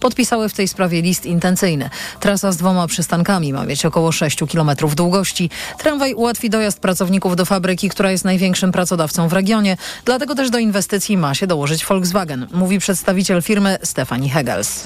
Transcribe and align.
podpisały 0.00 0.48
w 0.48 0.54
tej 0.54 0.68
sprawie 0.68 1.02
list 1.02 1.26
intencyjny. 1.26 1.90
Trasa 2.20 2.52
z 2.52 2.56
dwoma 2.56 2.86
przystankami 2.86 3.52
ma 3.52 3.66
mieć 3.66 3.86
około 3.86 4.12
6 4.12 4.38
km 4.52 4.70
długości. 4.96 5.50
Tramwaj 5.78 6.14
ułatwi 6.14 6.50
dojazd 6.50 6.80
pracowników 6.80 7.36
do 7.36 7.44
fabryki, 7.44 7.88
która 7.88 8.10
jest 8.10 8.24
największym 8.24 8.72
pracodawcą 8.72 9.28
w 9.28 9.32
regionie. 9.32 9.76
Dlatego 10.04 10.34
też 10.34 10.50
do 10.50 10.58
inwestycji 10.58 11.16
ma 11.16 11.34
się 11.34 11.46
dołożyć 11.46 11.86
Volkswagen, 11.86 12.46
mówi 12.52 12.78
przedstawiciel 12.78 13.42
firmy 13.42 13.78
Stefanie 13.82 14.28
Hegels. 14.30 14.82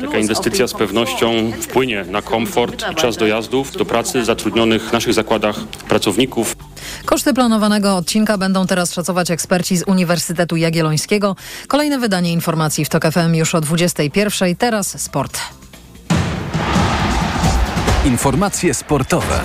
Taka 0.00 0.18
inwestycja 0.18 0.66
z 0.66 0.74
pewnością 0.74 1.52
wpłynie 1.60 2.04
na 2.04 2.22
komfort 2.22 2.84
i 2.92 2.94
czas 2.94 3.16
dojazdów 3.16 3.72
do 3.72 3.84
pracy 3.84 4.24
zatrudnionych 4.24 4.88
w 4.88 4.92
naszych 4.92 5.14
zakładach 5.14 5.56
pracowników. 5.88 6.56
Koszty 7.04 7.34
planowanego 7.34 7.96
odcinka 7.96 8.38
będą 8.38 8.66
teraz 8.66 8.92
szacować 8.92 9.30
eksperci 9.30 9.76
z 9.76 9.82
Uniwersytetu 9.82 10.56
Jagiellońskiego. 10.56 11.36
Kolejne 11.68 11.98
wydanie 11.98 12.32
informacji 12.32 12.84
w 12.84 12.88
TOK 12.88 13.04
FM 13.12 13.34
już 13.34 13.54
o 13.54 13.60
21. 13.60 14.56
Teraz 14.56 15.02
sport. 15.02 15.38
Informacje 18.04 18.74
sportowe. 18.74 19.40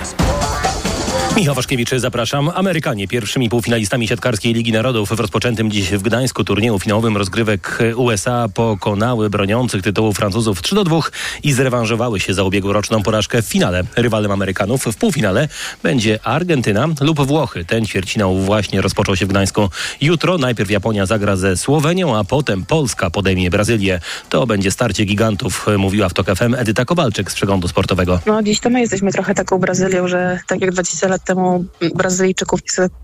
Michał 1.40 1.56
Waszkiewicz, 1.56 1.90
zapraszam. 1.96 2.52
Amerykanie 2.56 3.08
pierwszymi 3.08 3.50
półfinalistami 3.50 4.08
siatkarskiej 4.08 4.54
Ligi 4.54 4.72
Narodów 4.72 5.10
w 5.10 5.20
rozpoczętym 5.20 5.72
dziś 5.72 5.90
w 5.90 6.02
Gdańsku 6.02 6.44
turnieju 6.44 6.80
finałowym 6.80 7.18
rozgrywek 7.18 7.80
USA 7.96 8.50
pokonały 8.54 9.30
broniących 9.30 9.82
tytułu 9.82 10.14
Francuzów 10.14 10.62
3 10.62 10.76
do 10.76 10.84
2 10.84 11.00
i 11.44 11.54
zrewanżowały 11.54 12.20
się 12.20 12.34
za 12.34 12.44
ubiegłoroczną 12.44 13.04
porażkę 13.04 13.42
w 13.42 13.46
finale. 13.46 13.84
Rywalem 13.96 14.32
Amerykanów 14.32 14.86
w 14.86 14.98
półfinale 14.98 15.48
będzie 15.84 16.20
Argentyna 16.24 16.88
lub 17.02 17.28
Włochy. 17.28 17.66
Ten 17.66 17.86
ćwierćfinał 17.86 18.38
właśnie 18.38 18.82
rozpoczął 18.82 19.16
się 19.16 19.26
w 19.26 19.30
Gdańsku. 19.30 19.70
Jutro 20.02 20.38
najpierw 20.38 20.72
Japonia 20.72 21.06
zagra 21.06 21.36
ze 21.36 21.58
Słowenią, 21.58 22.18
a 22.18 22.24
potem 22.24 22.66
Polska 22.66 23.10
podejmie 23.10 23.50
Brazylię. 23.50 24.00
To 24.30 24.48
będzie 24.48 24.72
starcie 24.72 25.06
gigantów, 25.06 25.66
mówiła 25.78 26.10
w 26.10 26.14
TOK 26.14 26.28
FM 26.36 26.56
Edyta 26.56 26.86
Kowalczyk 26.86 27.32
z 27.32 27.36
przeglądu 27.36 27.68
sportowego. 27.68 28.20
No 28.26 28.44
dziś 28.44 28.60
to 28.60 28.70
my 28.70 28.82
jesteśmy 28.82 29.12
trochę 29.12 29.36
taką 29.36 29.58
Brazylią, 29.58 30.08
że 30.08 30.40
tak 30.48 30.62
jak 30.62 30.72
20 30.72 31.08
lat 31.08 31.29
temu 31.30 31.66
Brazylijczyków 31.96 32.60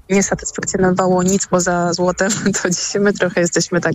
nie 0.09 0.23
satysfakcjonowało 0.23 1.23
nic 1.23 1.47
poza 1.47 1.93
złotem, 1.93 2.31
to 2.61 2.69
dzisiaj 2.69 3.01
my 3.01 3.13
trochę 3.13 3.41
jesteśmy 3.41 3.81
tak 3.81 3.93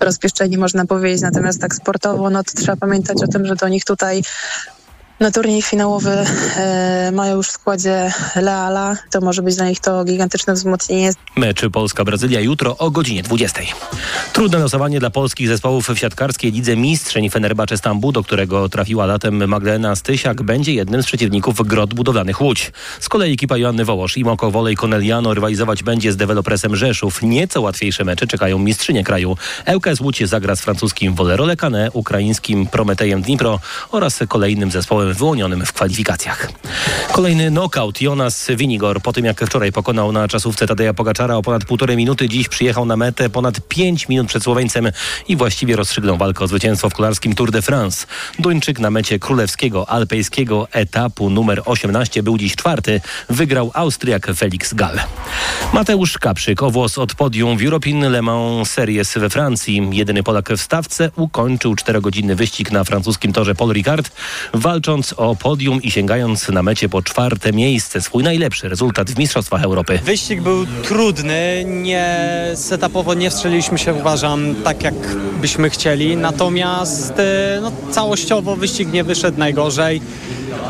rozpieszczeni, 0.00 0.58
można 0.58 0.86
powiedzieć. 0.86 1.20
Natomiast 1.20 1.60
tak 1.60 1.74
sportowo, 1.74 2.30
no 2.30 2.44
to 2.44 2.52
trzeba 2.56 2.76
pamiętać 2.76 3.16
o 3.24 3.26
tym, 3.26 3.46
że 3.46 3.56
do 3.56 3.68
nich 3.68 3.84
tutaj 3.84 4.22
na 5.22 5.30
turniej 5.30 5.62
finałowy 5.62 6.10
e, 6.10 7.10
mają 7.12 7.36
już 7.36 7.48
w 7.48 7.50
składzie 7.50 8.12
Leala. 8.36 8.96
To 9.10 9.20
może 9.20 9.42
być 9.42 9.56
dla 9.56 9.68
nich 9.68 9.80
to 9.80 10.04
gigantyczne 10.04 10.54
wzmocnienie. 10.54 11.10
Mecz 11.36 11.60
Polska-Brazylia 11.72 12.40
jutro 12.40 12.76
o 12.78 12.90
godzinie 12.90 13.22
20. 13.22 13.60
Trudne 14.32 14.58
losowanie 14.58 15.00
dla 15.00 15.10
polskich 15.10 15.48
zespołów 15.48 15.88
w 15.88 15.98
siatkarskiej 15.98 16.52
lidze 16.52 16.76
Mistrzeń 16.76 17.30
Fenerbahce 17.30 17.78
Stambu, 17.78 18.12
do 18.12 18.22
którego 18.22 18.68
trafiła 18.68 19.06
latem 19.06 19.48
Magdalena 19.48 19.96
Stysiak, 19.96 20.42
będzie 20.42 20.72
jednym 20.72 21.02
z 21.02 21.06
przeciwników 21.06 21.66
Grot 21.66 21.94
Budowlanych 21.94 22.40
Łódź. 22.40 22.72
Z 23.00 23.08
kolei 23.08 23.32
ekipa 23.32 23.56
Joanny 23.56 23.84
Wołosz 23.84 24.16
i 24.16 24.24
Moko 24.24 24.50
Wolej 24.50 24.76
Koneliano 24.76 25.34
rywalizować 25.34 25.82
będzie 25.82 26.12
z 26.12 26.16
dewelopresem 26.16 26.76
Rzeszów. 26.76 27.22
Nieco 27.22 27.60
łatwiejsze 27.60 28.04
mecze 28.04 28.26
czekają 28.26 28.58
mistrzynie 28.58 29.04
kraju. 29.04 29.36
ŁKS 29.74 30.00
Łódź 30.00 30.28
zagra 30.28 30.56
z 30.56 30.60
francuskim 30.60 31.14
Volerole 31.14 31.56
Cane, 31.56 31.90
ukraińskim 31.92 32.66
Prometejem 32.66 33.22
Dnipro 33.22 33.60
oraz 33.90 34.18
kolejnym 34.28 34.70
zespołem 34.70 35.11
wyłonionym 35.14 35.66
w 35.66 35.72
kwalifikacjach. 35.72 36.48
Kolejny 37.12 37.50
knockout 37.50 38.00
Jonas 38.00 38.50
Winigor 38.56 39.02
po 39.02 39.12
tym 39.12 39.24
jak 39.24 39.44
wczoraj 39.44 39.72
pokonał 39.72 40.12
na 40.12 40.28
czasówce 40.28 40.66
Tadeja 40.66 40.94
Pogaczara 40.94 41.36
o 41.36 41.42
ponad 41.42 41.64
półtorej 41.64 41.96
minuty, 41.96 42.28
dziś 42.28 42.48
przyjechał 42.48 42.84
na 42.84 42.96
metę 42.96 43.30
ponad 43.30 43.60
5 43.68 44.08
minut 44.08 44.28
przed 44.28 44.42
Słoweńcem 44.42 44.90
i 45.28 45.36
właściwie 45.36 45.76
rozstrzygnął 45.76 46.16
walkę 46.16 46.44
o 46.44 46.48
zwycięstwo 46.48 46.90
w 46.90 46.94
kolarskim 46.94 47.34
Tour 47.34 47.50
de 47.50 47.62
France. 47.62 48.06
Duńczyk 48.38 48.78
na 48.78 48.90
mecie 48.90 49.18
królewskiego 49.18 49.90
alpejskiego 49.90 50.68
etapu 50.72 51.30
numer 51.30 51.62
18 51.64 52.22
był 52.22 52.38
dziś 52.38 52.56
czwarty. 52.56 53.00
Wygrał 53.30 53.70
Austriak 53.74 54.26
Felix 54.36 54.74
Gall. 54.74 54.98
Mateusz 55.72 56.18
Kaprzyk 56.18 56.62
o 56.62 56.70
włos 56.70 56.98
od 56.98 57.14
podium 57.14 57.58
w 57.58 57.62
European 57.62 58.12
Le 58.12 58.22
Mans 58.22 58.70
Series 58.70 59.18
we 59.18 59.30
Francji. 59.30 59.90
Jedyny 59.92 60.22
Polak 60.22 60.48
w 60.48 60.60
stawce 60.60 61.10
ukończył 61.16 61.74
czterogodzinny 61.74 62.36
wyścig 62.36 62.70
na 62.70 62.84
francuskim 62.84 63.32
torze 63.32 63.54
Paul 63.54 63.72
Ricard, 63.72 64.10
walcząc 64.92 65.14
o 65.16 65.36
podium 65.36 65.82
i 65.82 65.90
sięgając 65.90 66.48
na 66.48 66.62
mecie 66.62 66.88
po 66.88 67.02
czwarte 67.02 67.52
miejsce. 67.52 68.00
Swój 68.00 68.22
najlepszy 68.22 68.68
rezultat 68.68 69.10
w 69.10 69.18
Mistrzostwach 69.18 69.62
Europy. 69.62 69.98
Wyścig 70.04 70.42
był 70.42 70.66
trudny, 70.66 71.64
nie 71.66 72.16
setupowo 72.54 73.14
nie 73.14 73.30
wstrzeliliśmy 73.30 73.78
się 73.78 73.94
uważam 73.94 74.54
tak 74.64 74.82
jak 74.82 74.94
byśmy 75.40 75.70
chcieli, 75.70 76.16
natomiast 76.16 77.12
no, 77.62 77.72
całościowo 77.90 78.56
wyścig 78.56 78.92
nie 78.92 79.04
wyszedł 79.04 79.38
najgorzej. 79.38 80.00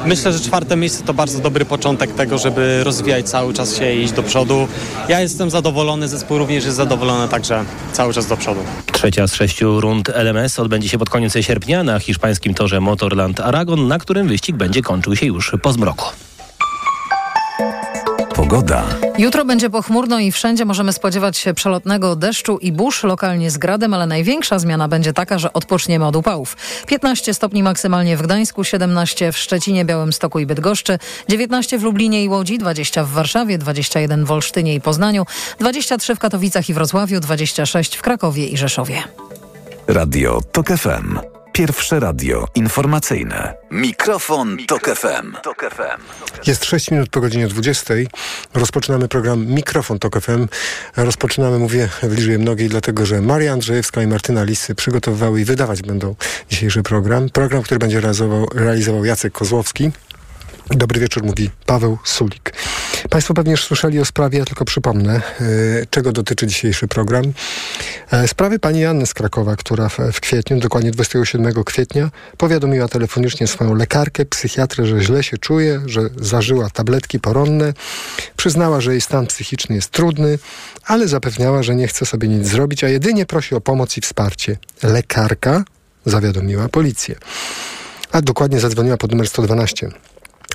Myślę, 0.06 0.32
że 0.32 0.40
czwarte 0.40 0.76
miejsce 0.76 1.04
to 1.04 1.14
bardzo 1.14 1.38
dobry 1.38 1.64
początek 1.64 2.14
tego, 2.14 2.38
żeby 2.38 2.84
rozwijać 2.84 3.28
cały 3.28 3.54
czas 3.54 3.78
się 3.78 3.92
i 3.92 4.02
iść 4.02 4.12
do 4.12 4.22
przodu. 4.22 4.68
Ja 5.08 5.20
jestem 5.20 5.50
zadowolony, 5.50 6.08
zespół 6.08 6.38
również 6.38 6.64
jest 6.64 6.76
zadowolony, 6.76 7.28
także 7.28 7.64
cały 7.92 8.14
czas 8.14 8.26
do 8.26 8.36
przodu. 8.36 8.60
Trzecia 8.92 9.26
z 9.26 9.34
sześciu 9.34 9.80
rund 9.80 10.08
LMS 10.08 10.58
odbędzie 10.58 10.88
się 10.88 10.98
pod 10.98 11.10
koniec 11.10 11.34
sierpnia 11.40 11.84
na 11.84 11.98
hiszpańskim 11.98 12.54
torze 12.54 12.80
Motorland 12.80 13.40
Aragon, 13.40 13.88
na 13.88 13.98
którym 13.98 14.11
wyścig 14.12 14.56
będzie 14.56 14.82
kończył 14.82 15.16
się 15.16 15.26
już 15.26 15.52
po 15.62 15.72
zmroku. 15.72 16.04
Pogoda. 18.34 18.84
Jutro 19.18 19.44
będzie 19.44 19.70
pochmurno 19.70 20.18
i 20.18 20.32
wszędzie 20.32 20.64
możemy 20.64 20.92
spodziewać 20.92 21.38
się 21.38 21.54
przelotnego 21.54 22.16
deszczu 22.16 22.58
i 22.58 22.72
burz, 22.72 23.02
lokalnie 23.02 23.50
z 23.50 23.58
gradem, 23.58 23.94
ale 23.94 24.06
największa 24.06 24.58
zmiana 24.58 24.88
będzie 24.88 25.12
taka, 25.12 25.38
że 25.38 25.52
odpoczniemy 25.52 26.06
od 26.06 26.16
upałów. 26.16 26.56
15 26.86 27.34
stopni 27.34 27.62
maksymalnie 27.62 28.16
w 28.16 28.22
Gdańsku, 28.22 28.64
17 28.64 29.32
w 29.32 29.38
Szczecinie, 29.38 29.84
Białymstoku 29.84 30.38
i 30.38 30.46
Bydgoszczy, 30.46 30.98
19 31.28 31.78
w 31.78 31.82
Lublinie 31.82 32.24
i 32.24 32.28
Łodzi, 32.28 32.58
20 32.58 33.04
w 33.04 33.08
Warszawie, 33.08 33.58
21 33.58 34.24
w 34.24 34.30
Olsztynie 34.30 34.74
i 34.74 34.80
Poznaniu, 34.80 35.26
23 35.58 36.14
w 36.14 36.18
Katowicach 36.18 36.68
i 36.68 36.74
Wrocławiu, 36.74 37.20
26 37.20 37.96
w 37.96 38.02
Krakowie 38.02 38.46
i 38.46 38.56
Rzeszowie. 38.56 39.02
Radio 39.86 40.40
TOK 40.52 40.68
FM. 40.68 41.41
Pierwsze 41.52 42.00
radio 42.00 42.48
informacyjne. 42.54 43.54
Mikrofon, 43.70 44.56
Tok 44.68 44.90
FM. 44.96 45.32
Jest 46.46 46.64
6 46.64 46.90
minut 46.90 47.10
po 47.10 47.20
godzinie 47.20 47.48
20. 47.48 47.94
Rozpoczynamy 48.54 49.08
program 49.08 49.46
Mikrofon 49.46 49.98
Tok 49.98 50.20
FM. 50.20 50.48
Rozpoczynamy, 50.96 51.58
mówię 51.58 51.88
w 52.02 52.16
liczbie 52.16 52.38
mnogiej, 52.38 52.68
dlatego 52.68 53.06
że 53.06 53.20
Maria 53.20 53.52
Andrzejewska 53.52 54.02
i 54.02 54.06
Martyna 54.06 54.44
Lisy 54.44 54.74
przygotowywały 54.74 55.40
i 55.40 55.44
wydawać 55.44 55.82
będą 55.82 56.14
dzisiejszy 56.50 56.82
program. 56.82 57.30
Program, 57.30 57.62
który 57.62 57.78
będzie 57.78 58.00
realizował, 58.00 58.48
realizował 58.54 59.04
Jacek 59.04 59.32
Kozłowski. 59.32 59.90
Dobry 60.70 61.00
wieczór, 61.00 61.24
mówi 61.24 61.50
Paweł 61.66 61.98
Sulik. 62.04 62.52
Państwo 63.10 63.34
pewnie 63.34 63.50
już 63.50 63.64
słyszeli 63.64 64.00
o 64.00 64.04
sprawie, 64.04 64.38
ja 64.38 64.44
tylko 64.44 64.64
przypomnę, 64.64 65.22
yy, 65.40 65.86
czego 65.90 66.12
dotyczy 66.12 66.46
dzisiejszy 66.46 66.88
program. 66.88 67.24
Yy, 68.12 68.28
sprawy 68.28 68.58
pani 68.58 68.80
Janny 68.80 69.06
z 69.06 69.14
Krakowa, 69.14 69.56
która 69.56 69.88
w, 69.88 69.98
w, 70.12 70.20
kwietniu, 70.20 70.60
dokładnie 70.60 70.90
27 70.90 71.64
kwietnia, 71.64 72.10
powiadomiła 72.36 72.88
telefonicznie 72.88 73.46
swoją 73.46 73.74
lekarkę, 73.74 74.24
psychiatrę, 74.24 74.86
że 74.86 75.00
źle 75.00 75.22
się 75.22 75.38
czuje, 75.38 75.80
że 75.86 76.00
zażyła 76.16 76.70
tabletki 76.70 77.20
poronne. 77.20 77.72
Przyznała, 78.36 78.80
że 78.80 78.90
jej 78.90 79.00
stan 79.00 79.26
psychiczny 79.26 79.74
jest 79.74 79.90
trudny, 79.90 80.38
ale 80.84 81.08
zapewniała, 81.08 81.62
że 81.62 81.74
nie 81.74 81.88
chce 81.88 82.06
sobie 82.06 82.28
nic 82.28 82.46
zrobić, 82.46 82.84
a 82.84 82.88
jedynie 82.88 83.26
prosi 83.26 83.54
o 83.54 83.60
pomoc 83.60 83.96
i 83.96 84.00
wsparcie. 84.00 84.56
Lekarka 84.82 85.64
zawiadomiła 86.06 86.68
policję. 86.68 87.14
A 88.12 88.22
dokładnie 88.22 88.60
zadzwoniła 88.60 88.96
pod 88.96 89.10
numer 89.10 89.28
112. 89.28 89.90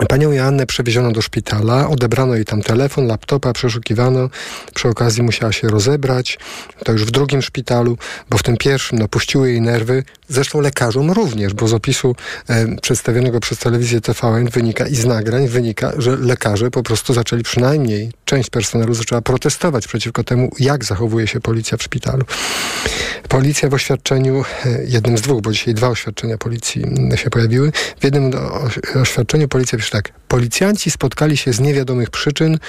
Panią 0.06 0.32
Joannę 0.32 0.66
przewieziono 0.66 1.12
do 1.12 1.22
szpitala, 1.22 1.90
odebrano 1.90 2.36
jej 2.36 2.46
tam 2.46 2.62
telefon, 2.62 3.08
laptopa, 3.08 3.54
przeszukiwano. 3.54 4.30
Przy 4.74 4.88
okazji 4.88 5.24
musiała 5.24 5.52
się 5.52 5.68
rozebrać. 5.68 6.40
To 6.86 6.92
już 6.92 7.06
w 7.06 7.12
drugim 7.12 7.42
szpitalu, 7.42 7.98
bo 8.30 8.38
w 8.38 8.44
tym 8.44 8.58
pierwszym 8.58 9.00
no, 9.00 9.08
puściły 9.08 9.52
jej 9.52 9.62
nerwy. 9.62 10.04
Zresztą 10.30 10.62
lekarzom 10.62 11.12
również, 11.12 11.54
bo 11.54 11.68
z 11.68 11.74
opisu 11.74 12.16
e, 12.50 12.76
przedstawionego 12.82 13.40
przez 13.40 13.58
telewizję 13.58 14.02
TVN 14.02 14.50
wynika 14.50 14.88
i 14.88 14.96
z 14.96 15.06
nagrań 15.06 15.48
wynika, 15.48 15.94
że 15.98 16.16
lekarze 16.16 16.72
po 16.72 16.84
prostu 16.84 17.14
zaczęli 17.14 17.44
przynajmniej, 17.44 18.12
część 18.26 18.50
personelu 18.50 18.94
zaczęła 18.94 19.22
protestować 19.22 19.88
przeciwko 19.88 20.24
temu, 20.24 20.52
jak 20.60 20.86
zachowuje 20.86 21.28
się 21.28 21.40
policja 21.40 21.78
w 21.78 21.84
szpitalu. 21.84 22.26
Policja 23.30 23.70
w 23.70 23.74
oświadczeniu, 23.74 24.44
e, 24.66 24.84
jednym 24.86 25.18
z 25.18 25.22
dwóch, 25.22 25.42
bo 25.42 25.52
dzisiaj 25.52 25.74
dwa 25.74 25.90
oświadczenia 25.90 26.38
policji 26.38 26.84
się 27.16 27.30
pojawiły. 27.30 27.72
W 28.00 28.04
jednym 28.04 28.32
oświadczeniu 29.02 29.48
policja 29.48 29.78
pisze 29.78 29.92
tak. 29.92 30.12
Policjanci 30.28 30.92
spotkali 30.92 31.38
się 31.38 31.54
z 31.54 31.60
niewiadomych 31.60 32.10
przyczyn 32.10 32.60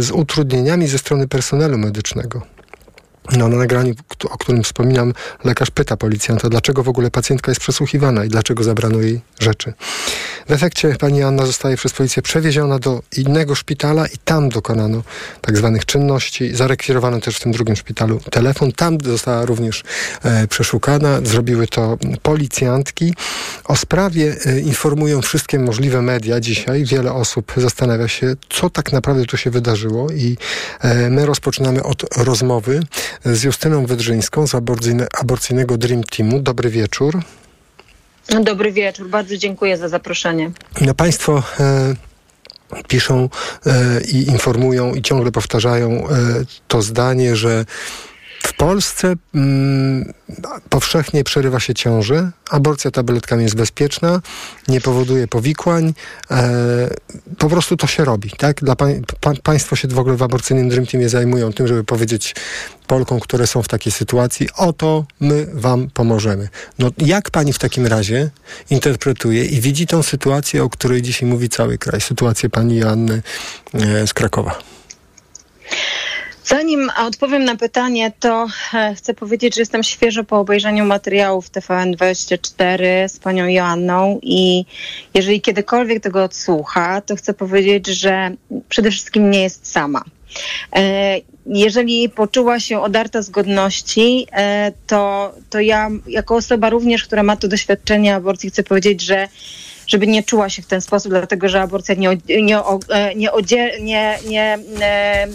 z 0.00 0.10
utrudnieniami 0.10 0.88
ze 0.88 0.98
strony 0.98 1.28
personelu 1.28 1.78
medycznego. 1.78 2.57
No, 3.36 3.48
na 3.48 3.56
nagraniu, 3.56 3.94
o 4.30 4.38
którym 4.38 4.62
wspominam, 4.62 5.12
lekarz 5.44 5.70
pyta 5.70 5.96
policjanta, 5.96 6.48
dlaczego 6.48 6.82
w 6.82 6.88
ogóle 6.88 7.10
pacjentka 7.10 7.50
jest 7.50 7.60
przesłuchiwana 7.60 8.24
i 8.24 8.28
dlaczego 8.28 8.64
zabrano 8.64 9.00
jej 9.00 9.20
rzeczy. 9.40 9.72
W 10.48 10.52
efekcie 10.52 10.96
pani 11.00 11.22
Anna 11.22 11.46
zostaje 11.46 11.76
przez 11.76 11.92
policję 11.92 12.22
przewieziona 12.22 12.78
do 12.78 13.02
innego 13.16 13.54
szpitala 13.54 14.06
i 14.06 14.18
tam 14.24 14.48
dokonano 14.48 15.02
tak 15.40 15.56
zwanych 15.56 15.86
czynności. 15.86 16.56
Zarekwirowano 16.56 17.20
też 17.20 17.36
w 17.36 17.40
tym 17.40 17.52
drugim 17.52 17.76
szpitalu 17.76 18.20
telefon. 18.30 18.72
Tam 18.72 18.98
została 19.04 19.44
również 19.44 19.84
e, 20.22 20.46
przeszukana. 20.46 21.20
Zrobiły 21.24 21.66
to 21.66 21.98
policjantki. 22.22 23.14
O 23.64 23.76
sprawie 23.76 24.36
e, 24.46 24.60
informują 24.60 25.22
wszystkie 25.22 25.58
możliwe 25.58 26.02
media 26.02 26.40
dzisiaj. 26.40 26.84
Wiele 26.84 27.12
osób 27.12 27.52
zastanawia 27.56 28.08
się, 28.08 28.34
co 28.48 28.70
tak 28.70 28.92
naprawdę 28.92 29.24
tu 29.24 29.36
się 29.36 29.50
wydarzyło 29.50 30.10
i 30.10 30.36
e, 30.80 31.10
my 31.10 31.26
rozpoczynamy 31.26 31.82
od 31.82 32.16
rozmowy 32.16 32.80
z 33.24 33.42
Justyną 33.42 33.86
Wydrzyńską 33.86 34.46
z 34.46 34.54
aborcyjnego 35.20 35.78
Dream 35.78 36.04
Teamu. 36.04 36.40
Dobry 36.40 36.70
wieczór. 36.70 37.22
Dobry 38.44 38.72
wieczór, 38.72 39.08
bardzo 39.08 39.36
dziękuję 39.36 39.76
za 39.76 39.88
zaproszenie. 39.88 40.50
No, 40.80 40.94
państwo 40.94 41.42
e, 41.60 41.94
piszą 42.88 43.28
e, 43.66 44.00
i 44.00 44.28
informują 44.28 44.94
i 44.94 45.02
ciągle 45.02 45.32
powtarzają 45.32 45.90
e, 45.90 46.14
to 46.68 46.82
zdanie, 46.82 47.36
że 47.36 47.64
w 48.42 48.52
Polsce 48.52 49.14
mm, 49.34 50.12
powszechnie 50.68 51.24
przerywa 51.24 51.60
się 51.60 51.74
ciąży. 51.74 52.30
Aborcja 52.50 52.90
tabletkami 52.90 53.42
jest 53.42 53.56
bezpieczna, 53.56 54.20
nie 54.68 54.80
powoduje 54.80 55.28
powikłań. 55.28 55.94
E, 56.30 56.90
po 57.38 57.48
prostu 57.48 57.76
to 57.76 57.86
się 57.86 58.04
robi. 58.04 58.30
Tak? 58.30 58.60
Dla 58.64 58.76
pa, 58.76 58.86
pa, 59.20 59.32
państwo 59.42 59.76
się 59.76 59.88
w 59.88 59.98
ogóle 59.98 60.16
w 60.16 60.22
aborcyjnym 60.22 60.68
Dream 60.68 60.86
Teamie 60.86 61.08
zajmują 61.08 61.52
tym, 61.52 61.68
żeby 61.68 61.84
powiedzieć 61.84 62.34
Polkom, 62.86 63.20
które 63.20 63.46
są 63.46 63.62
w 63.62 63.68
takiej 63.68 63.92
sytuacji, 63.92 64.48
oto 64.56 65.04
my 65.20 65.46
wam 65.52 65.90
pomożemy. 65.90 66.48
No 66.78 66.90
jak 66.98 67.30
pani 67.30 67.52
w 67.52 67.58
takim 67.58 67.86
razie 67.86 68.30
interpretuje 68.70 69.44
i 69.44 69.60
widzi 69.60 69.86
tą 69.86 70.02
sytuację, 70.02 70.64
o 70.64 70.70
której 70.70 71.02
dzisiaj 71.02 71.28
mówi 71.28 71.48
cały 71.48 71.78
kraj, 71.78 72.00
sytuację 72.00 72.50
pani 72.50 72.76
Joanny 72.76 73.22
e, 73.74 74.06
z 74.06 74.14
Krakowa? 74.14 74.58
Zanim 76.48 76.90
odpowiem 77.06 77.44
na 77.44 77.56
pytanie, 77.56 78.12
to 78.20 78.46
e, 78.74 78.94
chcę 78.94 79.14
powiedzieć, 79.14 79.54
że 79.54 79.60
jestem 79.60 79.82
świeżo 79.82 80.24
po 80.24 80.38
obejrzeniu 80.38 80.84
materiałów 80.84 81.50
TVN24 81.50 83.08
z 83.08 83.18
panią 83.18 83.46
Joanną 83.46 84.18
i 84.22 84.64
jeżeli 85.14 85.40
kiedykolwiek 85.40 86.02
tego 86.02 86.24
odsłucha, 86.24 87.00
to 87.00 87.16
chcę 87.16 87.34
powiedzieć, 87.34 87.86
że 87.86 88.30
przede 88.68 88.90
wszystkim 88.90 89.30
nie 89.30 89.42
jest 89.42 89.72
sama. 89.72 90.04
E, 90.76 91.16
jeżeli 91.46 92.08
poczuła 92.08 92.60
się 92.60 92.80
odarta 92.80 93.22
z 93.22 93.30
godności, 93.30 94.26
e, 94.32 94.72
to, 94.86 95.32
to 95.50 95.60
ja 95.60 95.90
jako 96.06 96.36
osoba 96.36 96.70
również, 96.70 97.04
która 97.04 97.22
ma 97.22 97.36
to 97.36 97.48
doświadczenie 97.48 98.14
aborcji, 98.14 98.50
chcę 98.50 98.62
powiedzieć, 98.62 99.02
że 99.02 99.28
żeby 99.86 100.06
nie 100.06 100.22
czuła 100.22 100.48
się 100.48 100.62
w 100.62 100.66
ten 100.66 100.80
sposób, 100.80 101.12
dlatego 101.12 101.48
że 101.48 101.62
aborcja 101.62 101.94
nie, 101.94 102.08
nie, 102.28 102.42
nie, 103.16 103.30
nie, 103.40 103.78
nie, 103.80 104.18
nie 104.28 105.28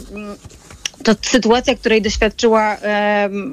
to 1.04 1.16
sytuacja, 1.22 1.76
której 1.76 2.02
doświadczyła 2.02 2.78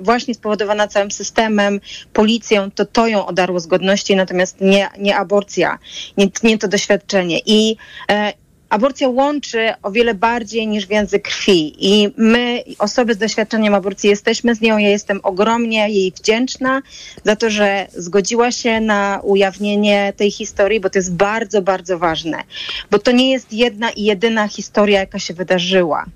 właśnie 0.02 0.35
spowodowana 0.35 0.88
całym 0.88 1.11
systemem, 1.11 1.81
policją, 2.12 2.70
to 2.70 2.85
to 2.85 3.06
ją 3.06 3.26
odarło 3.26 3.61
z 3.61 3.67
godności, 3.67 4.17
natomiast 4.17 4.61
nie, 4.61 4.88
nie 4.99 5.17
aborcja, 5.17 5.79
nie, 6.17 6.29
nie 6.43 6.58
to 6.58 6.69
doświadczenie. 6.69 7.41
I 7.47 7.76
e, 8.11 8.32
aborcja 8.70 9.08
łączy 9.08 9.73
o 9.82 9.91
wiele 9.91 10.14
bardziej 10.14 10.67
niż 10.67 10.87
więzy 10.87 11.20
krwi. 11.20 11.75
I 11.79 12.08
my, 12.17 12.64
osoby 12.79 13.14
z 13.14 13.19
doświadczeniem 13.19 13.75
aborcji, 13.75 14.11
jesteśmy 14.11 14.55
z 14.55 14.61
nią. 14.61 14.79
Ja 14.79 14.88
jestem 14.88 15.20
ogromnie 15.23 15.88
jej 15.91 16.12
wdzięczna 16.12 16.82
za 17.25 17.37
to, 17.37 17.50
że 17.50 17.87
zgodziła 17.93 18.52
się 18.52 18.81
na 18.81 19.20
ujawnienie 19.23 20.12
tej 20.17 20.31
historii, 20.31 20.81
bo 20.81 20.91
to 20.91 20.99
jest 20.99 21.14
bardzo, 21.14 21.62
bardzo 21.62 21.99
ważne. 21.99 22.43
Bo 22.91 22.99
to 22.99 23.12
nie 23.12 23.31
jest 23.31 23.52
jedna 23.52 23.91
i 23.91 24.02
jedyna 24.05 24.49
historia, 24.49 25.00
jaka 25.00 25.19
się 25.19 25.35
wydarzyła. 25.35 26.06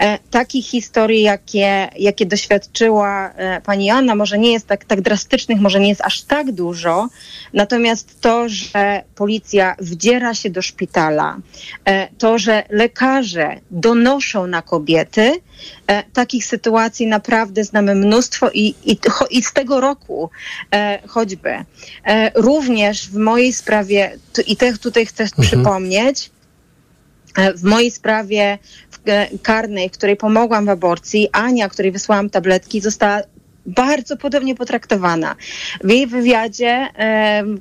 E, 0.00 0.18
takich 0.30 0.66
historii, 0.66 1.22
jakie, 1.22 1.88
jakie 1.98 2.26
doświadczyła 2.26 3.30
e, 3.30 3.60
pani 3.60 3.90
Anna, 3.90 4.14
może 4.14 4.38
nie 4.38 4.52
jest 4.52 4.66
tak, 4.66 4.84
tak 4.84 5.00
drastycznych, 5.00 5.60
może 5.60 5.80
nie 5.80 5.88
jest 5.88 6.00
aż 6.00 6.22
tak 6.22 6.52
dużo, 6.52 7.08
natomiast 7.52 8.20
to, 8.20 8.48
że 8.48 9.02
policja 9.14 9.76
wdziera 9.78 10.34
się 10.34 10.50
do 10.50 10.62
szpitala, 10.62 11.36
e, 11.84 12.08
to, 12.18 12.38
że 12.38 12.62
lekarze 12.70 13.60
donoszą 13.70 14.46
na 14.46 14.62
kobiety, 14.62 15.32
takich 16.12 16.46
sytuacji 16.46 17.06
naprawdę 17.06 17.64
znamy 17.64 17.94
mnóstwo 17.94 18.50
i, 18.54 18.74
i, 18.84 18.98
i 19.30 19.42
z 19.42 19.52
tego 19.52 19.80
roku 19.80 20.30
choćby. 21.06 21.64
Również 22.34 23.08
w 23.08 23.16
mojej 23.16 23.52
sprawie, 23.52 24.18
i 24.46 24.56
te 24.56 24.78
tutaj 24.78 25.06
chcę 25.06 25.24
mhm. 25.24 25.48
przypomnieć, 25.48 26.30
w 27.54 27.64
mojej 27.64 27.90
sprawie 27.90 28.58
karnej, 29.42 29.88
w 29.88 29.92
której 29.92 30.16
pomogłam 30.16 30.66
w 30.66 30.68
aborcji, 30.68 31.28
Ania, 31.32 31.68
której 31.68 31.92
wysłałam 31.92 32.30
tabletki, 32.30 32.80
została 32.80 33.20
bardzo 33.66 34.16
podobnie 34.16 34.54
potraktowana. 34.54 35.36
W 35.84 35.90
jej 35.90 36.06
wywiadzie, 36.06 36.88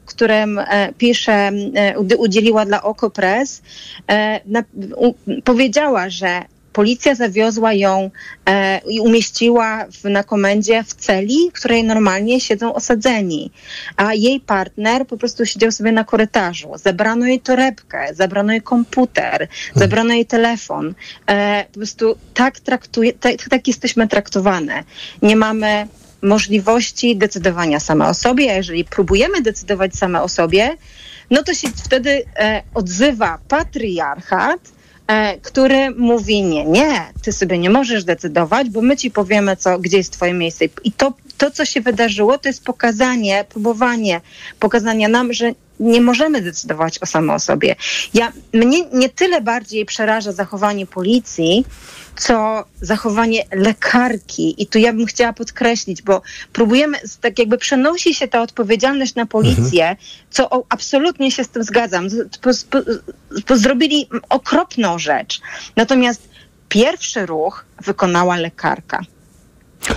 którym 0.05 0.59
e, 0.59 0.93
pisze, 0.97 1.51
e, 1.75 1.99
udzieliła 2.17 2.65
dla 2.65 2.83
Okopres, 2.83 3.61
e, 4.11 4.39
powiedziała, 5.43 6.09
że 6.09 6.41
policja 6.75 7.15
zawiozła 7.15 7.73
ją 7.73 8.09
e, 8.45 8.81
i 8.89 8.99
umieściła 8.99 9.85
w, 9.91 10.03
na 10.03 10.23
komendzie 10.23 10.83
w 10.83 10.93
celi, 10.93 11.49
w 11.49 11.53
której 11.53 11.83
normalnie 11.83 12.41
siedzą 12.41 12.73
osadzeni. 12.73 13.51
A 13.97 14.13
jej 14.13 14.39
partner 14.39 15.07
po 15.07 15.17
prostu 15.17 15.45
siedział 15.45 15.71
sobie 15.71 15.91
na 15.91 16.03
korytarzu. 16.03 16.71
Zabrano 16.83 17.25
jej 17.25 17.39
torebkę, 17.39 18.07
zabrano 18.13 18.51
jej 18.51 18.61
komputer, 18.61 19.47
hmm. 19.47 19.49
zabrano 19.75 20.13
jej 20.13 20.25
telefon. 20.25 20.93
E, 21.27 21.65
po 21.71 21.79
prostu 21.79 22.15
tak, 22.33 22.59
traktuje, 22.59 23.13
tak, 23.13 23.49
tak 23.49 23.67
jesteśmy 23.67 24.07
traktowane. 24.07 24.83
Nie 25.21 25.35
mamy 25.35 25.87
możliwości 26.21 27.15
decydowania 27.15 27.79
same 27.79 28.07
o 28.07 28.13
sobie, 28.13 28.51
a 28.51 28.55
jeżeli 28.55 28.85
próbujemy 28.85 29.41
decydować 29.41 29.95
same 29.95 30.21
o 30.21 30.29
sobie, 30.29 30.77
no 31.31 31.43
to 31.43 31.53
się 31.53 31.67
wtedy 31.85 32.23
e, 32.35 32.63
odzywa 32.73 33.39
patriarchat, 33.47 34.74
który 35.41 35.91
mówi 35.91 36.43
nie, 36.43 36.65
nie, 36.65 37.01
ty 37.21 37.31
sobie 37.31 37.57
nie 37.57 37.69
możesz 37.69 38.03
decydować, 38.03 38.69
bo 38.69 38.81
my 38.81 38.97
ci 38.97 39.11
powiemy, 39.11 39.57
co, 39.57 39.79
gdzie 39.79 39.97
jest 39.97 40.13
twoje 40.13 40.33
miejsce. 40.33 40.65
I 40.83 40.91
to, 40.91 41.13
to, 41.37 41.51
co 41.51 41.65
się 41.65 41.81
wydarzyło, 41.81 42.37
to 42.37 42.49
jest 42.49 42.63
pokazanie, 42.63 43.45
próbowanie 43.49 44.21
pokazania 44.59 45.07
nam, 45.07 45.33
że 45.33 45.51
nie 45.79 46.01
możemy 46.01 46.41
decydować 46.41 46.99
o 46.99 47.05
samo 47.05 47.39
sobie. 47.39 47.75
Ja, 48.13 48.31
mnie 48.53 48.85
nie 48.93 49.09
tyle 49.09 49.41
bardziej 49.41 49.85
przeraża 49.85 50.31
zachowanie 50.31 50.85
policji, 50.85 51.65
co 52.15 52.65
zachowanie 52.81 53.45
lekarki. 53.51 54.63
I 54.63 54.67
tu 54.67 54.79
ja 54.79 54.93
bym 54.93 55.05
chciała 55.05 55.33
podkreślić, 55.33 56.01
bo 56.01 56.21
próbujemy, 56.53 56.97
tak 57.21 57.39
jakby 57.39 57.57
przenosi 57.57 58.13
się 58.13 58.27
ta 58.27 58.41
odpowiedzialność 58.41 59.15
na 59.15 59.25
policję, 59.25 59.83
mhm. 59.89 59.97
co 60.29 60.49
o, 60.49 60.63
absolutnie 60.69 61.31
się 61.31 61.43
z 61.43 61.49
tym 61.49 61.63
zgadzam. 61.63 62.07
Po, 62.41 62.49
po, 62.69 62.79
po, 63.45 63.57
zrobili 63.57 64.09
okropną 64.29 64.99
rzecz. 64.99 65.41
Natomiast 65.75 66.29
pierwszy 66.69 67.25
ruch 67.25 67.65
wykonała 67.81 68.37
lekarka. 68.37 69.01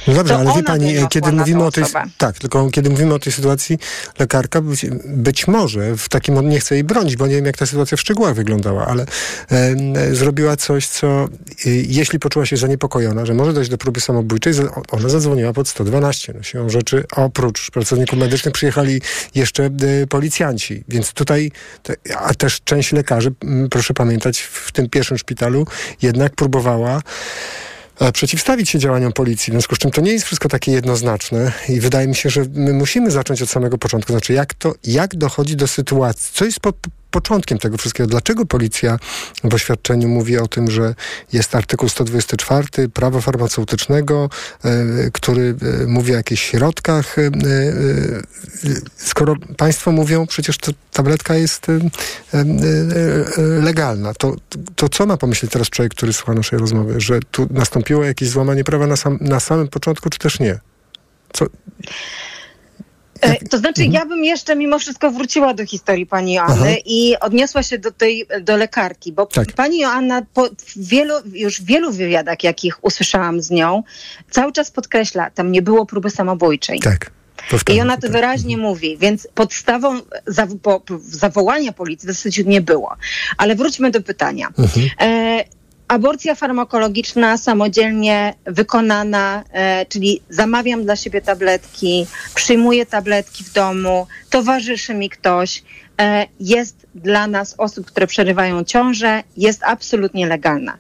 No 0.08 0.14
dobrze, 0.14 0.36
ale 0.36 0.54
wie 0.54 0.62
pani, 0.62 0.94
kiedy 1.10 1.32
mówimy 1.32 1.64
o 1.64 1.70
tej 1.70 1.84
tak, 2.18 2.38
tylko 2.38 2.70
kiedy 2.70 2.90
mówimy 2.90 3.14
o 3.14 3.18
tej 3.18 3.32
sytuacji, 3.32 3.78
lekarka 4.18 4.60
być, 4.60 4.86
być, 5.04 5.48
może 5.48 5.96
w 5.96 6.08
takim 6.08 6.48
nie 6.48 6.60
chcę 6.60 6.74
jej 6.74 6.84
bronić, 6.84 7.16
bo 7.16 7.26
nie 7.26 7.34
wiem 7.34 7.46
jak 7.46 7.56
ta 7.56 7.66
sytuacja 7.66 7.96
w 7.96 8.00
szczegółach 8.00 8.34
wyglądała, 8.34 8.86
ale 8.86 9.06
e, 9.50 10.14
zrobiła 10.14 10.56
coś, 10.56 10.86
co 10.86 11.06
e, 11.06 11.26
jeśli 11.70 12.18
poczuła 12.18 12.46
się 12.46 12.56
zaniepokojona, 12.56 13.26
że 13.26 13.34
może 13.34 13.52
dojść 13.52 13.70
do 13.70 13.78
próby 13.78 14.00
samobójczej, 14.00 14.52
ona 14.90 15.08
zadzwoniła 15.08 15.52
pod 15.52 15.68
112. 15.68 16.32
No, 16.36 16.42
siłą 16.42 16.68
rzeczy 16.68 17.04
oprócz 17.16 17.70
pracowników 17.70 18.18
medycznych 18.18 18.54
przyjechali 18.54 19.00
jeszcze 19.34 19.64
e, 19.64 20.06
policjanci, 20.06 20.84
więc 20.88 21.12
tutaj, 21.12 21.50
te, 21.82 21.94
a 22.16 22.34
też 22.34 22.60
część 22.64 22.92
lekarzy, 22.92 23.32
proszę 23.70 23.94
pamiętać, 23.94 24.40
w 24.40 24.72
tym 24.72 24.88
pierwszym 24.88 25.18
szpitalu 25.18 25.66
jednak 26.02 26.34
próbowała 26.34 27.02
przeciwstawić 28.12 28.70
się 28.70 28.78
działaniom 28.78 29.12
policji. 29.12 29.50
W 29.50 29.54
związku 29.54 29.74
z 29.74 29.78
czym 29.78 29.90
to 29.90 30.00
nie 30.00 30.12
jest 30.12 30.24
wszystko 30.24 30.48
takie 30.48 30.72
jednoznaczne 30.72 31.52
i 31.68 31.80
wydaje 31.80 32.08
mi 32.08 32.14
się, 32.14 32.30
że 32.30 32.44
my 32.54 32.72
musimy 32.72 33.10
zacząć 33.10 33.42
od 33.42 33.50
samego 33.50 33.78
początku. 33.78 34.12
Znaczy, 34.12 34.32
jak 34.32 34.54
to, 34.54 34.74
jak 34.84 35.16
dochodzi 35.16 35.56
do 35.56 35.66
sytuacji, 35.66 36.30
co 36.34 36.44
jest 36.44 36.60
po, 36.60 36.72
początkiem 37.10 37.58
tego 37.58 37.78
wszystkiego. 37.78 38.08
Dlaczego 38.08 38.46
policja 38.46 38.98
w 39.44 39.54
oświadczeniu 39.54 40.08
mówi 40.08 40.38
o 40.38 40.48
tym, 40.48 40.70
że 40.70 40.94
jest 41.32 41.54
artykuł 41.54 41.88
124 41.88 42.88
prawa 42.88 43.20
farmaceutycznego, 43.20 44.30
e, 44.64 44.70
który 45.12 45.54
e, 45.82 45.86
mówi 45.86 46.12
o 46.12 46.16
jakichś 46.16 46.50
środkach, 46.50 47.18
e, 47.18 47.32
skoro 48.96 49.34
państwo 49.56 49.92
mówią, 49.92 50.26
przecież 50.26 50.58
to 50.58 50.72
tabletka 50.92 51.34
jest 51.34 51.66
legalna, 53.38 54.14
to, 54.14 54.36
to 54.76 54.88
co 54.88 55.06
ma 55.06 55.16
pomyśleć 55.16 55.52
teraz 55.52 55.70
człowiek, 55.70 55.94
który 55.94 56.12
słucha 56.12 56.34
naszej 56.34 56.58
rozmowy, 56.58 57.00
że 57.00 57.20
tu 57.30 57.46
nastąpiło 57.50 58.04
jakieś 58.04 58.28
złamanie 58.28 58.64
prawa 58.64 58.86
na, 58.86 58.96
sam, 58.96 59.18
na 59.20 59.40
samym 59.40 59.68
początku, 59.68 60.10
czy 60.10 60.18
też 60.18 60.40
nie? 60.40 60.58
Co? 61.32 61.46
E, 63.20 63.48
To 63.48 63.58
znaczy, 63.58 63.84
ja 63.84 64.06
bym 64.06 64.24
jeszcze 64.24 64.56
mimo 64.56 64.78
wszystko 64.78 65.10
wróciła 65.10 65.54
do 65.54 65.66
historii 65.66 66.06
pani 66.06 66.32
Joanny 66.34 66.68
Aha. 66.70 66.76
i 66.86 67.14
odniosła 67.20 67.62
się 67.62 67.78
do 67.78 67.90
tej, 67.92 68.26
do 68.40 68.56
lekarki, 68.56 69.12
bo 69.12 69.26
Tak. 69.26 69.52
pani 69.52 69.78
Joanna 69.78 70.22
po 70.34 70.48
wielu, 70.76 71.14
już 71.32 71.62
wielu 71.62 71.92
wywiadach, 71.92 72.44
jakich 72.44 72.84
usłyszałam 72.84 73.42
z 73.42 73.50
nią, 73.50 73.82
cały 74.30 74.52
czas 74.52 74.70
podkreśla, 74.70 75.30
tam 75.30 75.52
nie 75.52 75.62
było 75.62 75.86
próby 75.86 76.10
samobójczej. 76.10 76.80
Tak. 76.80 77.10
I 77.74 77.80
ona 77.80 77.96
to, 77.96 78.02
tak. 78.02 78.10
wyraźnie 78.12 78.56
mówi, 78.56 78.96
więc 78.96 79.28
podstawą 79.34 80.00
zaw- 80.26 80.58
po, 80.62 80.80
po, 80.80 80.98
zawołania 81.02 81.72
policji 81.72 82.08
w 82.08 82.12
zasadzie 82.12 82.44
nie 82.44 82.60
było. 82.60 82.96
Ale 83.36 83.54
wróćmy 83.54 83.90
do 83.90 84.00
pytania. 84.02 84.48
Mhm. 84.58 84.86
E, 85.00 85.44
aborcja 85.88 86.34
farmakologiczna 86.34 87.38
samodzielnie 87.38 88.34
wykonana, 88.44 89.44
e, 89.52 89.86
czyli 89.86 90.20
zamawiam 90.30 90.84
dla 90.84 90.96
siebie 90.96 91.20
tabletki, 91.20 92.06
przyjmuję 92.34 92.86
tabletki 92.86 93.44
w 93.44 93.52
domu, 93.52 94.06
towarzyszy 94.30 94.94
mi 94.94 95.10
ktoś, 95.10 95.62
e, 96.00 96.26
jest 96.40 96.86
dla 96.94 97.26
nas, 97.26 97.54
osób, 97.58 97.86
które 97.86 98.06
przerywają 98.06 98.64
ciążę, 98.64 99.22
jest 99.36 99.62
absolutnie 99.64 100.26
legalna. 100.26 100.76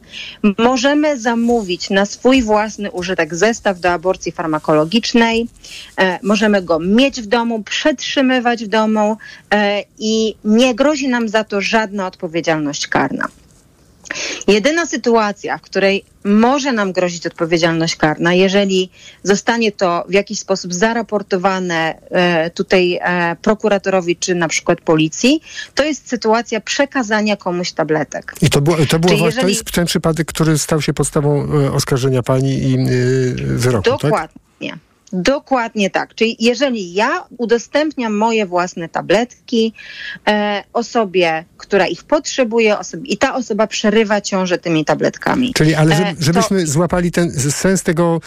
Możemy 0.58 1.20
zamówić 1.20 1.90
na 1.90 2.06
swój 2.06 2.42
własny 2.42 2.90
użytek 2.90 3.34
zestaw 3.34 3.80
do 3.80 3.92
aborcji 3.92 4.32
farmakologicznej, 4.32 5.48
e, 5.96 6.18
możemy 6.22 6.62
go 6.62 6.78
mieć 6.78 7.20
w 7.22 7.26
domu, 7.26 7.62
przetrzymywać 7.62 8.64
w 8.64 8.68
domu 8.68 9.16
i 9.98 10.34
nie 10.44 10.74
grozi 10.74 11.08
nam 11.08 11.28
za 11.28 11.44
to 11.44 11.60
żadna 11.60 12.06
odpowiedzialność 12.06 12.86
karna. 12.86 13.28
Jedyna 14.48 14.86
sytuacja, 14.86 15.58
w 15.58 15.62
której 15.62 16.04
może 16.24 16.72
nam 16.72 16.92
grozić 16.92 17.26
odpowiedzialność 17.26 17.96
karna, 17.96 18.34
jeżeli 18.34 18.90
zostanie 19.22 19.72
to 19.72 20.04
w 20.08 20.12
jakiś 20.12 20.38
sposób 20.38 20.74
zaraportowane 20.74 21.98
e, 22.10 22.50
tutaj 22.50 22.98
e, 23.02 23.36
prokuratorowi 23.42 24.16
czy 24.16 24.34
na 24.34 24.48
przykład 24.48 24.80
policji, 24.80 25.40
to 25.74 25.84
jest 25.84 26.08
sytuacja 26.08 26.60
przekazania 26.60 27.36
komuś 27.36 27.72
tabletek. 27.72 28.34
I 28.42 28.50
to, 28.50 28.60
było, 28.60 28.76
to, 28.76 28.98
było, 28.98 29.08
Czyli 29.08 29.20
to 29.20 29.26
jeżeli- 29.26 29.48
jest 29.48 29.72
ten 29.72 29.86
przypadek, 29.86 30.26
który 30.26 30.58
stał 30.58 30.82
się 30.82 30.94
podstawą 30.94 31.48
e, 31.52 31.72
oskarżenia 31.72 32.22
pani 32.22 32.62
i 32.62 32.76
wyroku, 33.36 33.98
tak? 33.98 34.30
Dokładnie. 35.12 35.90
Tak. 35.90 36.14
Czyli 36.14 36.36
jeżeli 36.40 36.94
ja 36.94 37.24
udostępniam 37.38 38.16
moje 38.16 38.46
własne 38.46 38.88
tabletki 38.88 39.72
e, 40.28 40.64
osobie, 40.72 41.44
która 41.56 41.86
ich 41.86 42.04
potrzebuje, 42.04 42.78
osobie, 42.78 43.10
i 43.10 43.16
ta 43.18 43.34
osoba 43.34 43.66
przerywa 43.66 44.20
ciążę 44.20 44.58
tymi 44.58 44.84
tabletkami. 44.84 45.52
Czyli, 45.54 45.74
ale 45.74 45.94
E, 45.94 45.98
żeby, 45.98 46.16
to- 46.16 46.22
żebyśmy 46.24 46.66
złapali 46.66 47.12
ten 47.12 47.30
sens 47.50 47.82
tego, 47.82 48.20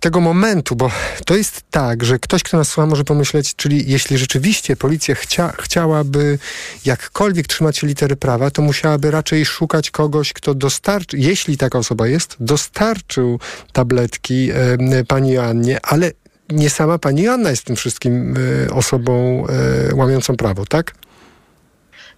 tego 0.00 0.20
momentu, 0.20 0.76
bo 0.76 0.90
to 1.24 1.36
jest 1.36 1.62
tak, 1.70 2.04
że 2.04 2.18
ktoś, 2.18 2.42
kto 2.42 2.56
nas 2.56 2.68
słucha, 2.68 2.86
może 2.86 3.04
pomyśleć, 3.04 3.54
czyli 3.54 3.90
jeśli 3.90 4.18
rzeczywiście 4.18 4.76
policja 4.76 5.14
chcia, 5.14 5.52
chciałaby 5.60 6.38
jakkolwiek 6.84 7.46
trzymać 7.46 7.82
litery 7.82 8.16
prawa, 8.16 8.50
to 8.50 8.62
musiałaby 8.62 9.10
raczej 9.10 9.46
szukać 9.46 9.90
kogoś, 9.90 10.32
kto 10.32 10.54
dostarczy, 10.54 11.18
jeśli 11.18 11.56
taka 11.56 11.78
osoba 11.78 12.06
jest, 12.06 12.36
dostarczył 12.40 13.40
tabletki 13.72 14.50
e, 14.50 15.04
pani 15.04 15.32
Joannie, 15.32 15.78
ale 15.82 16.12
nie 16.50 16.70
sama 16.70 16.98
pani 16.98 17.22
Joanna 17.22 17.50
jest 17.50 17.64
tym 17.64 17.76
wszystkim 17.76 18.34
e, 18.66 18.74
osobą 18.74 19.46
e, 19.90 19.94
łamiącą 19.94 20.36
prawo, 20.36 20.66
tak? 20.66 20.94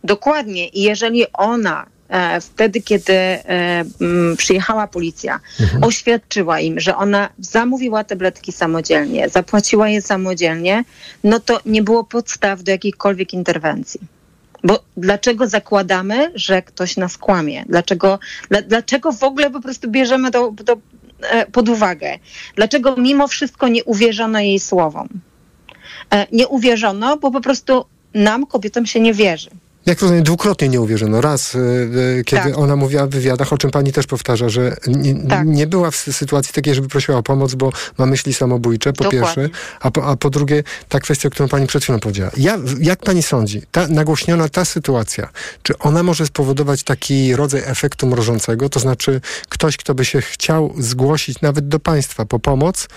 Dokładnie. 0.05 0.69
I 0.69 0.83
jeżeli 0.83 1.33
ona 1.33 1.87
wtedy, 2.41 2.83
kiedy 2.83 3.13
e, 3.13 3.85
przyjechała 4.37 4.87
policja, 4.87 5.41
oświadczyła 5.83 6.61
im, 6.61 6.81
że 6.81 6.97
ona 6.97 7.29
zamówiła 7.39 8.05
tabletki 8.05 8.53
samodzielnie, 8.53 9.29
zapłaciła 9.29 9.89
je 9.89 10.03
samodzielnie, 10.03 10.85
no 11.25 11.41
to 11.41 11.61
nie 11.67 11.83
było 11.83 12.05
podstaw 12.05 12.63
do 12.63 12.71
jakiejkolwiek 12.71 13.33
interwencji. 13.33 14.01
Bo 14.65 14.85
dlaczego 14.97 15.47
zakładamy, 15.47 16.33
że 16.35 16.63
ktoś 16.63 16.97
nas 16.97 17.19
kłamie? 17.19 17.65
Dlaczego, 17.69 18.19
dla, 18.51 18.63
dlaczego 18.63 19.13
w 19.13 19.23
ogóle 19.23 19.51
po 19.51 19.61
prostu 19.61 19.91
bierzemy 19.91 20.31
to, 20.31 20.55
to 20.67 20.77
e, 21.21 21.47
pod 21.47 21.69
uwagę? 21.69 22.19
Dlaczego 22.55 22.97
mimo 22.97 23.29
wszystko 23.29 23.69
nie 23.69 23.85
uwierzono 23.85 24.41
jej 24.41 24.61
słowom? 24.61 25.09
E, 26.11 26.27
Nie 26.33 26.49
uwierzono, 26.49 27.17
bo 27.17 27.31
po 27.31 27.41
prostu 27.41 27.85
nam, 28.15 28.47
kobietom, 28.47 28.87
się 28.87 29.01
nie 29.01 29.15
wierzy. 29.15 29.51
Jak 29.89 30.01
rozumiem, 30.03 30.23
dwukrotnie 30.25 30.69
nie 30.69 30.81
uwierzono. 30.81 31.21
Raz, 31.21 31.55
y, 31.55 31.59
y, 31.59 32.23
kiedy 32.25 32.43
Tak. 32.43 32.59
ona 32.59 32.77
mówiła 32.77 33.07
w 33.07 33.11
wywiadach, 33.11 33.53
o 33.53 33.59
czym 33.59 33.71
pani 33.71 33.93
też 33.93 34.07
powtarza, 34.07 34.49
że 34.49 34.77
nie, 34.87 35.29
Tak. 35.29 35.47
nie 35.47 35.67
była 35.67 35.91
w 35.91 35.95
sy- 35.97 36.13
sytuacji 36.13 36.53
takiej, 36.55 36.75
żeby 36.75 36.89
prosiła 36.89 37.19
o 37.19 37.23
pomoc, 37.23 37.55
bo 37.55 37.73
ma 37.99 38.07
myśli 38.07 38.35
samobójcze, 38.35 38.93
po 38.93 39.05
Dokładnie. 39.05 39.21
pierwsze, 39.21 39.49
a 39.81 39.91
po, 39.91 40.05
a 40.07 40.17
po 40.17 40.31
drugie, 40.31 40.63
ta 40.89 41.01
kwestia, 41.01 41.31
którą 41.31 41.49
pani 41.49 41.67
przed 41.67 41.83
chwilą 41.83 42.01
powiedziała. 42.01 42.31
Ja, 42.37 42.59
jak 42.81 42.99
pani 42.99 43.23
sądzi, 43.23 43.63
ta 43.73 43.87
nagłośniona 43.89 44.49
ta 44.49 44.65
sytuacja, 44.65 45.29
czy 45.63 45.79
ona 45.79 46.03
może 46.03 46.27
spowodować 46.27 46.83
taki 46.83 47.37
rodzaj 47.37 47.63
efektu 47.65 48.07
mrożącego, 48.07 48.69
to 48.69 48.81
znaczy 48.81 49.21
ktoś, 49.49 49.77
kto 49.77 49.95
by 49.95 50.05
się 50.05 50.21
chciał 50.21 50.75
zgłosić 50.79 51.41
nawet 51.41 51.69
do 51.69 51.81
państwa 51.81 52.25
po 52.25 52.39
pomoc, 52.39 52.89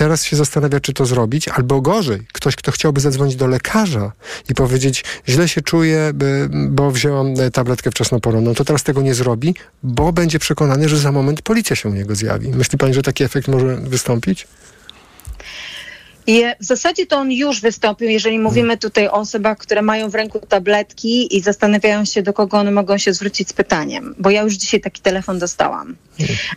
teraz 0.00 0.24
się 0.24 0.36
zastanawia, 0.36 0.80
czy 0.80 0.92
to 0.92 1.06
zrobić, 1.06 1.48
albo 1.48 1.80
gorzej, 1.80 2.20
ktoś, 2.32 2.56
kto 2.56 2.72
chciałby 2.72 3.00
zadzwonić 3.00 3.36
do 3.36 3.46
lekarza 3.46 4.12
i 4.48 4.54
powiedzieć, 4.54 5.04
źle 5.28 5.48
się 5.48 5.60
czuję, 5.62 6.12
bo 6.68 6.90
wziąłem 6.90 7.40
e, 7.40 7.50
tabletkę 7.50 7.90
wczesnoporonną, 7.90 8.54
to 8.54 8.64
teraz 8.64 8.82
tego 8.82 9.02
nie 9.02 9.14
zrobi, 9.14 9.54
bo 9.82 10.12
będzie 10.12 10.38
przekonany, 10.38 10.88
że 10.88 10.98
za 10.98 11.12
moment 11.12 11.42
policja 11.42 11.76
się 11.76 11.88
u 11.88 11.92
niego 11.92 12.14
zjawi. 12.14 12.48
Myśli 12.48 12.78
pani, 12.78 12.94
że 12.94 13.02
taki 13.02 13.24
efekt 13.24 13.48
może 13.48 13.76
wystąpić? 13.76 14.46
I 16.26 16.44
w 16.60 16.64
zasadzie 16.64 17.06
to 17.06 17.16
on 17.16 17.32
już 17.32 17.60
wystąpił, 17.60 18.08
jeżeli 18.08 18.38
mówimy 18.38 18.78
tutaj 18.78 19.08
o 19.08 19.12
osobach, 19.12 19.58
które 19.58 19.82
mają 19.82 20.08
w 20.10 20.14
ręku 20.14 20.38
tabletki 20.48 21.36
i 21.36 21.40
zastanawiają 21.40 22.04
się, 22.04 22.22
do 22.22 22.32
kogo 22.32 22.58
one 22.58 22.70
mogą 22.70 22.98
się 22.98 23.12
zwrócić 23.12 23.48
z 23.48 23.52
pytaniem. 23.52 24.14
Bo 24.18 24.30
ja 24.30 24.42
już 24.42 24.54
dzisiaj 24.54 24.80
taki 24.80 25.02
telefon 25.02 25.38
dostałam, 25.38 25.96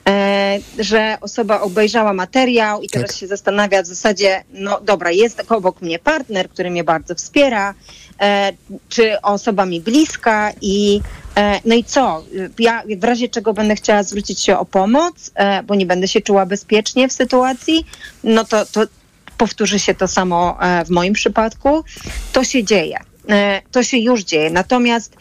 e, 0.10 0.60
że 0.80 1.18
osoba 1.22 1.62
obejrzała 1.62 2.14
materiał 2.14 2.82
i 2.82 2.90
teraz 2.90 3.10
Tak. 3.10 3.18
się 3.18 3.28
zastanawia 3.28 3.84
w 3.84 3.86
zasadzie, 3.86 4.44
no 4.54 4.82
dobra, 4.82 5.12
jest 5.12 5.44
obok 5.52 5.82
mnie 5.82 6.00
partner, 6.00 6.50
który 6.50 6.70
mnie 6.70 6.84
bardzo 6.84 7.16
wspiera, 7.16 7.74
e, 8.22 8.54
czy 8.90 9.22
osoba 9.22 9.66
mi 9.66 9.82
bliska 9.82 10.52
i 10.62 11.02
e, 11.38 11.60
no 11.66 11.76
i 11.76 11.84
co? 11.84 12.24
Ja 12.60 12.84
w 12.98 13.04
razie 13.04 13.30
czego 13.30 13.54
będę 13.54 13.76
chciała 13.76 14.04
zwrócić 14.04 14.40
się 14.40 14.58
o 14.58 14.66
pomoc, 14.66 15.32
bo 15.68 15.76
nie 15.76 15.86
będę 15.86 16.08
się 16.08 16.22
czuła 16.22 16.46
bezpiecznie 16.46 17.08
w 17.08 17.14
sytuacji, 17.14 17.86
no 18.24 18.46
to, 18.46 18.66
to 18.66 18.84
powtórzy 19.38 19.80
się 19.80 19.96
to 19.96 20.08
samo 20.08 20.58
e, 20.62 20.86
w 20.86 20.90
moim 20.90 21.14
przypadku. 21.14 21.84
To 22.34 22.44
się 22.44 22.64
dzieje. 22.64 23.00
E, 23.30 23.62
To 23.72 23.84
się 23.84 23.98
już 23.98 24.24
dzieje. 24.24 24.50
Natomiast 24.50 25.16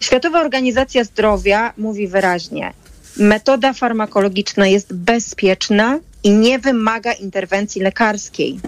Światowa 0.00 0.40
Organizacja 0.40 1.04
Zdrowia 1.04 1.72
mówi 1.78 2.08
wyraźnie, 2.08 2.72
metoda 3.16 3.72
farmakologiczna 3.72 4.66
jest 4.66 4.94
bezpieczna 4.94 5.98
i 6.24 6.30
nie 6.30 6.58
wymaga 6.58 7.12
interwencji 7.12 7.82
lekarskiej. 7.82 8.60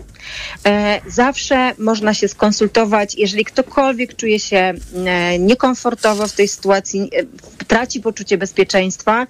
E, 0.66 1.00
Zawsze 1.06 1.72
można 1.78 2.14
się 2.14 2.28
skonsultować, 2.28 3.14
jeżeli 3.14 3.44
ktokolwiek 3.44 4.16
czuje 4.16 4.40
się 4.40 4.56
e, 4.56 5.38
niekomfortowo 5.38 6.28
w 6.28 6.32
tej 6.32 6.48
sytuacji, 6.48 7.00
e, 7.00 7.64
traci 7.66 8.00
poczucie 8.00 8.38
bezpieczeństwa. 8.38 9.26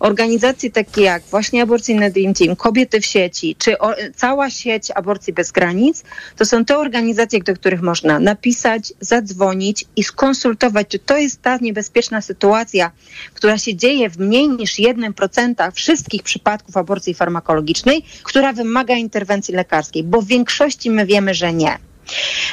Organizacje 0.00 0.70
takie 0.70 1.02
jak 1.02 1.22
właśnie 1.22 1.62
Aborcyjne 1.62 2.10
Dream 2.10 2.34
Team, 2.34 2.56
Kobiety 2.56 3.00
w 3.00 3.06
sieci, 3.06 3.56
czy 3.58 3.76
cała 4.16 4.50
sieć 4.50 4.90
Aborcji 4.90 5.32
Bez 5.32 5.52
Granic, 5.52 6.04
to 6.36 6.44
są 6.44 6.64
te 6.64 6.78
organizacje, 6.78 7.42
do 7.42 7.54
których 7.54 7.82
można 7.82 8.18
napisać, 8.18 8.92
zadzwonić 9.00 9.84
i 9.96 10.04
skonsultować, 10.04 10.88
czy 10.88 10.98
to 10.98 11.16
jest 11.16 11.42
ta 11.42 11.56
niebezpieczna 11.56 12.20
sytuacja, 12.20 12.90
która 13.34 13.58
się 13.58 13.76
dzieje 13.76 14.10
w 14.10 14.18
mniej 14.18 14.48
niż 14.48 14.74
1% 14.78 15.72
wszystkich 15.72 16.22
przypadków 16.22 16.76
aborcji 16.76 17.14
farmakologicznej, 17.14 17.69
która 18.22 18.52
wymaga 18.52 18.94
interwencji 18.94 19.54
lekarskiej, 19.54 20.04
bo 20.04 20.22
w 20.22 20.26
większości 20.26 20.90
my 20.90 21.06
wiemy, 21.06 21.34
że 21.34 21.52
nie. 21.52 21.78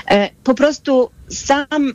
E, 0.09 0.29
Po 0.43 0.53
prostu 0.53 1.09
sam 1.29 1.93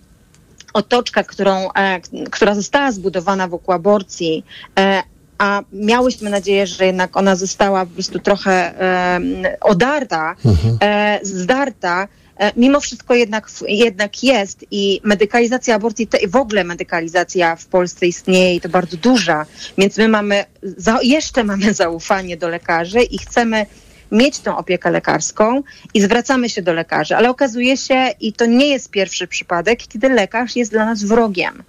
otoczka, 0.74 1.24
którą, 1.24 1.72
e, 1.72 2.00
która 2.30 2.54
została 2.54 2.92
zbudowana 2.92 3.48
wokół 3.48 3.74
aborcji, 3.74 4.44
e, 4.78 5.02
a 5.38 5.62
miałyśmy 5.72 6.30
nadzieję, 6.30 6.66
że 6.66 6.86
jednak 6.86 7.16
ona 7.16 7.36
została 7.36 7.86
po 7.86 7.92
prostu 7.92 8.18
trochę 8.18 8.52
e, 8.52 9.56
odarta, 9.60 10.36
e, 10.82 11.20
zdarta, 11.22 12.08
mimo 12.56 12.80
wszystko 12.80 13.14
jednak, 13.14 13.48
jednak 13.68 14.22
jest 14.22 14.64
i 14.70 15.00
medykalizacja 15.04 15.74
aborcji, 15.74 16.06
te, 16.06 16.28
w 16.28 16.36
ogóle 16.36 16.64
medykalizacja 16.64 17.56
w 17.56 17.66
Polsce 17.66 18.06
istnieje 18.06 18.54
i 18.54 18.60
to 18.60 18.68
bardzo 18.68 18.96
duża, 18.96 19.46
więc 19.78 19.98
my 19.98 20.08
mamy, 20.08 20.44
za, 20.62 20.98
jeszcze 21.02 21.44
mamy 21.44 21.74
zaufanie 21.84 22.36
do 22.36 22.48
lekarzy 22.48 23.02
i 23.02 23.18
chcemy 23.18 23.66
mieć 24.12 24.38
tą 24.38 24.56
opiekę 24.56 24.90
lekarską 24.90 25.62
i 25.94 26.00
zwracamy 26.00 26.48
się 26.48 26.62
do 26.62 26.72
lekarzy, 26.72 27.16
ale 27.16 27.30
okazuje 27.30 27.76
się, 27.76 28.08
i 28.20 28.32
to 28.32 28.46
nie 28.46 28.66
jest 28.66 28.90
pierwszy 28.90 29.26
przypadek, 29.26 29.86
kiedy 29.86 30.08
lekarz 30.08 30.56
jest 30.56 30.70
dla 30.70 30.84
nas 30.84 31.04
wrogiem. 31.04 31.54
e, 31.58 31.62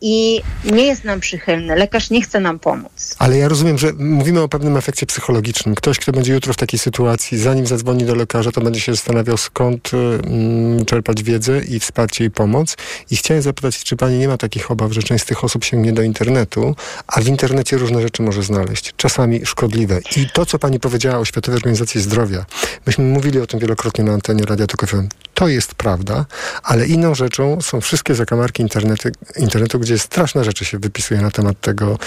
i 0.00 0.42
nie 0.64 0.86
jest 0.86 1.04
nam 1.04 1.20
przychylny. 1.20 1.76
Lekarz 1.76 2.10
nie 2.10 2.22
chce 2.22 2.40
nam 2.40 2.58
pomóc. 2.58 3.16
Ale 3.18 3.38
ja 3.38 3.48
rozumiem, 3.48 3.78
że 3.78 3.92
mówimy 3.98 4.40
o 4.40 4.48
pewnym 4.48 4.76
efekcie 4.76 5.06
psychologicznym. 5.06 5.74
Ktoś, 5.74 5.98
kto 5.98 6.12
będzie 6.12 6.32
jutro 6.32 6.52
w 6.52 6.56
takiej 6.56 6.78
sytuacji, 6.78 7.38
zanim 7.38 7.66
zadzwoni 7.66 8.04
do 8.04 8.14
lekarza, 8.14 8.52
to 8.52 8.60
będzie 8.60 8.80
się 8.80 8.94
zastanawiał, 8.94 9.36
skąd 9.36 9.90
mm, 9.94 10.84
czerpać 10.84 11.22
wiedzę 11.22 11.60
i 11.64 11.80
wsparcie 11.80 12.24
i 12.24 12.30
pomoc. 12.30 12.76
I 13.10 13.16
chciałem 13.16 13.42
zapytać, 13.42 13.84
czy 13.84 13.96
pani 13.96 14.18
nie 14.18 14.28
ma 14.28 14.36
takich 14.36 14.70
obaw, 14.70 14.92
że 14.92 15.02
część 15.02 15.24
z 15.24 15.26
tych 15.26 15.44
osób 15.44 15.64
sięgnie 15.64 15.92
do 15.92 16.02
internetu, 16.02 16.76
a 17.06 17.20
w 17.20 17.28
internecie 17.28 17.78
różne 17.78 18.02
rzeczy 18.02 18.22
może 18.22 18.42
znaleźć, 18.42 18.94
czasami 18.96 19.46
szkodliwe. 19.46 20.00
I 20.16 20.26
to, 20.34 20.46
co 20.46 20.58
pani 20.58 20.80
powiedziała 20.80 21.18
o 21.18 21.24
Światowej 21.24 21.56
Organizacji 21.56 22.00
Zdrowia, 22.00 22.44
myśmy 22.86 23.04
mówili 23.04 23.40
o 23.40 23.46
tym 23.46 23.60
wielokrotnie 23.60 24.04
na 24.04 24.12
antenie 24.12 24.44
Radia 24.44 24.66
FM. 24.86 25.08
To 25.40 25.48
jest 25.48 25.74
prawda, 25.74 26.26
ale 26.62 26.86
inną 26.86 27.14
rzeczą 27.14 27.60
są 27.60 27.80
wszystkie 27.80 28.14
zakamarki 28.14 28.62
internetu, 28.62 29.08
internetu 29.36 29.78
gdzie 29.78 29.98
straszne 29.98 30.44
rzeczy 30.44 30.64
się 30.64 30.78
wypisuje 30.78 31.20
na 31.20 31.30
temat 31.30 31.60
tego, 31.60 31.98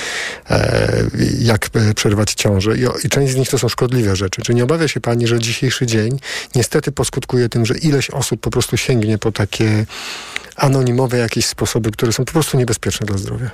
e, 0.49 1.03
jak 1.39 1.69
przerwać 1.95 2.33
ciążę. 2.33 2.77
I, 2.77 3.05
I 3.05 3.09
część 3.09 3.33
z 3.33 3.35
nich 3.35 3.49
to 3.49 3.59
są 3.59 3.69
szkodliwe 3.69 4.15
rzeczy. 4.15 4.41
Czy 4.41 4.53
nie 4.53 4.63
obawia 4.63 4.87
się 4.87 5.01
pani, 5.01 5.27
że 5.27 5.39
dzisiejszy 5.39 5.85
dzień 5.85 6.19
niestety 6.55 6.91
poskutkuje 6.91 7.49
tym, 7.49 7.65
że 7.65 7.77
ileś 7.77 8.09
osób 8.09 8.41
po 8.41 8.49
prostu 8.49 8.77
sięgnie 8.77 9.17
po 9.17 9.31
takie 9.31 9.85
anonimowe 10.55 11.17
jakieś 11.17 11.45
sposoby, 11.45 11.91
które 11.91 12.13
są 12.13 12.25
po 12.25 12.31
prostu 12.31 12.57
niebezpieczne 12.57 13.05
dla 13.07 13.17
zdrowia? 13.17 13.51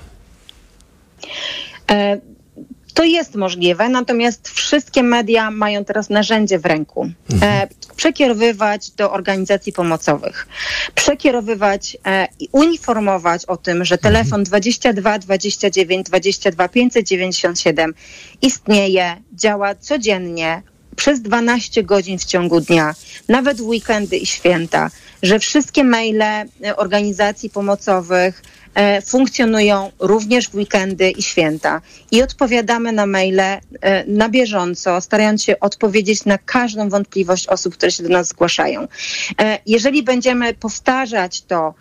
E 1.92 2.20
to 2.94 3.04
jest 3.04 3.36
możliwe, 3.36 3.90
natomiast 3.90 4.50
wszystkie 4.50 5.04
media 5.04 5.52
mają 5.52 5.86
teraz 5.86 6.10
narzędzie 6.10 6.60
w 6.60 6.66
ręku. 6.66 7.10
Mhm. 7.32 7.54
E, 7.54 7.68
przekierowywać 7.96 8.92
do 8.92 9.12
organizacji 9.12 9.74
pomocowych, 9.74 10.48
przekierowywać 10.96 11.98
e, 12.06 12.28
i 12.40 12.50
uniformować 12.52 13.46
o 13.46 13.58
tym, 13.58 13.86
że 13.86 13.98
telefon 13.98 14.44
22 14.44 15.20
29 15.20 16.06
22 16.06 16.70
597 16.70 17.94
istnieje, 18.42 19.16
działa 19.34 19.76
codziennie 19.76 20.62
przez 20.96 21.22
12 21.22 21.84
godzin 21.84 22.20
w 22.20 22.26
ciągu 22.26 22.62
dnia, 22.62 22.96
nawet 23.28 23.62
w 23.62 23.68
weekendy 23.68 24.18
i 24.18 24.26
święta, 24.26 24.90
że 25.24 25.40
wszystkie 25.40 25.84
maile 25.84 26.22
e, 26.22 26.46
organizacji 26.76 27.50
pomocowych, 27.50 28.44
funkcjonują 29.06 29.92
również 30.00 30.50
w 30.50 30.56
weekendy 30.56 31.12
i 31.12 31.24
święta. 31.24 31.82
I 32.12 32.24
odpowiadamy 32.24 32.92
na 32.92 33.06
maile 33.06 33.40
e, 33.40 33.60
na 34.08 34.30
bieżąco, 34.30 35.02
starając 35.02 35.44
się 35.44 35.60
odpowiedzieć 35.60 36.26
na 36.26 36.38
każdą 36.38 36.90
wątpliwość 36.90 37.48
osób, 37.48 37.74
które 37.74 37.92
się 37.92 38.04
do 38.04 38.10
nas 38.10 38.28
zgłaszają. 38.28 38.88
E, 39.42 39.60
jeżeli 39.66 40.04
będziemy 40.04 40.54
powtarzać 40.54 41.42
to 41.42 41.74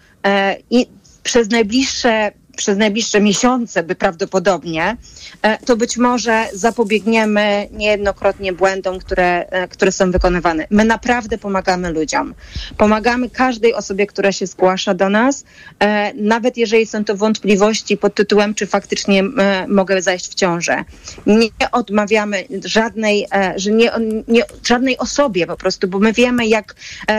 i 0.70 0.86
przez 1.22 1.50
najbliższe 1.50 2.32
przez 2.58 2.78
najbliższe 2.78 3.20
miesiące, 3.20 3.82
by 3.82 3.94
prawdopodobnie, 3.94 4.96
e, 5.42 5.58
to 5.58 5.76
być 5.76 5.96
może 5.96 6.46
zapobiegniemy 6.52 7.68
niejednokrotnie 7.72 8.52
błędom, 8.52 8.98
które, 8.98 9.46
e, 9.46 9.68
które 9.68 9.92
są 9.92 10.10
wykonywane. 10.10 10.66
My 10.70 10.84
naprawdę 10.84 11.38
pomagamy 11.38 11.92
ludziom. 11.92 12.34
Pomagamy 12.76 13.30
każdej 13.30 13.74
osobie, 13.74 14.06
która 14.06 14.32
się 14.32 14.46
zgłasza 14.46 14.94
do 14.94 15.08
nas, 15.08 15.44
e, 15.80 16.14
nawet 16.14 16.56
jeżeli 16.56 16.86
są 16.86 17.04
to 17.04 17.16
wątpliwości 17.16 17.96
pod 17.96 18.14
tytułem, 18.14 18.54
czy 18.54 18.66
faktycznie 18.66 19.22
mogę 19.68 20.02
zajść 20.02 20.30
w 20.30 20.34
ciążę. 20.34 20.84
Nie 21.26 21.48
odmawiamy 21.72 22.44
żadnej, 22.64 23.26
że 23.56 23.70
nie, 23.70 23.90
nie, 24.28 24.42
żadnej 24.66 24.98
osobie 24.98 25.46
po 25.46 25.56
prostu, 25.56 25.88
bo 25.88 25.98
my 25.98 26.12
wiemy, 26.12 26.46
jak, 26.46 26.74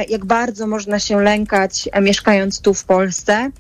jak 0.09 0.25
bardzo 0.25 0.67
można 0.67 0.99
się 0.99 1.21
lękać 1.21 1.89
mieszkając 2.01 2.61
tu 2.61 2.73
w 2.73 2.83
Polsce 2.83 3.51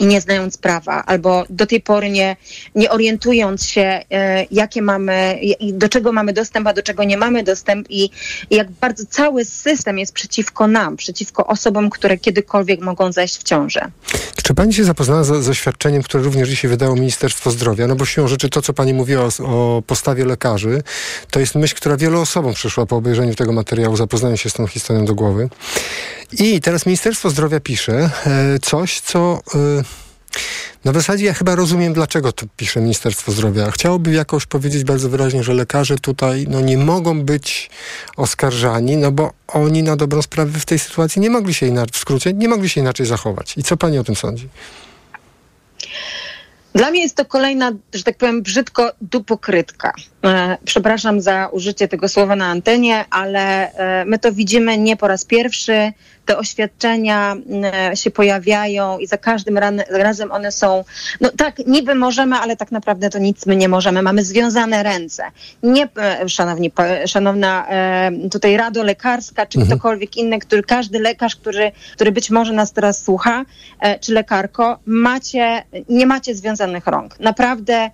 i 0.00 0.06
nie 0.06 0.20
znając 0.20 0.58
prawa, 0.58 1.04
albo 1.06 1.44
do 1.50 1.66
tej 1.66 1.80
pory 1.80 2.10
nie, 2.10 2.36
nie 2.74 2.90
orientując 2.90 3.66
się, 3.66 4.00
e, 4.10 4.46
jakie 4.50 4.82
mamy, 4.82 5.40
do 5.72 5.88
czego 5.88 6.12
mamy 6.12 6.32
dostęp, 6.32 6.66
a 6.66 6.72
do 6.72 6.82
czego 6.82 7.04
nie 7.04 7.16
mamy 7.16 7.42
dostęp 7.42 7.86
i, 7.90 8.10
jak 8.50 8.70
bardzo 8.70 9.06
cały 9.06 9.44
system 9.44 9.98
jest 9.98 10.12
przeciwko 10.12 10.66
nam, 10.66 10.96
przeciwko 10.96 11.46
osobom, 11.46 11.90
które 11.90 12.18
kiedykolwiek 12.18 12.80
mogą 12.80 13.12
zajść 13.12 13.38
w 13.38 13.42
ciążę. 13.42 13.90
Czy 14.42 14.54
pani 14.54 14.74
się 14.74 14.84
zapoznała 14.84 15.24
z 15.24 15.48
oświadczeniem, 15.48 16.02
które 16.02 16.22
również 16.22 16.48
dzisiaj 16.48 16.70
wydało 16.70 16.96
Ministerstwo 16.96 17.50
Zdrowia? 17.50 17.86
No 17.86 17.96
bo 17.96 18.04
siłą 18.04 18.28
rzeczy 18.28 18.48
to, 18.48 18.62
co 18.62 18.72
pani 18.72 18.94
mówiła 18.94 19.24
o, 19.24 19.30
o 19.44 19.82
postawie 19.86 20.24
lekarzy, 20.24 20.82
to 21.30 21.40
jest 21.40 21.54
myśl, 21.54 21.74
która 21.74 21.96
wielu 21.96 22.20
osobom 22.20 22.54
przyszła 22.54 22.86
po 22.86 22.96
obejrzeniu 22.96 23.34
tego 23.34 23.52
materiału, 23.52 23.96
zapoznaniu 23.96 24.36
się 24.36 24.50
z 24.50 24.52
tą 24.52 24.66
historią 24.66 25.04
do 25.04 25.14
głowy. 25.14 25.48
I 26.32 26.60
teraz 26.60 26.86
Ministerstwo 26.86 27.30
Zdrowia 27.30 27.60
pisze 27.60 28.10
e, 28.26 28.58
coś, 28.58 29.00
co... 29.00 29.42
W 30.84 30.94
zasadzie 30.94 31.24
ja 31.24 31.34
chyba 31.34 31.54
rozumiem, 31.54 31.92
dlaczego 31.92 32.32
to 32.32 32.46
pisze 32.56 32.80
Ministerstwo 32.80 33.32
Zdrowia. 33.32 33.70
Chciałoby 33.70 34.12
jakoś 34.12 34.46
powiedzieć 34.46 34.84
bardzo 34.84 35.08
wyraźnie, 35.08 35.42
że 35.42 35.54
lekarze 35.54 35.98
tutaj 35.98 36.46
no, 36.48 36.60
nie 36.60 36.78
mogą 36.78 37.20
być 37.20 37.70
oskarżani, 38.16 38.96
no 38.96 39.12
bo 39.12 39.32
oni 39.48 39.82
na 39.82 39.96
dobrą 39.96 40.22
sprawę 40.22 40.60
w 40.60 40.66
tej 40.66 40.78
sytuacji 40.78 41.22
nie 41.22 41.30
mogli 41.30 41.54
się 41.54 41.66
inaczej, 41.66 41.92
w 41.92 41.96
skrócie, 41.96 42.32
nie 42.32 42.48
mogli 42.48 42.68
się 42.68 42.80
inaczej 42.80 43.06
zachować. 43.06 43.54
I 43.58 43.62
co 43.62 43.76
pani 43.76 43.98
o 43.98 44.04
tym 44.04 44.16
sądzi? 44.16 44.48
Dla 46.74 46.90
mnie 46.90 47.02
jest 47.02 47.16
to 47.16 47.24
kolejna, 47.24 47.72
że 47.94 48.02
tak 48.02 48.16
powiem, 48.16 48.42
brzydko 48.42 48.92
dupokrytka. 49.00 49.92
E, 50.24 50.58
przepraszam 50.64 51.20
za 51.20 51.48
użycie 51.52 51.88
tego 51.88 52.08
słowa 52.08 52.36
na 52.36 52.46
antenie, 52.46 53.04
ale 53.10 53.72
e, 53.72 54.04
my 54.04 54.18
to 54.18 54.32
widzimy 54.32 54.78
nie 54.78 54.96
po 54.96 55.08
raz 55.08 55.24
pierwszy 55.24 55.92
te 56.24 56.38
oświadczenia 56.38 57.36
e, 57.90 57.96
się 57.96 58.10
pojawiają 58.10 58.98
i 58.98 59.06
za 59.06 59.18
każdym 59.18 59.58
razem 59.90 60.32
one 60.32 60.52
są, 60.52 60.84
no 61.20 61.30
tak, 61.36 61.58
niby 61.66 61.94
możemy, 61.94 62.36
ale 62.36 62.56
tak 62.56 62.72
naprawdę 62.72 63.10
to 63.10 63.18
nic 63.18 63.46
my 63.46 63.56
nie 63.56 63.68
możemy. 63.68 64.02
Mamy 64.02 64.24
związane 64.24 64.82
ręce. 64.82 65.24
Nie, 65.62 65.88
e, 65.96 66.28
szanowni, 66.28 66.72
szanowna 67.06 67.66
e, 67.68 68.10
tutaj 68.30 68.56
rado 68.56 68.82
lekarska, 68.82 69.46
czy 69.46 69.58
mhm. 69.58 69.78
ktokolwiek 69.78 70.16
inny, 70.16 70.38
który, 70.38 70.62
każdy 70.62 70.98
lekarz, 70.98 71.36
który, 71.36 71.72
który 71.94 72.12
być 72.12 72.30
może 72.30 72.52
nas 72.52 72.72
teraz 72.72 73.04
słucha, 73.04 73.44
czy 74.00 74.12
lekarko, 74.12 74.78
macie, 74.86 75.62
nie 75.88 76.06
macie 76.06 76.34
związanych 76.34 76.86
rąk. 76.86 77.20
Naprawdę 77.20 77.90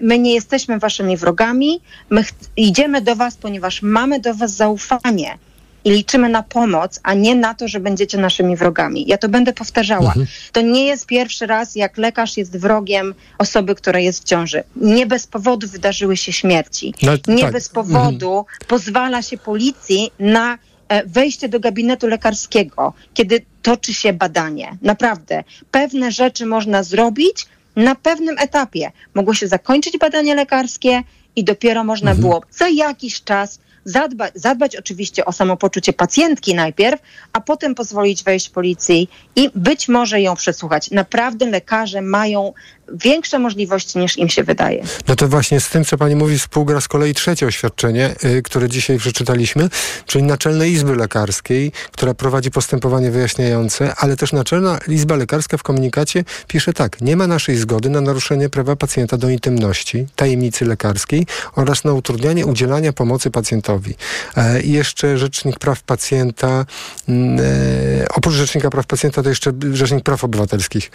my 0.00 0.18
nie 0.18 0.34
jesteśmy 0.34 0.78
waszymi 0.78 1.16
wrogami, 1.16 1.80
my 2.10 2.24
idziemy 2.56 3.00
do 3.00 3.16
was, 3.16 3.36
ponieważ 3.36 3.82
mamy 3.82 4.20
do 4.20 4.34
was 4.34 4.52
zaufanie 4.52 5.38
i 5.84 5.90
liczymy 5.90 6.28
na 6.28 6.42
pomoc, 6.42 7.00
a 7.02 7.14
nie 7.14 7.34
na 7.34 7.54
to, 7.54 7.68
że 7.68 7.80
będziecie 7.80 8.18
naszymi 8.18 8.56
wrogami. 8.56 9.04
Ja 9.08 9.18
to 9.18 9.28
będę 9.28 9.52
powtarzała. 9.52 10.06
Mhm. 10.06 10.26
To 10.52 10.60
nie 10.60 10.86
jest 10.86 11.06
pierwszy 11.06 11.46
raz, 11.46 11.76
jak 11.76 11.98
lekarz 11.98 12.36
jest 12.36 12.58
wrogiem 12.58 13.14
osoby, 13.38 13.74
która 13.74 14.00
jest 14.00 14.22
w 14.22 14.24
ciąży. 14.24 14.62
Nie 14.76 15.06
bez 15.06 15.26
powodu 15.26 15.68
wydarzyły 15.68 16.16
się 16.16 16.32
śmierci. 16.32 16.94
No, 17.02 17.12
nie 17.28 17.42
tak. 17.42 17.52
bez 17.52 17.68
powodu 17.68 18.38
mhm. 18.38 18.58
pozwala 18.66 19.22
się 19.22 19.38
policji 19.38 20.10
na 20.18 20.58
e, 20.88 21.06
wejście 21.06 21.48
do 21.48 21.60
gabinetu 21.60 22.06
lekarskiego, 22.06 22.92
kiedy 23.14 23.40
toczy 23.62 23.94
się 23.94 24.12
badanie. 24.12 24.78
Naprawdę. 24.82 25.44
Pewne 25.70 26.12
rzeczy 26.12 26.46
można 26.46 26.82
zrobić 26.82 27.46
na 27.76 27.94
pewnym 27.94 28.38
etapie. 28.38 28.92
Mogło 29.14 29.34
się 29.34 29.48
zakończyć 29.48 29.98
badanie 29.98 30.34
lekarskie 30.34 31.02
i 31.36 31.44
dopiero 31.44 31.84
można 31.84 32.10
mhm. 32.10 32.20
było 32.20 32.42
za 32.50 32.68
jakiś 32.68 33.22
czas 33.22 33.58
zadbać, 33.84 34.32
zadbać 34.34 34.76
oczywiście 34.76 35.24
o 35.24 35.32
samopoczucie 35.32 35.92
pacjentki 35.92 36.54
najpierw, 36.54 37.00
a 37.32 37.40
potem 37.40 37.74
pozwolić 37.74 38.24
wejść 38.24 38.48
policji 38.48 39.10
i 39.36 39.50
być 39.54 39.88
może 39.88 40.20
ją 40.20 40.36
przesłuchać. 40.36 40.90
Naprawdę 40.90 41.46
lekarze 41.46 42.02
mają 42.02 42.52
większe 42.94 43.38
możliwości 43.38 43.98
niż 43.98 44.18
im 44.18 44.28
się 44.28 44.44
wydaje. 44.44 44.84
No 45.08 45.16
to 45.16 45.28
właśnie 45.28 45.60
z 45.60 45.68
tym, 45.68 45.84
co 45.84 45.98
pani 45.98 46.16
mówi, 46.16 46.38
współgra 46.38 46.80
z 46.80 46.88
kolei 46.88 47.14
trzecie 47.14 47.46
oświadczenie, 47.46 48.14
yy, 48.22 48.42
które 48.42 48.68
dzisiaj 48.68 48.98
przeczytaliśmy, 48.98 49.68
czyli 50.06 50.24
Naczelnej 50.24 50.72
Izby 50.72 50.96
Lekarskiej, 50.96 51.72
która 51.92 52.14
prowadzi 52.14 52.50
postępowanie 52.50 53.10
wyjaśniające, 53.10 53.94
ale 53.96 54.16
też 54.16 54.32
Naczelna 54.32 54.78
Izba 54.88 55.16
Lekarska 55.16 55.56
w 55.56 55.62
komunikacie 55.62 56.24
pisze 56.48 56.72
tak, 56.72 57.00
nie 57.00 57.16
ma 57.16 57.26
naszej 57.26 57.56
zgody 57.56 57.90
na 57.90 58.00
naruszenie 58.00 58.48
prawa 58.48 58.76
pacjenta 58.76 59.16
do 59.16 59.28
intymności, 59.28 60.06
tajemnicy 60.16 60.64
lekarskiej 60.64 61.26
oraz 61.54 61.84
na 61.84 61.92
utrudnianie 61.92 62.46
udzielania 62.46 62.92
pomocy 62.92 63.30
pacjentowi. 63.30 63.94
E, 64.36 64.62
jeszcze 64.62 65.18
Rzecznik 65.18 65.58
Praw 65.58 65.82
Pacjenta, 65.82 66.66
mm, 67.08 67.40
e, 67.40 68.08
oprócz 68.14 68.34
Rzecznika 68.34 68.70
Praw 68.70 68.86
Pacjenta 68.86 69.22
to 69.22 69.28
jeszcze 69.28 69.52
Rzecznik 69.72 70.04
Praw 70.04 70.24
Obywatelskich 70.24 70.90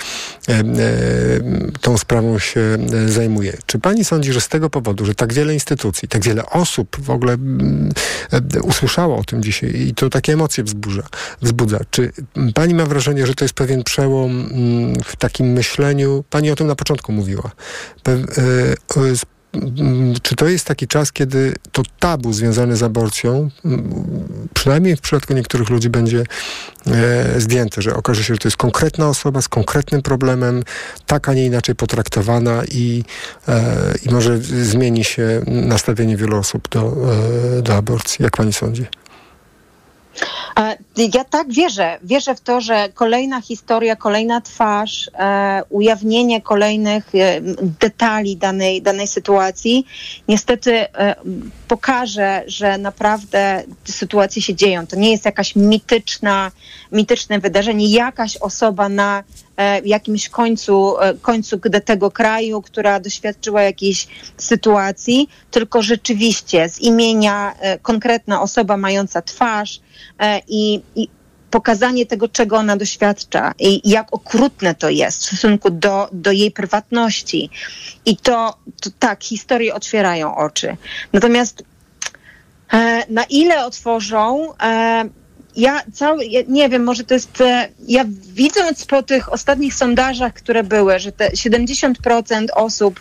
e, 0.49 0.63
tą 1.85 1.97
sprawą 1.97 2.39
się 2.39 2.61
e, 2.61 3.09
zajmuje. 3.09 3.57
Czy 3.65 3.79
pani 3.79 4.05
sądzi, 4.05 4.33
że 4.33 4.41
z 4.41 4.47
tego 4.47 4.69
powodu, 4.69 5.05
że 5.05 5.15
tak 5.15 5.33
wiele 5.33 5.53
instytucji, 5.53 6.07
tak 6.07 6.23
wiele 6.23 6.45
osób 6.45 6.97
w 6.99 7.09
ogóle 7.09 7.33
mm, 7.33 7.91
usłyszało 8.61 9.17
o 9.17 9.23
tym 9.23 9.43
dzisiaj 9.43 9.75
i 9.75 9.93
to 9.93 10.09
takie 10.09 10.33
emocje 10.33 10.63
wzburza, 10.63 11.03
wzbudza, 11.41 11.79
czy 11.89 12.11
pani 12.53 12.73
ma 12.73 12.85
wrażenie, 12.85 13.27
że 13.27 13.35
to 13.35 13.45
jest 13.45 13.53
pewien 13.53 13.83
przełom 13.83 14.49
mm, 14.51 14.95
w 15.03 15.15
takim 15.15 15.47
myśleniu, 15.47 16.23
pani 16.29 16.51
o 16.51 16.55
tym 16.55 16.67
na 16.67 16.75
początku 16.75 17.11
mówiła, 17.11 17.51
Pe 18.03 18.17
czy 20.21 20.35
to 20.35 20.47
jest 20.47 20.65
taki 20.65 20.87
czas, 20.87 21.11
kiedy 21.11 21.53
to 21.71 21.83
tabu 21.99 22.33
związane 22.33 22.77
z 22.77 22.83
aborcją, 22.83 23.49
przynajmniej 24.53 24.95
w 24.95 25.01
przypadku 25.01 25.33
niektórych 25.33 25.69
ludzi, 25.69 25.89
będzie 25.89 26.23
e, 26.87 27.41
zdjęte, 27.41 27.81
że 27.81 27.95
okaże 27.95 28.23
się, 28.23 28.33
że 28.33 28.37
to 28.37 28.47
jest 28.47 28.57
konkretna 28.57 29.09
osoba 29.09 29.41
z 29.41 29.47
konkretnym 29.47 30.01
problemem, 30.01 30.63
tak, 31.05 31.29
a 31.29 31.33
nie 31.33 31.45
inaczej 31.45 31.75
potraktowana 31.75 32.63
i, 32.71 33.03
e, 33.47 33.93
i 34.05 34.13
może 34.13 34.37
zmieni 34.37 35.03
się 35.03 35.41
nastawienie 35.47 36.17
wielu 36.17 36.37
osób 36.37 36.69
do, 36.69 36.93
e, 37.57 37.61
do 37.61 37.75
aborcji. 37.75 38.23
Jak 38.23 38.37
pani 38.37 38.53
sądzi? 38.53 38.85
Ja 40.97 41.23
tak 41.23 41.53
wierzę. 41.53 41.99
Wierzę 42.03 42.35
w 42.35 42.41
to, 42.41 42.61
że 42.61 42.89
kolejna 42.93 43.41
historia, 43.41 43.95
kolejna 43.95 44.41
twarz, 44.41 45.09
e, 45.13 45.61
ujawnienie 45.69 46.41
kolejnych 46.41 47.15
e, 47.15 47.41
detali 47.79 48.37
danej, 48.37 48.81
danej 48.81 49.07
sytuacji 49.07 49.85
niestety 50.27 50.71
e, 50.73 51.15
pokaże, 51.67 52.43
że 52.47 52.77
naprawdę 52.77 53.63
sytuacje 53.85 54.41
się 54.41 54.55
dzieją. 54.55 54.87
To 54.87 54.95
nie 54.95 55.11
jest 55.11 55.25
jakaś 55.25 55.55
mityczna, 55.55 56.51
mityczne 56.91 57.39
wydarzenie, 57.39 57.87
jakaś 57.87 58.37
osoba 58.37 58.89
na 58.89 59.23
e, 59.57 59.79
jakimś 59.79 60.29
końcu, 60.29 60.99
e, 60.99 61.13
końcu 61.13 61.59
tego 61.85 62.11
kraju, 62.11 62.61
która 62.61 62.99
doświadczyła 62.99 63.61
jakiejś 63.61 64.07
sytuacji, 64.37 65.29
tylko 65.51 65.81
rzeczywiście 65.81 66.69
z 66.69 66.79
imienia 66.79 67.55
e, 67.59 67.79
konkretna 67.79 68.41
osoba 68.41 68.77
mająca 68.77 69.21
twarz 69.21 69.79
i, 70.47 70.81
i 70.95 71.07
pokazanie 71.55 72.05
tego, 72.05 72.27
czego 72.27 72.57
ona 72.57 72.77
doświadcza 72.77 73.53
i 73.59 73.89
jak 73.89 74.13
okrutne 74.13 74.75
to 74.75 74.89
jest 74.89 75.21
w 75.21 75.25
stosunku 75.25 75.69
do, 75.69 76.09
do 76.11 76.31
jej 76.31 76.51
prywatności. 76.51 77.49
I 78.05 78.17
to, 78.17 78.57
to 78.81 78.89
tak, 78.99 79.23
historie 79.23 79.73
otwierają 79.73 80.35
oczy. 80.35 80.77
Natomiast 81.13 81.63
e, 82.73 83.03
na 83.09 83.23
ile 83.23 83.65
otworzą, 83.65 84.53
e, 84.61 85.09
ja 85.55 85.81
cały, 85.93 86.25
ja 86.25 86.41
nie 86.47 86.69
wiem, 86.69 86.83
może 86.83 87.03
to 87.03 87.13
jest, 87.13 87.41
e, 87.41 87.69
ja 87.87 88.05
widząc 88.33 88.85
po 88.85 89.03
tych 89.03 89.33
ostatnich 89.33 89.73
sondażach, 89.73 90.33
które 90.33 90.63
były, 90.63 90.99
że 90.99 91.11
te 91.11 91.29
70% 91.29 92.47
osób 92.55 92.99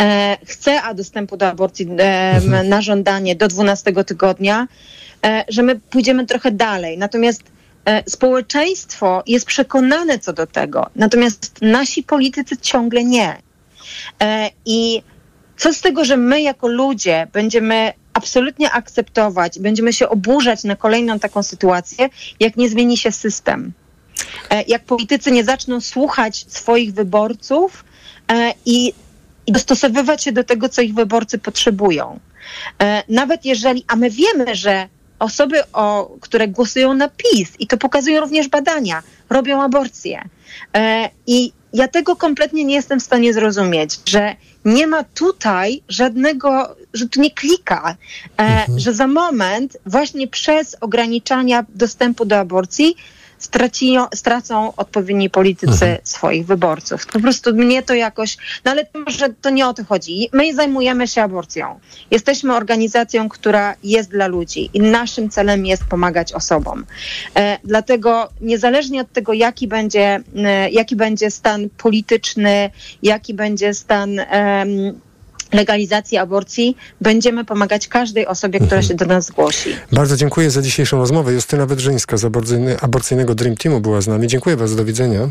e, 0.00 0.36
chce 0.46 0.82
a 0.82 0.94
dostępu 0.94 1.36
do 1.36 1.48
aborcji 1.48 1.86
e, 1.98 2.36
mhm. 2.36 2.68
na 2.68 2.82
żądanie 2.82 3.36
do 3.36 3.48
12 3.48 4.04
tygodnia, 4.04 4.66
E, 4.66 4.68
że 5.48 5.62
my 5.62 5.80
pójdziemy 5.80 6.26
trochę 6.26 6.50
dalej. 6.50 6.98
Natomiast 6.98 7.42
e, 7.84 8.10
społeczeństwo 8.10 9.22
jest 9.26 9.46
przekonane 9.46 10.18
co 10.18 10.32
do 10.32 10.46
tego, 10.46 10.90
natomiast 10.96 11.62
nasi 11.62 12.02
politycy 12.02 12.56
ciągle 12.56 13.04
nie. 13.04 13.36
E, 14.22 14.50
I 14.66 15.02
co 15.56 15.72
z 15.72 15.80
tego, 15.80 16.04
że 16.04 16.16
my 16.16 16.42
jako 16.42 16.68
ludzie 16.68 17.26
będziemy 17.32 17.92
absolutnie 18.12 18.70
akceptować, 18.70 19.58
będziemy 19.58 19.92
się 19.92 20.08
oburzać 20.08 20.64
na 20.64 20.76
kolejną 20.76 21.18
taką 21.18 21.42
sytuację, 21.42 22.08
jak 22.40 22.56
nie 22.56 22.68
zmieni 22.68 22.96
się 22.96 23.12
system. 23.12 23.72
Jak 24.68 24.84
politycy 24.84 25.30
nie 25.30 25.44
zaczną 25.44 25.80
słuchać 25.80 26.44
swoich 26.48 26.94
wyborców 26.94 27.84
i, 28.66 28.92
i 29.46 29.52
dostosowywać 29.52 30.24
się 30.24 30.32
do 30.32 30.44
tego, 30.44 30.68
co 30.68 30.82
ich 30.82 30.94
wyborcy 30.94 31.38
potrzebują. 31.38 32.20
Nawet 33.08 33.44
jeżeli, 33.44 33.84
a 33.88 33.96
my 33.96 34.10
wiemy, 34.10 34.54
że 34.54 34.88
osoby, 35.22 35.56
o, 35.72 36.16
które 36.20 36.48
głosują 36.48 36.94
na 36.94 37.08
PiS, 37.08 37.50
i 37.58 37.66
to 37.66 37.78
pokazują 37.78 38.20
również 38.20 38.48
badania, 38.48 39.02
robią 39.30 39.62
aborcję. 39.62 40.28
E, 40.76 41.10
I 41.26 41.52
ja 41.72 41.88
tego 41.88 42.16
kompletnie 42.16 42.64
nie 42.64 42.74
jestem 42.74 43.00
w 43.00 43.02
stanie 43.02 43.32
zrozumieć, 43.32 44.00
że 44.06 44.36
nie 44.64 44.86
ma 44.86 45.04
tutaj 45.04 45.82
żadnego, 45.88 46.76
że 46.94 47.08
tu 47.08 47.20
nie 47.20 47.30
klika, 47.30 47.96
e, 48.38 48.42
mhm. 48.42 48.78
że 48.78 48.94
za 48.94 49.06
moment 49.06 49.76
właśnie 49.86 50.28
przez 50.28 50.76
ograniczania 50.80 51.64
dostępu 51.68 52.24
do 52.24 52.38
aborcji 52.38 52.96
straci, 53.42 53.96
stracą 54.14 54.72
odpowiedni 54.76 55.30
politycy 55.30 55.84
mhm. 55.84 55.98
swoich 56.04 56.46
wyborców. 56.46 57.06
Po 57.06 57.20
prostu 57.20 57.54
mnie 57.54 57.82
to 57.82 57.94
jakoś, 57.94 58.36
no 58.64 58.70
ale 58.70 58.86
to 58.86 58.98
może 58.98 59.28
to 59.28 59.50
nie 59.50 59.68
o 59.68 59.74
to 59.74 59.84
chodzi. 59.84 60.28
My 60.32 60.54
zajmujemy 60.54 61.08
się 61.08 61.22
aborcją. 61.22 61.80
Jesteśmy 62.10 62.54
organizacją, 62.56 63.28
która 63.28 63.74
jest 63.84 64.10
dla 64.10 64.26
ludzi 64.26 64.70
i 64.74 64.80
naszym 64.80 65.30
celem 65.30 65.66
jest 65.66 65.84
pomagać 65.84 66.32
osobom. 66.32 66.86
E, 67.36 67.58
dlatego 67.64 68.28
niezależnie 68.40 69.00
od 69.00 69.12
tego, 69.12 69.32
jaki 69.32 69.68
będzie, 69.68 70.20
e, 70.36 70.70
jaki 70.70 70.96
będzie 70.96 71.30
stan 71.30 71.68
polityczny, 71.70 72.70
jaki 73.02 73.34
będzie 73.34 73.74
stan 73.74 74.18
e, 74.18 74.64
legalizacji 75.52 76.18
aborcji 76.18 76.76
będziemy 77.00 77.44
pomagać 77.44 77.88
każdej 77.88 78.26
osobie, 78.26 78.58
która 78.58 78.80
mhm. 78.80 78.88
się 78.88 78.94
do 78.94 79.06
nas 79.06 79.26
zgłosi. 79.26 79.76
Bardzo 79.92 80.16
dziękuję 80.16 80.50
za 80.50 80.62
dzisiejszą 80.62 80.98
rozmowę. 80.98 81.32
Justyna 81.32 81.66
Wydrzyńska 81.66 82.16
z 82.16 82.24
aborcyjnego 82.80 83.34
Dream 83.34 83.56
Teamu 83.56 83.80
była 83.80 84.00
z 84.00 84.06
nami. 84.06 84.26
Dziękuję 84.26 84.56
bardzo, 84.56 84.76
do 84.76 84.84
widzenia. 84.84 85.28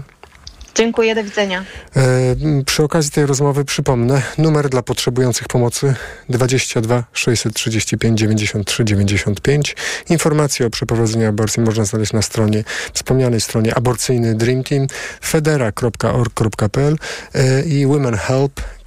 Dziękuję, 0.76 1.16
do 1.16 1.24
widzenia. 1.24 1.64
E, 1.96 2.36
przy 2.66 2.84
okazji 2.84 3.12
tej 3.12 3.26
rozmowy 3.26 3.66
przypomnę 3.66 4.22
numer 4.38 4.70
dla 4.70 4.82
potrzebujących 4.82 5.48
pomocy 5.48 5.94
22 6.30 7.04
635 7.14 8.20
93 8.20 8.86
95. 8.86 9.76
Informacje 10.10 10.66
o 10.66 10.70
przeprowadzeniu 10.70 11.30
aborcji 11.30 11.64
można 11.64 11.86
znaleźć 11.86 12.14
na 12.14 12.22
stronie, 12.22 12.64
wspomnianej 12.94 13.42
stronie 13.42 13.76
aborcyjny 13.76 14.36
Dream 14.36 14.64
Team, 14.64 14.88
federa.org.pl 15.24 16.98
e, 17.34 17.64
i 17.64 17.86
womenhelp.org. 17.86 18.81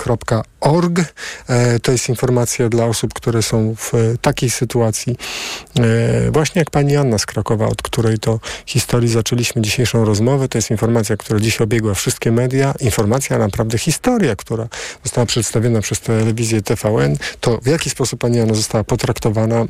E, 1.48 1.80
to 1.80 1.92
jest 1.92 2.08
informacja 2.08 2.68
dla 2.68 2.84
osób, 2.84 3.14
które 3.14 3.42
są 3.42 3.74
w 3.74 3.92
takiej 4.20 4.50
sytuacji, 4.50 5.16
e, 5.78 6.30
właśnie 6.30 6.58
jak 6.58 6.70
pani 6.70 6.96
Anna 6.96 7.18
z 7.18 7.26
Krakowa, 7.26 7.66
od 7.66 7.82
której 7.82 8.18
to 8.18 8.40
historii 8.66 9.08
zaczęliśmy 9.08 9.62
dzisiejszą 9.62 10.04
rozmowę. 10.04 10.48
To 10.48 10.58
jest 10.58 10.70
informacja, 10.70 11.16
która 11.16 11.40
dziś 11.40 11.60
obiegła 11.60 11.94
wszystkie 11.94 12.32
media. 12.32 12.74
Informacja, 12.80 13.38
naprawdę 13.38 13.78
historia, 13.78 14.36
która 14.36 14.68
została 15.04 15.26
przedstawiona 15.26 15.80
przez 15.80 16.00
telewizję 16.00 16.62
TVN. 16.62 17.16
To 17.40 17.58
w 17.62 17.66
jaki 17.66 17.90
sposób 17.90 18.20
pani 18.20 18.40
Anna 18.40 18.54
została 18.54 18.84
potraktowana 18.84 19.56
e, 19.56 19.66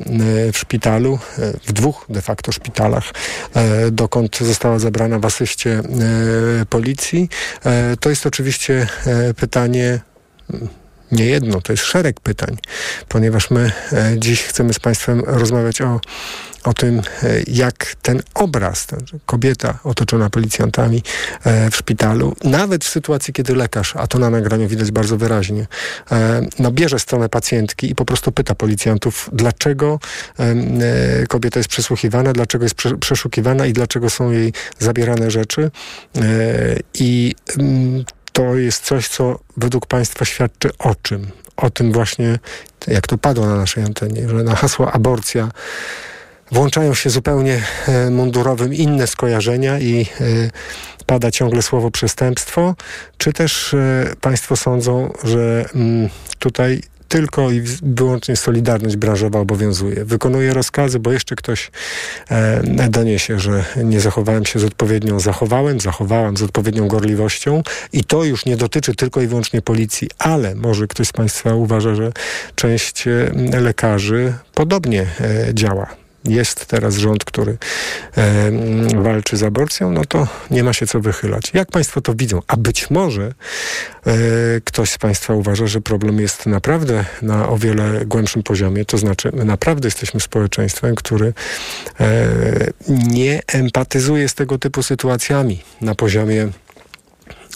w 0.51 0.57
szpitalu, 0.57 1.19
w 1.67 1.73
dwóch 1.73 2.05
de 2.09 2.21
facto 2.21 2.51
szpitalach, 2.51 3.03
dokąd 3.91 4.37
została 4.37 4.79
zabrana 4.79 5.19
w 5.19 5.25
asyście 5.25 5.81
policji. 6.69 7.29
To 7.99 8.09
jest 8.09 8.25
oczywiście 8.25 8.87
pytanie 9.35 9.99
nie 11.11 11.25
jedno, 11.25 11.61
to 11.61 11.73
jest 11.73 11.83
szereg 11.83 12.19
pytań, 12.19 12.57
ponieważ 13.07 13.51
my 13.51 13.71
e, 13.91 14.15
dziś 14.17 14.43
chcemy 14.43 14.73
z 14.73 14.79
Państwem 14.79 15.21
rozmawiać 15.25 15.81
o, 15.81 15.99
o 16.63 16.73
tym, 16.73 16.99
e, 16.99 17.03
jak 17.47 17.95
ten 18.01 18.21
obraz, 18.33 18.85
ten, 18.85 18.99
kobieta 19.25 19.79
otoczona 19.83 20.29
policjantami 20.29 21.03
e, 21.43 21.71
w 21.71 21.75
szpitalu, 21.75 22.35
nawet 22.43 22.85
w 22.85 22.89
sytuacji, 22.89 23.33
kiedy 23.33 23.55
lekarz, 23.55 23.95
a 23.95 24.07
to 24.07 24.19
na 24.19 24.29
nagraniu 24.29 24.67
widać 24.67 24.91
bardzo 24.91 25.17
wyraźnie, 25.17 25.67
no 26.59 26.71
bierze 26.71 26.99
stronę 26.99 27.29
pacjentki 27.29 27.91
i 27.91 27.95
po 27.95 28.05
prostu 28.05 28.31
pyta 28.31 28.55
policjantów, 28.55 29.29
dlaczego 29.33 29.99
kobieta 31.29 31.59
jest 31.59 31.69
przesłuchiwana, 31.69 32.33
dlaczego 32.33 32.65
jest 32.65 32.75
przeszukiwana 32.99 33.65
i 33.65 33.73
dlaczego 33.73 34.09
są 34.09 34.31
jej 34.31 34.53
zabierane 34.79 35.31
rzeczy. 35.31 35.71
I 36.93 37.35
mm, 37.57 38.05
to 38.35 38.55
jest 38.55 38.83
coś, 38.83 39.07
co 39.07 39.39
według 39.57 39.85
Państwa 39.85 40.25
świadczy 40.25 40.69
o 40.79 40.95
czym? 40.95 41.31
O 41.57 41.69
tym 41.69 41.91
właśnie, 41.91 42.39
jak 42.87 43.07
to 43.07 43.17
padło 43.17 43.45
na 43.45 43.55
naszej 43.55 43.83
antenie, 43.83 44.29
że 44.29 44.35
na 44.35 44.55
hasło 44.55 44.91
aborcja 44.91 45.51
włączają 46.51 46.93
się 46.93 47.09
zupełnie 47.09 47.63
e, 47.87 48.09
mundurowym 48.09 48.73
inne 48.73 49.07
skojarzenia 49.07 49.79
i 49.79 50.01
e, 50.01 50.25
pada 51.05 51.31
ciągle 51.31 51.61
słowo 51.61 51.91
przestępstwo, 51.91 52.75
czy 53.17 53.33
też 53.33 53.73
e, 53.73 54.13
Państwo 54.21 54.55
sądzą, 54.55 55.13
że 55.23 55.65
mm, 55.75 56.09
tutaj 56.39 56.81
tylko 57.07 57.51
i 57.51 57.61
wyłącznie 57.83 58.35
solidarność 58.35 58.95
branżowa 58.95 59.39
obowiązuje. 59.39 60.05
Wykonuję 60.05 60.53
rozkazy, 60.53 60.99
bo 60.99 61.11
jeszcze 61.11 61.35
ktoś 61.35 61.71
e, 62.29 62.89
doniesie, 62.89 63.39
że 63.39 63.65
nie 63.83 63.99
zachowałem 63.99 64.45
się 64.45 64.59
z 64.59 64.63
odpowiednią, 64.63 65.19
zachowałem, 65.19 65.79
zachowałam 65.79 66.37
z 66.37 66.43
odpowiednią 66.43 66.87
gorliwością 66.87 67.63
i 67.93 68.03
to 68.03 68.23
już 68.23 68.45
nie 68.45 68.57
dotyczy 68.57 68.95
tylko 68.95 69.21
i 69.21 69.27
wyłącznie 69.27 69.61
policji, 69.61 70.09
ale 70.19 70.55
może 70.55 70.87
ktoś 70.87 71.07
z 71.07 71.13
Państwa 71.13 71.53
uważa, 71.53 71.95
że 71.95 72.11
część 72.55 73.07
e, 73.07 73.31
lekarzy 73.61 74.33
podobnie 74.53 75.05
e, 75.21 75.53
działa 75.53 76.04
jest 76.25 76.65
teraz 76.65 76.95
rząd, 76.95 77.23
który 77.23 77.57
e, 78.17 78.51
walczy 79.01 79.37
z 79.37 79.43
aborcją, 79.43 79.91
no 79.91 80.05
to 80.05 80.27
nie 80.51 80.63
ma 80.63 80.73
się 80.73 80.87
co 80.87 80.99
wychylać. 80.99 81.51
Jak 81.53 81.71
Państwo 81.71 82.01
to 82.01 82.15
widzą? 82.15 82.41
A 82.47 82.57
być 82.57 82.89
może 82.89 83.23
e, 83.23 84.13
ktoś 84.63 84.89
z 84.91 84.97
Państwa 84.97 85.33
uważa, 85.33 85.67
że 85.67 85.81
problem 85.81 86.19
jest 86.19 86.45
naprawdę 86.45 87.05
na 87.21 87.49
o 87.49 87.57
wiele 87.57 88.05
głębszym 88.05 88.43
poziomie, 88.43 88.85
to 88.85 88.97
znaczy 88.97 89.31
my 89.33 89.45
naprawdę 89.45 89.87
jesteśmy 89.87 90.19
społeczeństwem, 90.19 90.95
który 90.95 91.33
e, 91.99 92.13
nie 92.89 93.41
empatyzuje 93.47 94.29
z 94.29 94.33
tego 94.33 94.57
typu 94.57 94.83
sytuacjami 94.83 95.63
na 95.81 95.95
poziomie 95.95 96.49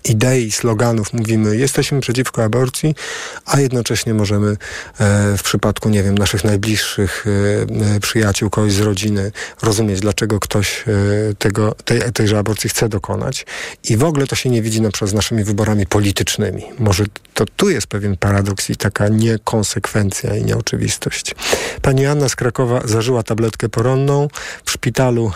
idei, 0.10 0.52
sloganów 0.52 1.14
mówimy, 1.14 1.58
jesteśmy 1.58 2.00
przeciwko 2.00 2.44
aborcji, 2.44 2.96
a 3.46 3.60
jednocześnie 3.60 4.14
możemy 4.14 4.50
e, 4.50 4.58
w 5.38 5.44
przypadku, 5.44 5.90
nie 5.90 6.04
wiem, 6.04 6.18
naszych 6.18 6.44
najbliższych 6.44 7.26
e, 7.28 7.96
e 7.96 8.00
przyjaciół, 8.00 8.50
kogoś 8.50 8.74
z 8.74 8.80
rodziny, 8.80 9.32
rozumieć, 9.62 10.00
dlaczego 10.00 10.40
ktoś 10.40 10.84
tego, 11.38 11.76
tej, 11.86 12.02
tejże 12.14 12.40
aborcji 12.40 12.70
chce 12.70 12.90
dokonać. 12.90 13.46
I 13.90 13.98
w 13.98 14.04
ogóle 14.04 14.28
to 14.28 14.36
się 14.36 14.50
nie 14.50 14.62
widzi 14.62 14.82
na 14.82 14.92
przykład 14.92 15.12
z 15.12 15.14
naszymi 15.14 15.44
wyborami 15.44 15.86
politycznymi. 15.86 16.64
Może 16.80 17.06
to 17.34 17.46
tu 17.46 17.70
jest 17.70 17.88
pewien 17.88 18.18
paradoks 18.18 18.70
i 18.70 18.76
taka 18.76 19.08
niekonsekwencja 19.08 20.36
i 20.36 20.46
nieoczywistość. 20.46 21.36
Pani 21.82 22.06
Anna 22.06 22.30
z 22.30 22.36
Krakowa 22.36 22.82
zażyła 22.86 23.24
tabletkę 23.24 23.70
poronną. 23.70 24.28
W 24.66 24.72
szpitalu 24.72 25.32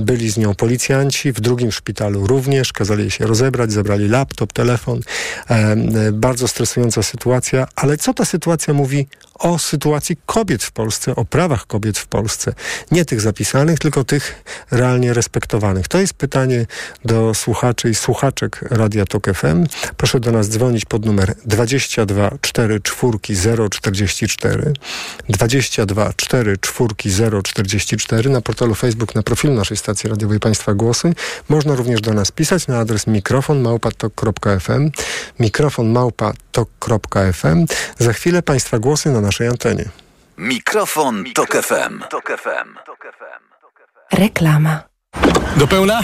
byli 0.00 0.30
z 0.30 0.36
nią 0.36 0.54
policjanci, 0.54 1.32
w 1.32 1.40
drugim 1.40 1.72
szpitalu 1.72 2.26
również. 2.26 2.72
Kazali 2.72 3.10
się 3.10 3.26
rozebrać, 3.26 3.72
zabrali 3.72 3.97
laptop, 3.98 4.52
telefon. 4.52 5.00
Bardzo 6.12 6.48
stresująca 6.48 7.02
sytuacja, 7.02 7.68
ale 7.76 7.96
co 7.96 8.14
ta 8.14 8.24
sytuacja 8.24 8.74
mówi 8.74 9.06
o 9.38 9.58
sytuacji 9.58 10.16
kobiet 10.26 10.64
w 10.64 10.72
Polsce, 10.72 11.16
o 11.16 11.24
prawach 11.24 11.66
kobiet 11.66 11.98
w 11.98 12.06
Polsce. 12.06 12.54
Nie 12.90 13.04
tych 13.04 13.20
zapisanych, 13.20 13.78
tylko 13.78 14.04
tych 14.04 14.44
realnie 14.70 15.14
respektowanych. 15.14 15.88
To 15.88 15.98
jest 15.98 16.14
pytanie 16.14 16.66
do 17.04 17.34
słuchaczy 17.34 17.90
i 17.90 17.94
słuchaczek 17.94 18.64
Radia 18.70 19.04
Tok 19.04 19.26
FM. 19.34 19.66
Proszę 19.96 20.20
do 20.20 20.32
nas 20.32 20.48
dzwonić 20.48 20.84
pod 20.84 21.06
numer 21.06 21.34
22 21.44 22.30
4 22.40 22.80
4 22.80 23.18
044 23.70 24.72
22 25.28 26.12
4 26.16 26.58
4 26.58 27.42
044 27.42 28.30
na 28.30 28.40
portalu 28.40 28.74
Facebook, 28.74 29.14
na 29.14 29.22
profilu 29.22 29.54
naszej 29.54 29.76
stacji 29.76 30.10
radiowej 30.10 30.40
Państwa 30.40 30.74
Głosy. 30.74 31.12
Można 31.48 31.74
również 31.74 32.00
do 32.00 32.14
nas 32.14 32.32
pisać 32.32 32.66
na 32.66 32.78
adres 32.78 33.06
mikrofon 33.06 33.60
małpatok.fm 33.60 34.90
mikrofon 35.40 35.88
małpatok.fm 35.88 37.66
Za 37.98 38.12
chwilę 38.12 38.42
Państwa 38.42 38.78
głosy 38.78 39.10
na 39.10 39.20
naszej 39.28 39.48
antenie. 39.48 39.84
Mikrofon, 40.38 41.24
Tok 41.34 41.56
FM. 41.62 42.02
Reklama. 44.12 44.82
Do 45.56 45.66
pełna? 45.66 46.00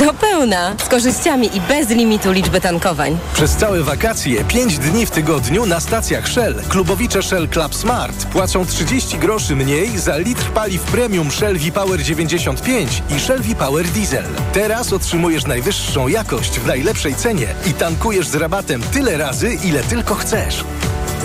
Do 0.00 0.14
pełna, 0.14 0.74
z 0.84 0.88
korzyściami 0.88 1.56
i 1.56 1.60
bez 1.60 1.88
limitu 1.88 2.32
liczby 2.32 2.60
tankowań. 2.60 3.18
Przez 3.34 3.56
całe 3.56 3.82
wakacje, 3.82 4.44
5 4.44 4.78
dni 4.78 5.06
w 5.06 5.10
tygodniu 5.10 5.66
na 5.66 5.80
stacjach 5.80 6.28
Shell, 6.28 6.54
klubowicze 6.68 7.22
Shell 7.22 7.48
Club 7.48 7.74
Smart 7.74 8.26
płacą 8.26 8.66
30 8.66 9.18
groszy 9.18 9.56
mniej 9.56 9.98
za 9.98 10.16
litr 10.16 10.50
paliw 10.50 10.82
premium 10.82 11.30
Shell 11.30 11.58
V-Power 11.58 12.02
95 12.02 13.02
i 13.16 13.20
Shell 13.20 13.42
V-Power 13.42 13.86
Diesel. 13.86 14.24
Teraz 14.52 14.92
otrzymujesz 14.92 15.46
najwyższą 15.46 16.08
jakość 16.08 16.60
w 16.60 16.66
najlepszej 16.66 17.14
cenie 17.14 17.54
i 17.66 17.74
tankujesz 17.74 18.28
z 18.28 18.34
rabatem 18.34 18.82
tyle 18.82 19.16
razy, 19.18 19.54
ile 19.64 19.82
tylko 19.82 20.14
chcesz. 20.14 20.64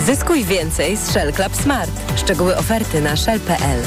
Zyskuj 0.06 0.44
więcej 0.44 0.96
z 0.96 1.10
Shell 1.10 1.32
Club 1.32 1.56
Smart. 1.56 1.90
Szczegóły 2.16 2.56
oferty 2.56 3.00
na 3.00 3.16
shell.pl. 3.16 3.82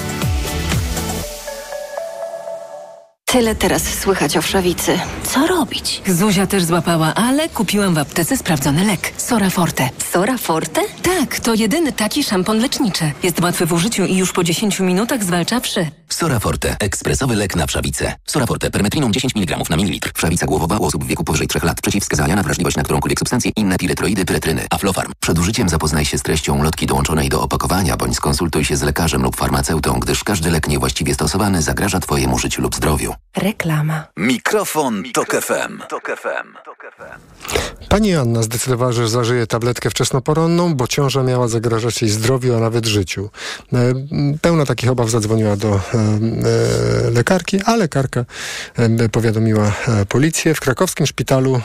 Tyle 3.25 3.56
teraz 3.56 3.84
słychać 3.84 4.38
o 4.38 4.41
wszawicy. 4.41 4.99
Co 5.23 5.47
robić? 5.47 6.01
Zuzia 6.08 6.47
też 6.47 6.63
złapała, 6.63 7.13
ale 7.15 7.49
kupiłam 7.49 7.93
w 7.93 7.97
aptece 7.97 8.38
sprawdzony 8.38 8.86
lek. 8.86 9.13
Sora 9.17 9.49
Forte. 9.49 9.89
Sora 10.12 10.38
Forte? 10.38 10.82
Tak, 11.04 11.39
to 11.39 11.54
jedyny 11.54 11.91
taki 11.91 12.23
szampon 12.23 12.60
leczniczy. 12.60 13.12
Jest 13.23 13.39
łatwy 13.41 13.65
w 13.65 13.73
użyciu 13.73 14.06
i 14.06 14.17
już 14.17 14.32
po 14.34 14.43
10 14.43 14.80
minutach 14.80 15.23
zwalcza 15.23 15.60
wszy. 15.60 15.88
Sora 16.10 16.39
Forte. 16.39 16.76
Ekspresowy 16.80 17.36
lek 17.36 17.56
na 17.56 17.68
wszawicę. 17.68 18.13
Sora 18.26 18.46
Forte. 18.46 18.72
Permetriną 18.72 19.12
10 19.12 19.36
mg 19.36 19.58
na 19.70 19.78
mililitr. 19.78 20.12
Wszawica 20.15 20.46
głowowa 20.46 20.78
u 20.78 20.86
osób 20.86 21.04
w 21.04 21.08
wieku 21.08 21.24
powyżej 21.24 21.48
3 21.48 21.60
lat. 21.63 21.82
Przeciwwskazania 21.82 22.36
na 22.36 22.44
wrażliwość 22.44 22.78
na 22.78 22.84
którąkolwiek 22.84 23.20
substancję. 23.20 23.52
Inne 23.56 23.78
piretroidy, 23.78 24.26
pyretryny. 24.26 24.68
Aflofarm. 24.70 25.12
Przed 25.20 25.39
użyciem 25.39 25.70
zapoznaj 25.70 26.06
się 26.06 26.18
z 26.18 26.24
treścią 26.24 26.63
lotki 26.63 26.86
dołączonej 26.86 27.30
do 27.30 27.41
opakowania, 27.41 27.98
bądź 27.98 28.15
skonsultuj 28.15 28.65
się 28.65 28.78
z 28.78 28.82
lekarzem 28.82 29.24
lub 29.24 29.36
farmaceutą, 29.36 30.00
gdyż 30.00 30.24
każdy 30.24 30.52
lek 30.52 30.68
niewłaściwie 30.68 31.13
stosowany 31.13 31.62
zagraża 31.62 32.00
Twojemu 32.00 32.39
życiu 32.39 32.62
lub 32.62 32.76
zdrowiu. 32.76 33.13
Reklama. 33.38 34.04
Mikrofon, 34.18 35.04
Tok 35.13 35.32
FM. 35.32 35.82
Tok 35.89 36.12
FM. 36.22 36.76
Pani 37.89 38.15
Anna 38.15 38.44
zdecydowała, 38.44 38.91
że 38.91 39.10
zażyje 39.10 39.48
tabletkę 39.48 39.89
wczesnoporonną, 39.89 40.76
bo 40.76 40.88
ciąża 40.88 41.24
miała 41.24 41.48
zagrażać 41.48 42.02
jej 42.02 42.12
zdrowiu, 42.12 42.56
a 42.56 42.60
nawet 42.60 42.86
życiu. 42.86 43.30
E, 43.74 43.94
pełna 44.41 44.65
takich 44.65 44.89
obaw 44.89 45.10
zadzwoniła 45.10 45.56
do 45.56 45.80
lekarki, 47.12 47.62
a 47.65 47.75
lekarka 47.75 48.25
e, 48.77 49.10
powiadomiła 49.10 49.71
e, 49.88 50.05
policję. 50.05 50.53
W 50.55 50.60
krakowskim 50.60 51.08
szpitalu, 51.08 51.55
e, 51.55 51.62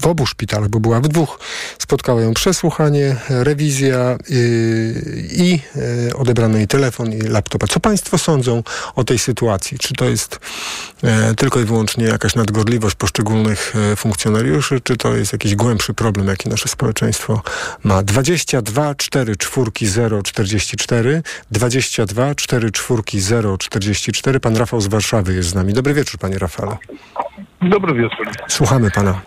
w 0.00 0.06
obu 0.06 0.26
szpitalach, 0.26 0.68
bo 0.68 0.80
była 0.80 1.00
w 1.00 1.08
dwóch, 1.08 1.40
spotkała 1.78 2.22
ją 2.22 2.34
przesłuchanie, 2.34 3.16
rewizja 3.28 4.18
i 5.30 5.60
odebrano 6.14 6.56
jej 6.56 6.68
telefon 6.68 7.12
i 7.12 7.20
laptopa. 7.20 7.66
Co 7.66 7.80
Państwo 7.80 8.18
sądzą 8.18 8.62
o 8.94 9.04
tej 9.04 9.18
sytuacji? 9.18 9.78
Czy 9.78 9.94
to 9.94 10.04
jest 10.04 10.40
tylko 11.36 11.60
i 11.60 11.64
wyłącznie 11.64 12.04
jakaś 12.04 12.34
nadgorliwość 12.34 12.96
poszczególnych 12.96 13.74
funkcjonariuszy, 13.96 14.80
czy 14.80 14.96
to 14.96 15.16
jest 15.16 15.32
jakiś 15.32 15.54
głębszy 15.54 15.94
problem, 15.94 16.28
jaki 16.28 16.48
nasze 16.48 16.68
społeczeństwo 16.68 17.42
ma? 17.84 18.02
22 18.02 18.94
4 18.94 19.36
4 19.36 19.70
0 19.82 20.22
44 20.22 21.22
22 21.50 22.34
4 22.34 22.70
4 22.70 23.02
0 23.20 23.58
44 23.58 24.40
Pan 24.40 24.56
Rafał 24.56 24.80
z 24.80 24.86
Warszawy 24.86 25.34
jest 25.34 25.48
z 25.48 25.54
nami. 25.54 25.72
Dobry 25.72 25.94
wieczór, 25.94 26.20
panie 26.20 26.38
Rafale. 26.38 26.76
Dobry 27.62 27.94
wieczór. 27.94 28.26
Słuchamy 28.48 28.90
pana. 28.90 29.20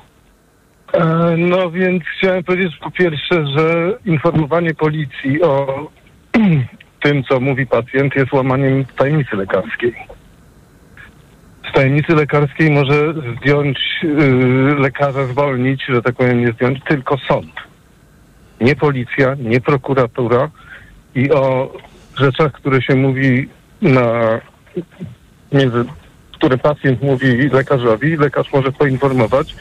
E, 0.93 1.35
no 1.37 1.71
więc 1.71 2.03
chciałem 2.17 2.43
powiedzieć 2.43 2.77
po 2.77 2.91
pierwsze, 2.91 3.47
że 3.57 3.97
informowanie 4.05 4.73
policji 4.73 5.43
o 5.43 5.87
tym, 7.03 7.23
co 7.23 7.39
mówi 7.39 7.67
pacjent, 7.67 8.15
jest 8.15 8.33
łamaniem 8.33 8.85
tajemnicy 8.85 9.35
lekarskiej. 9.35 9.93
Z 11.69 11.73
tajemnicy 11.73 12.15
lekarskiej 12.15 12.71
może 12.71 13.13
zdjąć 13.37 13.79
yy, 14.03 14.75
lekarza, 14.79 15.25
zwolnić, 15.25 15.83
że 15.89 16.01
tak 16.01 16.15
powiem, 16.15 16.45
nie 16.45 16.51
zdjąć, 16.51 16.79
tylko 16.83 17.17
sąd. 17.17 17.51
Nie 18.61 18.75
policja, 18.75 19.35
nie 19.39 19.61
prokuratura 19.61 20.49
i 21.15 21.31
o 21.31 21.73
rzeczach, 22.17 22.51
które 22.51 22.81
się 22.81 22.95
mówi 22.95 23.49
na 23.81 24.39
między, 25.51 25.85
które 26.33 26.57
pacjent 26.57 27.01
mówi 27.01 27.49
lekarzowi, 27.49 28.17
lekarz 28.17 28.53
może 28.53 28.71
poinformować 28.71 29.55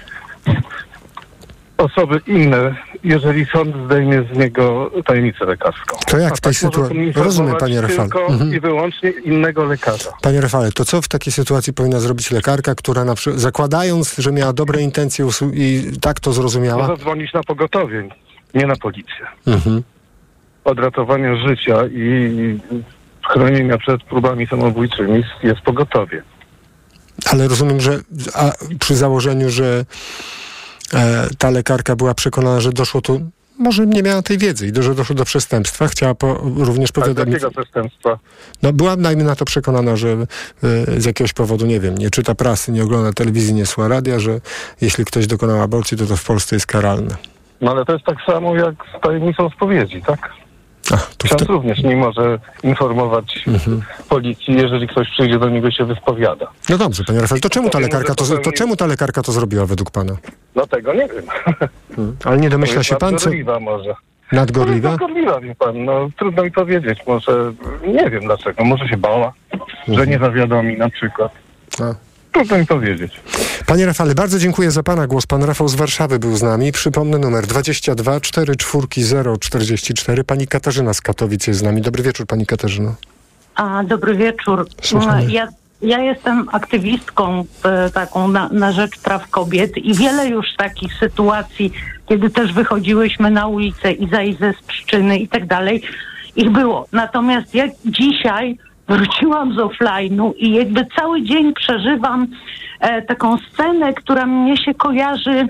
osoby 1.80 2.20
inne, 2.26 2.74
jeżeli 3.04 3.46
sąd 3.46 3.76
zdejmie 3.86 4.22
z 4.32 4.38
niego 4.38 4.90
tajemnicę 5.06 5.44
lekarską. 5.44 5.96
To 6.06 6.18
jak 6.18 6.36
w 6.36 6.40
tej 6.40 6.52
tak 6.52 6.60
sytuacji? 6.60 7.12
Rozumiem, 7.12 7.56
panie 7.56 7.80
Rafale. 7.80 8.08
Tylko 8.08 8.26
mhm. 8.26 8.54
i 8.54 8.60
wyłącznie 8.60 9.10
innego 9.10 9.64
lekarza. 9.64 10.10
Panie 10.22 10.40
Rafale, 10.40 10.72
to 10.72 10.84
co 10.84 11.02
w 11.02 11.08
takiej 11.08 11.32
sytuacji 11.32 11.72
powinna 11.72 12.00
zrobić 12.00 12.30
lekarka, 12.30 12.74
która 12.74 13.04
na 13.04 13.14
przykład, 13.14 13.40
zakładając, 13.40 14.16
że 14.18 14.32
miała 14.32 14.52
dobre 14.52 14.82
intencje 14.82 15.28
i 15.54 15.82
tak 16.00 16.20
to 16.20 16.32
zrozumiała? 16.32 16.86
Zadzwonić 16.86 17.32
na 17.32 17.42
pogotowie, 17.42 18.08
nie 18.54 18.66
na 18.66 18.76
policję. 18.76 19.26
Mhm. 19.46 19.82
Od 20.64 20.78
ratowania 20.78 21.36
życia 21.36 21.86
i 21.92 22.58
chronienia 23.28 23.78
przed 23.78 24.02
próbami 24.02 24.46
samobójczymi 24.46 25.24
jest 25.42 25.60
pogotowie. 25.60 26.22
Ale 27.32 27.48
rozumiem, 27.48 27.80
że 27.80 28.00
przy 28.80 28.96
założeniu, 28.96 29.50
że 29.50 29.84
ta 31.38 31.50
lekarka 31.50 31.96
była 31.96 32.14
przekonana, 32.14 32.60
że 32.60 32.72
doszło 32.72 33.00
tu 33.00 33.20
może 33.60 33.86
nie 33.86 34.02
miała 34.02 34.22
tej 34.22 34.38
wiedzy 34.38 34.66
i 34.66 34.82
że 34.82 34.94
doszło 34.94 35.16
do 35.16 35.24
przestępstwa. 35.24 35.88
Chciała 35.88 36.14
po, 36.14 36.34
również 36.56 36.92
powiadomić... 36.92 37.34
jakiego 37.34 37.50
przestępstwa? 37.50 38.18
No 38.62 38.72
była 38.72 38.96
najmniej 38.96 39.26
na 39.26 39.36
to 39.36 39.44
przekonana, 39.44 39.96
że 39.96 40.08
y, 40.08 41.00
z 41.00 41.04
jakiegoś 41.04 41.32
powodu, 41.32 41.66
nie 41.66 41.80
wiem, 41.80 41.98
nie 41.98 42.10
czyta 42.10 42.34
prasy, 42.34 42.72
nie 42.72 42.82
ogląda 42.82 43.12
telewizji, 43.12 43.54
nie 43.54 43.66
słucha 43.66 43.88
radia, 43.88 44.18
że 44.18 44.40
jeśli 44.80 45.04
ktoś 45.04 45.26
dokonał 45.26 45.62
aborcji, 45.62 45.96
to 45.96 46.06
to 46.06 46.16
w 46.16 46.24
Polsce 46.24 46.56
jest 46.56 46.66
karalne. 46.66 47.16
No 47.60 47.70
ale 47.70 47.84
to 47.84 47.92
jest 47.92 48.04
tak 48.04 48.16
samo 48.26 48.56
jak 48.56 48.74
z 48.98 49.00
tajemnicą 49.00 49.50
spowiedzi, 49.50 50.02
tak? 50.02 50.30
Ach, 50.94 51.10
Ksiądz 51.18 51.42
również 51.42 51.82
nie 51.82 51.96
może 51.96 52.38
informować 52.62 53.44
mhm. 53.46 53.82
policji, 54.08 54.54
jeżeli 54.54 54.88
ktoś 54.88 55.10
przyjdzie 55.10 55.38
do 55.38 55.48
niego 55.48 55.68
i 55.68 55.72
się 55.72 55.84
wyspowiada. 55.84 56.46
No 56.68 56.78
dobrze, 56.78 57.04
panie 57.04 57.20
Rafał, 57.20 57.38
to 57.38 57.50
czemu 57.50 57.70
ta 57.70 57.78
lekarka 57.78 58.14
to, 58.14 58.38
to, 58.38 58.52
czemu 58.52 58.76
ta 58.76 58.86
lekarka 58.86 59.22
to 59.22 59.32
zrobiła 59.32 59.66
według 59.66 59.90
pana? 59.90 60.16
No 60.54 60.66
tego 60.66 60.94
nie 60.94 61.08
wiem. 61.08 61.24
Hmm. 61.96 62.16
Ale 62.24 62.36
nie 62.36 62.50
domyśla 62.50 62.82
się 62.82 62.96
pan, 62.96 63.18
co... 63.18 63.30
może. 63.60 63.94
Nadgorliwa? 64.32 64.90
Nadgorliwa, 64.90 65.40
wie 65.40 65.54
pan. 65.54 65.84
No, 65.84 66.08
trudno 66.18 66.42
mi 66.42 66.50
powiedzieć. 66.50 66.98
Może, 67.06 67.52
nie 67.86 68.10
wiem 68.10 68.24
dlaczego. 68.24 68.64
Może 68.64 68.88
się 68.88 68.96
bała, 68.96 69.32
że 69.88 70.06
nie 70.06 70.18
zawiadomi 70.18 70.78
na 70.78 70.90
przykład. 70.90 71.32
A. 71.80 72.09
Trudno 72.32 72.58
mi 72.58 72.66
powiedzieć. 72.66 73.20
Panie 73.66 73.86
Rafale, 73.86 74.14
bardzo 74.14 74.38
dziękuję 74.38 74.70
za 74.70 74.82
Pana 74.82 75.06
głos. 75.06 75.26
Pan 75.26 75.44
Rafał 75.44 75.68
z 75.68 75.74
Warszawy 75.74 76.18
był 76.18 76.36
z 76.36 76.42
nami. 76.42 76.72
Przypomnę 76.72 77.18
numer 77.18 77.46
22 77.46 78.20
44 78.20 79.38
044. 79.40 80.24
Pani 80.24 80.46
Katarzyna 80.46 80.94
z 80.94 81.00
Katowic 81.00 81.46
jest 81.46 81.60
z 81.60 81.62
nami. 81.62 81.82
Dobry 81.82 82.02
wieczór, 82.02 82.26
Pani 82.26 82.46
Katarzyno. 82.46 82.94
A, 83.54 83.84
dobry 83.84 84.14
wieczór. 84.14 84.68
Słuchamy. 84.82 85.32
Ja, 85.32 85.48
ja 85.82 85.98
jestem 85.98 86.48
aktywistką 86.52 87.44
e, 87.64 87.90
taką 87.90 88.28
na, 88.28 88.48
na 88.48 88.72
rzecz 88.72 88.98
praw 88.98 89.30
kobiet 89.30 89.76
i 89.76 89.94
wiele 89.94 90.28
już 90.28 90.46
takich 90.58 90.92
sytuacji, 90.94 91.72
kiedy 92.08 92.30
też 92.30 92.52
wychodziłyśmy 92.52 93.30
na 93.30 93.46
ulicę 93.46 93.92
i 93.92 94.10
zajść 94.10 94.38
ze 94.38 94.54
pszczyny 94.66 95.18
i 95.18 95.28
tak 95.28 95.46
dalej, 95.46 95.82
ich 96.36 96.50
było. 96.50 96.86
Natomiast 96.92 97.54
ja 97.54 97.64
dzisiaj 97.84 98.58
wróciłam 98.90 99.54
z 99.54 99.56
offline'u 99.56 100.32
i 100.36 100.52
jakby 100.52 100.86
cały 100.96 101.22
dzień 101.22 101.52
przeżywam 101.54 102.26
e, 102.80 103.02
taką 103.02 103.36
scenę, 103.38 103.92
która 103.92 104.26
mnie 104.26 104.56
się 104.56 104.74
kojarzy 104.74 105.48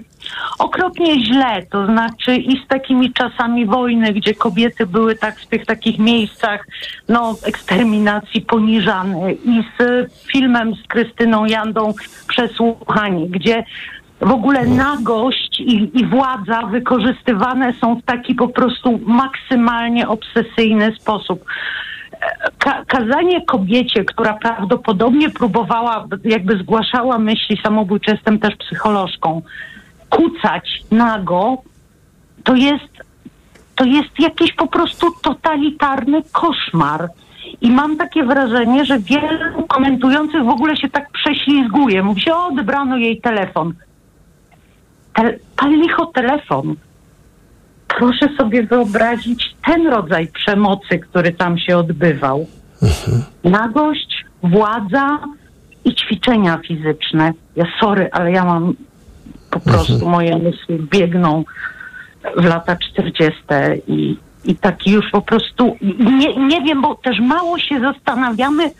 okropnie 0.58 1.24
źle, 1.24 1.66
to 1.70 1.86
znaczy 1.86 2.36
i 2.36 2.64
z 2.64 2.66
takimi 2.68 3.12
czasami 3.12 3.66
wojny, 3.66 4.12
gdzie 4.12 4.34
kobiety 4.34 4.86
były 4.86 5.14
tak 5.14 5.40
w 5.40 5.46
tych 5.46 5.66
takich 5.66 5.98
miejscach 5.98 6.66
no, 7.08 7.34
eksterminacji 7.46 8.40
poniżane 8.40 9.32
i 9.32 9.64
z 9.78 10.10
filmem 10.32 10.74
z 10.74 10.86
Krystyną 10.86 11.46
Jandą 11.46 11.94
Przesłuchani, 12.28 13.28
gdzie 13.28 13.64
w 14.20 14.30
ogóle 14.30 14.66
nagość 14.66 15.60
i, 15.60 15.98
i 16.00 16.06
władza 16.06 16.62
wykorzystywane 16.62 17.72
są 17.72 17.96
w 17.96 18.02
taki 18.02 18.34
po 18.34 18.48
prostu 18.48 19.00
maksymalnie 19.06 20.08
obsesyjny 20.08 20.92
sposób 21.00 21.44
ka- 22.58 22.84
kazanie 22.86 23.44
kobiecie, 23.46 24.04
która 24.04 24.34
prawdopodobnie 24.34 25.30
próbowała, 25.30 26.06
jakby 26.24 26.58
zgłaszała 26.58 27.18
myśli 27.18 27.60
samobójcze, 27.62 28.12
jestem 28.12 28.38
też 28.38 28.56
psycholożką, 28.56 29.42
kucać 30.10 30.82
nago, 30.90 31.62
to 32.44 32.54
jest, 32.54 33.04
to 33.74 33.84
jest 33.84 34.18
jakiś 34.18 34.52
po 34.52 34.66
prostu 34.66 35.06
totalitarny 35.22 36.22
koszmar. 36.32 37.08
I 37.60 37.70
mam 37.70 37.96
takie 37.96 38.24
wrażenie, 38.24 38.84
że 38.84 38.98
wielu 38.98 39.66
komentujących 39.68 40.44
w 40.44 40.48
ogóle 40.48 40.76
się 40.76 40.88
tak 40.88 41.10
prześlizguje. 41.10 42.02
Mówi 42.02 42.20
się, 42.20 42.34
odebrano 42.34 42.96
jej 42.96 43.20
telefon. 43.20 43.74
Te, 45.12 45.34
pal 45.56 45.70
licho 45.70 46.06
telefon 46.06 46.76
proszę 48.00 48.28
sobie 48.38 48.62
wyobrazić 48.62 49.54
ten 49.66 49.86
rodzaj 49.86 50.28
przemocy, 50.28 50.98
który 50.98 51.32
tam 51.32 51.58
się 51.58 51.76
odbywał. 51.76 52.46
Nagość, 53.44 54.24
władza 54.42 55.18
i 55.84 55.94
ćwiczenia 55.94 56.58
fizyczne. 56.68 57.32
Ja 57.56 57.64
sorry, 57.80 58.08
ale 58.12 58.32
ja 58.32 58.44
mam 58.44 58.74
po 59.50 59.60
prostu 59.60 60.08
moje 60.08 60.38
myśli 60.38 60.78
biegną 60.90 61.44
w 62.36 62.44
lata 62.44 62.76
40. 62.76 63.42
i, 63.86 64.16
i 64.44 64.56
taki 64.56 64.90
już 64.90 65.10
po 65.10 65.22
prostu 65.22 65.76
nie, 65.98 66.36
nie 66.36 66.62
wiem, 66.62 66.82
bo 66.82 66.94
też 66.94 67.20
mało 67.20 67.58
się 67.58 67.80
zastanawiamy, 67.80 68.70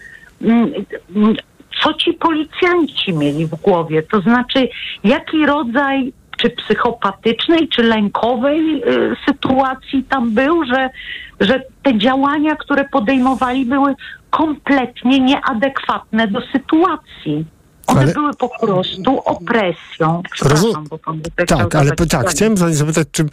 mm, 0.43 0.73
mm, 1.17 1.37
co 1.83 1.95
ci 1.95 2.13
policjanci 2.13 3.13
mieli 3.13 3.47
w 3.47 3.55
głowie. 3.55 4.03
To 4.03 4.21
znaczy, 4.21 4.69
jaki 5.05 5.47
rodzaj 5.47 6.13
czy 6.41 6.51
psychopatycznej, 6.51 7.69
czy 7.69 7.83
lękowej 7.83 8.83
y, 8.83 9.17
sytuacji 9.29 10.05
tam 10.05 10.31
był, 10.31 10.65
że, 10.65 10.91
że 11.41 11.63
te 11.83 11.99
działania, 11.99 12.57
które 12.57 12.85
podejmowali, 12.85 13.67
były 13.67 13.95
kompletnie 14.31 15.21
nieadekwatne 15.21 16.29
do 16.29 16.41
sytuacji. 16.41 17.45
One 17.91 18.01
Ale- 18.01 18.13
były 18.13 18.35
po 18.35 18.49
prostu 18.61 19.19
opresją. 19.25 20.23
Rozum- 20.43 20.89
bo 20.89 20.99
pan 20.99 21.21
chciał 21.45 21.59
Tak, 21.59 21.75
ale 21.75 21.91
tak, 22.11 22.31
chciałem 22.31 22.57
pani 22.57 22.75
zapytać, 22.75 23.09
czy, 23.13 23.25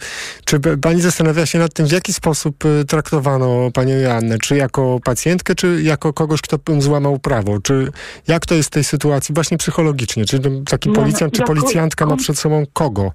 czy 0.44 0.60
pani 0.60 1.00
zastanawia 1.00 1.46
się 1.46 1.58
nad 1.58 1.74
tym, 1.74 1.86
w 1.86 1.92
jaki 1.92 2.12
sposób 2.12 2.64
y, 2.64 2.84
traktowano 2.84 3.70
panią 3.74 3.96
Joannę? 3.96 4.38
Czy 4.38 4.56
jako 4.56 5.00
pacjentkę, 5.04 5.54
czy 5.54 5.82
jako 5.82 6.12
kogoś, 6.12 6.40
kto 6.40 6.58
złamał 6.78 7.18
prawo? 7.18 7.60
Czy 7.60 7.92
jak 8.28 8.46
to 8.46 8.54
jest 8.54 8.68
w 8.68 8.72
tej 8.72 8.84
sytuacji 8.84 9.34
właśnie 9.34 9.58
psychologicznie? 9.58 10.24
Czy 10.24 10.40
taki 10.70 10.88
Nie, 10.88 10.94
policjant, 10.94 11.34
czy 11.34 11.42
policjantka 11.42 12.06
ma 12.06 12.16
przed 12.16 12.38
sobą 12.38 12.64
kogo? 12.72 13.12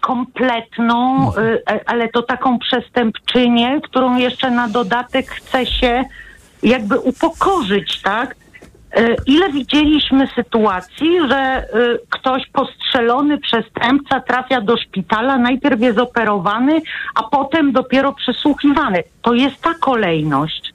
kompletną, 0.00 1.30
y, 1.36 1.62
e, 1.70 1.80
ale 1.86 2.08
to 2.08 2.22
taką 2.22 2.58
przestępczynię, 2.58 3.80
którą 3.84 4.16
jeszcze 4.16 4.50
na 4.50 4.68
dodatek 4.68 5.30
chce 5.30 5.66
się 5.66 6.04
jakby 6.62 6.98
upokorzyć, 6.98 8.02
tak? 8.02 8.36
Y, 8.98 9.16
Ile 9.26 9.52
widzieliśmy 9.52 10.28
sytuacji, 10.34 11.18
że 11.28 11.62
y, 11.62 12.00
ktoś 12.10 12.46
postrzelony 12.46 13.38
przestępca 13.38 14.20
trafia 14.20 14.60
do 14.60 14.76
szpitala, 14.76 15.38
najpierw 15.38 15.80
jest 15.80 15.98
operowany, 15.98 16.80
a 17.14 17.22
potem 17.22 17.72
dopiero 17.72 18.12
przesłuchiwany. 18.12 19.02
To 19.22 19.34
jest 19.34 19.62
ta 19.62 19.74
kolejność. 19.74 20.72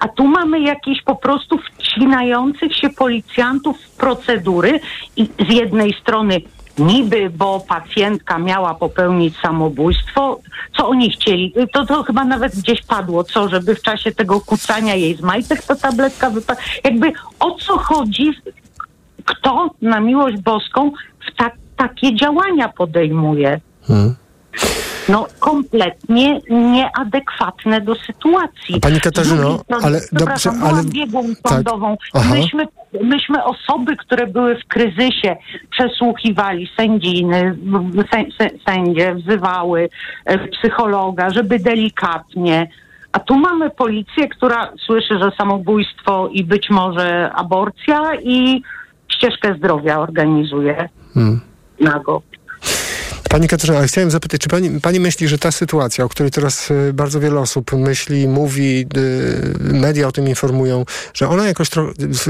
A 0.00 0.08
tu 0.08 0.26
mamy 0.26 0.60
jakichś 0.60 1.02
po 1.02 1.16
prostu 1.16 1.58
wcinających 1.58 2.76
się 2.76 2.90
policjantów 2.90 3.80
w 3.80 3.96
procedury 3.96 4.80
i 5.16 5.24
z 5.24 5.52
jednej 5.54 5.92
strony 5.92 6.40
niby, 6.78 7.30
bo 7.30 7.60
pacjentka 7.60 8.38
miała 8.38 8.74
popełnić 8.74 9.36
samobójstwo, 9.36 10.40
co 10.76 10.88
oni 10.88 11.10
chcieli? 11.10 11.54
To, 11.72 11.86
to 11.86 12.02
chyba 12.02 12.24
nawet 12.24 12.56
gdzieś 12.56 12.82
padło, 12.82 13.24
co, 13.24 13.48
żeby 13.48 13.74
w 13.74 13.82
czasie 13.82 14.12
tego 14.12 14.40
kucania 14.40 14.94
jej 14.94 15.16
z 15.16 15.20
majtek 15.20 15.62
ta 15.62 15.76
tabletka 15.76 16.30
wypadła. 16.30 16.64
Jakby 16.84 17.12
o 17.40 17.50
co 17.50 17.78
chodzi, 17.78 18.30
kto 19.24 19.70
na 19.82 20.00
miłość 20.00 20.36
boską 20.36 20.92
w 21.20 21.36
ta, 21.36 21.50
takie 21.76 22.14
działania 22.16 22.68
podejmuje? 22.68 23.60
No 25.08 25.26
kompletnie 25.38 26.40
nieadekwatne 26.50 27.80
do 27.80 27.94
sytuacji. 27.94 28.80
Pani 28.80 29.00
Katarzyno, 29.00 29.58
strony, 29.58 29.84
ale 29.84 30.00
dobrze, 30.12 30.50
ale- 30.62 30.84
biegłą 30.84 31.24
tak. 31.42 31.52
sądową. 31.52 31.96
Aha. 32.14 32.34
Myśmy, 32.34 32.66
myśmy 33.02 33.44
osoby, 33.44 33.96
które 33.96 34.26
były 34.26 34.56
w 34.56 34.66
kryzysie, 34.66 35.36
przesłuchiwali 35.70 36.70
sędziny, 36.76 37.58
sę, 38.12 38.24
sę, 38.38 38.50
sędzie, 38.68 39.14
wzywały 39.14 39.88
e, 40.24 40.48
psychologa, 40.48 41.30
żeby 41.30 41.58
delikatnie. 41.58 42.68
A 43.12 43.18
tu 43.18 43.38
mamy 43.38 43.70
policję, 43.70 44.28
która 44.28 44.72
słyszy, 44.86 45.18
że 45.18 45.30
samobójstwo 45.38 46.28
i 46.32 46.44
być 46.44 46.70
może 46.70 47.30
aborcja 47.32 48.14
i 48.22 48.62
ścieżkę 49.08 49.54
zdrowia 49.58 49.98
organizuje 49.98 50.88
Hmm. 51.14 51.40
nago. 51.80 52.22
Pani 53.28 53.48
Katarzyna, 53.48 53.78
ale 53.78 53.86
chciałem 53.86 54.10
zapytać, 54.10 54.40
czy 54.40 54.48
pani, 54.48 54.80
pani 54.80 55.00
myśli, 55.00 55.28
że 55.28 55.38
ta 55.38 55.52
sytuacja, 55.52 56.04
o 56.04 56.08
której 56.08 56.32
teraz 56.32 56.70
y, 56.70 56.92
bardzo 56.94 57.20
wiele 57.20 57.40
osób 57.40 57.72
myśli, 57.72 58.28
mówi, 58.28 58.86
y, 58.96 59.72
media 59.72 60.08
o 60.08 60.12
tym 60.12 60.28
informują, 60.28 60.84
że 61.14 61.28
ona 61.28 61.46
jakoś 61.46 61.68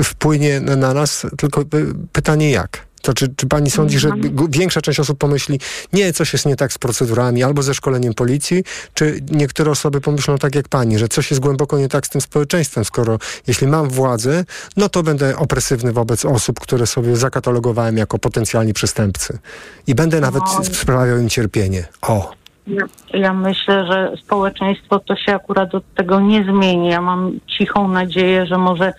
wpłynie 0.04 0.60
na, 0.60 0.76
na 0.76 0.94
nas, 0.94 1.26
tylko 1.38 1.60
y, 1.60 1.66
pytanie 2.12 2.50
jak? 2.50 2.87
To 3.02 3.14
czy, 3.14 3.28
czy 3.36 3.46
pani 3.46 3.70
sądzi, 3.70 3.98
że 3.98 4.08
Mhm. 4.08 4.50
większa 4.50 4.80
część 4.80 5.00
osób 5.00 5.18
pomyśli, 5.18 5.60
nie, 5.92 6.12
coś 6.12 6.32
jest 6.32 6.46
nie 6.46 6.56
tak 6.56 6.72
z 6.72 6.78
procedurami 6.78 7.42
albo 7.42 7.62
ze 7.62 7.74
szkoleniem 7.74 8.14
policji, 8.14 8.64
czy 8.94 9.20
niektóre 9.30 9.70
osoby 9.70 10.00
pomyślą 10.00 10.38
tak 10.38 10.54
jak 10.54 10.68
pani, 10.68 10.98
że 10.98 11.08
coś 11.08 11.30
jest 11.30 11.40
głęboko 11.42 11.78
nie 11.78 11.88
tak 11.88 12.06
z 12.06 12.10
tym 12.10 12.20
społeczeństwem, 12.20 12.84
skoro 12.84 13.18
jeśli 13.46 13.66
mam 13.66 13.88
władzę, 13.88 14.44
no 14.76 14.88
to 14.88 15.02
będę 15.02 15.36
opresywny 15.36 15.92
wobec 15.92 16.24
osób, 16.24 16.60
które 16.60 16.86
sobie 16.86 17.16
zakatalogowałem 17.16 17.96
jako 17.96 18.18
potencjalni 18.18 18.72
przestępcy. 18.72 19.38
I 19.86 19.94
będę 19.94 20.20
nawet 20.20 20.42
No. 20.58 20.64
sprawiał 20.64 21.18
im 21.18 21.28
cierpienie. 21.28 21.84
O. 22.02 22.32
Ja, 22.66 22.84
ja 23.14 23.32
myślę, 23.34 23.86
że 23.86 24.12
społeczeństwo 24.24 24.98
to 24.98 25.16
się 25.16 25.34
akurat 25.34 25.74
od 25.74 25.94
tego 25.94 26.20
nie 26.20 26.44
zmieni. 26.44 26.88
Ja 26.88 27.00
mam 27.00 27.40
cichą 27.58 27.88
nadzieję, 27.88 28.46
że 28.46 28.58
może 28.58 28.92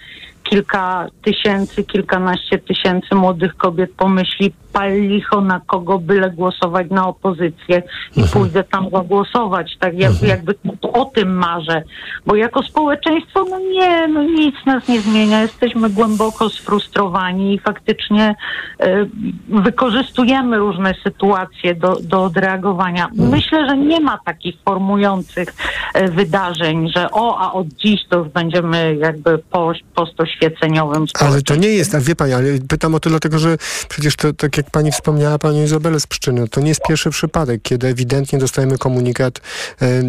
kilka 0.49 1.07
tysięcy, 1.21 1.83
kilkanaście 1.83 2.57
tysięcy 2.57 3.15
młodych 3.15 3.55
kobiet 3.57 3.91
pomyśli, 3.97 4.53
pal 4.73 5.01
licho 5.01 5.41
na 5.41 5.59
kogo 5.59 5.99
byle 5.99 6.29
głosować 6.31 6.89
na 6.89 7.07
opozycję 7.07 7.83
i 8.15 8.23
pójdę 8.33 8.63
tam 8.63 8.89
zagłosować. 8.89 9.77
Tak 9.79 9.99
jak, 9.99 10.21
jakby 10.21 10.55
o 10.81 11.05
tym 11.05 11.37
marzę. 11.37 11.83
Bo 12.25 12.35
jako 12.35 12.63
społeczeństwo, 12.63 13.45
no 13.49 13.59
nie, 13.59 14.07
no 14.07 14.23
nic 14.23 14.55
nas 14.65 14.87
nie 14.87 15.01
zmienia. 15.01 15.41
Jesteśmy 15.41 15.89
głęboko 15.89 16.49
sfrustrowani 16.49 17.53
i 17.53 17.59
faktycznie 17.59 18.35
e, 18.79 19.05
wykorzystujemy 19.49 20.57
różne 20.57 20.93
sytuacje 21.03 21.75
do, 21.75 21.97
do 22.01 22.23
odreagowania. 22.23 23.07
Myślę, 23.15 23.67
że 23.69 23.77
nie 23.77 23.99
ma 23.99 24.19
takich 24.25 24.55
formujących 24.65 25.53
e, 25.93 26.11
wydarzeń, 26.11 26.91
że 26.95 27.11
o, 27.11 27.39
a 27.39 27.53
od 27.53 27.67
dziś 27.67 28.01
to 28.09 28.19
już 28.19 28.29
będziemy 28.29 28.95
jakby 28.95 29.37
post, 29.37 29.79
post 29.95 30.13
zaświeceniowym. 30.19 31.05
Ale 31.19 31.41
to 31.41 31.55
nie 31.55 31.69
jest, 31.69 31.95
a 31.95 31.99
wie 31.99 32.15
pani, 32.15 32.33
ale 32.33 32.45
pytam 32.69 32.95
o 32.95 32.99
to 32.99 33.09
dlatego, 33.09 33.39
że 33.39 33.57
przecież 33.89 34.15
to, 34.15 34.33
tak 34.33 34.57
jak 34.59 34.71
pani 34.71 34.91
wspomniała, 34.91 35.37
panią 35.37 35.63
Izabelę 35.63 35.99
z 35.99 36.07
Pszczyny, 36.07 36.47
to 36.47 36.61
nie 36.61 36.67
jest 36.67 36.87
pierwszy 36.87 37.09
przypadek, 37.09 37.61
kiedy 37.61 37.87
ewidentnie 37.87 38.39
dostajemy 38.39 38.77
komunikat, 38.77 39.41
e, 39.81 39.85
e, 39.85 40.01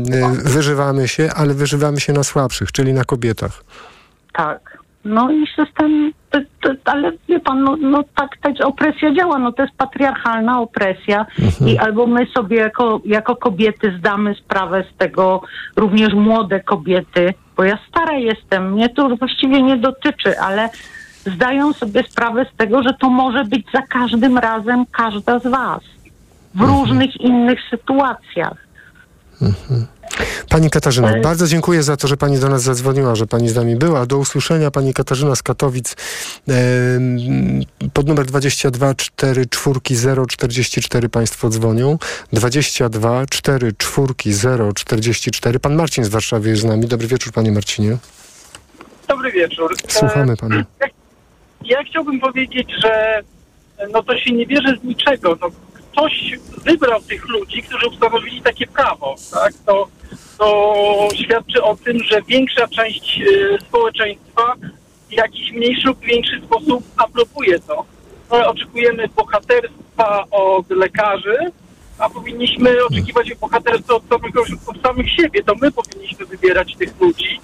wyżywamy 0.44 1.08
się, 1.08 1.30
ale 1.36 1.54
wyżywamy 1.54 2.00
się 2.00 2.12
na 2.12 2.24
słabszych, 2.24 2.72
czyli 2.72 2.92
na 2.92 3.04
kobietach. 3.04 3.64
Tak. 4.32 4.80
No 5.04 5.30
i 5.30 5.46
system, 5.56 6.12
ale 6.84 7.12
wie 7.28 7.40
pan, 7.40 7.64
no, 7.64 7.76
no 7.76 8.04
tak, 8.16 8.30
tak 8.42 8.54
opresja 8.64 9.14
działa, 9.14 9.38
no 9.38 9.52
to 9.52 9.62
jest 9.62 9.74
patriarchalna 9.76 10.60
opresja 10.60 11.26
i 11.66 11.78
albo 11.78 12.06
my 12.06 12.26
sobie 12.26 12.56
jako, 12.56 13.00
jako 13.04 13.36
kobiety 13.36 13.96
zdamy 13.98 14.34
sprawę 14.34 14.84
z 14.94 14.98
tego, 14.98 15.42
również 15.76 16.14
młode 16.14 16.60
kobiety, 16.60 17.34
bo 17.56 17.64
ja 17.64 17.78
stara 17.88 18.12
jestem, 18.12 18.72
mnie 18.72 18.88
to 18.88 19.16
właściwie 19.16 19.62
nie 19.62 19.76
dotyczy, 19.76 20.40
ale 20.40 20.68
zdają 21.26 21.72
sobie 21.72 22.04
sprawę 22.10 22.46
z 22.54 22.56
tego, 22.56 22.82
że 22.82 22.94
to 23.00 23.10
może 23.10 23.44
być 23.44 23.66
za 23.74 23.82
każdym 23.82 24.38
razem 24.38 24.84
każda 24.92 25.38
z 25.38 25.46
was 25.46 25.80
w 26.54 26.60
różnych 26.60 27.20
innych 27.20 27.58
sytuacjach. 27.70 28.70
Pani 30.48 30.70
Katarzyna, 30.70 31.12
bardzo 31.22 31.46
dziękuję 31.46 31.82
za 31.82 31.96
to, 31.96 32.08
że 32.08 32.16
pani 32.16 32.38
do 32.38 32.48
nas 32.48 32.62
zadzwoniła, 32.62 33.14
że 33.14 33.26
pani 33.26 33.48
z 33.48 33.54
nami 33.54 33.76
była. 33.76 34.06
Do 34.06 34.18
usłyszenia 34.18 34.70
pani 34.70 34.94
Katarzyna 34.94 35.36
z 35.36 35.42
Katowic 35.42 35.96
pod 37.92 38.08
numer 38.08 38.26
22 38.26 38.94
4 38.94 39.46
4 39.46 39.80
044 40.28 41.08
państwo 41.08 41.48
dzwonią. 41.48 41.98
22 42.32 43.26
4 43.26 43.72
4 43.78 44.14
044. 44.74 45.58
Pan 45.58 45.74
Marcin 45.74 46.04
z 46.04 46.08
Warszawy 46.08 46.48
jest 46.48 46.62
z 46.62 46.64
nami. 46.64 46.86
Dobry 46.86 47.06
wieczór 47.06 47.32
panie 47.32 47.52
Marcinie. 47.52 47.96
Dobry 49.08 49.32
wieczór. 49.32 49.74
Słuchamy 49.88 50.32
E, 50.32 50.36
pana. 50.36 50.64
Ja, 51.64 51.84
chciałbym 51.84 52.20
powiedzieć, 52.20 52.68
że 52.82 53.22
no 53.92 54.02
to 54.02 54.18
się 54.18 54.32
nie 54.32 54.46
bierze 54.46 54.76
z 54.80 54.84
niczego. 54.84 55.38
No, 55.40 55.48
ktoś 55.74 56.38
wybrał 56.64 57.00
tych 57.00 57.28
ludzi, 57.28 57.62
którzy 57.62 57.88
ustanowili 57.88 58.42
takie 58.42 58.66
prawo. 58.66 59.14
Tak? 59.32 59.52
To, 59.66 59.88
to 60.38 61.08
świadczy 61.14 61.62
o 61.62 61.76
tym, 61.76 61.98
że 62.02 62.22
większa 62.22 62.68
część 62.68 63.20
e, 63.20 63.58
społeczeństwa 63.60 64.54
w 65.08 65.12
jakiś 65.12 65.52
mniejszy 65.52 65.88
lub 65.88 66.00
większy 66.00 66.40
sposób 66.46 66.84
aprobuje 66.96 67.60
to. 67.60 67.84
No, 68.30 68.46
oczekujemy 68.46 69.08
bohaterstwa 69.08 70.24
od 70.30 70.70
lekarzy, 70.70 71.36
a 71.98 72.10
powinniśmy 72.10 72.84
oczekiwać 72.84 73.34
bohaterstwa 73.34 73.94
od 73.94 74.02
samych, 74.08 74.34
od 74.66 74.82
samych 74.82 75.12
siebie. 75.12 75.42
To 75.44 75.54
my 75.54 75.72
powinniśmy 75.72 76.26
wybierać 76.26 76.76
tych 76.76 77.00
ludzi. 77.00 77.40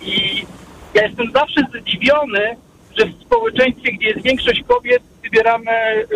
I 0.00 0.44
ja 0.94 1.06
jestem 1.06 1.32
zawsze 1.32 1.60
zdziwiony, 1.80 2.56
że 2.98 3.06
w 3.06 3.22
społeczeństwie, 3.22 3.92
gdzie 3.92 4.06
jest 4.06 4.22
większość 4.22 4.62
kobiet, 4.68 5.02
wybieramy 5.22 5.70
e, 5.70 6.06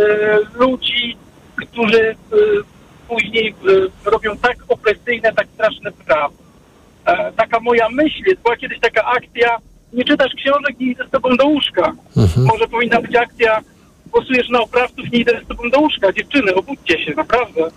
ludzi, 0.55 1.17
którzy 1.57 2.01
e, 2.11 2.17
później 3.09 3.49
e, 4.05 4.11
robią 4.11 4.37
tak 4.37 4.57
opresyjne, 4.69 5.33
tak 5.33 5.47
straszne 5.55 5.93
prawo. 5.93 6.35
E, 7.05 7.33
taka 7.33 7.61
moja 7.61 7.89
myśl 7.89 8.23
jest, 8.27 8.43
była 8.43 8.57
kiedyś 8.57 8.81
taka 8.81 9.05
akcja, 9.05 9.57
nie 9.93 10.05
czytasz 10.05 10.33
książek, 10.35 10.81
nie 10.81 10.87
idę 10.87 11.07
z 11.07 11.11
tobą 11.11 11.37
do 11.37 11.47
łóżka. 11.47 11.93
Może 12.37 12.69
powinna 12.69 13.01
być 13.01 13.17
akcja, 13.17 13.61
głosujesz 14.13 14.49
na 14.49 14.61
oprawców, 14.61 15.13
nie 15.13 15.19
idę 15.19 15.41
z 15.45 15.49
tobą 15.49 15.71
do 15.71 15.81
łóżka. 15.81 16.13
Dziewczyny, 16.13 16.55
obudźcie 16.55 17.05
się, 17.05 17.15
naprawdę. 17.15 17.71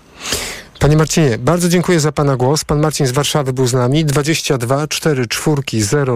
Panie 0.79 0.97
Marcinie, 0.97 1.37
bardzo 1.37 1.69
dziękuję 1.69 1.99
za 1.99 2.11
Pana 2.11 2.35
głos. 2.35 2.65
Pan 2.65 2.79
Marcin 2.79 3.07
z 3.07 3.11
Warszawy 3.11 3.53
był 3.53 3.67
z 3.67 3.73
nami. 3.73 4.05
22 4.05 4.87
4 4.87 5.27
4 5.27 5.63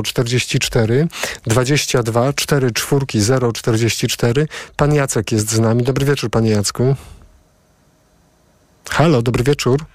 044 0.04 1.08
22 1.44 2.34
4 2.34 2.72
4 2.72 3.06
044. 3.54 4.48
Pan 4.76 4.94
Jacek 4.94 5.32
jest 5.32 5.52
z 5.52 5.60
nami. 5.60 5.84
Dobry 5.84 6.06
wieczór, 6.06 6.30
Panie 6.30 6.50
Jacku. 6.50 6.96
Halo, 8.90 9.22
dobry 9.22 9.44
wieczór. 9.44 9.86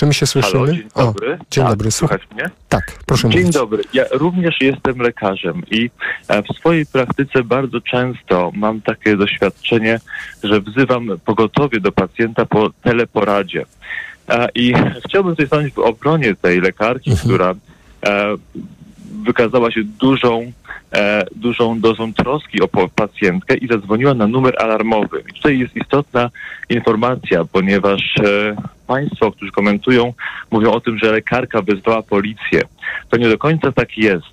Czy 0.00 0.06
my 0.06 0.14
się 0.14 0.26
słyszymy? 0.26 0.66
Halo, 0.66 0.72
dzień 0.72 0.88
dobry. 0.96 1.32
O, 1.32 1.44
dzień 1.50 1.64
tak, 1.64 1.72
dobry, 1.72 1.90
słuchaj. 1.90 2.18
Mnie? 2.34 2.50
Tak, 2.68 2.92
proszę 3.06 3.28
Dzień 3.28 3.40
mówić. 3.40 3.54
dobry. 3.54 3.82
Ja 3.92 4.04
również 4.10 4.60
jestem 4.60 4.98
lekarzem 4.98 5.62
i 5.70 5.90
e, 6.28 6.42
w 6.42 6.46
swojej 6.46 6.86
praktyce 6.86 7.42
bardzo 7.44 7.80
często 7.80 8.52
mam 8.54 8.80
takie 8.80 9.16
doświadczenie, 9.16 10.00
że 10.42 10.60
wzywam 10.60 11.08
pogotowie 11.24 11.80
do 11.80 11.92
pacjenta 11.92 12.46
po 12.46 12.70
teleporadzie. 12.82 13.66
E, 14.28 14.48
I 14.54 14.74
chciałbym 15.08 15.32
tutaj 15.32 15.46
stanąć 15.46 15.72
w 15.72 15.78
obronie 15.78 16.34
tej 16.34 16.60
lekarki, 16.60 17.16
która 17.16 17.54
e, 18.06 18.36
wykazała 19.24 19.70
się 19.70 19.84
dużą, 19.84 20.52
e, 20.92 21.24
dużą 21.36 21.80
dozą 21.80 22.14
troski 22.14 22.60
o 22.62 22.68
pacjentkę 22.88 23.56
i 23.56 23.68
zadzwoniła 23.68 24.14
na 24.14 24.26
numer 24.26 24.54
alarmowy. 24.58 25.24
I 25.30 25.32
tutaj 25.32 25.58
jest 25.58 25.76
istotna 25.76 26.30
informacja, 26.68 27.44
ponieważ 27.44 28.16
e, 28.16 28.56
Państwo, 28.90 29.32
którzy 29.32 29.52
komentują, 29.52 30.12
mówią 30.50 30.72
o 30.72 30.80
tym, 30.80 30.98
że 30.98 31.12
lekarka 31.12 31.62
wezwała 31.62 32.02
policję. 32.02 32.60
To 33.10 33.16
nie 33.16 33.28
do 33.28 33.38
końca 33.38 33.72
tak 33.72 33.98
jest. 33.98 34.26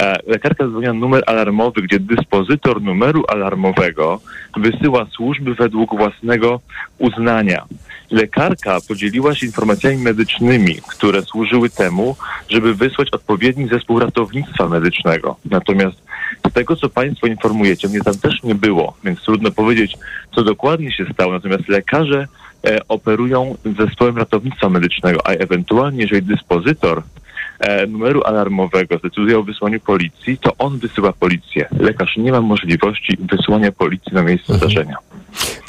E, 0.00 0.18
lekarka 0.26 0.64
zadzwoniła 0.64 0.92
numer 0.92 1.22
alarmowy, 1.26 1.82
gdzie 1.82 2.00
dyspozytor 2.00 2.82
numeru 2.82 3.24
alarmowego 3.28 4.20
wysyła 4.56 5.06
służby 5.06 5.54
według 5.54 5.96
własnego 5.96 6.60
uznania. 6.98 7.64
Lekarka 8.10 8.78
podzieliła 8.88 9.34
się 9.34 9.46
informacjami 9.46 9.96
medycznymi, 9.96 10.76
które 10.88 11.22
służyły 11.22 11.70
temu, 11.70 12.16
żeby 12.48 12.74
wysłać 12.74 13.08
odpowiedni 13.10 13.68
zespół 13.68 13.98
ratownictwa 13.98 14.68
medycznego. 14.68 15.36
Natomiast 15.44 16.02
z 16.50 16.52
tego, 16.52 16.76
co 16.76 16.88
Państwo 16.88 17.26
informujecie, 17.26 17.88
mnie 17.88 18.00
tam 18.00 18.18
też 18.18 18.42
nie 18.42 18.54
było, 18.54 18.96
więc 19.04 19.20
trudno 19.20 19.50
powiedzieć, 19.50 19.96
co 20.34 20.44
dokładnie 20.44 20.92
się 20.92 21.04
stało. 21.12 21.32
Natomiast 21.32 21.68
lekarze 21.68 22.28
operują 22.88 23.56
zespołem 23.78 24.18
ratownictwa 24.18 24.68
medycznego, 24.68 25.26
a 25.26 25.30
ewentualnie, 25.30 26.02
jeżeli 26.02 26.22
dyspozytor 26.22 27.02
e, 27.60 27.86
numeru 27.86 28.22
alarmowego 28.22 28.98
zdecyduje 28.98 29.38
o 29.38 29.42
wysłaniu 29.42 29.80
policji, 29.80 30.38
to 30.38 30.56
on 30.58 30.78
wysyła 30.78 31.12
policję. 31.12 31.68
Lekarz 31.78 32.16
nie 32.16 32.32
ma 32.32 32.40
możliwości 32.40 33.18
wysłania 33.30 33.72
policji 33.72 34.12
na 34.12 34.22
miejsce 34.22 34.54
zdarzenia. 34.54 34.96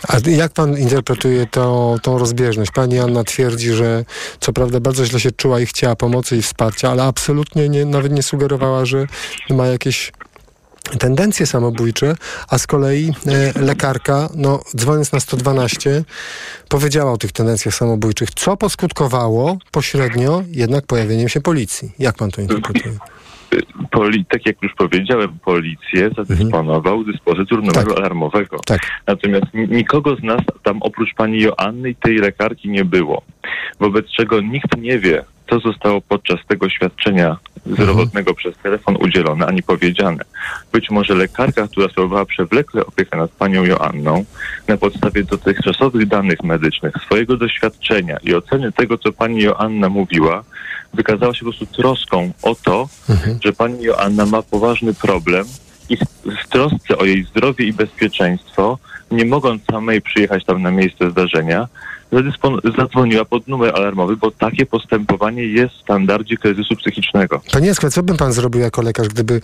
A 0.08 0.30
jak 0.30 0.54
pan 0.54 0.78
interpretuje 0.78 1.46
to, 1.46 1.96
tą 2.02 2.18
rozbieżność? 2.18 2.72
Pani 2.72 3.00
Anna 3.00 3.24
twierdzi, 3.24 3.74
że 3.74 4.06
co 4.40 4.54
prawda 4.54 4.80
bardzo 4.80 5.06
źle 5.06 5.20
się 5.20 5.32
czuła 5.32 5.60
i 5.60 5.66
chciała 5.66 5.96
pomocy 5.96 6.38
i 6.38 6.42
wsparcia, 6.42 6.92
ale 6.92 7.04
absolutnie 7.04 7.70
nie, 7.70 7.86
nawet 7.86 8.12
nie 8.12 8.24
sugerowała, 8.24 8.86
że 8.86 9.08
ma 9.50 9.68
jakieś 9.68 10.12
tendencje 11.00 11.46
samobójcze, 11.46 12.16
a 12.50 12.58
z 12.58 12.68
kolei 12.68 13.12
e, 13.56 13.60
lekarka, 13.62 14.30
no 14.36 14.60
dzwoniąc 14.76 15.12
na 15.12 15.20
112, 15.20 16.04
powiedziała 16.70 17.12
o 17.12 17.18
tych 17.18 17.32
tendencjach 17.32 17.76
samobójczych, 17.76 18.30
co 18.36 18.58
poskutkowało 18.58 19.58
pośrednio 19.72 20.44
jednak 20.48 20.86
pojawieniem 20.86 21.30
się 21.30 21.42
policji. 21.42 21.92
Jak 22.00 22.16
pan 22.16 22.32
to 22.32 22.42
interpretuje? 22.42 22.96
Poli, 23.92 24.26
tak 24.26 24.46
jak 24.46 24.56
już 24.62 24.72
powiedziałem, 24.78 25.40
policję 25.46 26.10
zadysponował 26.18 27.04
dyspozytor 27.04 27.64
numeru 27.64 27.94
alarmowego. 27.98 28.58
Natomiast 29.08 29.46
n- 29.54 29.68
nikogo 29.72 30.16
z 30.16 30.24
nas 30.24 30.42
tam 30.64 30.82
oprócz 30.82 31.10
pani 31.18 31.42
Joanny 31.42 31.90
i 31.90 31.96
tej 31.96 32.16
lekarki 32.18 32.70
nie 32.70 32.86
było. 32.86 33.22
Wobec 33.80 34.06
czego 34.18 34.42
nikt 34.42 34.78
nie 34.78 35.00
wie, 35.00 35.24
co 35.52 35.60
zostało 35.60 36.02
podczas 36.02 36.40
tego 36.48 36.70
świadczenia 36.70 37.38
zdrowotnego 37.66 38.34
przez 38.34 38.58
telefon 38.58 38.98
udzielone, 39.00 39.46
ani 39.46 39.64
powiedziane. 39.64 40.24
Być 40.74 40.90
może 40.90 41.16
lekarka, 41.16 41.68
która 41.68 41.90
sprawowała 41.90 42.26
przewlekle 42.26 42.86
opiekę 42.86 43.18
nad 43.18 43.32
panią 43.32 43.64
Joanną, 43.64 44.26
na 44.68 44.78
podstawie 44.78 45.24
dotychczasowych 45.24 46.08
danych 46.08 46.44
medycznych, 46.44 46.94
swojego 47.06 47.38
doświadczenia 47.38 48.18
i 48.24 48.36
oceny 48.36 48.72
tego, 48.72 48.98
co 48.98 49.12
pani 49.12 49.42
Joanna 49.42 49.90
mówiła, 49.90 50.44
wykazała 50.94 51.34
się 51.34 51.40
po 51.40 51.46
prostu 51.46 51.66
troską 51.66 52.32
o 52.42 52.56
to, 52.56 52.90
że 53.44 53.54
pani 53.54 53.84
Joanna 53.84 54.26
ma 54.26 54.42
poważny 54.42 54.94
problem 54.94 55.46
i 55.90 55.98
w, 55.98 56.48
trosce 56.50 56.98
o 56.98 57.06
jej 57.06 57.24
zdrowie 57.24 57.66
i 57.66 57.74
bezpieczeństwo, 57.74 58.78
nie 59.12 59.26
mogąc 59.26 59.62
samej 59.72 60.02
przyjechać 60.02 60.46
tam 60.46 60.62
na 60.62 60.72
miejsce 60.72 61.12
zdarzenia, 61.12 61.68
zadzwoniła 62.78 63.26
pod 63.26 63.48
numer 63.48 63.76
alarmowy, 63.76 64.18
bo 64.18 64.32
takie 64.32 64.66
postępowanie 64.66 65.44
jest 65.44 65.76
w 65.76 65.82
standardzie 65.82 66.38
kryzysu 66.38 66.76
psychicznego. 66.76 67.42
Panie 67.54 67.68
Jacku, 67.68 67.90
co 67.90 68.04
by 68.04 68.18
pan 68.18 68.34
zrobił 68.34 68.62
jako 68.62 68.82
lekarz, 68.82 69.08
gdyby 69.08 69.42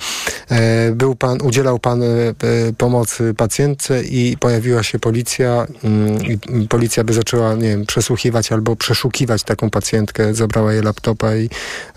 e, 0.51 0.91
był 0.91 1.15
pan, 1.15 1.41
udzielał 1.41 1.79
pan 1.79 2.03
e, 2.03 2.05
e, 2.05 2.33
pomocy 2.77 3.33
pacjentce 3.33 4.03
i 4.03 4.37
pojawiła 4.39 4.83
się 4.83 4.99
policja 4.99 5.67
mm, 5.83 6.23
i 6.23 6.37
mm, 6.49 6.67
policja 6.67 7.03
by 7.03 7.13
zaczęła, 7.13 7.53
nie 7.53 7.69
wiem, 7.69 7.85
przesłuchiwać 7.85 8.51
albo 8.51 8.75
przeszukiwać 8.75 9.43
taką 9.43 9.69
pacjentkę, 9.69 10.33
zabrała 10.33 10.73
jej 10.73 10.83
laptopa 10.83 11.35
i... 11.35 11.49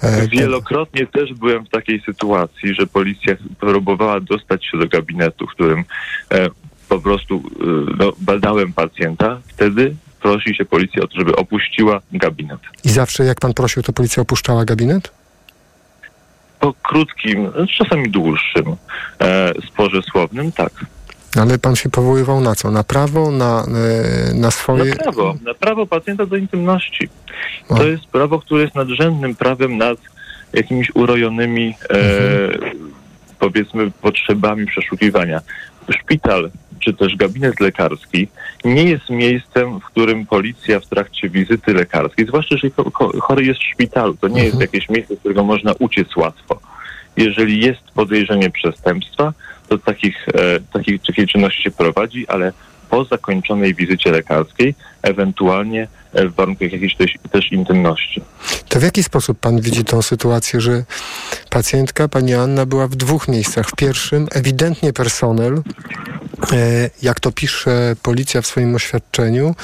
E, 0.03 0.29
Wielokrotnie 0.29 1.07
też 1.07 1.35
byłem 1.35 1.64
w 1.64 1.68
takiej 1.68 2.03
sytuacji, 2.07 2.75
że 2.75 2.87
policja 2.87 3.37
próbowała 3.61 4.21
dostać 4.21 4.66
się 4.66 4.79
do 4.79 4.89
gabinetu, 4.89 5.47
w 5.47 5.51
którym 5.51 5.85
e, 6.31 6.51
po 6.89 6.99
prostu 6.99 7.35
e, 7.37 7.64
no, 7.99 8.12
badałem 8.21 8.73
pacjenta. 8.73 9.41
Wtedy 9.47 9.95
prosi 10.23 10.55
się 10.55 10.64
policja 10.64 11.03
o 11.03 11.07
to, 11.07 11.18
żeby 11.18 11.37
opuściła 11.37 12.01
gabinet. 12.12 12.61
I 12.85 12.89
zawsze 12.89 13.25
jak 13.25 13.41
pan 13.41 13.55
prosił, 13.55 13.83
to 13.83 13.93
policja 13.93 14.23
opuszczała 14.23 14.64
gabinet? 14.64 15.21
po 16.61 16.75
krótkim, 16.83 17.49
czasami 17.79 18.11
dłuższym 18.11 18.77
e, 19.21 19.53
sporze 19.68 20.03
słownym, 20.03 20.53
tak. 20.53 20.73
Ale 21.37 21.59
pan 21.59 21.77
się 21.77 21.89
powoływał 21.89 22.41
na 22.41 22.55
co? 22.55 22.71
Na 22.71 22.85
prawo, 22.85 23.31
na, 23.31 23.64
e, 24.31 24.35
na 24.35 24.51
swoje... 24.51 24.85
Na 24.85 24.97
prawo, 24.97 25.35
na 25.45 25.55
prawo 25.55 25.87
pacjenta 25.87 26.27
do 26.27 26.37
intymności. 26.37 27.09
To 27.68 27.87
jest 27.87 28.07
prawo, 28.07 28.39
które 28.39 28.62
jest 28.62 28.75
nadrzędnym 28.75 29.35
prawem 29.35 29.79
nad 29.79 29.99
jakimiś 30.53 30.91
urojonymi, 30.95 31.75
e, 31.91 31.99
powiedzmy, 33.39 33.91
potrzebami 33.91 34.66
przeszukiwania. 34.66 35.41
Szpital 35.91 36.51
czy 36.81 36.95
też 36.95 37.16
gabinet 37.16 37.61
lekarski 37.61 38.28
nie 38.64 38.85
jest 38.85 39.11
miejscem, 39.11 39.81
w 39.81 39.85
którym 39.85 40.26
policja 40.26 40.81
w 40.81 40.87
trakcie 40.87 41.28
wizyty 41.28 41.74
lekarskiej, 41.74 42.26
zwłaszcza 42.26 42.55
jeżeli 42.55 42.74
cho- 42.74 42.91
cho- 42.91 43.20
chory 43.20 43.45
jest 43.45 43.61
w 43.61 43.72
szpitalu, 43.72 44.16
to 44.16 44.28
nie 44.28 44.45
jest 44.45 44.61
jakieś 44.61 44.89
miejsce, 44.89 45.16
z 45.16 45.18
którego 45.18 45.45
można 45.45 45.72
uciec 45.78 46.16
łatwo. 46.16 46.61
Jeżeli 47.16 47.61
jest 47.61 47.81
podejrzenie 47.95 48.51
przestępstwa, 48.51 49.33
to 49.68 49.78
takich, 49.78 50.28
e, 50.28 50.61
takich, 50.72 51.03
takiej 51.03 51.26
czynności 51.26 51.62
się 51.62 51.70
prowadzi, 51.70 52.28
ale 52.28 52.53
po 52.91 53.05
zakończonej 53.05 53.74
wizycie 53.74 54.11
lekarskiej, 54.11 54.74
ewentualnie 55.03 55.89
e, 56.12 56.28
w 56.28 56.35
warunkach 56.35 56.72
jakiejś 56.72 56.97
też, 56.97 57.14
też 57.33 57.53
intymności. 57.53 58.20
To 58.68 58.81
w 58.81 58.83
jaki 58.83 59.03
sposób 59.03 59.39
pan 59.39 59.61
widzi 59.61 59.85
tą 59.85 60.03
sytuację, 60.03 60.61
że 60.61 60.85
pacjentka, 61.51 62.09
pani 62.09 62.35
Anna, 62.35 62.66
była 62.66 62.89
w 62.89 62.97
dwóch 62.97 63.28
miejscach? 63.28 63.68
W 63.68 63.76
pierwszym 63.76 64.26
ewidentnie 64.33 64.93
personel, 64.93 65.62
jak 67.03 67.20
to 67.20 67.32
pisze 67.32 67.97
policja 68.03 68.43
w 68.43 68.47
swoim 68.47 68.74
oświadczeniu, 68.74 69.55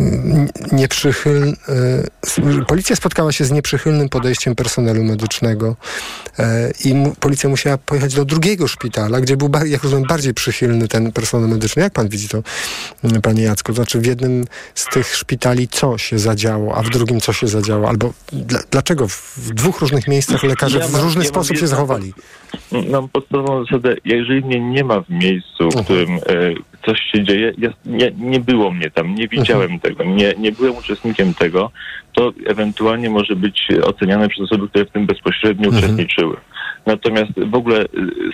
n- 0.00 0.48
nieprzychyl, 0.72 1.42
e, 1.42 1.54
s- 2.26 2.40
policja 2.68 2.96
spotkała 2.96 3.32
się 3.32 3.44
z 3.44 3.50
nieprzychylnym 3.50 4.08
podejściem 4.08 4.54
personelu 4.54 5.04
medycznego 5.04 5.76
e, 6.38 6.70
i 6.84 6.94
policja 7.20 7.48
musiała 7.50 7.78
pojechać 7.78 8.14
do 8.14 8.24
drugiego 8.24 8.68
szpitala, 8.68 9.20
gdzie 9.20 9.36
był, 9.36 9.50
jak 9.66 9.82
rozumiem, 9.82 10.08
bardziej 10.08 10.34
przychylny 10.34 10.88
ten 10.88 11.12
personel 11.12 11.48
medyczny. 11.48 11.82
Jak 11.82 11.92
pan 11.92 12.08
widzi 12.08 12.28
to, 12.28 12.38
m, 13.04 13.22
panie 13.22 13.42
Jacku? 13.42 13.72
To 13.72 13.76
znaczy 13.76 14.00
w 14.00 14.06
jednym 14.06 14.44
z 14.74 14.84
tych 14.86 15.16
szpitali 15.16 15.68
co 15.68 15.98
się 15.98 16.18
zadziało, 16.18 16.74
a 16.76 16.82
w 16.82 16.90
drugim 16.90 17.20
co 17.20 17.32
się 17.32 17.46
zadziało? 17.46 17.88
Albo 17.88 18.12
dla, 18.32 18.60
dlaczego 18.70 19.08
w, 19.08 19.50
dwóch 19.54 19.80
różnych 19.80 20.08
miejscach 20.08 20.42
lekarze 20.42 20.78
Ja 20.78 20.88
w 20.88 20.92
mam- 20.92 21.02
różny 21.02 21.22
ja 21.22 21.28
sposób 21.28 21.56
się 21.56 21.66
zachowali? 21.66 22.14
Mam 22.90 23.08
podstawową 23.08 23.64
zasadę, 23.64 23.96
jeżeli 24.04 24.44
mnie 24.44 24.60
nie 24.60 24.84
ma 24.84 25.00
w 25.00 25.08
miejscu, 25.10 25.70
w 25.70 25.84
którym 25.84 26.10
e, 26.10 26.18
coś 26.86 27.00
się 27.00 27.24
dzieje, 27.24 27.52
ja, 27.58 27.70
nie, 27.86 28.12
nie 28.18 28.40
było 28.40 28.70
mnie 28.70 28.90
tam, 28.90 29.14
nie 29.14 29.28
widziałem 29.28 29.80
tego, 29.80 30.04
nie, 30.04 30.34
nie 30.38 30.52
byłem 30.52 30.76
uczestnikiem 30.76 31.34
tego, 31.34 31.70
to 32.12 32.32
ewentualnie 32.46 33.10
może 33.10 33.36
być 33.36 33.68
oceniane 33.82 34.28
przez 34.28 34.40
osoby, 34.40 34.68
które 34.68 34.84
w 34.84 34.90
tym 34.90 35.06
bezpośrednio 35.06 35.68
uczestniczyły. 35.68 36.36
Natomiast 36.86 37.32
w 37.36 37.54
ogóle 37.54 37.80
e, 37.80 37.86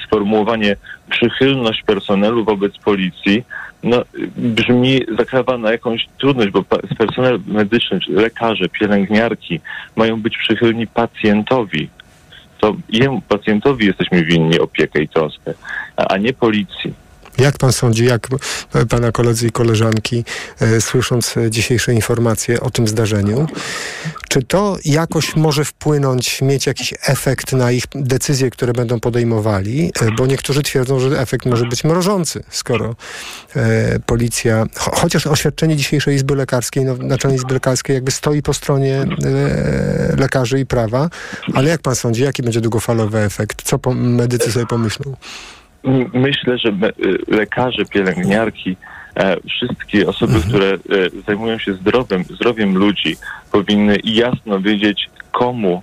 sformułowanie 0.07 0.76
przychylność 1.11 1.82
personelu 1.82 2.44
wobec 2.44 2.78
policji 2.78 3.44
no, 3.82 4.03
brzmi, 4.36 5.01
zakrawa 5.18 5.59
na 5.59 5.72
jakąś 5.72 6.09
trudność, 6.18 6.51
bo 6.51 6.62
personel 6.99 7.40
medyczny, 7.47 8.01
czy 8.01 8.12
lekarze, 8.12 8.68
pielęgniarki 8.68 9.61
mają 9.97 10.20
być 10.20 10.38
przychylni 10.38 10.86
pacjentowi. 10.86 11.88
To 12.61 12.76
jemu, 12.88 13.20
pacjentowi 13.28 13.86
jesteśmy 13.86 14.24
winni 14.24 14.59
opiekę 14.59 15.03
i 15.03 15.09
troskę, 15.09 15.55
a 15.97 16.16
nie 16.16 16.32
policji. 16.32 17.05
Jak 17.39 17.59
pan 17.59 17.72
sądzi, 17.72 18.05
jak 18.05 18.28
pana 18.89 19.12
koledzy 19.12 19.47
i 19.47 19.51
koleżanki, 19.51 20.24
e, 20.61 20.80
słysząc 20.80 21.34
dzisiejsze 21.51 21.95
informacje 21.95 22.61
o 22.61 22.70
tym 22.70 22.89
zdarzeniu, 22.89 23.47
czy 24.28 24.43
to 24.43 24.76
jakoś 24.84 25.37
może 25.37 25.64
wpłynąć, 25.64 26.43
mieć 26.43 26.66
jakiś 26.66 26.95
efekt 27.07 27.53
na 27.53 27.72
ich 27.72 27.84
decyzje, 27.95 28.51
które 28.51 28.72
będą 28.72 29.01
podejmowali? 29.01 29.93
E, 30.01 30.11
Bo 30.11 30.26
niektórzy 30.26 30.62
twierdzą, 30.62 31.01
że 31.01 31.20
efekt 31.20 31.47
może 31.47 31.64
być 31.66 31.84
mrożący, 31.84 32.45
skoro 32.51 32.97
e, 33.57 33.99
policja, 34.07 34.66
cho, 34.74 34.91
chociaż 34.97 35.26
oświadczenie 35.26 35.76
dzisiejszej 35.76 36.14
Izby 36.14 36.37
Lekarskiej, 36.37 36.84
no, 36.84 36.97
Naczelnej 36.97 37.39
Izby 37.39 37.55
Lekarskiej 37.55 37.95
jakby 37.95 38.11
stoi 38.11 38.43
po 38.43 38.55
stronie 38.55 39.07
e, 39.24 40.16
lekarzy 40.16 40.61
i 40.61 40.66
prawa, 40.66 41.11
ale 41.55 41.70
jak 41.70 41.80
pan 41.82 41.97
sądzi, 41.97 42.22
jaki 42.22 42.43
będzie 42.43 42.61
długofalowy 42.61 43.18
efekt? 43.18 43.62
Co 43.62 43.78
medycy 43.95 44.53
sobie 44.53 44.66
pomyślą? 44.66 45.16
Myślę, 46.12 46.59
że 46.59 46.68
y, 46.68 46.74
lekarze, 47.28 47.84
pielęgniarki, 47.84 48.76
e, 49.16 49.37
wszystkie 49.41 50.09
osoby, 50.09 50.41
które 50.49 50.66
e, 50.66 50.78
zajmują 51.26 51.59
się 51.59 51.74
zdrowiem, 51.74 52.24
zdrowiem 52.24 52.78
ludzi, 52.78 53.16
powinny 53.53 53.97
jasno 54.05 54.61
wiedzieć, 54.61 55.11
komu 55.32 55.82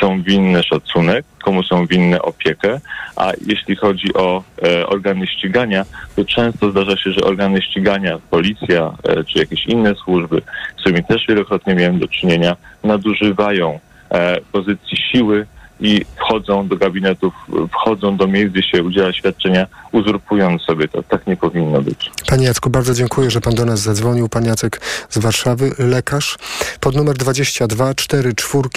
są 0.00 0.22
winne 0.22 0.62
szacunek, 0.62 1.24
komu 1.44 1.62
są 1.62 1.86
winne 1.86 2.22
opiekę, 2.22 2.80
a 3.16 3.32
jeśli 3.46 3.76
chodzi 3.76 4.14
o 4.14 4.42
e, 4.62 4.86
organy 4.86 5.26
ścigania, 5.26 5.84
to 6.16 6.24
często 6.24 6.70
zdarza 6.70 6.96
się, 6.96 7.12
że 7.12 7.20
organy 7.20 7.62
ścigania, 7.62 8.18
policja 8.30 8.94
e, 9.04 9.24
czy 9.24 9.38
jakieś 9.38 9.66
inne 9.66 9.94
służby, 9.94 10.42
z 10.76 10.80
którymi 10.80 11.04
też 11.04 11.26
wielokrotnie 11.28 11.74
miałem 11.74 11.98
do 11.98 12.08
czynienia, 12.08 12.56
nadużywają 12.84 13.80
e, 14.10 14.40
pozycji 14.52 14.96
siły 14.96 15.46
i 15.80 16.04
wchodzą 16.16 16.68
do 16.68 16.76
gabinetów, 16.76 17.34
wchodzą 17.72 18.16
do 18.16 18.26
miejsc, 18.26 18.52
gdzie 18.52 18.62
się 18.62 18.82
udziela 18.82 19.12
świadczenia, 19.12 19.66
uzurpując 19.92 20.62
sobie 20.62 20.88
to. 20.88 21.02
Tak 21.02 21.26
nie 21.26 21.36
powinno 21.36 21.82
być. 21.82 22.10
Panie 22.26 22.46
Jacku, 22.46 22.70
bardzo 22.70 22.94
dziękuję, 22.94 23.30
że 23.30 23.40
pan 23.40 23.54
do 23.54 23.64
nas 23.64 23.80
zadzwonił. 23.80 24.28
Pan 24.28 24.44
Jacek 24.44 24.80
z 25.08 25.18
Warszawy, 25.18 25.72
lekarz. 25.78 26.38
Pod 26.80 26.94
numer 26.94 27.16
22 27.16 27.94
44 27.94 28.68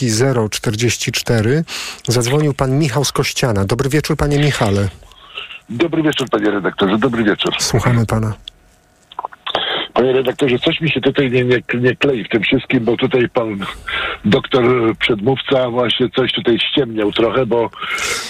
044 0.50 1.64
zadzwonił 2.08 2.54
pan 2.54 2.80
Michał 2.80 3.06
z 3.06 3.12
Kościana. 3.12 3.66
Dobry 3.66 3.90
wieczór, 3.90 4.18
panie 4.18 4.40
Michale. 4.40 4.90
Dobry 5.70 6.04
wieczór, 6.04 6.30
panie 6.30 6.52
redaktorze, 6.52 6.98
dobry 6.98 7.24
wieczór. 7.24 7.54
Słuchamy 7.60 8.06
pana. 8.06 8.34
Panie 9.94 10.14
redaktorze, 10.14 10.60
coś 10.60 10.82
mi 10.82 10.90
się 10.92 11.02
tutaj 11.02 11.32
nie, 11.32 11.46
nie, 11.46 11.62
nie 11.80 11.96
klei 11.96 12.24
w 12.24 12.30
tym 12.30 12.42
wszystkim, 12.44 12.86
bo 12.86 12.98
tutaj 12.98 13.30
pan 13.30 13.58
doktor 14.26 14.64
przedmówca 15.00 15.70
właśnie 15.70 16.10
coś 16.10 16.32
tutaj 16.34 16.58
ściemniał 16.60 17.12
trochę, 17.12 17.46
bo... 17.46 17.70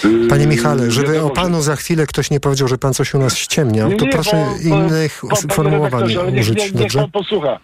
yy, 0.04 0.28
Panie 0.28 0.46
Michale, 0.46 0.90
żeby 0.90 1.12
wiadomo, 1.12 1.26
o 1.26 1.30
panu 1.30 1.60
za 1.62 1.76
chwilę 1.76 2.06
ktoś 2.06 2.30
nie 2.30 2.40
powiedział, 2.40 2.68
że 2.68 2.78
pan 2.78 2.94
coś 2.94 3.14
u 3.14 3.18
nas 3.18 3.36
ściemniał, 3.36 3.88
Nie, 3.90 3.96
to 3.96 4.06
proszę 4.06 4.46
bo- 4.70 4.76
innych 4.76 5.20
bo- 5.30 5.36
sformułowań 5.36 6.04
niech, 6.08 6.40
użyć, 6.40 6.58
niech, 6.58 6.72
niech 6.74 6.82
dobrze? 6.82 6.98
pan 6.98 7.10
posłucha. 7.10 7.58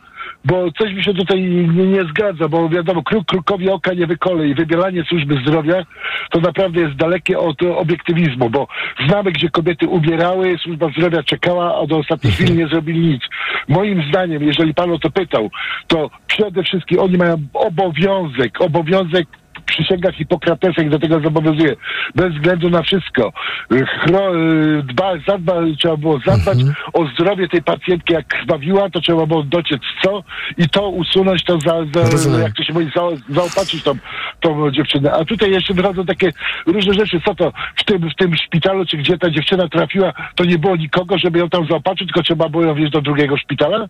Bo 0.44 0.72
coś 0.72 0.94
mi 0.94 1.04
się 1.04 1.14
tutaj 1.14 1.40
nie, 1.42 1.86
nie 1.86 2.04
zgadza, 2.04 2.48
bo 2.48 2.68
wiadomo, 2.68 3.02
kruk 3.02 3.26
krukowi 3.26 3.70
oka 3.70 3.94
nie 3.94 4.06
wykole 4.06 4.48
i 4.48 4.54
wybieranie 4.54 5.04
służby 5.04 5.40
zdrowia 5.42 5.84
to 6.30 6.40
naprawdę 6.40 6.80
jest 6.80 6.94
dalekie 6.94 7.38
od 7.38 7.62
obiektywizmu, 7.62 8.50
bo 8.50 8.68
znamy, 9.06 9.32
gdzie 9.32 9.50
kobiety 9.50 9.88
umierały, 9.88 10.58
służba 10.62 10.90
zdrowia 10.90 11.22
czekała, 11.22 11.82
a 11.82 11.86
do 11.86 11.96
ostatniej 11.96 12.32
chwili 12.32 12.54
nie 12.54 12.68
zrobili 12.68 13.00
nic. 13.00 13.22
Moim 13.68 14.02
zdaniem, 14.08 14.42
jeżeli 14.42 14.74
pan 14.74 14.90
o 14.90 14.98
to 14.98 15.10
pytał, 15.10 15.50
to 15.86 16.10
przede 16.26 16.62
wszystkim 16.62 17.00
oni 17.00 17.16
mają 17.16 17.36
obowiązek, 17.54 18.60
obowiązek 18.60 19.26
przysięga 19.68 20.12
Hipokratesa 20.12 20.82
ich 20.82 20.90
do 20.90 20.98
tego 20.98 21.20
zobowiązuje. 21.20 21.76
Bez 22.14 22.34
względu 22.34 22.70
na 22.70 22.82
wszystko. 22.82 23.32
Chro, 24.00 24.36
y, 24.36 24.82
dba, 24.82 25.12
zadba, 25.26 25.54
trzeba 25.78 25.96
było 25.96 26.18
zadbać 26.26 26.58
o 26.92 27.06
zdrowie 27.06 27.48
tej 27.48 27.62
pacjentki. 27.62 28.12
Jak 28.12 28.26
krwawiła, 28.26 28.90
to 28.90 29.00
trzeba 29.00 29.26
było 29.26 29.42
dociec 29.42 29.82
co 30.02 30.22
i 30.58 30.68
to 30.68 30.88
usunąć, 30.88 31.44
to 31.44 31.58
za, 31.60 31.84
za 31.94 32.38
jak 32.38 32.52
to 32.52 32.64
się 32.64 32.72
mówi, 32.72 32.90
za, 32.96 33.02
zaopatrzyć 33.34 33.82
tą, 33.82 33.92
tą 34.40 34.70
dziewczynę. 34.70 35.12
A 35.12 35.24
tutaj 35.24 35.50
jeszcze 35.50 35.74
wychodzą 35.74 36.06
takie 36.06 36.32
różne 36.66 36.94
rzeczy. 36.94 37.20
Co 37.24 37.34
to 37.34 37.52
w 37.76 37.84
tym, 37.84 38.10
w 38.10 38.14
tym 38.14 38.36
szpitalu, 38.36 38.86
czy 38.86 38.96
gdzie 38.96 39.18
ta 39.18 39.30
dziewczyna 39.30 39.68
trafiła, 39.68 40.12
to 40.34 40.44
nie 40.44 40.58
było 40.58 40.76
nikogo, 40.76 41.18
żeby 41.18 41.38
ją 41.38 41.48
tam 41.48 41.66
zaopatrzyć, 41.66 42.08
tylko 42.08 42.22
trzeba 42.22 42.48
było 42.48 42.64
ją 42.64 42.74
wieźć 42.74 42.92
do 42.92 43.00
drugiego 43.00 43.36
szpitala? 43.36 43.88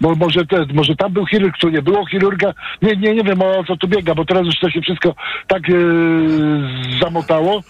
Bo 0.00 0.14
może, 0.14 0.46
te, 0.46 0.66
może 0.74 0.96
tam 0.96 1.12
był 1.12 1.26
chirurg, 1.26 1.58
tu 1.58 1.68
nie 1.68 1.82
było 1.82 2.06
chirurga. 2.06 2.54
Nie, 2.82 2.96
nie, 2.96 3.14
nie 3.14 3.24
wiem 3.24 3.42
o 3.42 3.64
co 3.64 3.76
tu 3.76 3.88
biega, 3.88 4.14
bo 4.14 4.24
teraz 4.24 4.46
już 4.46 4.58
to 4.60 4.70
się 4.70 4.80
wszystko 4.80 5.14
tak 5.46 5.62
e, 5.70 5.72
zamotało, 7.00 7.62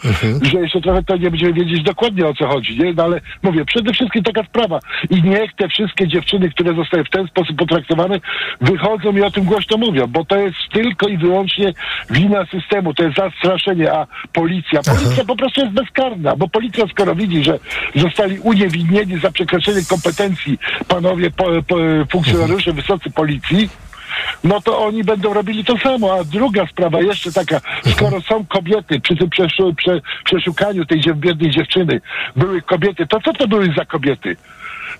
że 0.43 0.59
jeszcze 0.59 0.81
trochę 0.81 1.03
to 1.03 1.16
nie 1.16 1.31
będziemy 1.31 1.53
wiedzieć 1.53 1.83
dokładnie 1.83 2.26
o 2.26 2.35
co 2.35 2.47
chodzi. 2.47 2.79
Nie? 2.79 2.93
No 2.93 3.05
ale 3.05 3.20
mówię, 3.43 3.64
przede 3.64 3.93
wszystkim 3.93 4.22
taka 4.22 4.45
sprawa. 4.45 4.81
I 5.11 5.22
niech 5.22 5.55
te 5.55 5.68
wszystkie 5.68 6.09
dziewczyny, 6.09 6.51
które 6.51 6.74
zostały 6.74 7.05
w 7.05 7.11
ten 7.11 7.26
sposób 7.26 7.57
potraktowane, 7.57 8.20
wychodzą 8.61 9.12
i 9.12 9.22
o 9.22 9.31
tym 9.31 9.45
głośno 9.45 9.76
mówią, 9.76 10.07
bo 10.07 10.24
to 10.24 10.37
jest 10.37 10.57
tylko 10.72 11.09
i 11.09 11.16
wyłącznie 11.16 11.72
wina 12.11 12.47
systemu, 12.47 12.95
to 12.95 13.03
jest 13.03 13.16
zastraszenie, 13.16 13.93
a 13.93 14.07
policja, 14.33 14.81
policja 14.83 15.24
po 15.24 15.37
prostu 15.37 15.61
jest 15.61 15.72
bezkarna, 15.72 16.37
bo 16.37 16.49
policja 16.49 16.87
skoro 16.87 17.14
widzi, 17.14 17.45
że 17.45 17.59
zostali 17.95 18.39
uniewinnieni 18.39 19.18
za 19.18 19.31
przekroczenie 19.31 19.81
kompetencji 19.91 20.59
panowie 20.89 21.31
po, 21.31 21.45
po, 21.62 21.76
funkcjonariusze 22.19 22.73
wysocy 22.73 23.11
policji, 23.11 23.69
no 24.45 24.61
to 24.61 24.79
oni 24.79 25.05
będą 25.05 25.35
robili 25.35 25.64
to 25.64 25.79
samo. 25.79 26.14
A 26.14 26.25
druga 26.25 26.66
sprawa 26.66 27.01
jeszcze 27.01 27.33
taka, 27.33 27.61
skoro 27.93 28.21
są 28.21 28.47
kobiety 28.47 29.01
przy 29.01 29.16
tym 29.16 29.31
przeszu, 29.31 29.75
prze, 29.75 30.01
przeszukaniu 30.25 30.85
tej 30.85 31.01
biednej 31.14 31.51
dziewczyny, 31.51 32.01
były 32.37 32.62
kobiety, 32.62 33.07
to 33.07 33.21
co 33.21 33.33
to 33.33 33.49
były 33.49 33.73
za 33.77 33.85
kobiety? 33.85 34.37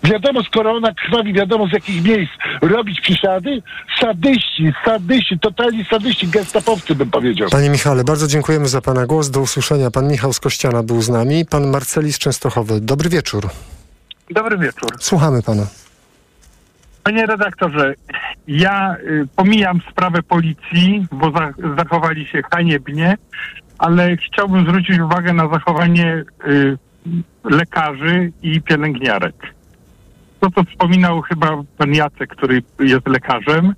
wiadomo 0.05 0.43
skoro 0.43 0.73
ona 0.73 0.95
krwawi, 0.95 1.33
wiadomo 1.33 1.66
z 1.69 1.73
jakich 1.73 2.05
miejsc, 2.05 2.33
robić 2.62 3.01
przysiady? 3.01 3.62
Sadyści, 4.01 4.73
sadyści, 4.85 5.39
totalni 5.39 5.85
sadyści, 5.85 6.29
gestapowcy 6.29 6.95
bym 6.95 7.11
powiedział. 7.11 7.49
Panie 7.51 7.71
Michale, 7.71 8.05
bardzo 8.05 8.27
dziękujemy 8.27 8.69
za 8.69 8.81
Pana 8.81 9.07
głos. 9.07 9.31
Do 9.31 9.41
usłyszenia. 9.41 9.91
Pan 9.91 10.09
Michał 10.09 10.33
z 10.33 10.41
Kościana 10.41 10.83
był 10.83 11.03
z 11.03 11.09
nami. 11.09 11.47
Pan 11.47 11.66
Marceli 11.66 12.12
z 12.12 12.19
Częstochowy. 12.19 12.81
Dobry 12.81 13.11
wieczór. 13.11 13.49
Dobry 14.31 14.59
wieczór. 14.59 14.91
Słuchamy 15.01 15.43
Pana. 15.43 15.66
Panie 17.09 17.26
redaktorze, 17.26 17.94
ja 18.48 18.96
y, 18.96 19.26
pomijam 19.36 19.80
sprawę 19.90 20.22
policji, 20.22 21.06
bo 21.12 21.30
za, 21.30 21.52
zachowali 21.76 22.26
się 22.26 22.42
haniebnie, 22.50 23.16
ale 23.78 24.16
chciałbym 24.16 24.64
zwrócić 24.64 24.98
uwagę 24.98 25.32
na 25.32 25.48
zachowanie 25.48 26.24
y, 26.46 26.78
lekarzy 27.44 28.32
i 28.42 28.62
pielęgniarek. 28.62 29.34
To, 30.40 30.50
co 30.50 30.64
wspominał 30.64 31.20
chyba 31.20 31.62
pan 31.78 31.94
Jacek, 31.94 32.30
który 32.30 32.62
jest 32.80 33.09
lekarzem, 33.09 33.74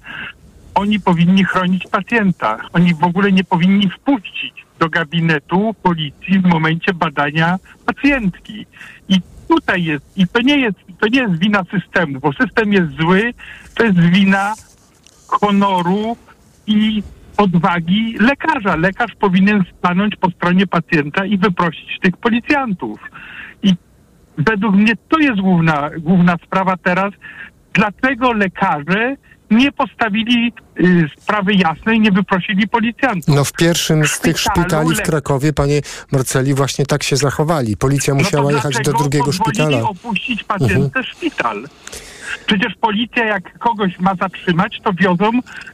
oni 0.75 1.01
powinni 1.01 1.45
chronić 1.45 1.87
pacjenta. 1.87 2.59
Oni 2.73 2.95
w 2.95 3.05
ogóle 3.05 3.33
nie 3.33 3.45
powinni 3.45 3.91
wpuścić 3.91 4.67
do 4.79 4.89
gabinetu 4.89 5.75
policji 5.83 6.39
w 6.39 6.47
momencie 6.47 6.95
badania 6.95 7.59
pacjentki. 7.87 8.67
I 9.09 9.21
tutaj 9.49 9.85
jest, 9.85 10.19
i 10.19 10.29
to 10.29 10.41
nie 10.41 10.57
jest, 10.57 10.79
to 11.01 11.09
nie 11.09 11.21
jest 11.21 11.39
wina 11.39 11.63
systemu, 11.71 12.21
bo 12.21 12.33
system 12.33 12.73
jest 12.73 12.91
zły, 12.91 13.35
to 13.75 13.85
jest 13.85 14.01
wina 14.01 14.55
honoru 15.27 16.17
i 16.67 17.03
odwagi 17.37 18.17
lekarza. 18.21 18.77
Lekarz 18.77 19.15
powinien 19.15 19.65
stanąć 19.79 20.17
po 20.17 20.31
stronie 20.31 20.67
pacjenta 20.67 21.25
i 21.25 21.39
wyprosić 21.39 21.99
tych 22.03 22.17
policjantów. 22.17 23.01
I 23.63 23.75
według 24.39 24.75
mnie 24.75 24.93
to 25.09 25.19
jest 25.19 25.41
główna, 25.41 25.91
główna 25.99 26.37
sprawa 26.47 26.77
teraz. 26.77 27.13
Dlaczego 27.75 28.33
lekarze 28.33 29.17
nie 29.51 29.73
postawili 29.73 30.53
y, 30.81 31.09
sprawy 31.19 31.55
jasnej, 31.55 32.01
nie 32.01 32.13
wyprosili 32.13 32.69
policjantów? 32.69 33.35
No 33.35 33.45
w 33.45 33.53
pierwszym 33.53 34.07
z 34.07 34.21
tych 34.21 34.39
szpitalu 34.39 34.61
szpitali 34.61 34.95
w 34.95 35.03
Krakowie, 35.03 35.53
panie 35.53 35.81
Marceli, 36.13 36.55
właśnie 36.55 36.87
tak 36.87 37.03
się 37.03 37.17
zachowali. 37.17 37.77
Policja 37.77 38.15
musiała 38.15 38.45
no 38.45 38.51
jechać 38.51 38.77
do 38.85 38.93
drugiego 38.93 39.33
szpitala. 39.33 39.83
opuścić 39.83 40.45
pacjentę 40.45 41.03
szpital? 41.05 41.69
Przecież 42.47 42.75
policja, 42.81 43.25
jak 43.25 43.59
kogoś 43.59 43.99
ma 43.99 44.15
zatrzymać, 44.15 44.81
to 44.85 44.93
wiozą 44.93 45.31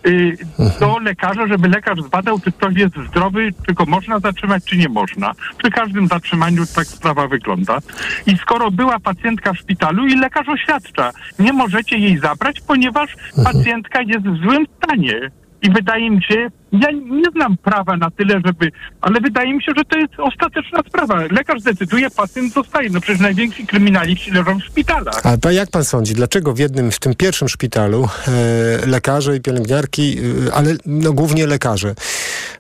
y, 0.07 0.37
do 0.81 0.99
lekarza, 0.99 1.47
żeby 1.47 1.69
lekarz 1.69 1.99
zbadał, 2.03 2.41
czy 2.41 2.53
ktoś 2.53 2.75
jest 2.75 2.95
zdrowy, 3.09 3.53
czy 3.67 3.75
go 3.75 3.87
można 3.87 4.19
zatrzymać, 4.19 4.65
czy 4.65 4.77
nie 4.77 4.89
można. 4.89 5.33
Przy 5.59 5.71
każdym 5.71 6.09
zatrzymaniu 6.09 6.63
tak 6.75 6.87
sprawa 6.87 7.29
wygląda. 7.29 7.79
I 8.27 8.37
skoro 8.37 8.71
była 8.71 8.99
pacjentka 8.99 9.53
w 9.53 9.59
szpitalu 9.59 10.07
i 10.07 10.17
lekarz 10.17 10.49
oświadcza, 10.49 11.11
nie 11.39 11.53
możecie 11.53 11.99
jej 11.99 12.19
zabrać, 12.19 12.61
ponieważ 12.61 13.17
pacjentka 13.45 14.03
jest 14.03 14.27
w 14.27 14.43
złym 14.43 14.67
stanie. 14.77 15.31
I 15.63 15.71
wydaje 15.71 16.11
mi 16.11 16.23
się, 16.23 16.51
ja 16.73 16.91
nie 16.91 17.31
znam 17.33 17.57
prawa 17.57 17.97
na 17.97 18.11
tyle, 18.11 18.41
żeby, 18.45 18.73
ale 19.01 19.21
wydaje 19.21 19.55
mi 19.55 19.63
się, 19.63 19.73
że 19.77 19.85
to 19.85 19.99
jest 19.99 20.13
ostateczna 20.19 20.81
sprawa. 20.89 21.23
Lekarz 21.31 21.63
decyduje, 21.63 22.11
pacjent 22.11 22.53
zostaje. 22.53 22.91
No 22.91 23.01
przecież 23.01 23.21
najwięksi 23.21 23.67
kryminaliści 23.67 24.31
leżą 24.31 24.59
w 24.59 24.65
szpitalach. 24.65 25.23
A 25.47 25.53
jak 25.53 25.71
pan 25.71 25.85
sądzi, 25.85 26.15
dlaczego 26.15 26.55
w 26.55 26.59
jednym, 26.59 26.91
w 26.91 26.99
tym 26.99 27.15
pierwszym 27.15 27.49
szpitalu 27.49 28.09
e, 28.29 28.87
lekarze 28.87 29.37
i 29.37 29.41
pielęgniarki, 29.41 30.19
e, 30.49 30.55
ale 30.55 30.77
no, 30.87 31.13
głównie 31.13 31.47
lekarze, 31.47 31.95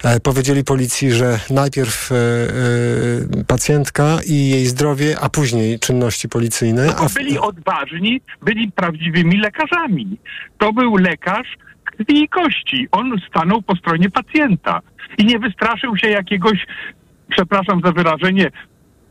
e, 0.05 0.21
powiedzieli 0.21 0.65
policji, 0.65 1.13
że 1.13 1.39
najpierw 1.51 2.13
e, 2.13 2.15
e, 2.15 3.45
pacjentka 3.47 4.19
i 4.27 4.49
jej 4.49 4.67
zdrowie, 4.67 5.17
a 5.21 5.29
później 5.29 5.79
czynności 5.79 6.29
policyjne. 6.29 6.95
A 6.97 7.03
Bo 7.03 7.09
w, 7.09 7.15
byli 7.15 7.39
odważni, 7.39 8.21
byli 8.43 8.73
prawdziwymi 8.73 9.39
lekarzami. 9.39 10.19
To 10.59 10.73
był 10.73 10.97
lekarz 10.97 11.57
krwi 11.97 12.22
i 12.22 12.28
kości. 12.28 12.88
On 12.92 13.12
stanął 13.30 13.62
po 13.62 13.76
stronie 13.76 14.11
pacjenta 14.11 14.80
i 15.18 15.24
nie 15.24 15.38
wystraszył 15.38 15.97
się 15.97 16.09
jakiegoś, 16.09 16.66
przepraszam 17.30 17.80
za 17.84 17.92
wyrażenie, 17.92 18.51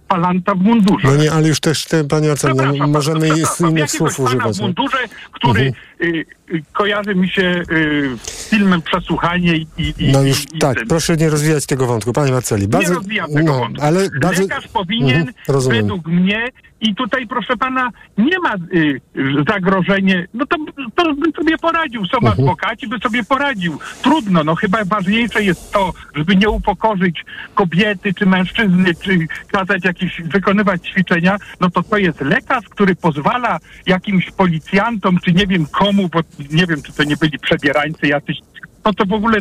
palanta 0.08 0.56
w 0.56 0.62
mundurze. 0.62 1.08
no 1.08 1.16
nie, 1.24 1.32
ale 1.32 1.48
już 1.48 1.60
też, 1.60 1.86
te, 1.86 2.04
panie 2.04 2.28
Marceli, 2.28 2.80
no, 2.80 2.88
możemy 2.88 3.28
innych 3.60 3.92
słów 3.92 4.20
używać. 4.20 4.58
w 4.58 4.62
mundurze, 4.62 4.98
który 5.32 5.62
Mhm. 5.62 5.74
Y, 6.02 6.26
y, 6.54 6.64
kojarzy 6.74 7.16
mi 7.16 7.30
się 7.30 7.64
y, 7.72 8.10
filmem 8.50 8.82
Przesłuchanie 8.82 9.56
i, 9.56 9.68
i, 9.78 10.12
No 10.12 10.22
już 10.24 10.44
i 10.54 10.58
tak, 10.60 10.78
proszę 10.90 11.18
nie 11.18 11.30
rozwijać 11.30 11.66
tego 11.66 11.86
wątku, 11.88 12.14
panie 12.14 12.32
Marceli. 12.32 12.68
Bardzo, 12.68 12.90
nie 12.90 12.96
rozwijam 12.96 13.28
tego 13.34 13.54
no, 13.54 13.60
wątku. 13.60 13.84
ale 13.86 14.10
bardzo, 14.22 14.42
Lekarz 14.42 14.68
powinien, 14.68 15.28
Mhm, 15.50 15.70
według 15.82 16.08
mnie, 16.08 16.48
i 16.82 16.96
tutaj 16.96 17.28
proszę 17.28 17.58
pana, 17.58 17.90
nie 18.18 18.40
ma 18.40 18.56
y, 18.74 19.02
zagrożenie, 19.50 20.28
no 20.34 20.46
to, 20.46 20.56
to 20.96 21.14
bym 21.16 21.32
sobie 21.34 21.58
poradził. 21.58 22.06
Są 22.06 22.18
Mhm. 22.18 22.34
adwokaci, 22.34 22.88
by 22.88 23.00
sobie 23.00 23.24
poradził. 23.24 23.80
Trudno, 24.02 24.44
no 24.44 24.56
chyba 24.56 24.86
ważniejsze 24.86 25.44
jest 25.44 25.72
to, 25.72 25.94
żeby 26.16 26.36
nie 26.36 26.50
upokorzyć 26.50 27.26
kobiety 27.56 28.14
czy 28.14 28.26
mężczyzny, 28.26 28.96
czy 29.04 29.28
kazać 29.52 29.86
jakieś, 29.86 30.22
wykonywać 30.22 30.88
ćwiczenia, 30.90 31.38
no 31.60 31.70
to 31.70 31.84
to 31.84 31.98
jest 31.98 32.22
lekarz, 32.22 32.66
który 32.70 32.96
pozwala 32.96 33.60
jakimś 33.86 34.32
policjantom, 34.32 35.20
czy 35.26 35.34
nie 35.34 35.48
wiem 35.48 35.66
komu, 35.86 36.10
bo 36.10 36.20
nie 36.52 36.66
wiem, 36.68 36.82
czy 36.82 36.94
to 36.94 37.04
nie 37.04 37.18
byli 37.18 37.40
przebierańcy 37.40 38.08
jacyś, 38.08 38.38
no 38.86 38.94
to 38.94 39.06
w 39.06 39.14
ogóle 39.14 39.38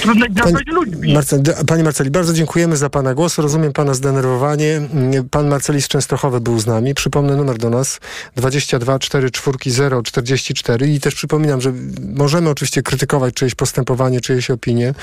trudno 0.00 0.26
nazwać 0.34 0.66
ludźmi. 0.66 1.14
Marcel, 1.14 1.42
Panie 1.66 1.84
Marceli, 1.84 2.10
bardzo 2.10 2.32
dziękujemy 2.32 2.76
za 2.76 2.90
Pana 2.90 3.14
głos. 3.14 3.38
Rozumiem 3.38 3.72
Pana 3.72 3.94
zdenerwowanie. 3.94 4.76
Mm, 4.76 5.28
Pan 5.28 5.48
Marceli 5.48 5.82
z 5.82 5.88
Częstochowy 5.88 6.40
był 6.40 6.58
z 6.58 6.66
nami. 6.66 6.94
Przypomnę 6.94 7.36
numer 7.36 7.58
do 7.58 7.70
nas 7.70 8.00
22 8.36 8.98
44 8.98 10.02
044 10.02 10.88
i 10.88 11.00
też 11.00 11.14
przypominam, 11.14 11.60
że 11.60 11.72
możemy 12.14 12.50
oczywiście 12.50 12.82
krytykować 12.82 13.34
czyjeś 13.34 13.54
postępowanie, 13.54 14.20
czyjeś 14.20 14.50
opinie, 14.50 14.94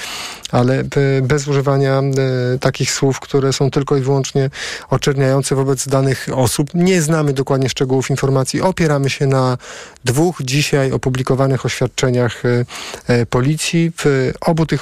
ale 0.51 0.79
e, 0.79 0.85
bez 1.21 1.47
używania 1.47 1.99
e, 1.99 2.59
takich 2.59 2.91
słów, 2.91 3.19
które 3.19 3.53
są 3.53 3.71
tylko 3.71 3.97
i 3.97 4.01
wyłącznie 4.01 4.49
oczerniające 4.89 5.55
wobec 5.55 5.87
danych 5.87 6.27
osób. 6.35 6.69
Nie 6.73 7.01
znamy 7.01 7.33
dokładnie 7.33 7.69
szczegółów 7.69 8.09
informacji. 8.09 8.61
Opieramy 8.61 9.09
się 9.09 9.27
na 9.27 9.57
dwóch 10.05 10.41
dzisiaj 10.41 10.91
opublikowanych 10.91 11.65
oświadczeniach 11.65 12.43
e, 13.07 13.25
policji. 13.91 13.93
W 13.97 14.34
obu 14.41 14.65
tych 14.65 14.81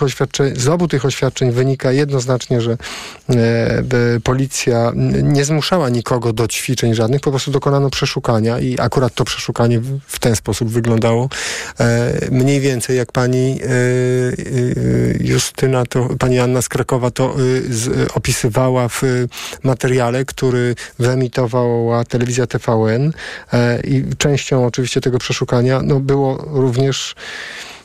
z 0.56 0.68
obu 0.68 0.88
tych 0.88 1.06
oświadczeń 1.06 1.52
wynika 1.52 1.92
jednoznacznie, 1.92 2.62
że 2.62 2.78
e, 3.30 3.84
policja 4.24 4.92
nie 5.24 5.46
zmuszała 5.46 5.90
nikogo 5.90 6.34
do 6.34 6.48
ćwiczeń 6.48 6.94
żadnych, 6.94 7.22
po 7.22 7.30
prostu 7.30 7.52
dokonano 7.52 7.90
przeszukania 7.90 8.60
i 8.60 8.80
akurat 8.80 9.14
to 9.14 9.24
przeszukanie 9.24 9.80
w, 10.08 10.20
ten 10.20 10.36
sposób 10.36 10.70
wyglądało. 10.70 11.30
E, 11.80 12.12
mniej 12.32 12.60
więcej 12.60 12.98
jak 12.98 13.12
pani 13.12 13.60
e, 13.62 13.68
Justyna, 15.20 15.86
to 15.86 16.10
pani 16.20 16.40
Anna 16.40 16.62
z 16.62 16.70
Krakowa 16.70 17.12
to 17.12 17.36
opisywała 18.14 18.90
w 18.90 19.02
materiale, 19.64 20.26
który 20.26 20.76
wyemitowała 21.00 22.04
telewizja 22.04 22.48
TVN 22.48 23.14
i 23.84 24.04
częścią 24.18 24.66
oczywiście 24.66 25.02
tego 25.02 25.18
przeszukania 25.18 25.82
no, 25.84 26.00
było 26.00 26.46
również 26.48 27.16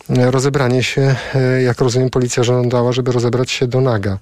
rozebranie 0.08 0.82
się, 0.82 1.16
e, 1.34 1.62
jak 1.62 1.80
rozumiem, 1.80 2.10
policja 2.10 2.42
żądała, 2.42 2.92
żeby 2.92 3.12
rozebrać 3.12 3.50
się 3.50 3.66
do 3.66 3.80
naga. 3.80 4.18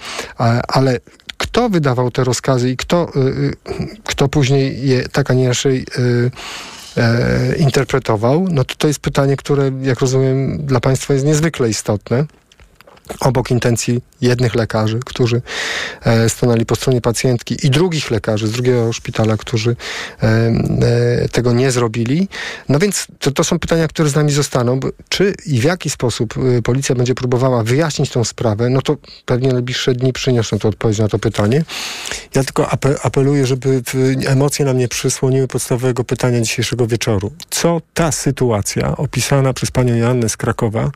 Ale 0.69 0.99
kto 1.37 1.69
wydawał 1.69 2.11
te 2.11 2.25
rozkazy 2.25 2.71
i 2.71 2.77
kto, 2.77 3.13
y, 3.17 3.21
y, 3.21 3.57
kto 4.05 4.29
później 4.29 4.89
je 4.89 5.09
tak, 5.09 5.31
a 5.31 5.35
nie 5.35 5.45
inaczej 5.45 5.87
e, 6.97 7.57
interpretował, 7.57 8.47
no 8.51 8.65
to 8.65 8.75
to 8.79 8.89
jest 8.89 9.01
pytanie, 9.01 9.37
które, 9.37 9.71
jak 9.83 10.01
rozumiem, 10.01 10.67
dla 10.67 10.81
Państwa 10.81 11.15
jest 11.15 11.27
niezwykle 11.27 11.69
istotne. 11.69 12.25
Obok 13.21 13.51
intencji 13.51 14.01
jednych 14.21 14.55
lekarzy, 14.55 15.01
którzy 15.07 15.43
e, 16.03 16.29
stanęli 16.29 16.67
po 16.67 16.77
stronie 16.77 17.01
pacjentki 17.01 17.67
i 17.67 17.71
drugich 17.71 18.11
lekarzy 18.11 18.49
z 18.49 18.53
drugiego 18.53 18.93
szpitala, 18.93 19.37
którzy 19.37 19.77
e, 20.23 20.27
e, 20.27 21.29
tego 21.29 21.53
nie 21.53 21.71
zrobili. 21.71 22.29
No 22.69 22.79
więc 22.79 23.07
to, 23.19 23.31
to 23.31 23.45
są 23.45 23.59
pytania, 23.59 23.89
które 23.89 24.09
z 24.09 24.15
nami 24.15 24.33
zostaną. 24.33 24.81
Czy 25.09 25.35
i 25.47 25.61
w 25.61 25.65
jaki 25.65 25.91
sposób 25.91 26.35
policja 26.65 26.95
będzie 26.95 27.15
próbowała 27.15 27.63
wyjaśnić 27.63 28.11
tą 28.11 28.25
sprawę, 28.25 28.71
no 28.71 28.83
to 28.83 28.97
pewnie 29.27 29.53
najbliższe 29.53 29.95
dni 29.95 30.13
przyniosą 30.13 30.59
to 30.59 30.69
odpowiedź 30.69 30.99
na 30.99 31.09
to 31.09 31.19
pytanie. 31.19 31.65
Ja 32.35 32.45
tylko 32.45 32.71
ape, 32.71 32.95
apeluję, 33.03 33.47
żeby 33.47 33.83
emocje 34.27 34.65
nam 34.65 34.79
nie 34.79 34.89
przysłoniły 34.89 35.49
podstawowego 35.49 36.05
pytania 36.05 36.41
dzisiejszego 36.41 36.87
wieczoru. 36.87 37.33
Co 37.51 37.81
ta 37.95 38.13
sytuacja 38.13 38.97
opisana 38.97 39.53
przez 39.53 39.71
panią 39.71 39.97
Joannę 39.97 40.29
z 40.29 40.37
Krakowa 40.37 40.91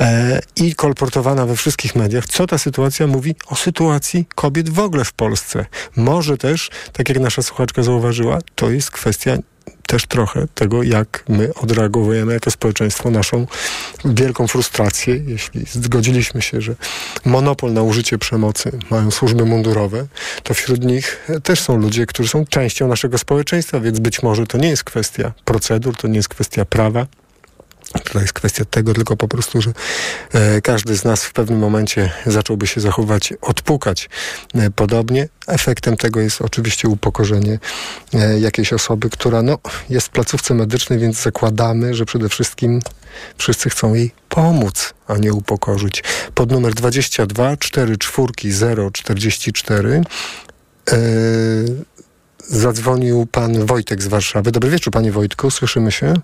e, 0.00 0.40
i 0.56 0.74
kolportowana 0.74 1.21
we 1.22 1.56
wszystkich 1.56 1.96
mediach, 1.96 2.26
co 2.26 2.46
ta 2.46 2.58
sytuacja 2.58 3.06
mówi 3.06 3.34
o 3.46 3.56
sytuacji 3.56 4.26
kobiet 4.34 4.68
w 4.68 4.78
ogóle 4.78 5.04
w 5.04 5.12
Polsce. 5.12 5.66
Może 5.96 6.36
też, 6.36 6.70
tak 6.92 7.08
jak 7.08 7.20
nasza 7.20 7.42
słuchaczka 7.42 7.82
zauważyła, 7.82 8.38
to 8.54 8.70
jest 8.70 8.90
kwestia 8.90 9.36
też 9.86 10.06
trochę 10.06 10.46
tego, 10.54 10.82
jak 10.82 11.24
my 11.28 11.54
odreagowujemy 11.54 12.32
jako 12.32 12.50
społeczeństwo 12.50 13.10
naszą 13.10 13.46
wielką 14.04 14.46
frustrację, 14.46 15.22
jeśli 15.26 15.64
zgodziliśmy 15.72 16.42
się, 16.42 16.60
że 16.60 16.74
monopol 17.24 17.72
na 17.72 17.82
użycie 17.82 18.18
przemocy 18.18 18.78
mają 18.90 19.10
służby 19.10 19.44
mundurowe, 19.44 20.06
to 20.42 20.54
wśród 20.54 20.84
nich 20.84 21.28
też 21.42 21.60
są 21.60 21.76
ludzie, 21.76 22.06
którzy 22.06 22.28
są 22.28 22.46
częścią 22.46 22.88
naszego 22.88 23.18
społeczeństwa, 23.18 23.80
więc 23.80 23.98
być 23.98 24.22
może 24.22 24.46
to 24.46 24.58
nie 24.58 24.68
jest 24.68 24.84
kwestia 24.84 25.32
procedur, 25.44 25.96
to 25.96 26.08
nie 26.08 26.16
jest 26.16 26.28
kwestia 26.28 26.64
prawa, 26.64 27.06
to 28.12 28.20
jest 28.20 28.32
kwestia 28.32 28.64
tego 28.64 28.94
tylko 28.94 29.16
po 29.16 29.28
prostu, 29.28 29.62
że 29.62 29.72
e, 30.32 30.60
każdy 30.60 30.96
z 30.96 31.04
nas 31.04 31.24
w 31.24 31.32
pewnym 31.32 31.58
momencie 31.58 32.10
zacząłby 32.26 32.66
się 32.66 32.80
zachować, 32.80 33.34
odpukać 33.40 34.08
e, 34.54 34.70
podobnie. 34.70 35.28
Efektem 35.46 35.96
tego 35.96 36.20
jest 36.20 36.42
oczywiście 36.42 36.88
upokorzenie 36.88 37.58
e, 38.14 38.40
jakiejś 38.40 38.72
osoby, 38.72 39.10
która 39.10 39.42
no, 39.42 39.58
jest 39.90 40.06
w 40.06 40.10
placówce 40.10 40.54
medycznej, 40.54 40.98
więc 40.98 41.22
zakładamy, 41.22 41.94
że 41.94 42.04
przede 42.04 42.28
wszystkim 42.28 42.80
wszyscy 43.38 43.70
chcą 43.70 43.94
jej 43.94 44.10
pomóc, 44.28 44.94
a 45.08 45.18
nie 45.18 45.32
upokorzyć. 45.32 46.04
Pod 46.34 46.50
numer 46.50 46.74
22 46.74 47.56
44 47.56 48.90
044 48.92 50.02
e, 50.90 50.96
zadzwonił 52.38 53.26
pan 53.26 53.66
Wojtek 53.66 54.02
z 54.02 54.06
Warszawy. 54.06 54.52
Dobry 54.52 54.70
wieczór, 54.70 54.92
panie 54.92 55.12
Wojtku, 55.12 55.50
słyszymy 55.50 55.92
się? 55.92 56.14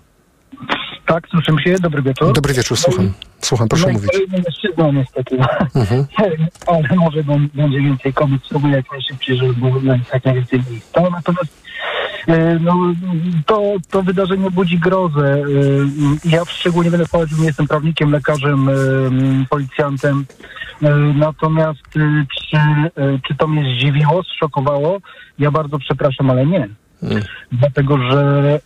Tak, 1.09 1.27
słyszymy 1.29 1.61
się. 1.61 1.75
Dobry 1.79 2.01
wieczór. 2.01 2.33
Dobry 2.33 2.53
wieczór, 2.53 2.77
słucham. 2.77 3.13
Słucham, 3.41 3.67
proszę 3.67 3.87
no 3.87 3.93
mówić. 3.93 4.11
No 4.31 4.37
mężczyzną 4.37 4.91
niestety. 4.91 5.37
Mhm. 5.75 6.05
Ale 6.67 6.95
może 6.95 7.23
będzie 7.53 7.81
więcej 7.81 8.13
kobiet, 8.13 8.41
spróbuję 8.45 8.75
jak 8.75 8.91
najszybciej, 8.91 9.37
żeby 9.37 9.53
było 9.53 9.75
jak 10.11 10.25
najwięcej 10.25 10.63
miejsca. 10.71 11.01
Natomiast 11.01 11.63
e, 12.27 12.59
no, 12.59 12.93
to, 13.45 13.61
to 13.89 14.03
wydarzenie 14.03 14.51
budzi 14.51 14.79
grozę. 14.79 15.43
E, 16.25 16.29
Ja 16.29 16.45
szczególnie 16.45 16.91
będę 16.91 17.05
wchodził, 17.05 17.37
nie 17.37 17.45
jestem 17.45 17.67
prawnikiem, 17.67 18.11
lekarzem, 18.11 18.69
e, 18.69 18.73
policjantem. 19.49 20.25
Natomiast 21.15 21.79
czy, 21.93 22.25
czy 23.27 23.35
to 23.35 23.47
mnie 23.47 23.75
zdziwiło, 23.75 24.23
zszokowało? 24.23 24.97
Ja 25.39 25.51
bardzo 25.51 25.79
przepraszam, 25.79 26.29
ale 26.29 26.45
nie. 26.45 26.69
Mm. 27.03 27.23
Dlatego, 27.51 27.97
że 27.97 28.59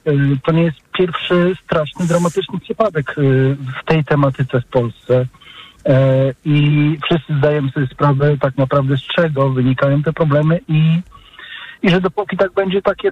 to 0.45 0.51
nie 0.51 0.63
jest 0.63 0.82
pierwszy 0.93 1.53
straszny, 1.63 2.07
dramatyczny 2.07 2.59
przypadek 2.59 3.17
y, 3.17 3.55
w 3.81 3.85
tej 3.85 4.03
tematyce 4.03 4.61
w 4.61 4.65
Polsce. 4.65 5.25
E, 5.85 6.33
I 6.45 6.97
wszyscy 7.05 7.37
zdajemy 7.37 7.71
sobie 7.71 7.87
sprawę 7.87 8.37
tak 8.37 8.57
naprawdę 8.57 8.97
z 8.97 9.01
czego 9.01 9.49
wynikają 9.49 10.03
te 10.03 10.13
problemy 10.13 10.59
i, 10.67 11.01
i 11.81 11.89
że 11.89 12.01
dopóki 12.01 12.37
tak 12.37 12.53
będzie, 12.53 12.81
takie 12.81 13.11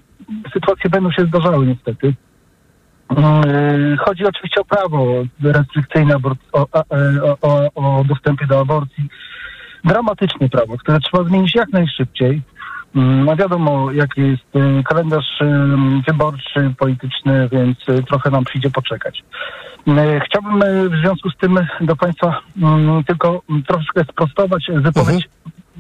sytuacje 0.53 0.89
będą 0.89 1.11
się 1.11 1.25
zdarzały 1.25 1.65
niestety. 1.65 2.07
Y, 2.07 3.97
Chodzi 3.97 4.25
oczywiście 4.25 4.61
o 4.61 4.65
prawo 4.65 5.23
restrykcyjne 5.43 6.15
e, 6.15 6.19
o, 6.53 7.38
o, 7.41 7.69
o 7.75 8.03
dostępie 8.03 8.47
do 8.47 8.59
aborcji. 8.59 9.09
Dramatyczne 9.84 10.49
prawo, 10.49 10.77
które 10.77 10.99
trzeba 10.99 11.23
zmienić 11.23 11.55
jak 11.55 11.69
najszybciej. 11.69 12.41
Mm, 12.96 13.26
No 13.26 13.36
wiadomo, 13.36 13.92
jaki 13.92 14.22
jest 14.22 14.56
y, 14.56 14.84
kalendarz 14.84 15.42
y, 15.42 15.46
wyborczy, 16.08 16.74
polityczny, 16.78 17.50
więc 17.52 17.78
y, 17.89 18.04
trochę 18.04 18.32
nam 18.32 18.44
przyjdzie 18.44 18.70
poczekać. 18.70 19.24
Chciałbym 20.26 20.89
w 20.89 21.02
związku 21.02 21.30
z 21.30 21.38
tym 21.38 21.60
do 21.82 21.96
Państwa 21.96 22.42
mm, 22.62 23.04
tylko 23.04 23.42
troszeczkę 23.68 24.04
sprostować 24.04 24.68
wypowiedź 24.74 25.30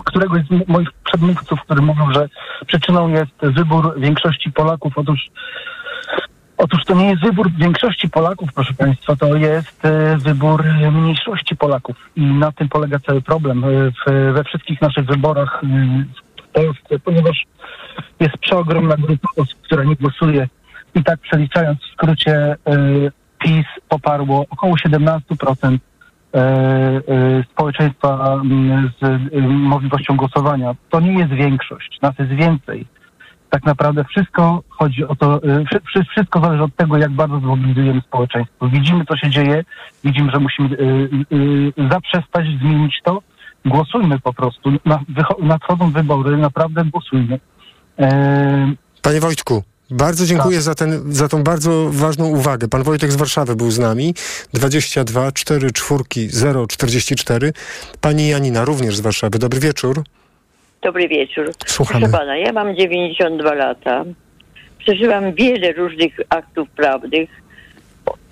któregoś 0.05 0.41
z 0.45 0.67
moich 0.67 0.91
przedmówców, 0.91 1.59
który 1.61 1.81
mówił, 1.81 2.05
że 2.13 2.29
przyczyną 2.67 3.09
jest 3.09 3.31
wybór 3.41 3.99
większości 3.99 4.51
Polaków. 4.51 4.93
Otóż 4.95 5.29
Otóż 6.57 6.85
to 6.85 6.95
nie 6.95 7.09
jest 7.09 7.21
wybór 7.21 7.51
większości 7.51 8.09
Polaków, 8.09 8.49
proszę 8.55 8.73
Państwa, 8.73 9.15
to 9.15 9.35
jest 9.35 9.81
wybór 10.17 10.63
mniejszości 10.91 11.55
Polaków 11.55 11.95
i 12.15 12.21
na 12.21 12.51
tym 12.51 12.69
polega 12.69 12.99
cały 12.99 13.21
problem 13.21 13.63
we 14.33 14.43
wszystkich 14.43 14.81
naszych 14.81 15.05
wyborach 15.05 15.61
Polsce, 16.53 16.99
ponieważ 16.99 17.45
jest 18.19 18.37
przeogromna 18.37 18.95
grupa 18.95 19.29
osób, 19.37 19.61
która 19.61 19.83
nie 19.83 19.95
głosuje 19.95 20.47
i 20.95 21.03
tak 21.03 21.19
przeliczając 21.19 21.79
w 21.79 21.93
skrócie 21.93 22.35
e, 22.35 22.57
PiS 23.39 23.65
poparło 23.89 24.45
około 24.49 24.75
17% 24.75 25.19
e, 26.33 26.37
e, 26.37 27.43
społeczeństwa 27.51 28.41
z 29.01 29.31
możliwością 29.47 30.17
głosowania. 30.17 30.75
To 30.89 30.99
nie 30.99 31.13
jest 31.13 31.33
większość, 31.33 32.01
nas 32.01 32.19
jest 32.19 32.31
więcej 32.31 32.85
tak 33.51 33.65
naprawdę 33.65 34.03
wszystko 34.03 34.63
chodzi 34.69 35.05
o 35.05 35.15
to, 35.15 35.39
wszy- 35.39 35.81
wszy- 35.87 36.03
wszystko 36.03 36.39
zależy 36.41 36.63
od 36.63 36.75
tego, 36.75 36.97
jak 36.97 37.11
bardzo 37.11 37.39
zmobilizujemy 37.39 38.01
społeczeństwo. 38.01 38.67
Widzimy, 38.69 39.05
co 39.05 39.17
się 39.17 39.29
dzieje, 39.29 39.63
widzimy, 40.03 40.31
że 40.31 40.39
musimy 40.39 40.69
zaprzestać, 41.91 42.45
zmienić 42.61 42.99
to. 43.03 43.21
Głosujmy 43.65 44.19
po 44.19 44.33
prostu. 44.33 44.71
Nadchodzą 45.39 45.91
wybory, 45.91 46.37
naprawdę 46.37 46.85
głosujmy. 46.85 47.39
E, 47.99 48.73
Panie 49.01 49.19
Wojtku, 49.19 49.63
bardzo 49.91 50.25
dziękuję 50.25 50.57
Tak. 50.57 50.63
za, 50.63 50.75
ten, 50.75 51.13
za 51.13 51.27
tą 51.27 51.43
bardzo 51.43 51.89
ważną 51.91 52.25
uwagę. 52.25 52.67
Pan 52.67 52.83
Wojtek 52.83 53.11
z 53.11 53.15
Warszawy 53.15 53.55
był 53.55 53.71
z 53.71 53.79
nami. 53.79 54.13
22 54.53 55.31
4 55.31 55.71
4 55.71 56.03
0 56.29 56.67
44. 56.67 57.53
Pani 58.01 58.27
Janina 58.27 58.65
również 58.65 58.95
z 58.95 59.01
Warszawy. 59.01 59.39
Dobry 59.39 59.59
wieczór. 59.59 60.03
Dobry 60.81 61.07
wieczór. 61.07 61.51
Słuchamy. 61.65 61.99
Proszę 61.99 62.17
pana, 62.17 62.37
ja 62.37 62.53
mam 62.53 62.75
92 62.75 63.53
lata. 63.53 64.03
Przeżyłam 64.77 65.33
wiele 65.33 65.73
różnych 65.73 66.13
aktów 66.29 66.69
prawnych 66.69 67.29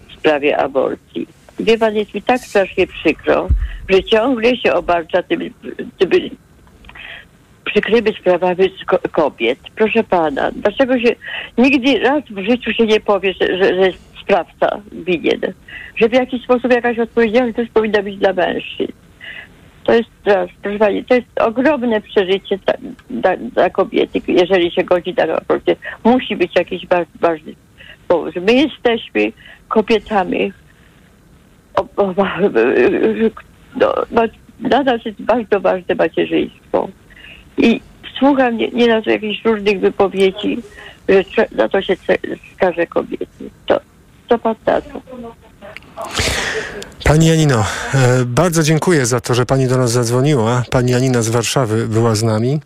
w 0.10 0.14
sprawie 0.20 0.58
aborcji. 0.58 1.28
Wie 1.60 1.78
pan, 1.78 1.96
jest 1.96 2.14
mi 2.14 2.22
tak 2.22 2.42
strasznie 2.42 2.88
przykro, 2.88 3.48
że 3.90 4.04
ciągle 4.04 4.58
się 4.58 4.74
obarcza 4.74 5.24
tymi, 5.24 5.52
tymi 5.98 6.32
przykrymi 7.66 8.14
sprawami 8.20 8.70
kobiet. 9.12 9.60
Proszę 9.76 10.04
pana, 10.04 10.52
dlaczego 10.52 11.00
się 11.00 11.16
nigdy 11.58 12.00
raz 12.00 12.24
w 12.30 12.50
życiu 12.50 12.74
się 12.74 12.86
nie 12.86 13.00
powie, 13.00 13.34
że, 13.34 13.58
że, 13.58 13.92
sprawca 14.22 14.82
winien? 14.92 15.42
Że 15.96 16.10
w 16.10 16.14
jakiś 16.14 16.44
sposób 16.44 16.72
jakaś 16.74 17.00
odpowiedzialność 17.00 17.72
powinna 17.74 18.02
być 18.04 18.18
dla 18.18 18.34
mężczyzn. 18.34 18.92
To 19.84 19.94
jest, 19.94 20.10
proszę 20.62 20.80
pani, 20.80 21.06
to 21.06 21.16
jest 21.16 21.28
ogromne 21.40 22.02
przeżycie 22.02 22.60
dla, 23.10 23.70
kobiety, 23.70 24.22
jeżeli 24.28 24.72
się 24.72 24.84
godzi 24.84 25.14
na 25.14 25.24
aborcję. 25.24 25.76
Musi 26.04 26.36
być 26.36 26.56
jakiś 26.56 26.88
ważny 27.22 27.54
powód. 28.08 28.36
My 28.36 28.54
jesteśmy 28.54 29.32
kobietami. 29.68 30.54
O, 33.82 33.96
o, 33.96 34.06
no, 34.12 34.22
dla 34.60 34.84
nas 34.84 35.06
jest 35.06 35.22
bardzo 35.22 35.60
ważne 35.60 35.96
macierzyństwo. 35.96 36.88
I 37.58 37.82
słucham 38.20 38.58
nie, 38.58 38.68
nie 38.68 39.02
jakichś 39.06 39.46
różnych 39.46 39.80
wypowiedzi, 39.80 40.58
że 41.10 41.48
za 41.56 41.70
to 41.70 41.82
się 41.82 41.96
skaże 42.56 42.88
kobiety. 42.88 43.50
To, 43.66 43.80
to 44.28 44.40
pan 44.40 44.56
to. 44.66 45.02
Pani 47.04 47.28
Janino, 47.28 47.66
e, 47.94 48.26
bardzo 48.26 48.64
dziękuję 48.64 49.06
za 49.06 49.20
to, 49.20 49.34
że 49.34 49.46
pani 49.46 49.68
do 49.68 49.78
nas 49.78 49.92
zadzwoniła. 49.92 50.64
Pani 50.72 50.92
Janina 50.92 51.22
z 51.22 51.30
Warszawy 51.30 51.88
była 51.88 52.16
z 52.16 52.24
nami. 52.24 52.60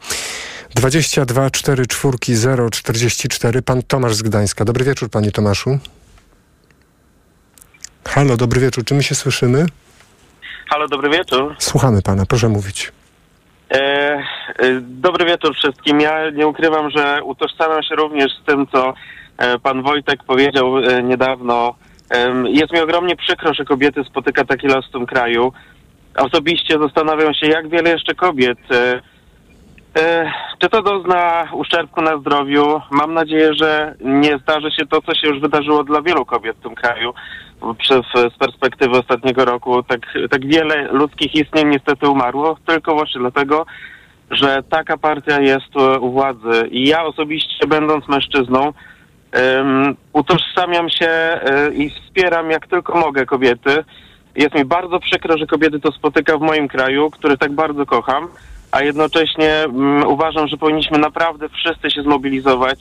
22 0.76 1.50
4 1.50 1.88
4 1.88 2.18
0 2.36 2.70
44. 2.70 3.62
Pan 3.62 3.84
Tomasz 3.84 4.16
z 4.16 4.22
Gdańska. 4.22 4.66
Dobry 4.66 4.86
wieczór, 4.86 5.10
panie 5.10 5.32
Tomaszu. 5.32 5.80
Halo, 8.08 8.38
dobry 8.38 8.62
wieczór. 8.62 8.84
Czy 8.86 8.94
my 8.94 9.04
się 9.04 9.16
słyszymy? 9.16 9.66
Halo, 10.74 10.88
dobry 10.88 11.10
wieczór. 11.10 11.56
Słuchamy 11.60 12.02
pana, 12.02 12.26
proszę 12.26 12.50
mówić. 12.50 12.92
E, 13.72 13.78
e, 13.78 14.24
dobry 14.82 15.26
wieczór 15.26 15.56
wszystkim. 15.56 16.00
Ja 16.00 16.30
nie 16.30 16.48
ukrywam, 16.48 16.90
że 16.90 17.24
utożsamiam 17.24 17.84
się 17.84 17.96
również 17.96 18.32
z 18.42 18.46
tym, 18.46 18.68
co 18.68 18.94
e, 19.38 19.60
pan 19.60 19.84
Wojtek 19.84 20.24
powiedział 20.24 20.78
e, 20.78 21.04
niedawno. 21.04 21.76
Jest 22.46 22.74
mi 22.74 22.80
ogromnie 22.80 23.16
przykro, 23.16 23.54
że 23.54 23.66
kobiety 23.66 24.04
spotyka 24.04 24.46
taki 24.46 24.68
los 24.68 24.90
w 24.90 24.92
tym 24.92 25.06
kraju. 25.06 25.54
Osobiście 26.16 26.80
zastanawiam 26.80 27.34
się, 27.34 27.48
jak 27.48 27.70
wiele 27.70 27.90
jeszcze 27.90 28.16
kobiet. 28.16 28.60
E, 29.98 30.32
czy 30.60 30.70
to 30.70 30.82
dozna 30.82 31.48
uszczerbku 31.54 32.02
na 32.02 32.18
zdrowiu? 32.18 32.82
Mam 32.92 33.14
nadzieję, 33.14 33.54
że 33.54 33.96
nie 34.02 34.38
zdarzy 34.38 34.72
się 34.72 34.86
to, 34.86 35.02
co 35.02 35.16
się 35.16 35.28
już 35.28 35.40
wydarzyło 35.40 35.84
dla 35.84 36.02
wielu 36.02 36.26
kobiet 36.26 36.58
w 36.58 36.64
tym 36.64 36.76
kraju. 36.76 37.14
Przez, 37.78 38.02
z 38.34 38.38
perspektywy 38.38 38.98
ostatniego 38.98 39.46
roku 39.46 39.84
tak, 39.84 40.00
tak 40.30 40.48
wiele 40.48 40.84
ludzkich 40.92 41.36
istnień 41.36 41.68
niestety 41.68 42.10
umarło, 42.10 42.58
tylko 42.66 42.94
właśnie 42.94 43.22
dlatego, 43.22 43.66
że 44.32 44.64
taka 44.70 44.98
partia 44.98 45.40
jest 45.40 45.76
u 46.00 46.12
władzy. 46.12 46.68
I 46.72 46.88
ja 46.88 47.04
osobiście, 47.04 47.68
będąc 47.68 48.08
mężczyzną, 48.08 48.74
em, 49.32 49.96
utożsamiam 50.14 50.90
się 50.90 51.10
e, 51.10 51.70
i 51.74 51.90
wspieram 51.90 52.52
jak 52.52 52.68
tylko 52.68 53.00
mogę 53.00 53.26
kobiety. 53.26 53.84
Jest 54.36 54.56
mi 54.56 54.66
bardzo 54.66 55.00
przykro, 55.00 55.38
że 55.38 55.48
kobiety 55.48 55.80
to 55.80 55.92
spotyka 55.92 56.38
w 56.38 56.42
moim 56.42 56.68
kraju, 56.68 57.10
który 57.10 57.38
tak 57.38 57.52
bardzo 57.52 57.86
kocham, 57.86 58.28
a 58.74 58.82
jednocześnie 58.82 59.64
mm, 59.64 60.08
uważam, 60.08 60.48
że 60.48 60.58
powinniśmy 60.58 60.98
naprawdę 60.98 61.50
wszyscy 61.50 61.92
się 61.92 62.02
zmobilizować 62.02 62.80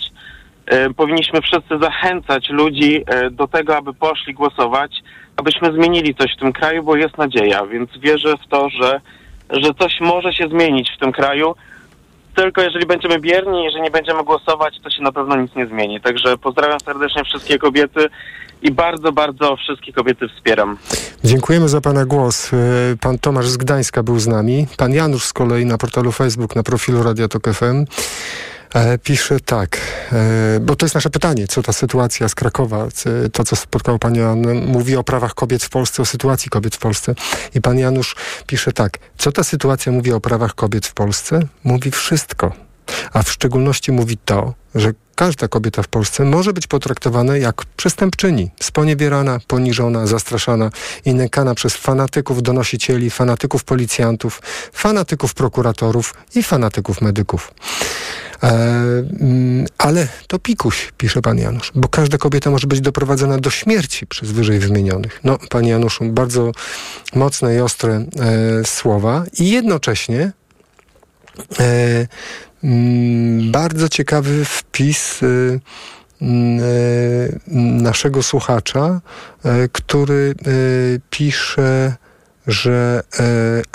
e, 0.67 0.91
powinniśmy 0.91 1.41
wszyscy 1.41 1.79
zachęcać 1.79 2.49
ludzi 2.51 3.05
e, 3.07 3.31
do 3.31 3.49
tego, 3.49 3.77
aby 3.77 3.95
poszli 3.95 4.35
głosować, 4.35 5.03
abyśmy 5.37 5.73
zmienili 5.73 6.15
coś 6.15 6.35
w 6.37 6.41
tym 6.41 6.53
kraju, 6.53 6.83
bo 6.83 6.97
jest 6.97 7.19
nadzieja, 7.19 7.67
więc 7.67 7.91
wierzę 7.99 8.35
w 8.37 8.49
to, 8.49 8.69
że, 8.69 9.01
że 9.51 9.75
coś 9.75 10.01
może 10.01 10.33
się 10.33 10.49
zmienić 10.49 10.91
w 10.97 10.99
tym 10.99 11.13
kraju. 11.13 11.55
Tylko 12.35 12.63
jeżeli 12.63 12.87
będziemy 12.87 13.19
bierni, 13.19 13.65
jeżeli 13.65 13.83
nie 13.83 13.91
będziemy 13.91 14.25
głosować, 14.25 14.81
to 14.83 14.91
się 14.91 15.03
na 15.03 15.13
pewno 15.13 15.37
nic 15.37 15.55
nie 15.57 15.67
zmieni. 15.67 16.01
Także 16.01 16.39
pozdrawiam 16.39 16.81
serdecznie 16.81 17.25
wszystkie 17.25 17.59
kobiety 17.59 18.09
i 18.63 18.71
bardzo, 18.71 19.13
bardzo 19.13 19.57
wszystkie 19.57 19.93
kobiety 19.93 20.29
wspieram. 20.29 20.79
Dziękujemy 21.25 21.69
za 21.69 21.81
Pana 21.81 22.05
głos. 22.05 22.53
E, 22.53 22.57
pan 23.01 23.19
Tomasz 23.19 23.49
z 23.49 23.57
Gdańska 23.57 24.03
był 24.03 24.19
z 24.19 24.27
nami. 24.27 24.67
Pan 24.77 24.93
Janusz 24.93 25.25
z 25.25 25.33
kolei 25.33 25.67
na 25.67 25.79
portalu 25.79 26.13
Facebook, 26.13 26.57
na 26.57 26.63
profilu 26.63 27.03
Radia 27.03 27.29
Tok 27.29 27.49
FM. 27.49 27.85
E, 28.75 28.99
pisze 28.99 29.41
tak, 29.41 29.79
e, 30.13 30.61
bo 30.61 30.77
to 30.77 30.87
jest 30.87 30.95
nasze 30.95 31.11
pytanie, 31.11 31.49
co 31.49 31.63
ta 31.63 31.73
sytuacja 31.73 32.29
z 32.29 32.35
Krakowa, 32.35 32.89
to 33.33 33.45
co 33.45 33.57
spotkało 33.57 33.99
Pani 33.99 34.19
Joannę, 34.19 34.55
mówi 34.55 34.97
o 34.97 35.05
prawach 35.05 35.35
kobiet 35.35 35.65
w 35.65 35.69
Polsce, 35.69 36.03
o 36.03 36.05
sytuacji 36.05 36.51
kobiet 36.51 36.77
w 36.77 36.79
Polsce. 36.79 37.15
I 37.55 37.61
Pan 37.61 37.79
Janusz 37.79 38.17
pisze 38.47 38.73
tak, 38.73 38.99
co 39.19 39.33
ta 39.33 39.45
sytuacja 39.45 39.93
mówi 39.93 40.13
o 40.13 40.21
prawach 40.21 40.55
kobiet 40.55 40.87
w 40.87 40.95
Polsce? 40.95 41.41
Mówi 41.65 41.91
wszystko. 41.91 42.53
A 43.13 43.23
w 43.23 43.31
szczególności 43.31 43.93
mówi 43.93 44.19
to, 44.25 44.55
że 44.75 44.93
każda 45.15 45.49
kobieta 45.49 45.83
w 45.83 45.89
Polsce 45.89 46.25
może 46.25 46.53
być 46.53 46.67
potraktowana 46.67 47.37
jak 47.37 47.65
przestępczyni, 47.65 48.51
sponiewierana, 48.61 49.39
poniżona, 49.47 50.07
zastraszana 50.07 50.71
i 51.05 51.15
nękana 51.15 51.55
przez 51.55 51.77
fanatyków 51.77 52.43
donosicieli, 52.43 53.11
fanatyków 53.11 53.65
policjantów, 53.65 54.43
fanatyków 54.73 55.35
prokuratorów 55.35 56.15
i 56.35 56.43
fanatyków 56.43 57.01
medyków. 57.01 57.55
E, 58.43 58.49
mm, 59.21 59.67
ale 59.79 60.09
to 60.27 60.39
pikuś, 60.39 60.93
pisze 60.97 61.23
pan 61.23 61.39
Janusz, 61.39 61.73
bo 61.75 61.89
każda 61.89 62.19
kobieta 62.19 62.51
może 62.51 62.67
być 62.67 62.81
doprowadzona 62.81 63.39
do 63.39 63.51
śmierci 63.51 64.07
przez 64.07 64.31
wyżej 64.31 64.59
wymienionych. 64.59 65.21
No, 65.25 65.39
panie 65.51 65.71
Januszu, 65.71 66.05
bardzo 66.05 66.53
mocne 67.15 67.57
i 67.57 67.61
ostre 67.61 67.93
e, 67.93 68.05
słowa 68.65 69.25
i 69.39 69.51
jednocześnie 69.51 70.33
e, 71.61 72.07
bardzo 73.53 73.89
ciekawy 73.89 74.45
wpis 74.45 75.23
y, 75.23 75.61
mm, 76.23 76.61
y, 76.61 77.41
naszego 77.83 78.23
słuchacza, 78.23 79.01
y, 79.45 79.69
który 79.73 80.35
pisze 81.11 81.97
że 82.47 83.03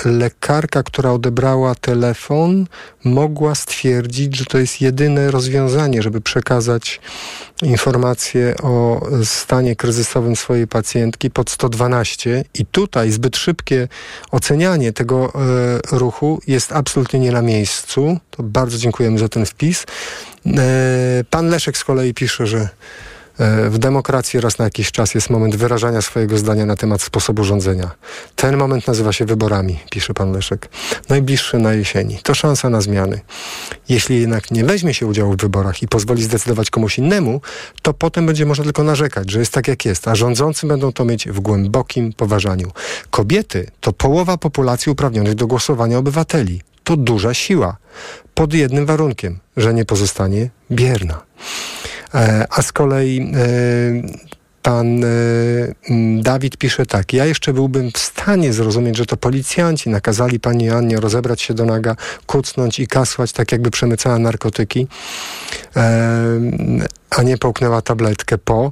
e, 0.05 0.09
lekarka, 0.09 0.83
która 0.83 1.11
odebrała 1.11 1.75
telefon, 1.75 2.67
mogła 3.03 3.55
stwierdzić, 3.55 4.37
że 4.37 4.45
to 4.45 4.57
jest 4.57 4.81
jedyne 4.81 5.31
rozwiązanie, 5.31 6.01
żeby 6.01 6.21
przekazać 6.21 7.01
informacje 7.63 8.55
o 8.63 9.01
stanie 9.23 9.75
kryzysowym 9.75 10.35
swojej 10.35 10.67
pacjentki 10.67 11.31
pod 11.31 11.49
112 11.49 12.43
i 12.53 12.65
tutaj 12.65 13.11
zbyt 13.11 13.37
szybkie 13.37 13.87
ocenianie 14.31 14.93
tego 14.93 15.33
e, 15.35 15.97
ruchu 15.97 16.41
jest 16.47 16.71
absolutnie 16.71 17.19
nie 17.19 17.31
na 17.31 17.41
miejscu. 17.41 18.19
To 18.31 18.43
bardzo 18.43 18.77
dziękujemy 18.77 19.19
za 19.19 19.29
ten 19.29 19.45
wpis. 19.45 19.85
E, 20.45 21.23
pan 21.29 21.49
Leszek 21.49 21.77
z 21.77 21.83
kolei 21.83 22.13
pisze, 22.13 22.47
że 22.47 22.69
w 23.69 23.77
demokracji 23.77 24.39
raz 24.39 24.57
na 24.57 24.65
jakiś 24.65 24.91
czas 24.91 25.15
jest 25.15 25.29
moment 25.29 25.55
wyrażania 25.55 26.01
swojego 26.01 26.37
zdania 26.37 26.65
na 26.65 26.75
temat 26.75 27.01
sposobu 27.01 27.43
rządzenia. 27.43 27.91
Ten 28.35 28.57
moment 28.57 28.87
nazywa 28.87 29.13
się 29.13 29.25
wyborami, 29.25 29.79
pisze 29.91 30.13
pan 30.13 30.31
Leszek. 30.31 30.69
Najbliższy 31.09 31.57
na 31.57 31.73
jesieni. 31.73 32.19
To 32.23 32.35
szansa 32.35 32.69
na 32.69 32.81
zmiany. 32.81 33.19
Jeśli 33.89 34.21
jednak 34.21 34.51
nie 34.51 34.63
weźmie 34.63 34.93
się 34.93 35.05
udziału 35.05 35.33
w 35.33 35.37
wyborach 35.37 35.83
i 35.83 35.87
pozwoli 35.87 36.23
zdecydować 36.23 36.69
komuś 36.69 36.97
innemu, 36.97 37.41
to 37.81 37.93
potem 37.93 38.25
będzie 38.25 38.45
można 38.45 38.63
tylko 38.63 38.83
narzekać, 38.83 39.31
że 39.31 39.39
jest 39.39 39.53
tak 39.53 39.67
jak 39.67 39.85
jest, 39.85 40.07
a 40.07 40.15
rządzący 40.15 40.67
będą 40.67 40.91
to 40.91 41.05
mieć 41.05 41.29
w 41.29 41.39
głębokim 41.39 42.13
poważaniu. 42.13 42.71
Kobiety 43.09 43.67
to 43.81 43.93
połowa 43.93 44.37
populacji 44.37 44.91
uprawnionych 44.91 45.35
do 45.35 45.47
głosowania 45.47 45.97
obywateli. 45.97 46.61
To 46.83 46.97
duża 46.97 47.33
siła. 47.33 47.77
Pod 48.33 48.53
jednym 48.53 48.85
warunkiem, 48.85 49.39
że 49.57 49.73
nie 49.73 49.85
pozostanie 49.85 50.49
bierna. 50.71 51.21
E, 52.13 52.45
a 52.49 52.61
z 52.61 52.71
kolei 52.71 53.19
e, 53.19 53.47
pan 54.61 55.03
e, 55.03 55.07
Dawid 56.21 56.57
pisze 56.57 56.85
tak. 56.85 57.13
Ja 57.13 57.25
jeszcze 57.25 57.53
byłbym 57.53 57.91
w 57.91 57.97
stanie 57.97 58.53
zrozumieć, 58.53 58.97
że 58.97 59.05
to 59.05 59.17
policjanci 59.17 59.89
nakazali 59.89 60.39
pani 60.39 60.69
Annie 60.69 60.99
rozebrać 60.99 61.41
się 61.41 61.53
do 61.53 61.65
naga, 61.65 61.95
kucnąć 62.25 62.79
i 62.79 62.87
kasłać, 62.87 63.31
tak 63.31 63.51
jakby 63.51 63.71
przemycała 63.71 64.19
narkotyki, 64.19 64.87
a 67.09 67.23
nie 67.23 67.37
połknęła 67.37 67.81
tabletkę 67.81 68.37
po. 68.37 68.71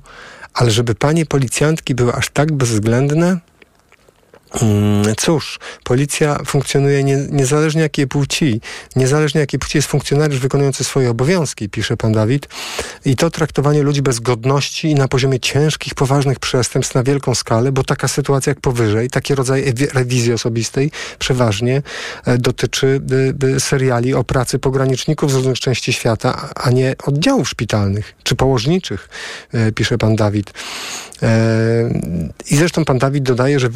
Ale 0.53 0.71
żeby 0.71 0.95
panie 0.95 1.25
policjantki 1.25 1.95
były 1.95 2.13
aż 2.13 2.29
tak 2.29 2.51
bezwzględne, 2.51 3.37
cóż, 5.17 5.59
policja 5.83 6.39
funkcjonuje 6.45 7.03
nie, 7.03 7.17
niezależnie 7.31 7.81
jakiej 7.81 8.07
płci, 8.07 8.61
niezależnie 8.95 9.41
jakiej 9.41 9.59
płci 9.59 9.77
jest 9.77 9.87
funkcjonariusz 9.87 10.39
wykonujący 10.39 10.83
swoje 10.83 11.09
obowiązki, 11.09 11.69
pisze 11.69 11.97
pan 11.97 12.11
Dawid. 12.11 12.47
I 13.05 13.15
to 13.15 13.29
traktowanie 13.29 13.83
ludzi 13.83 14.01
bez 14.01 14.19
godności 14.19 14.87
i 14.91 14.95
na 14.95 15.07
poziomie 15.07 15.39
ciężkich, 15.39 15.95
poważnych 15.95 16.39
przestępstw 16.39 16.95
na 16.95 17.03
wielką 17.03 17.35
skalę, 17.35 17.71
bo 17.71 17.83
taka 17.83 18.07
sytuacja 18.07 18.51
jak 18.51 18.59
powyżej, 18.59 19.09
taki 19.09 19.35
rodzaj 19.35 19.73
rewizji 19.93 20.33
osobistej 20.33 20.91
przeważnie 21.19 21.81
e, 22.25 22.37
dotyczy 22.37 23.01
e, 23.55 23.59
seriali 23.59 24.13
o 24.13 24.23
pracy 24.23 24.59
pograniczników 24.59 25.31
z 25.31 25.35
różnych 25.35 25.59
części 25.59 25.93
świata, 25.93 26.49
a 26.55 26.69
nie 26.69 26.95
oddziałów 27.05 27.49
szpitalnych 27.49 28.13
czy 28.23 28.35
położniczych, 28.35 29.09
e, 29.53 29.71
pisze 29.71 29.97
pan 29.97 30.15
Dawid. 30.15 30.53
I 32.51 32.55
zresztą 32.55 32.85
pan 32.85 32.97
Dawid 32.97 33.23
dodaje, 33.23 33.59
że 33.59 33.69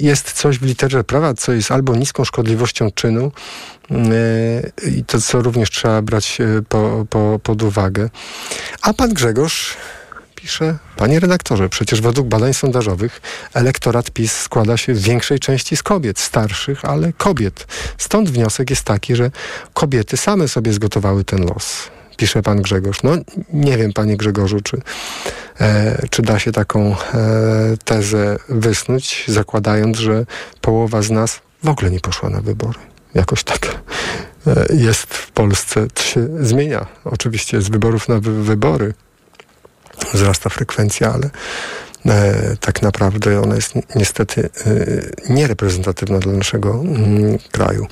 jest 0.00 0.32
coś 0.32 0.58
w 0.58 0.62
literze 0.62 1.04
prawa, 1.04 1.34
co 1.34 1.52
jest 1.52 1.70
albo 1.70 1.96
niską 1.96 2.24
szkodliwością 2.24 2.90
czynu, 2.90 3.32
i 4.96 5.04
to, 5.04 5.20
co 5.20 5.42
również 5.42 5.70
trzeba 5.70 6.02
brać 6.02 6.38
po, 6.68 7.06
po, 7.10 7.40
pod 7.42 7.62
uwagę. 7.62 8.10
A 8.82 8.94
pan 8.94 9.14
Grzegorz 9.14 9.76
pisze, 10.34 10.78
panie 10.96 11.20
redaktorze, 11.20 11.68
przecież 11.68 12.00
według 12.00 12.28
badań 12.28 12.54
sondażowych 12.54 13.20
elektorat 13.54 14.10
PiS 14.10 14.32
składa 14.32 14.76
się 14.76 14.94
w 14.94 15.02
większej 15.02 15.38
części 15.38 15.76
z 15.76 15.82
kobiet, 15.82 16.18
starszych, 16.18 16.84
ale 16.84 17.12
kobiet. 17.12 17.66
Stąd 17.98 18.30
wniosek 18.30 18.70
jest 18.70 18.84
taki, 18.84 19.16
że 19.16 19.30
kobiety 19.74 20.16
same 20.16 20.48
sobie 20.48 20.72
zgotowały 20.72 21.24
ten 21.24 21.46
los 21.46 21.90
pisze 22.22 22.42
pan 22.42 22.62
Grzegorz. 22.62 23.02
No 23.02 23.10
nie 23.52 23.78
wiem, 23.78 23.92
panie 23.92 24.16
Grzegorzu, 24.16 24.60
czy, 24.60 24.76
e, 24.76 24.80
czy 26.10 26.22
da 26.22 26.38
się 26.38 26.52
taką 26.52 26.96
e, 26.96 26.96
tezę 27.84 28.36
wysnuć, 28.48 29.24
zakładając, 29.28 29.98
że 29.98 30.26
połowa 30.60 31.02
z 31.02 31.10
nas 31.10 31.40
w 31.62 31.68
ogóle 31.68 31.90
nie 31.90 32.00
poszła 32.00 32.30
na 32.30 32.40
wybory. 32.40 32.78
Jakoś 33.14 33.44
tak 33.44 33.78
e, 34.46 34.66
jest 34.74 35.14
w 35.14 35.30
Polsce. 35.30 35.86
To 35.94 36.02
się 36.02 36.28
zmienia. 36.40 36.86
Oczywiście 37.04 37.60
z 37.62 37.68
wyborów 37.68 38.08
na 38.08 38.20
wy 38.20 38.42
wybory 38.42 38.94
wzrasta 40.12 40.50
frekwencja, 40.50 41.12
ale 41.12 41.24
e, 41.24 41.30
tak 42.60 42.82
naprawdę 42.82 43.40
ona 43.40 43.54
jest 43.54 43.74
ni 43.74 43.82
niestety 43.96 44.48
e, 44.66 45.32
niereprezentatywna 45.32 46.18
dla 46.18 46.32
naszego 46.32 46.70
mm, 46.70 47.38
kraju. 47.50 47.86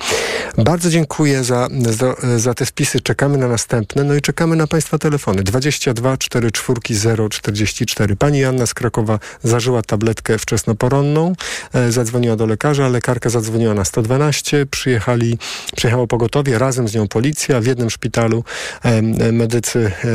Bardzo 0.57 0.89
dziękuję 0.89 1.43
za, 1.43 1.67
za, 1.89 2.15
za, 2.37 2.53
te 2.53 2.65
wpisy. 2.65 2.99
Czekamy 2.99 3.37
na 3.37 3.47
następne. 3.47 4.03
No 4.03 4.15
i 4.15 4.21
czekamy 4.21 4.55
na 4.55 4.67
Państwa 4.67 4.97
telefony. 4.97 5.43
22 5.43 6.17
44 6.17 7.29
044. 7.29 8.15
Pani 8.15 8.39
Janna 8.39 8.65
z 8.65 8.73
Krakowa 8.73 9.19
zażyła 9.43 9.81
tabletkę 9.81 10.37
wczesnoporonną, 10.37 11.33
e, 11.73 11.91
zadzwoniła 11.91 12.35
do 12.35 12.45
lekarza, 12.45 12.87
lekarka 12.87 13.29
zadzwoniła 13.29 13.73
na 13.73 13.85
112, 13.85 14.65
przyjechali, 14.65 15.37
przyjechało 15.75 16.07
pogotowie, 16.07 16.59
razem 16.59 16.87
z 16.87 16.95
nią 16.95 17.07
policja. 17.07 17.61
W 17.61 17.65
jednym 17.65 17.89
szpitalu 17.89 18.43
e, 18.83 19.01
medycy 19.31 19.91
e, 20.03 20.07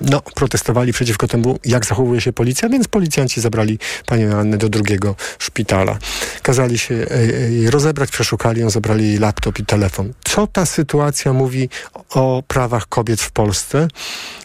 no, 0.00 0.22
protestowali 0.34 0.92
przeciwko 0.92 1.28
temu, 1.28 1.58
jak 1.64 1.86
zachowuje 1.86 2.20
się 2.20 2.32
policja, 2.32 2.68
więc 2.68 2.88
policjanci 2.88 3.37
zabrali 3.40 3.78
panią 4.06 4.28
Joannę 4.28 4.56
do 4.56 4.68
drugiego 4.68 5.14
szpitala. 5.38 5.98
Kazali 6.42 6.78
się 6.78 6.94
e, 7.10 7.26
jej 7.50 7.70
rozebrać, 7.70 8.10
przeszukali 8.10 8.60
ją, 8.60 8.70
zabrali 8.70 9.08
jej 9.08 9.18
laptop 9.18 9.58
i 9.58 9.64
telefon 9.64 9.78
telefon. 9.78 10.12
Co 10.24 10.46
ta 10.46 10.66
sytuacja 10.66 11.32
mówi 11.32 11.68
o 12.10 12.42
prawach 12.48 12.86
kobiet 12.88 13.20
w 13.20 13.30
Polsce? 13.30 13.88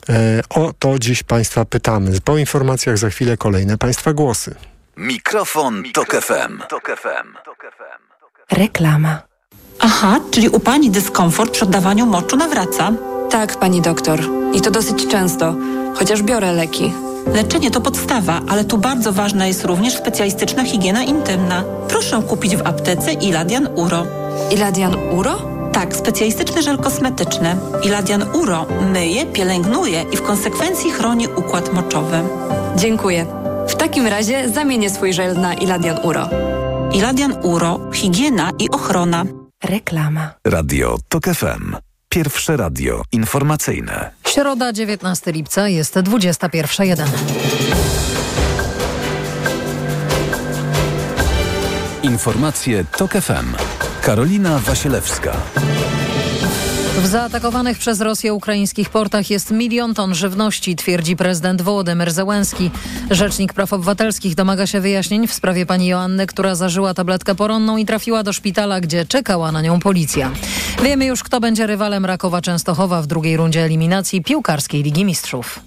E, 0.10 0.42
o 0.50 0.74
to 0.80 1.00
dziś 1.00 1.24
Państwa 1.24 1.66
pytamy. 1.66 2.22
Po 2.24 2.38
informacjach 2.38 2.98
za 2.98 3.10
chwilę 3.10 3.38
kolejne 3.38 3.78
Państwa 3.78 4.14
głosy. 4.14 4.56
Mikrofon, 4.98 5.84
Tok 5.94 6.16
FM. 6.16 6.60
Tok 6.70 6.92
FM. 7.02 7.28
Reklama. 8.52 9.22
Aha, 9.80 10.20
czyli 10.32 10.50
u 10.50 10.60
Pani 10.60 10.90
dyskomfort 10.92 11.52
przy 11.52 11.66
oddawaniu 11.66 12.06
moczu 12.06 12.36
nawraca? 12.36 12.92
Tak, 13.30 13.60
Pani 13.60 13.82
doktor. 13.82 14.20
I 14.54 14.62
to 14.62 14.72
dosyć 14.72 15.08
często, 15.08 15.56
chociaż 15.96 16.24
biorę 16.24 16.52
leki. 16.52 16.94
Leczenie 17.28 17.72
to 17.72 17.82
podstawa, 17.82 18.42
ale 18.50 18.66
tu 18.66 18.78
bardzo 18.78 19.14
ważna 19.14 19.48
jest 19.48 19.66
również 19.66 19.98
specjalistyczna 19.98 20.64
higiena 20.64 21.04
intymna. 21.04 21.64
Proszę 21.88 22.22
kupić 22.28 22.56
w 22.56 22.68
aptece 22.68 23.14
Iladian 23.14 23.68
Uro. 23.76 24.06
Iladian 24.52 24.96
Uro? 25.12 25.54
Tak, 25.74 25.96
specjalistyczny 25.96 26.62
żel 26.62 26.78
kosmetyczny. 26.78 27.56
Iladian 27.84 28.24
Uro 28.34 28.66
myje, 28.94 29.26
pielęgnuje 29.26 30.06
i 30.12 30.18
w 30.18 30.22
konsekwencji 30.22 30.92
chroni 30.92 31.28
układ 31.28 31.74
moczowy. 31.74 32.18
Dziękuję. 32.76 33.26
W 33.68 33.76
takim 33.76 34.08
razie 34.08 34.50
zamienię 34.50 34.90
swój 34.90 35.14
żel 35.14 35.40
na 35.40 35.54
Iladian 35.54 35.98
Uro. 36.04 36.30
Iladian 36.94 37.34
Uro, 37.44 37.80
higiena 37.94 38.52
i 38.60 38.70
ochrona. 38.70 39.26
Reklama. 39.64 40.30
Radio 40.46 40.98
TOK 41.10 41.26
FM. 41.26 41.93
Pierwsze 42.14 42.58
radio 42.58 43.04
informacyjne. 43.12 44.12
Środa, 44.28 44.74
19 44.74 45.32
lipca, 45.32 45.68
jest 45.68 45.96
21.01. 45.96 47.06
Informacje 52.04 52.86
TOK 52.98 53.12
FM. 53.12 53.56
Karolina 54.02 54.60
Wasielewska. 54.60 55.38
W 56.98 57.08
zaatakowanych 57.08 57.78
przez 57.78 58.02
Rosję 58.02 58.34
ukraińskich 58.34 58.90
portach 58.90 59.30
jest 59.30 59.52
milion 59.52 59.94
ton 59.94 60.16
żywności, 60.16 60.76
twierdzi 60.76 61.16
prezydent 61.16 61.62
Wołodymyr 61.62 62.12
Zełenski. 62.12 62.72
Rzecznik 63.12 63.54
Praw 63.54 63.74
Obywatelskich 63.74 64.36
domaga 64.36 64.68
się 64.68 64.82
wyjaśnień 64.82 65.28
w 65.28 65.34
sprawie 65.34 65.66
pani 65.66 65.88
Joanny, 65.88 66.28
która 66.28 66.56
zażyła 66.56 66.94
tabletkę 66.94 67.36
poronną 67.36 67.78
i 67.78 67.86
trafiła 67.86 68.24
do 68.24 68.34
szpitala, 68.34 68.82
gdzie 68.82 69.06
czekała 69.06 69.52
na 69.52 69.62
nią 69.62 69.80
policja. 69.80 70.32
Wiemy 70.84 71.06
już, 71.06 71.24
kto 71.24 71.40
będzie 71.40 71.68
rywalem 71.68 72.06
Rakowa 72.06 72.42
Częstochowa 72.42 73.02
w 73.02 73.08
drugiej 73.08 73.38
rundzie 73.38 73.62
eliminacji 73.62 74.24
piłkarskiej 74.24 74.84
Ligi 74.84 75.06
Mistrzów. 75.06 75.60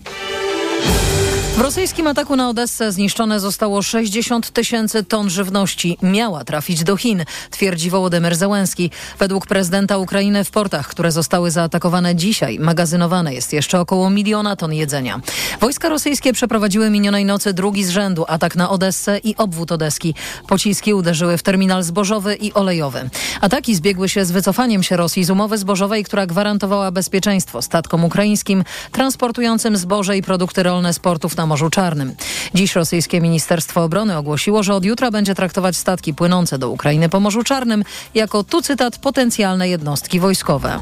W 1.56 1.60
rosyjskim 1.60 2.06
ataku 2.06 2.36
na 2.36 2.48
Odessę 2.48 2.92
zniszczone 2.92 3.40
zostało 3.40 3.82
60 3.82 4.50
tysięcy 4.50 5.04
ton 5.04 5.30
żywności. 5.30 5.98
Miała 6.02 6.44
trafić 6.44 6.84
do 6.84 6.96
Chin, 6.96 7.24
twierdzi 7.50 7.90
Wołodymyr 7.90 8.36
Zełenski. 8.36 8.90
Według 9.18 9.46
prezydenta 9.46 9.98
Ukrainy 9.98 10.44
w 10.44 10.50
portach, 10.50 10.88
które 10.88 11.12
zostały 11.12 11.50
zaatakowane 11.50 12.16
dzisiaj, 12.16 12.58
magazynowane 12.58 13.34
jest 13.34 13.52
jeszcze 13.52 13.80
około 13.80 14.10
miliona 14.10 14.56
ton 14.56 14.72
jedzenia. 14.72 15.20
Wojska 15.60 15.88
rosyjskie 15.88 16.32
przeprowadziły 16.32 16.90
minionej 16.90 17.24
nocy 17.24 17.52
drugi 17.52 17.84
z 17.84 17.90
rzędu 17.90 18.24
atak 18.28 18.56
na 18.56 18.70
Odessę 18.70 19.18
i 19.18 19.36
obwód 19.36 19.72
Odeski. 19.72 20.14
Pociski 20.48 20.94
uderzyły 20.94 21.38
w 21.38 21.42
terminal 21.42 21.82
zbożowy 21.82 22.34
i 22.34 22.52
olejowy. 22.52 23.10
Ataki 23.40 23.74
zbiegły 23.74 24.08
się 24.08 24.24
z 24.24 24.30
wycofaniem 24.30 24.82
się 24.82 24.96
Rosji 24.96 25.24
z 25.24 25.30
umowy 25.30 25.58
zbożowej, 25.58 26.04
która 26.04 26.26
gwarantowała 26.26 26.90
bezpieczeństwo 26.90 27.62
statkom 27.62 28.04
ukraińskim 28.04 28.64
transportującym 28.92 29.76
zboże 29.76 30.16
i 30.16 30.22
produkty 30.22 30.62
rolne 30.62 30.92
z 30.94 30.98
portów 30.98 31.36
na 31.36 31.45
Morzu 31.46 31.70
Czarnym. 31.70 32.14
Dziś 32.54 32.74
rosyjskie 32.74 33.20
Ministerstwo 33.20 33.84
Obrony 33.84 34.16
ogłosiło, 34.16 34.62
że 34.62 34.74
od 34.74 34.84
jutra 34.84 35.10
będzie 35.10 35.34
traktować 35.34 35.76
statki 35.76 36.14
płynące 36.14 36.58
do 36.58 36.70
Ukrainy 36.70 37.08
po 37.08 37.20
Morzu 37.20 37.42
Czarnym 37.42 37.84
jako, 38.14 38.44
tu 38.44 38.62
cytat, 38.62 38.98
potencjalne 38.98 39.68
jednostki 39.68 40.20
wojskowe. 40.20 40.78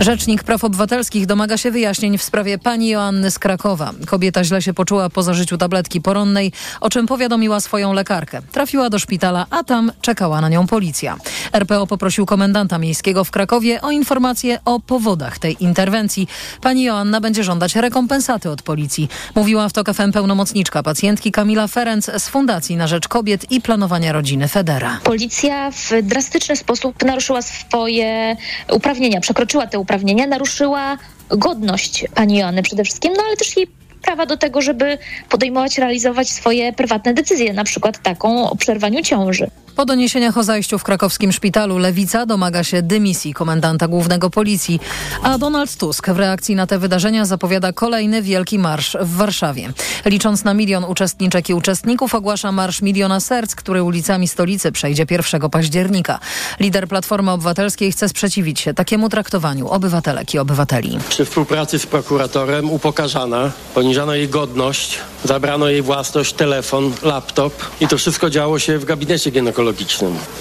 Rzecznik 0.00 0.42
Praw 0.42 0.64
Obywatelskich 0.64 1.26
domaga 1.26 1.58
się 1.58 1.70
wyjaśnień 1.70 2.18
w 2.18 2.22
sprawie 2.22 2.58
pani 2.58 2.88
Joanny 2.88 3.30
z 3.30 3.38
Krakowa. 3.38 3.92
Kobieta 4.06 4.44
źle 4.44 4.62
się 4.62 4.74
poczuła 4.74 5.10
po 5.10 5.22
zażyciu 5.22 5.58
tabletki 5.58 6.00
poronnej, 6.00 6.52
o 6.80 6.90
czym 6.90 7.06
powiadomiła 7.06 7.60
swoją 7.60 7.92
lekarkę. 7.92 8.42
Trafiła 8.52 8.90
do 8.90 8.98
szpitala, 8.98 9.46
a 9.50 9.64
tam 9.64 9.92
czekała 10.00 10.40
na 10.40 10.48
nią 10.48 10.66
policja. 10.66 11.16
RPO 11.52 11.86
poprosił 11.86 12.26
komendanta 12.26 12.78
miejskiego 12.78 13.24
w 13.24 13.30
Krakowie 13.30 13.82
o 13.82 13.90
informacje 13.90 14.58
o 14.64 14.80
powodach 14.80 15.38
tej 15.38 15.64
interwencji. 15.64 16.28
Pani 16.60 16.82
Joanna 16.82 17.20
będzie 17.20 17.44
żądać 17.44 17.76
rekompensaty 17.76 18.50
od 18.50 18.62
policji. 18.62 19.08
Mówiła 19.34 19.64
w 19.72 19.74
TOK 19.74 19.94
FM 19.94 20.12
pełnomocniczka 20.12 20.82
pacjentki 20.82 21.32
Kamila 21.32 21.66
Ferenc 21.66 22.10
z 22.18 22.28
Fundacji 22.28 22.76
na 22.76 22.86
Rzecz 22.86 23.08
Kobiet 23.08 23.50
i 23.52 23.60
Planowania 23.60 24.12
Rodziny 24.12 24.48
Federa. 24.48 25.00
Policja 25.04 25.70
w 25.70 25.90
drastyczny 26.02 26.56
sposób 26.56 27.04
naruszyła 27.04 27.42
swoje 27.42 28.36
uprawnienia, 28.72 29.20
przekroczyła 29.20 29.66
te 29.66 29.78
uprawnienia, 29.78 30.26
naruszyła 30.26 30.98
godność 31.28 32.04
pani 32.14 32.38
Joanny 32.38 32.62
przede 32.62 32.84
wszystkim, 32.84 33.12
no 33.16 33.22
ale 33.26 33.36
też 33.36 33.56
jej 33.56 33.66
prawa 34.02 34.26
do 34.26 34.36
tego, 34.36 34.62
żeby 34.62 34.98
podejmować, 35.28 35.78
realizować 35.78 36.30
swoje 36.30 36.72
prywatne 36.72 37.14
decyzje, 37.14 37.52
na 37.52 37.64
przykład 37.64 38.02
taką 38.02 38.50
o 38.50 38.56
przerwaniu 38.56 39.02
ciąży. 39.02 39.50
Po 39.76 39.84
doniesieniach 39.84 40.38
o 40.38 40.42
zajściu 40.42 40.78
w 40.78 40.82
krakowskim 40.82 41.32
szpitalu 41.32 41.78
Lewica 41.78 42.26
domaga 42.26 42.64
się 42.64 42.82
dymisji 42.82 43.34
komendanta 43.34 43.88
głównego 43.88 44.30
policji, 44.30 44.80
a 45.22 45.38
Donald 45.38 45.76
Tusk 45.76 46.10
w 46.10 46.18
reakcji 46.18 46.54
na 46.54 46.66
te 46.66 46.78
wydarzenia 46.78 47.24
zapowiada 47.24 47.72
kolejny 47.72 48.22
wielki 48.22 48.58
marsz 48.58 48.96
w 49.00 49.16
Warszawie. 49.16 49.72
Licząc 50.04 50.44
na 50.44 50.54
milion 50.54 50.84
uczestniczek 50.84 51.50
i 51.50 51.54
uczestników 51.54 52.14
ogłasza 52.14 52.52
Marsz 52.52 52.82
Miliona 52.82 53.20
Serc, 53.20 53.54
który 53.54 53.82
ulicami 53.82 54.28
stolicy 54.28 54.72
przejdzie 54.72 55.06
1 55.10 55.50
października. 55.50 56.18
Lider 56.60 56.88
Platformy 56.88 57.30
Obywatelskiej 57.30 57.92
chce 57.92 58.08
sprzeciwić 58.08 58.60
się 58.60 58.74
takiemu 58.74 59.08
traktowaniu 59.08 59.68
obywatelek 59.68 60.34
i 60.34 60.38
obywateli. 60.38 60.98
Przy 61.08 61.24
współpracy 61.24 61.78
z 61.78 61.86
prokuratorem 61.86 62.70
upokarzana, 62.70 63.50
poniżano 63.74 64.14
jej 64.14 64.28
godność, 64.28 64.98
zabrano 65.24 65.68
jej 65.68 65.82
własność, 65.82 66.32
telefon, 66.32 66.92
laptop 67.02 67.52
i 67.80 67.88
to 67.88 67.98
wszystko 67.98 68.30
działo 68.30 68.58
się 68.58 68.78
w 68.78 68.84
gabinecie 68.84 69.30
ginekologicznym. 69.30 69.61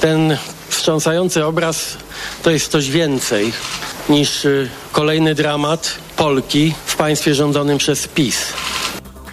Ten 0.01 0.37
wstrząsający 0.69 1.45
obraz 1.45 1.97
to 2.43 2.51
jest 2.51 2.71
coś 2.71 2.91
więcej 2.91 3.53
niż 4.09 4.45
y, 4.45 4.69
kolejny 4.91 5.35
dramat 5.35 5.95
Polki 6.15 6.73
w 6.85 6.95
państwie 6.95 7.35
rządzonym 7.35 7.77
przez 7.77 8.07
PiS. 8.07 8.53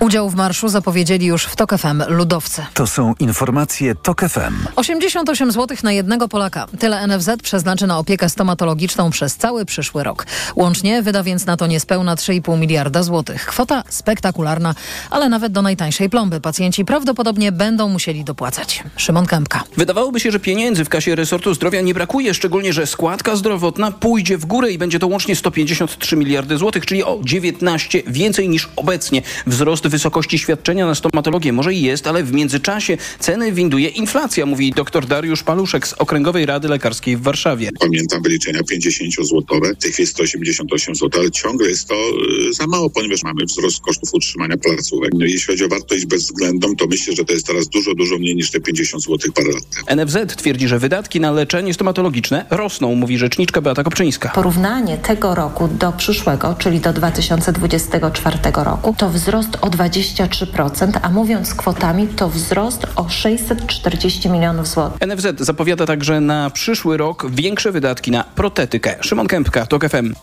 Udział 0.01 0.30
w 0.30 0.34
marszu 0.34 0.68
zapowiedzieli 0.68 1.26
już 1.26 1.44
w 1.44 1.57
TOK 1.57 1.78
FM 1.78 2.03
ludowcy. 2.09 2.62
To 2.74 2.86
są 2.86 3.14
informacje 3.20 3.94
TOK 3.94 4.20
FM. 4.20 4.66
88 4.76 5.53
zł 5.53 5.76
na 5.82 5.92
jednego 5.92 6.28
Polaka. 6.28 6.66
Tyle 6.78 7.07
NFZ 7.07 7.30
przeznaczy 7.42 7.86
na 7.86 7.99
opiekę 7.99 8.28
stomatologiczną 8.28 9.11
przez 9.11 9.36
cały 9.36 9.64
przyszły 9.64 10.05
rok. 10.05 10.26
Łącznie 10.57 11.03
wyda 11.03 11.22
więc 11.22 11.46
na 11.46 11.57
to 11.57 11.66
niespełna 11.66 12.14
3,5 12.14 12.59
miliarda 12.59 13.03
złotych. 13.03 13.46
Kwota 13.46 13.82
spektakularna, 13.88 14.74
ale 15.11 15.28
nawet 15.28 15.53
do 15.53 15.62
najtańszej 15.62 16.11
plomby 16.11 16.40
pacjenci 16.40 16.84
prawdopodobnie 16.84 17.53
będą 17.53 17.88
musieli 17.88 18.24
dopłacać. 18.24 18.84
Szymon 18.96 19.26
Kępka. 19.26 19.64
Wydawałoby 19.76 20.20
się, 20.20 20.30
że 20.30 20.40
pieniędzy 20.40 20.84
w 20.84 20.88
kasie 20.88 21.14
resortu 21.14 21.55
zdrowia 21.55 21.80
nie 21.80 21.94
brakuje, 21.94 22.34
szczególnie, 22.34 22.72
że 22.72 22.86
składka 22.86 23.36
zdrowotna 23.36 23.90
pójdzie 23.92 24.38
w 24.38 24.46
górę 24.46 24.72
i 24.72 24.78
będzie 24.78 24.99
to 24.99 25.07
łącznie 25.07 25.36
153 25.36 26.16
miliardy 26.16 26.59
złotych, 26.59 26.86
czyli 26.86 27.05
o 27.05 27.20
19 27.24 28.03
więcej 28.07 28.49
niż 28.49 28.68
obecnie. 28.76 29.22
Wzrost 29.46 29.88
wysokości 29.89 30.39
świadczenia 30.39 30.86
na 30.86 30.95
stomatologię 30.95 31.53
może 31.53 31.74
i 31.74 31.82
jest, 31.82 32.07
ale 32.07 32.24
w 32.24 32.32
międzyczasie 32.32 32.97
ceny 33.18 33.53
winduje 33.53 33.89
inflacja, 33.89 34.47
mówi 34.47 34.72
dr 34.72 35.07
Dariusz 35.07 35.43
Paluszek 35.43 35.89
z 35.89 35.93
Okręgowej 35.93 36.47
Rady 36.47 36.68
Lekarskiej 36.68 37.16
w 37.16 37.22
Warszawie. 37.22 37.70
Pamiętam 37.80 38.22
wyliczenia 38.22 38.61
50-złotowe, 38.61 39.74
w 39.74 39.82
tej 39.82 39.93
chwili 39.93 40.07
188 40.07 40.95
zł, 40.95 41.20
ale 41.20 41.30
ciągle 41.30 41.68
jest 41.68 41.89
to 41.89 41.95
y, 41.95 42.53
za 42.53 42.66
mało, 42.66 42.91
ponieważ 42.91 43.22
mamy 43.22 43.45
wzrost 43.45 43.80
kosztów 43.80 44.09
utrzymania 44.12 44.57
placówek. 44.57 45.11
No, 45.14 45.24
jeśli 45.24 45.47
chodzi 45.47 45.64
o 45.64 45.68
wartość 45.68 46.07
bezwzględną, 46.07 46.76
to 46.76 46.86
myślę, 46.86 47.14
że 47.16 47.24
to 47.24 47.32
jest 47.32 47.47
teraz 47.47 47.68
dużo, 47.68 47.95
dużo 47.95 48.18
mniej 48.18 48.34
niż 48.34 48.51
te 48.51 48.61
50 48.61 49.03
zł 49.03 49.32
parę 49.34 49.49
lat 49.49 49.86
temu. 49.86 50.03
NFZ 50.03 50.36
twierdzi, 50.36 50.68
że 50.68 50.78
wydatki 50.78 51.20
na 51.20 51.30
leczenie 51.30 51.74
stomatologiczne 51.74 52.47
rosną, 52.51 52.95
mówi 52.95 53.18
rzeczniczka 53.18 53.61
Beata 53.61 53.84
Kopczyńska. 53.84 54.28
Porównanie 54.34 54.99
tego 54.99 55.34
roku 55.34 55.68
do 55.68 55.93
przyszłego, 55.93 56.57
czyli 56.59 56.80
do 56.80 56.93
2024 56.93 58.39
roku, 58.64 58.95
to 58.99 59.11
wzrost 59.11 59.59
o 59.61 59.70
23%, 59.79 60.99
a 61.03 61.11
mówiąc 61.11 61.55
kwotami, 61.55 62.09
to 62.09 62.29
wzrost 62.29 62.87
o 62.97 63.09
640 63.09 64.31
milionów 64.31 64.68
złotych. 64.68 65.09
NFZ 65.09 65.26
zapowiada 65.41 65.87
także 65.87 66.20
na 66.20 66.51
przyszły 66.51 66.97
rok 66.97 67.31
większe 67.31 67.72
wydatki 67.72 68.11
na 68.11 68.24
protetykę. 68.24 68.97
Szymon 69.01 69.26
Kępka, 69.26 69.66
TOK 69.66 69.89
FM. 69.89 70.14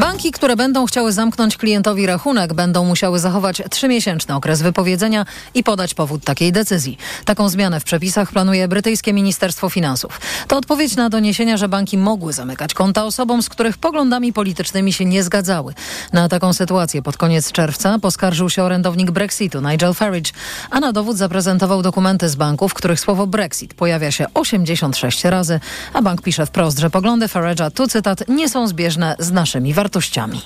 Banki, 0.00 0.32
które 0.32 0.56
będą 0.56 0.86
chciały 0.86 1.12
zamknąć 1.12 1.56
klientowi 1.56 2.06
rachunek, 2.06 2.54
będą 2.54 2.84
musiały 2.84 3.18
zachować 3.18 3.62
trzymiesięczny 3.70 4.34
okres 4.34 4.62
wypowiedzenia 4.62 5.26
i 5.54 5.62
podać 5.62 5.94
powód 5.94 6.24
takiej 6.24 6.52
decyzji. 6.52 6.98
Taką 7.24 7.48
zmianę 7.48 7.80
w 7.80 7.84
przepisach 7.84 8.32
planuje 8.32 8.68
brytyjskie 8.68 9.12
Ministerstwo 9.12 9.68
Finansów. 9.68 10.20
To 10.48 10.56
odpowiedź 10.56 10.96
na 10.96 11.10
doniesienia, 11.10 11.56
że 11.56 11.68
banki 11.68 11.98
mogły 11.98 12.32
zamykać 12.32 12.74
konta 12.74 13.04
osobom, 13.04 13.42
z 13.42 13.48
których 13.48 13.78
poglądami 13.78 14.32
politycznymi 14.32 14.92
się 14.92 15.04
nie 15.04 15.22
zgadzały. 15.22 15.74
Na 16.12 16.28
taką 16.28 16.52
sytuację 16.52 17.02
pod 17.02 17.16
koniec 17.16 17.52
czerwca 17.52 17.98
poskarżył 17.98 18.50
się 18.50 18.62
orędownik 18.62 19.10
Brexitu 19.10 19.60
Nigel 19.60 19.94
Farage, 19.94 20.30
a 20.70 20.80
na 20.80 20.92
dowód 20.92 21.16
zaprezentował 21.16 21.82
dokumenty 21.82 22.28
z 22.28 22.36
banków, 22.36 22.70
w 22.70 22.74
których 22.74 23.00
słowo 23.00 23.26
Brexit 23.26 23.74
pojawia 23.74 24.10
się 24.10 24.26
86 24.34 25.24
razy, 25.24 25.60
a 25.92 26.02
bank 26.02 26.22
pisze 26.22 26.46
wprost, 26.46 26.78
że 26.78 26.90
poglądy 26.90 27.26
Farage'a, 27.26 27.70
tu 27.70 27.86
cytat, 27.86 28.28
nie 28.28 28.48
są 28.48 28.68
zbieżne 28.68 29.16
z 29.18 29.30
naszymi 29.30 29.74
wartościami. 29.74 29.87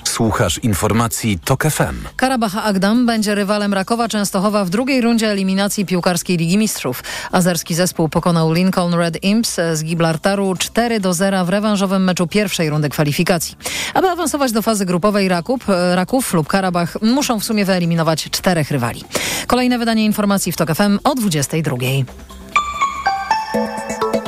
Słuchasz 0.03 0.57
informacji 0.57 1.39
TOK 1.39 1.63
FM. 1.63 1.95
Karabach 2.15 2.57
Agdam 2.57 3.05
będzie 3.05 3.35
rywalem 3.35 3.73
Rakowa 3.73 4.07
Częstochowa 4.07 4.65
w 4.65 4.69
drugiej 4.69 5.01
rundzie 5.01 5.31
eliminacji 5.31 5.85
piłkarskiej 5.85 6.37
Ligi 6.37 6.57
Mistrzów. 6.57 7.03
Azerski 7.31 7.75
zespół 7.75 8.09
pokonał 8.09 8.53
Lincoln 8.53 8.93
Red 8.93 9.23
Imps 9.23 9.55
z 9.73 9.83
Gibraltaru 9.83 10.55
4 10.55 10.99
do 10.99 11.13
0 11.13 11.45
w 11.45 11.49
rewanżowym 11.49 12.03
meczu 12.03 12.27
pierwszej 12.27 12.69
rundy 12.69 12.89
kwalifikacji. 12.89 13.57
Aby 13.93 14.09
awansować 14.09 14.51
do 14.51 14.61
fazy 14.61 14.85
grupowej 14.85 15.27
Raków, 15.27 15.61
Raków 15.93 16.33
lub 16.33 16.47
Karabach 16.47 17.01
muszą 17.01 17.39
w 17.39 17.43
sumie 17.43 17.65
wyeliminować 17.65 18.29
czterech 18.29 18.71
rywali. 18.71 19.03
Kolejne 19.47 19.79
wydanie 19.79 20.05
informacji 20.05 20.51
w 20.51 20.57
TOK 20.57 20.75
FM 20.75 20.99
o 21.03 21.15
22. 21.15 21.75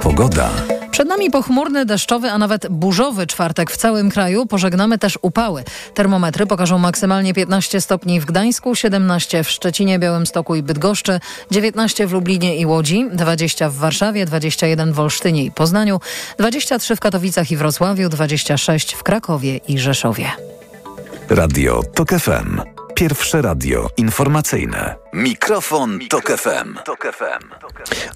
Pogoda. 0.01 0.74
Przed 0.95 1.07
nami 1.07 1.31
pochmurny, 1.31 1.85
deszczowy, 1.85 2.31
a 2.31 2.37
nawet 2.37 2.67
burzowy 2.67 3.27
czwartek 3.27 3.71
w 3.71 3.77
całym 3.77 4.09
kraju. 4.09 4.45
Pożegnamy 4.45 4.97
też 4.97 5.19
upały. 5.21 5.63
Termometry 5.93 6.45
pokażą 6.45 6.77
maksymalnie 6.77 7.33
15 7.33 7.81
stopni 7.81 8.19
w 8.19 8.25
Gdańsku, 8.25 8.75
17 8.75 9.43
w 9.43 9.49
Szczecinie, 9.49 9.99
Białymstoku 9.99 10.55
i 10.55 10.63
Bydgoszczy, 10.63 11.19
19 11.51 12.07
w 12.07 12.11
Lublinie 12.11 12.57
i 12.57 12.65
Łodzi, 12.65 13.05
20 13.13 13.69
w 13.69 13.73
Warszawie, 13.73 14.25
21 14.25 14.93
w 14.93 14.99
Olsztynie 14.99 15.43
i 15.43 15.51
Poznaniu, 15.51 15.99
23 16.37 16.95
w 16.95 16.99
Katowicach 16.99 17.51
i 17.51 17.57
Wrocławiu, 17.57 18.09
26 18.09 18.93
w 18.93 19.03
Krakowie 19.03 19.57
i 19.57 19.79
Rzeszowie. 19.79 20.31
Radio 21.29 21.83
TOK 21.95 22.09
FM. 22.09 22.61
Pierwsze 22.95 23.41
radio 23.41 23.89
informacyjne. 23.97 24.95
Mikrofon, 25.13 25.99
Tok 26.09 26.31
FM. 26.37 26.75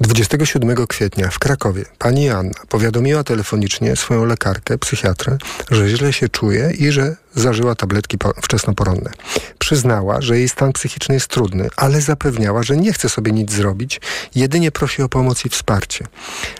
27 0.01 0.87
kwietnia 0.87 1.29
w 1.29 1.39
Krakowie 1.39 1.85
pani 1.97 2.23
Joanna 2.23 2.59
powiadomiła 2.69 3.23
telefonicznie 3.23 3.95
swoją 3.95 4.25
lekarkę, 4.25 4.77
psychiatrę, 4.77 5.37
że 5.71 5.89
źle 5.89 6.13
się 6.13 6.29
czuje 6.29 6.71
i 6.77 6.91
że 6.91 7.15
zażyła 7.35 7.75
tabletki 7.75 8.17
wczesnoporonne. 8.41 9.11
Przyznała, 9.59 10.21
że 10.21 10.37
jej 10.37 10.49
stan 10.49 10.73
psychiczny 10.73 11.15
jest 11.15 11.27
trudny, 11.27 11.67
ale 11.75 12.01
zapewniała, 12.01 12.63
że 12.63 12.77
nie 12.77 12.93
chce 12.93 13.09
sobie 13.09 13.31
nic 13.31 13.51
zrobić, 13.51 14.01
jedynie 14.35 14.71
prosi 14.71 15.01
o 15.01 15.09
pomoc 15.09 15.45
i 15.45 15.49
wsparcie. 15.49 16.05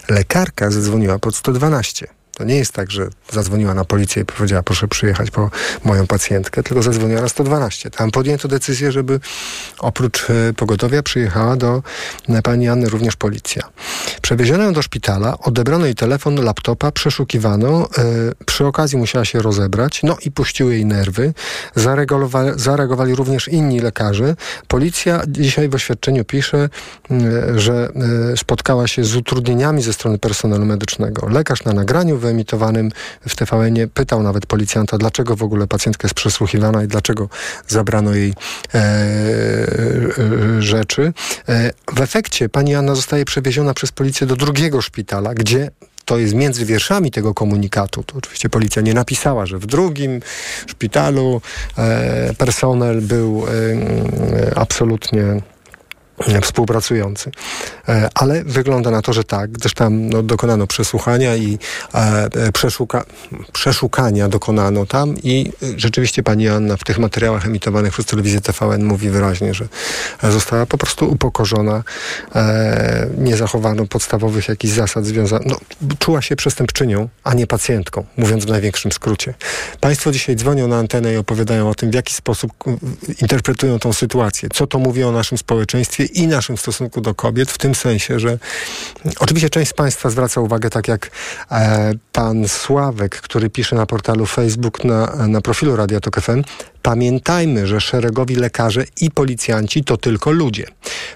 Lekarka 0.10 0.72
zadzwoniła 0.72 1.20
pod 1.20 1.36
112. 1.36 2.19
To 2.40 2.46
nie 2.46 2.56
jest 2.56 2.74
tak, 2.74 2.92
że 2.92 3.10
zadzwoniła 3.32 3.74
na 3.74 3.86
policję 3.86 4.22
i 4.22 4.26
powiedziała, 4.26 4.64
proszę 4.64 4.88
przyjechać 4.88 5.32
po 5.32 5.50
moją 5.84 6.08
pacjentkę, 6.08 6.64
tylko 6.64 6.84
zadzwoniła 6.84 7.22
na 7.22 7.30
112. 7.30 7.90
Tam 7.90 8.12
podjęto 8.12 8.48
decyzję, 8.48 8.92
żeby 8.92 9.20
oprócz 9.80 10.30
e, 10.30 10.54
pogotowia 10.54 11.04
przyjechała 11.04 11.56
do 11.56 11.84
e, 12.30 12.42
pani 12.42 12.70
Anny 12.70 12.90
również 12.90 13.16
policja. 13.16 13.64
Przewieziono 14.22 14.64
ją 14.64 14.74
do 14.74 14.82
szpitala, 14.82 15.38
odebrano 15.38 15.86
jej 15.86 15.96
telefon, 15.96 16.44
laptopa, 16.44 16.92
przeszukiwano, 16.92 17.90
e, 17.98 18.04
przy 18.46 18.66
okazji 18.66 18.98
musiała 18.98 19.26
się 19.26 19.42
rozebrać, 19.42 20.04
no 20.04 20.18
i 20.26 20.32
puściły 20.32 20.74
jej 20.74 20.86
nerwy. 20.86 21.34
Zareagowali, 21.76 22.52
zareagowali 22.56 23.16
również 23.16 23.48
inni 23.48 23.80
lekarze. 23.80 24.36
Policja 24.68 25.22
dzisiaj 25.28 25.70
w 25.70 25.76
oświadczeniu 25.76 26.26
pisze, 26.26 26.70
że 27.56 27.90
spotkała 28.36 28.88
się 28.88 29.04
z 29.04 29.16
utrudnieniami 29.16 29.82
ze 29.82 29.94
strony 29.94 30.18
personelu 30.18 30.66
medycznego. 30.66 31.30
Lekarz 31.30 31.64
na 31.64 31.74
nagraniu 31.74 32.18
wyemitowanym 32.30 32.92
w 33.28 33.36
TVN-ie 33.36 33.88
pytał 33.88 34.24
nawet 34.24 34.46
policjanta, 34.46 34.98
dlaczego 34.98 35.36
w 35.36 35.44
ogóle 35.44 35.68
pacjentka 35.68 36.06
jest 36.06 36.16
przesłuchiwana 36.16 36.84
i 36.84 36.88
dlaczego 36.88 37.30
zabrano 37.68 38.16
jej 38.16 38.34
e, 38.74 38.78
e, 38.78 40.62
rzeczy. 40.62 41.14
E, 41.50 41.72
w 41.94 42.02
efekcie 42.02 42.50
pani 42.50 42.76
Anna 42.76 42.96
zostaje 42.96 43.26
przewieziona 43.26 43.74
przez 43.74 43.92
policję 43.92 44.28
do 44.28 44.36
drugiego 44.36 44.82
szpitala, 44.82 45.34
gdzie 45.34 45.72
to 46.06 46.18
jest 46.18 46.34
między 46.34 46.66
wierszami 46.66 47.12
tego 47.12 47.34
komunikatu. 47.34 48.04
To 48.04 48.18
oczywiście 48.18 48.50
policja 48.50 48.82
nie 48.82 48.94
napisała, 48.94 49.46
że 49.46 49.58
w 49.58 49.66
drugim 49.66 50.20
szpitalu 50.68 51.42
e, 51.78 52.34
personel 52.38 53.02
był 53.02 53.46
e, 53.48 54.58
absolutnie 54.58 55.42
współpracujący. 56.42 57.32
E, 57.90 58.10
ale 58.16 58.44
wygląda 58.44 58.92
na 58.92 59.02
to, 59.02 59.14
że 59.14 59.24
tak, 59.24 59.52
gdyż 59.52 59.74
tam 59.74 60.10
no, 60.10 60.24
dokonano 60.24 60.68
przesłuchania 60.68 61.36
i 61.36 61.60
e, 61.94 61.98
e 62.34 62.52
przeszuka, 62.52 63.06
przeszukania 63.54 64.30
dokonano 64.30 64.86
tam 64.86 65.16
i 65.24 65.52
rzeczywiście 65.78 66.24
pani 66.24 66.48
Anna 66.48 66.78
w 66.78 66.84
tych 66.84 67.00
materiałach 67.00 67.46
emitowanych 67.46 67.94
przez 67.94 68.06
telewizję 68.06 68.42
TVN 68.42 68.84
mówi 68.84 69.10
wyraźnie, 69.10 69.54
że 69.54 69.68
została 70.24 70.66
po 70.66 70.78
prostu 70.78 71.12
upokorzona, 71.12 71.84
e, 72.36 73.08
nie 73.18 73.38
zachowano 73.38 73.86
podstawowych 73.86 74.48
jakichś 74.48 74.74
zasad 74.74 75.06
związanych, 75.06 75.48
no, 75.48 75.58
czuła 76.00 76.22
się 76.22 76.36
przestępczynią, 76.36 77.10
a 77.24 77.34
nie 77.34 77.48
pacjentką, 77.48 78.06
mówiąc 78.18 78.46
w 78.46 78.50
największym 78.50 78.92
skrócie. 78.92 79.34
Państwo 79.80 80.12
dzisiaj 80.12 80.36
dzwonią 80.36 80.68
na 80.68 80.78
antenę 80.78 81.14
i 81.14 81.18
opowiadają 81.18 81.70
o 81.70 81.76
tym, 81.76 81.92
w 81.92 81.94
jaki 81.94 82.14
sposób 82.14 82.52
interpretują 83.22 83.80
tą 83.80 83.94
sytuację, 83.94 84.50
co 84.54 84.68
to 84.68 84.80
mówi 84.80 85.04
o 85.04 85.12
naszym 85.12 85.38
społeczeństwie 85.38 86.09
i 86.10 86.28
naszym 86.28 86.58
stosunku 86.58 87.02
do 87.02 87.16
kobiet, 87.16 87.52
w 87.52 87.58
tym 87.58 87.76
sensie, 87.76 88.20
że 88.20 88.40
oczywiście 89.20 89.50
część 89.50 89.72
z 89.72 89.74
Państwa 89.74 90.10
zwraca 90.10 90.42
uwagę, 90.42 90.70
tak 90.70 90.88
jak 90.88 91.12
e, 91.52 91.92
pan 92.12 92.48
Sławek, 92.48 93.22
który 93.22 93.50
pisze 93.50 93.76
na 93.76 93.86
portalu 93.86 94.26
Facebook 94.26 94.84
na, 94.84 95.28
na 95.28 95.42
profilu 95.42 95.76
Radia 95.76 96.00
Tok 96.00 96.22
FM, 96.22 96.44
Pamiętajmy, 96.82 97.68
że 97.68 97.82
szeregowi 97.82 98.36
lekarze 98.36 98.86
i 99.02 99.12
policjanci 99.12 99.84
to 99.84 99.98
tylko 99.98 100.32
ludzie. 100.32 100.66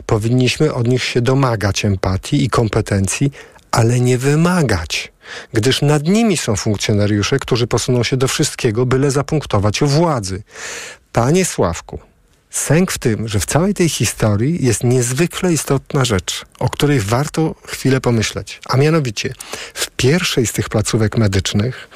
Powinniśmy 0.06 0.74
od 0.74 0.88
nich 0.88 1.04
się 1.04 1.22
domagać 1.22 1.86
empatii 1.86 2.44
i 2.44 2.50
kompetencji, 2.50 3.32
ale 3.72 4.00
nie 4.00 4.18
wymagać, 4.18 5.12
gdyż 5.54 5.82
nad 5.82 6.04
nimi 6.04 6.38
są 6.38 6.56
funkcjonariusze, 6.56 7.40
którzy 7.40 7.68
posuną 7.68 8.04
się 8.04 8.18
do 8.18 8.28
wszystkiego, 8.28 8.86
byle 8.86 9.12
zapunktować 9.12 9.82
u 9.82 9.88
władzy. 9.88 10.44
Panie 11.12 11.46
Sławku, 11.46 12.00
Sęk 12.54 12.92
w 12.92 12.98
tym, 12.98 13.28
że 13.28 13.40
w 13.40 13.46
całej 13.46 13.74
tej 13.74 13.90
historii 13.90 14.66
jest 14.66 14.84
niezwykle 14.84 15.54
istotna 15.54 16.06
rzecz, 16.06 16.46
o 16.60 16.70
której 16.70 17.00
warto 17.00 17.56
chwilę 17.68 18.02
pomyśleć. 18.02 18.60
A 18.66 18.78
mianowicie, 18.78 19.34
w 19.74 19.90
pierwszej 19.90 20.48
z 20.48 20.54
tych 20.54 20.70
placówek 20.70 21.18
medycznych 21.18 21.90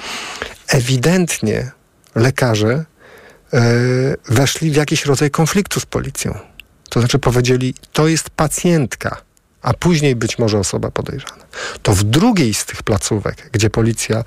ewidentnie 0.67 1.71
lekarze 2.15 2.85
e, 3.53 3.61
weszli 4.25 4.71
w 4.71 4.75
jakiś 4.75 5.05
rodzaj 5.05 5.31
konfliktu 5.31 5.79
z 5.79 5.85
policją. 5.85 6.39
To 6.89 6.99
znaczy 6.99 7.19
powiedzieli, 7.19 7.73
to 7.93 8.07
jest 8.07 8.29
pacjentka, 8.29 9.21
a 9.61 9.73
później 9.73 10.15
być 10.15 10.39
może 10.39 10.59
osoba 10.59 10.91
podejrzana. 10.91 11.43
To 11.83 11.93
w 11.93 12.03
drugiej 12.03 12.53
z 12.53 12.65
tych 12.65 12.83
placówek, 12.83 13.49
gdzie 13.51 13.69
policja 13.69 14.23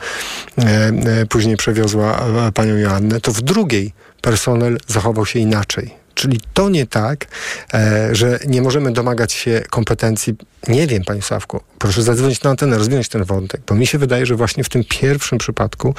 e, 0.58 0.62
e, 0.62 1.26
później 1.26 1.56
przewiozła 1.56 2.20
e, 2.20 2.52
panią 2.52 2.76
Joannę, 2.76 3.20
to 3.20 3.32
w 3.32 3.42
drugiej 3.42 3.92
personel 4.20 4.78
zachował 4.86 5.26
się 5.26 5.38
inaczej. 5.38 5.99
Czyli 6.20 6.40
to 6.54 6.68
nie 6.68 6.86
tak, 6.86 7.26
e, 7.74 8.08
że 8.14 8.38
nie 8.46 8.62
możemy 8.62 8.92
domagać 8.92 9.32
się 9.32 9.62
kompetencji. 9.70 10.34
Nie 10.68 10.86
wiem, 10.86 11.04
Panie 11.04 11.22
Sławku, 11.22 11.60
proszę 11.78 12.02
zadzwonić 12.02 12.42
na 12.42 12.50
antenę, 12.50 12.78
rozwinąć 12.78 13.08
ten 13.08 13.24
wątek, 13.24 13.60
bo 13.66 13.74
mi 13.74 13.86
się 13.86 13.98
wydaje, 13.98 14.26
że 14.26 14.36
właśnie 14.36 14.64
w 14.64 14.68
tym 14.68 14.84
pierwszym 14.84 15.38
przypadku 15.38 15.94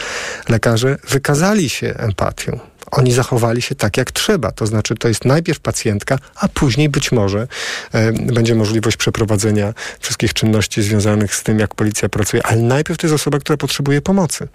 lekarze 0.49 0.97
wykazali 1.09 1.69
się 1.69 1.93
empatią. 1.97 2.59
Oni 2.91 3.13
zachowali 3.13 3.61
się 3.61 3.75
tak, 3.75 3.97
jak 3.97 4.11
trzeba. 4.11 4.51
To 4.51 4.65
znaczy, 4.65 4.95
to 4.95 5.07
jest 5.07 5.25
najpierw 5.25 5.59
pacjentka, 5.59 6.17
a 6.35 6.47
później 6.47 6.89
być 6.89 7.11
może 7.11 7.47
e, 7.91 8.11
będzie 8.13 8.55
możliwość 8.55 8.97
przeprowadzenia 8.97 9.73
wszystkich 9.99 10.33
czynności 10.33 10.83
związanych 10.83 11.35
z 11.35 11.43
tym, 11.43 11.59
jak 11.59 11.75
policja 11.75 12.09
pracuje, 12.09 12.45
ale 12.45 12.61
najpierw 12.61 12.99
to 12.99 13.07
jest 13.07 13.15
osoba, 13.15 13.39
która 13.39 13.57
potrzebuje 13.57 14.01
pomocy. 14.01 14.47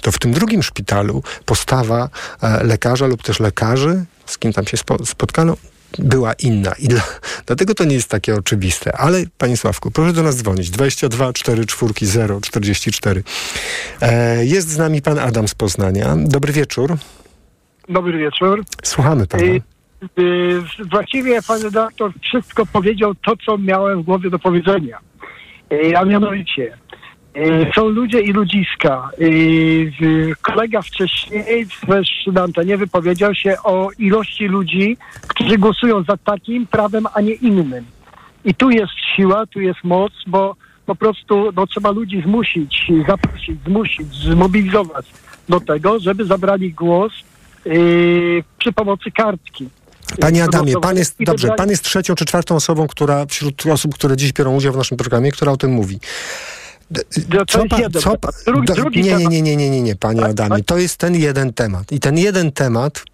To 0.00 0.12
w 0.12 0.18
tym 0.18 0.32
drugim 0.32 0.62
szpitalu 0.62 1.22
postawa 1.44 2.08
e, 2.42 2.64
lekarza 2.64 3.06
lub 3.06 3.22
też 3.22 3.40
lekarzy 3.40 4.04
z 4.28 4.38
kim 4.38 4.52
tam 4.52 4.66
się 4.66 4.76
spo, 4.76 5.06
spotkano, 5.06 5.56
była 5.98 6.32
inna 6.32 6.72
i 6.78 6.88
dla, 6.88 7.02
dlatego 7.46 7.74
to 7.74 7.84
nie 7.84 7.94
jest 7.94 8.10
takie 8.10 8.34
oczywiste. 8.34 8.96
Ale 8.96 9.24
Panie 9.38 9.56
Sławku, 9.56 9.90
proszę 9.90 10.12
do 10.12 10.22
nas 10.22 10.36
dzwonić. 10.36 10.70
22 10.70 11.32
44 11.32 11.92
0 12.00 12.40
44. 12.40 13.22
E, 14.00 14.44
jest 14.44 14.68
z 14.68 14.78
nami 14.78 15.02
Pan 15.02 15.18
Adam 15.18 15.48
z 15.48 15.54
Poznania. 15.54 16.16
Dobry 16.16 16.52
wieczór. 16.52 16.96
Dobry 17.88 18.18
wieczór. 18.18 18.64
Słuchamy 18.82 19.26
Pana. 19.26 19.44
E, 19.44 19.58
właściwie 20.90 21.42
Pan 21.42 21.62
redaktor 21.62 22.12
wszystko 22.22 22.66
powiedział 22.66 23.14
to, 23.14 23.36
co 23.46 23.58
miałem 23.58 24.02
w 24.02 24.04
głowie 24.04 24.30
do 24.30 24.38
powiedzenia. 24.38 24.98
E, 25.70 25.98
a 25.98 26.04
mianowicie, 26.04 26.78
są 27.74 27.88
ludzie 27.88 28.20
i 28.20 28.32
ludziska. 28.32 29.10
E, 29.18 29.24
kolega 30.42 30.82
wcześniej 30.82 31.66
też 31.86 32.08
na 32.32 32.42
antenie 32.42 32.76
wypowiedział 32.76 33.34
się 33.34 33.56
o 33.64 33.90
ilości 33.98 34.44
ludzi, 34.44 34.96
którzy 35.26 35.58
głosują 35.58 36.02
za 36.02 36.16
takim 36.16 36.66
prawem, 36.66 37.06
a 37.14 37.20
nie 37.20 37.32
innym. 37.32 37.84
I 38.44 38.54
tu 38.54 38.70
jest 38.70 38.92
siła, 39.16 39.46
tu 39.46 39.60
jest 39.60 39.84
moc, 39.84 40.12
bo 40.26 40.56
po 40.86 40.94
prostu 40.94 41.52
no, 41.56 41.66
trzeba 41.66 41.90
ludzi 41.90 42.22
zmusić, 42.22 42.92
zaprosić, 43.08 43.56
zmusić, 43.66 44.14
zmobilizować 44.14 45.06
do 45.48 45.60
tego, 45.60 46.00
żeby 46.00 46.24
zabrali 46.24 46.72
głos 46.72 47.12
yy, 47.64 48.44
przy 48.58 48.72
pomocy 48.72 49.10
kartki. 49.10 49.68
Panie 50.20 50.44
Adamie, 50.44 50.80
pan 50.80 50.96
jest, 50.96 51.16
dobrze, 51.20 51.48
pan 51.48 51.70
jest 51.70 51.84
trzecią 51.84 52.14
czy 52.14 52.24
czwartą 52.24 52.54
osobą, 52.54 52.86
która 52.86 53.26
wśród 53.26 53.66
osób, 53.66 53.94
które 53.94 54.16
dziś 54.16 54.32
biorą 54.32 54.56
udział 54.56 54.72
w 54.72 54.76
naszym 54.76 54.96
programie, 54.96 55.32
która 55.32 55.52
o 55.52 55.56
tym 55.56 55.70
mówi. 55.70 55.98
Co 57.48 57.66
pan, 58.16 58.32
co 58.44 58.74
drugi, 58.74 59.02
nie, 59.02 59.16
nie, 59.16 59.42
nie, 59.42 59.56
nie, 59.56 59.70
nie, 59.70 59.82
nie, 59.82 59.96
panie 59.96 60.20
tak, 60.20 60.30
Adamie. 60.30 60.64
To 60.64 60.78
jest 60.78 60.96
ten 60.96 61.14
jeden 61.14 61.52
temat. 61.52 61.92
I 61.92 62.00
ten 62.00 62.18
jeden 62.18 62.52
temat 62.52 63.04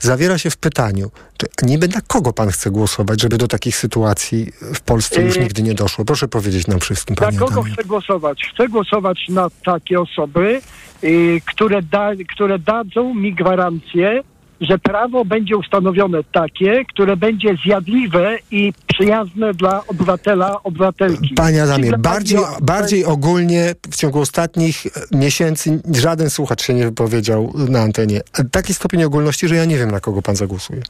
zawiera 0.00 0.38
się 0.38 0.50
w 0.50 0.56
pytaniu, 0.56 1.10
czy 1.36 1.66
niby 1.66 1.88
na 1.88 2.00
kogo 2.00 2.32
pan 2.32 2.50
chce 2.50 2.70
głosować, 2.70 3.22
żeby 3.22 3.38
do 3.38 3.48
takich 3.48 3.76
sytuacji 3.76 4.52
w 4.74 4.80
Polsce 4.80 5.22
już 5.22 5.36
yy, 5.36 5.42
nigdy 5.42 5.62
nie 5.62 5.74
doszło? 5.74 6.04
Proszę 6.04 6.28
powiedzieć 6.28 6.66
nam 6.66 6.80
wszystkim, 6.80 7.16
panie 7.16 7.32
Na 7.32 7.38
kogo 7.38 7.60
Adamie. 7.60 7.74
chcę 7.74 7.84
głosować? 7.84 8.50
Chcę 8.54 8.68
głosować 8.68 9.26
na 9.28 9.48
takie 9.64 10.00
osoby, 10.00 10.60
yy, 11.02 11.40
które, 11.46 11.82
da, 11.82 12.10
które 12.34 12.58
dadzą 12.58 13.14
mi 13.14 13.34
gwarancję, 13.34 14.22
że 14.60 14.78
prawo 14.78 15.24
będzie 15.24 15.56
ustanowione 15.56 16.24
takie, 16.32 16.84
które 16.84 17.16
będzie 17.16 17.54
zjadliwe 17.64 18.38
i 18.50 18.72
przyjazne 18.86 19.54
dla 19.54 19.86
obywatela, 19.86 20.62
obywatelki. 20.62 21.34
Panie 21.34 21.62
Adamie, 21.62 21.90
bardziej, 21.98 22.38
pani- 22.38 22.56
bardziej 22.62 23.04
ogólnie 23.04 23.74
w 23.90 23.96
ciągu 23.96 24.20
ostatnich 24.20 24.86
e, 24.86 24.90
miesięcy 25.18 25.82
żaden 25.94 26.30
słuchacz 26.30 26.62
się 26.62 26.74
nie 26.74 26.84
wypowiedział 26.84 27.52
na 27.68 27.80
antenie. 27.80 28.20
Taki 28.50 28.74
stopień 28.74 29.04
ogólności, 29.04 29.48
że 29.48 29.54
ja 29.54 29.64
nie 29.64 29.78
wiem, 29.78 29.90
na 29.90 30.00
kogo 30.00 30.22
pan 30.22 30.36
zagłosuje. 30.36 30.82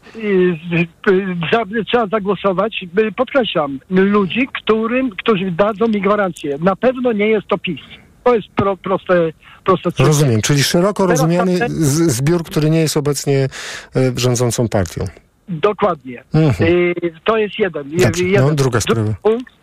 Za, 1.52 1.64
trzeba 1.86 2.06
zagłosować, 2.06 2.84
podkreślam, 3.16 3.78
ludzi, 3.90 4.48
którym, 4.54 5.10
którzy 5.10 5.50
dadzą 5.50 5.88
mi 5.88 6.00
gwarancję. 6.00 6.56
Na 6.60 6.76
pewno 6.76 7.12
nie 7.12 7.28
jest 7.28 7.46
to 7.46 7.58
PiS. 7.58 7.80
To 8.24 8.34
jest 8.34 8.48
pro, 8.48 8.76
proste, 8.76 9.32
cyfry. 9.64 10.04
Rozumiem, 10.06 10.42
czyli 10.42 10.62
szeroko 10.62 11.02
Teraz 11.02 11.20
rozumiany 11.20 11.58
z- 11.68 12.12
zbiór, 12.12 12.44
który 12.44 12.70
nie 12.70 12.80
jest 12.80 12.96
obecnie 12.96 13.48
e, 13.96 14.12
rządzącą 14.16 14.68
partią. 14.68 15.04
Dokładnie. 15.48 16.22
Mhm. 16.34 16.70
Y, 16.72 16.94
to 17.24 17.36
jest 17.36 17.58
jeden. 17.58 17.90
Je- 17.90 17.98
Dobrze, 18.06 18.24
jeden. 18.24 18.46
no, 18.48 18.54
druga 18.54 18.80
sprawa. 18.80 19.12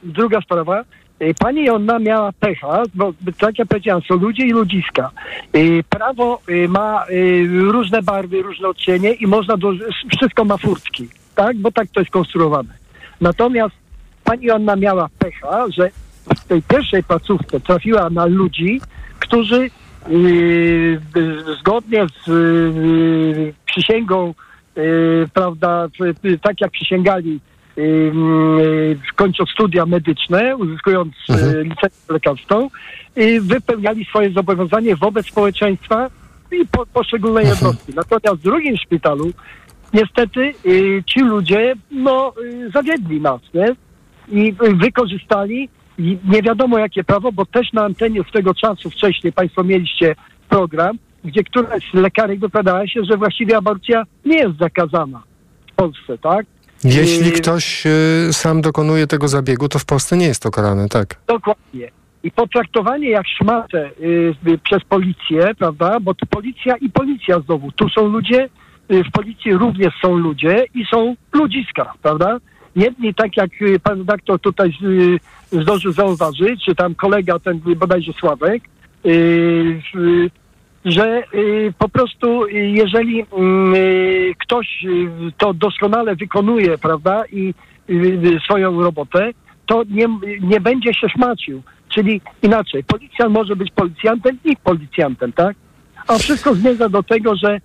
Druga 0.04 0.42
sprawa. 0.42 0.84
Y, 1.22 1.34
Pani 1.40 1.66
Jonna 1.66 2.00
miała 2.00 2.32
pecha, 2.40 2.84
bo 2.96 3.14
tak 3.40 3.60
jak 3.60 3.68
powiedziałem, 3.68 4.02
są 4.08 4.16
ludzie 4.16 4.46
i 4.46 4.52
ludziska. 4.52 5.12
Prawo 5.90 6.42
ma 6.70 7.06
różne 7.72 8.02
barwy, 8.02 8.42
różne 8.42 8.68
odcienie 8.68 9.14
i 9.14 9.28
można, 9.28 9.58
do, 9.58 9.72
wszystko 10.18 10.46
ma 10.46 10.58
furtki, 10.58 11.10
tak? 11.36 11.58
Bo 11.58 11.72
tak 11.72 11.88
to 11.94 12.00
jest 12.00 12.12
konstruowane. 12.12 12.70
Natomiast 13.22 13.76
pani 14.24 14.46
Joanna 14.46 14.76
miała 14.76 15.10
pecha, 15.20 15.66
że 15.78 15.90
w 16.38 16.44
tej 16.48 16.62
pierwszej 16.62 17.04
placówce 17.04 17.60
trafiła 17.60 18.10
na 18.10 18.26
ludzi, 18.26 18.82
którzy 19.20 19.70
zgodnie 21.60 22.06
z 22.26 22.28
yy, 22.28 23.54
przysięgą, 23.66 24.34
prawda, 25.34 25.88
y, 26.26 26.40
tak 26.40 26.62
jak 26.62 26.72
przysięgali, 26.72 27.40
yy, 27.78 29.00
kończąc 29.16 29.50
studia 29.50 29.86
medyczne, 29.86 30.58
uzyskując 30.58 31.14
Mhm. 31.30 31.64
licencję 31.64 32.14
lekarską, 32.14 32.70
wypełniali 33.42 34.06
swoje 34.06 34.32
zobowiązanie 34.32 34.96
wobec 34.96 35.26
społeczeństwa 35.26 36.10
i 36.52 36.66
po, 36.66 36.86
poszczególne 36.86 37.44
jednostki. 37.44 37.94
Natomiast 37.96 38.42
w 38.42 38.44
drugim 38.44 38.78
szpitalu 38.78 39.32
niestety 39.94 40.54
y, 40.66 41.04
ci 41.06 41.20
ludzie 41.20 41.76
no, 41.92 42.34
y, 42.44 42.72
zawiedli 42.72 43.22
nas, 43.22 43.42
nie? 43.54 43.76
I 44.30 44.56
y, 44.64 44.76
wykorzystali 44.76 45.70
i 45.98 46.18
nie 46.26 46.42
wiadomo 46.42 46.80
jakie 46.80 47.04
prawo, 47.04 47.32
bo 47.32 47.46
też 47.46 47.74
na 47.74 47.84
antenie 47.84 48.24
swego 48.24 48.54
czasu 48.54 48.90
wcześniej 48.90 49.34
Państwo 49.34 49.64
mieliście 49.64 50.16
program, 50.50 50.98
gdzie 51.24 51.44
któraś 51.44 51.92
z 51.92 51.94
lekarek 51.94 52.40
wypowiadała 52.40 52.88
się, 52.88 53.04
że 53.04 53.18
właściwie 53.18 53.58
aborcja 53.58 54.04
nie 54.26 54.38
jest 54.38 54.58
zakazana 54.58 55.24
w 55.72 55.76
Polsce, 55.76 56.18
tak? 56.18 56.46
Jeśli 56.84 57.28
Y, 57.28 57.32
ktoś 57.32 57.86
e, 57.86 57.90
sam 58.34 58.62
dokonuje 58.62 59.08
tego 59.08 59.28
zabiegu, 59.28 59.70
to 59.70 59.80
w 59.80 59.86
Polsce 59.86 60.18
nie 60.18 60.26
jest 60.26 60.44
to 60.44 60.52
karane, 60.52 60.90
tak. 60.90 61.16
Dokładnie. 61.28 61.92
I 62.24 62.32
potraktowanie 62.32 63.10
jak 63.10 63.28
szmatę 63.28 63.92
y, 64.02 64.34
y, 64.48 64.58
przez 64.58 64.84
policję, 64.84 65.52
prawda? 65.58 66.00
Bo 66.00 66.14
to 66.14 66.26
policja 66.26 66.78
i 66.78 66.90
policja 66.90 67.40
znowu. 67.40 67.72
Tu 67.72 67.90
są 67.90 68.08
ludzie, 68.08 68.50
y, 68.92 69.04
w 69.04 69.12
policji 69.12 69.54
również 69.54 69.94
są 70.02 70.16
ludzie 70.16 70.66
i 70.74 70.86
są 70.86 71.16
ludziska, 71.34 71.94
prawda? 72.02 72.38
Jedni, 72.78 73.14
tak 73.14 73.38
jak 73.38 73.62
y, 73.62 73.80
pan 73.80 73.98
redaktor 73.98 74.40
tutaj 74.40 74.74
y, 75.54 75.62
zdążył 75.62 75.92
zauważyć, 75.92 76.66
czy 76.66 76.76
tam 76.76 76.96
kolega 76.96 77.40
ten 77.40 77.60
bodajże 77.60 78.14
Sławek, 78.14 78.64
y, 79.06 79.82
że 80.86 81.24
po 81.78 81.90
prostu 81.90 82.48
jeżeli 82.52 83.26
mm, 83.32 83.74
ktoś 84.40 84.86
to 85.38 85.54
doskonale 85.54 86.16
wykonuje, 86.16 86.78
prawda, 86.78 87.24
i 87.32 87.54
swoją 88.46 88.82
robotę, 88.82 89.32
to 89.66 89.84
nie, 89.90 90.08
nie 90.42 90.60
będzie 90.60 90.94
się 90.94 91.10
szmacił. 91.10 91.62
Czyli 91.90 92.22
inaczej, 92.42 92.84
policjant 92.84 93.34
może 93.34 93.56
być 93.56 93.72
policjantem 93.72 94.38
i 94.46 94.58
policjantem, 94.58 95.34
tak? 95.34 95.56
A 96.08 96.18
wszystko 96.18 96.56
zmierza 96.56 96.90
do 96.90 97.04
tego, 97.04 97.36
że 97.36 97.60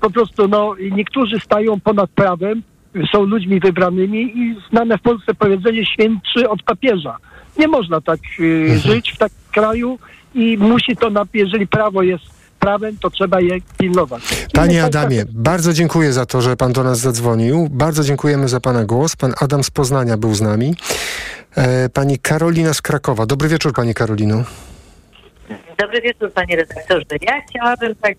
po 0.00 0.10
prostu 0.10 0.48
no, 0.48 0.74
niektórzy 0.90 1.40
stają 1.40 1.80
ponad 1.80 2.10
prawem, 2.10 2.62
są 3.12 3.24
ludźmi 3.24 3.60
wybranymi 3.60 4.38
i 4.38 4.56
znane 4.70 4.98
w 4.98 5.02
Polsce 5.02 5.34
powiedzenie 5.34 5.86
świętszy 5.86 6.48
od 6.48 6.62
papieża. 6.62 7.16
Nie 7.58 7.68
można 7.68 8.00
tak 8.00 8.20
y, 8.40 8.78
żyć 8.78 9.12
w 9.12 9.18
takim 9.18 9.38
kraju 9.52 9.98
i 10.34 10.58
musi 10.58 10.96
to, 10.96 11.10
na, 11.10 11.24
jeżeli 11.34 11.66
prawo 11.66 12.02
jest 12.02 12.24
prawem, 12.58 12.96
to 13.00 13.10
trzeba 13.10 13.40
je 13.40 13.58
pilnować. 13.78 14.22
Panie 14.52 14.84
Adamie, 14.84 15.24
bardzo 15.32 15.72
dziękuję 15.72 16.12
za 16.12 16.26
to, 16.26 16.40
że 16.42 16.56
pan 16.56 16.72
do 16.72 16.84
nas 16.84 16.98
zadzwonił. 16.98 17.68
Bardzo 17.70 18.04
dziękujemy 18.04 18.48
za 18.48 18.60
pana 18.60 18.84
głos. 18.84 19.16
Pan 19.16 19.34
Adam 19.40 19.64
z 19.64 19.70
Poznania 19.70 20.16
był 20.16 20.34
z 20.34 20.40
nami. 20.40 20.74
E, 21.56 21.88
pani 21.88 22.18
Karolina 22.18 22.74
z 22.74 22.82
Krakowa. 22.82 23.26
Dobry 23.26 23.48
wieczór, 23.48 23.72
pani 23.72 23.94
Karolino. 23.94 24.44
Dobry 25.78 26.00
wieczór, 26.00 26.32
panie 26.32 26.56
redaktorze. 26.56 27.04
Ja 27.20 27.40
chciałabym 27.40 27.94
tak, 27.94 28.14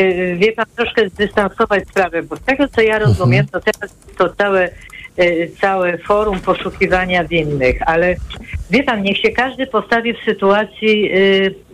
y, 0.00 0.36
wie 0.38 0.52
pan, 0.52 0.66
troszkę 0.76 1.08
zdystansować 1.08 1.88
sprawę, 1.88 2.22
bo 2.22 2.36
z 2.36 2.40
tego, 2.40 2.68
co 2.68 2.80
ja 2.80 2.98
rozumiem, 2.98 3.46
to 3.46 3.60
teraz 3.60 3.96
to 4.18 4.28
całe, 4.28 4.70
y, 5.18 5.50
całe 5.60 5.98
forum 5.98 6.40
poszukiwania 6.40 7.24
winnych, 7.24 7.78
ale 7.86 8.14
wie 8.70 8.82
pan, 8.82 9.02
niech 9.02 9.18
się 9.18 9.30
każdy 9.30 9.66
postawi 9.66 10.14
w 10.14 10.24
sytuacji 10.24 11.12
y, 11.14 11.67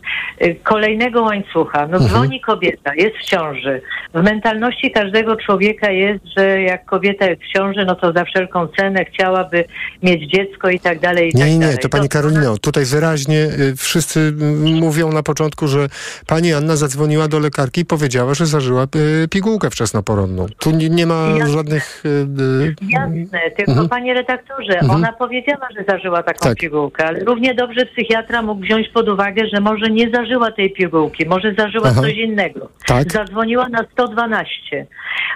kolejnego 0.63 1.23
łańcucha. 1.23 1.87
No 1.87 1.99
dzwoni 1.99 2.41
kobieta, 2.41 2.95
jest 2.95 3.17
w 3.17 3.25
ciąży. 3.25 3.81
W 4.15 4.23
mentalności 4.23 4.91
każdego 4.91 5.37
człowieka 5.37 5.91
jest, 5.91 6.25
że 6.39 6.63
jak 6.63 6.85
kobieta 6.85 7.27
jest 7.31 7.43
w 7.43 7.53
ciąży, 7.53 7.85
no 7.85 7.95
to 7.95 8.13
za 8.13 8.25
wszelką 8.25 8.67
cenę 8.69 9.05
chciałaby 9.05 9.65
mieć 10.03 10.31
dziecko 10.31 10.69
i 10.71 10.81
tak 10.81 11.01
dalej, 11.01 11.31
i 11.35 11.37
Nie, 11.37 11.43
tak 11.43 11.51
nie, 11.53 11.59
dalej. 11.59 11.79
to 11.79 11.89
pani 11.89 12.09
Karolino, 12.09 12.59
tutaj 12.59 12.85
wyraźnie 12.85 13.39
y, 13.39 13.77
wszyscy 13.77 14.21
y, 14.21 14.33
mówią 14.81 15.13
na 15.13 15.23
początku, 15.23 15.67
że 15.69 15.89
pani 16.27 16.53
Anna 16.53 16.77
zadzwoniła 16.77 17.29
do 17.29 17.39
lekarki 17.39 17.81
i 17.81 17.85
powiedziała, 17.85 18.35
że 18.35 18.47
zażyła 18.47 18.87
y, 19.25 19.29
pigułkę 19.29 19.71
wczesnoporodną. 19.71 20.47
Tu 20.59 20.71
nie, 20.71 21.07
ma 21.07 21.27
Jasne. 21.39 21.53
żadnych... 21.55 22.03
y, 22.07 22.09
y, 22.09 22.75
Jasne, 22.91 23.41
tylko 23.57 23.73
Mhm. 23.73 23.89
panie 23.89 24.15
redaktorze, 24.15 24.73
Mhm. 24.73 24.91
ona 24.91 25.13
powiedziała, 25.13 25.69
że 25.79 25.85
zażyła 25.89 26.23
taką 26.23 26.49
Tak. 26.49 26.59
pigułkę, 26.59 27.07
ale 27.07 27.21
równie 27.25 27.55
dobrze 27.55 27.87
psychiatra 27.87 28.43
mógł 28.43 28.63
wziąć 28.63 28.89
pod 28.89 29.09
uwagę, 29.09 29.43
że 29.55 29.61
może 29.61 29.91
nie 29.95 30.11
zażyła 30.11 30.53
tej 30.53 30.71
pigułki, 30.73 31.27
może 31.27 31.55
zażyła 31.59 31.89
Aha. 31.91 32.01
coś 32.01 32.13
innego. 32.17 32.69
Tak. 32.87 33.13
Zadzwoniła 33.13 33.69
na 33.69 33.85
112, 33.93 34.87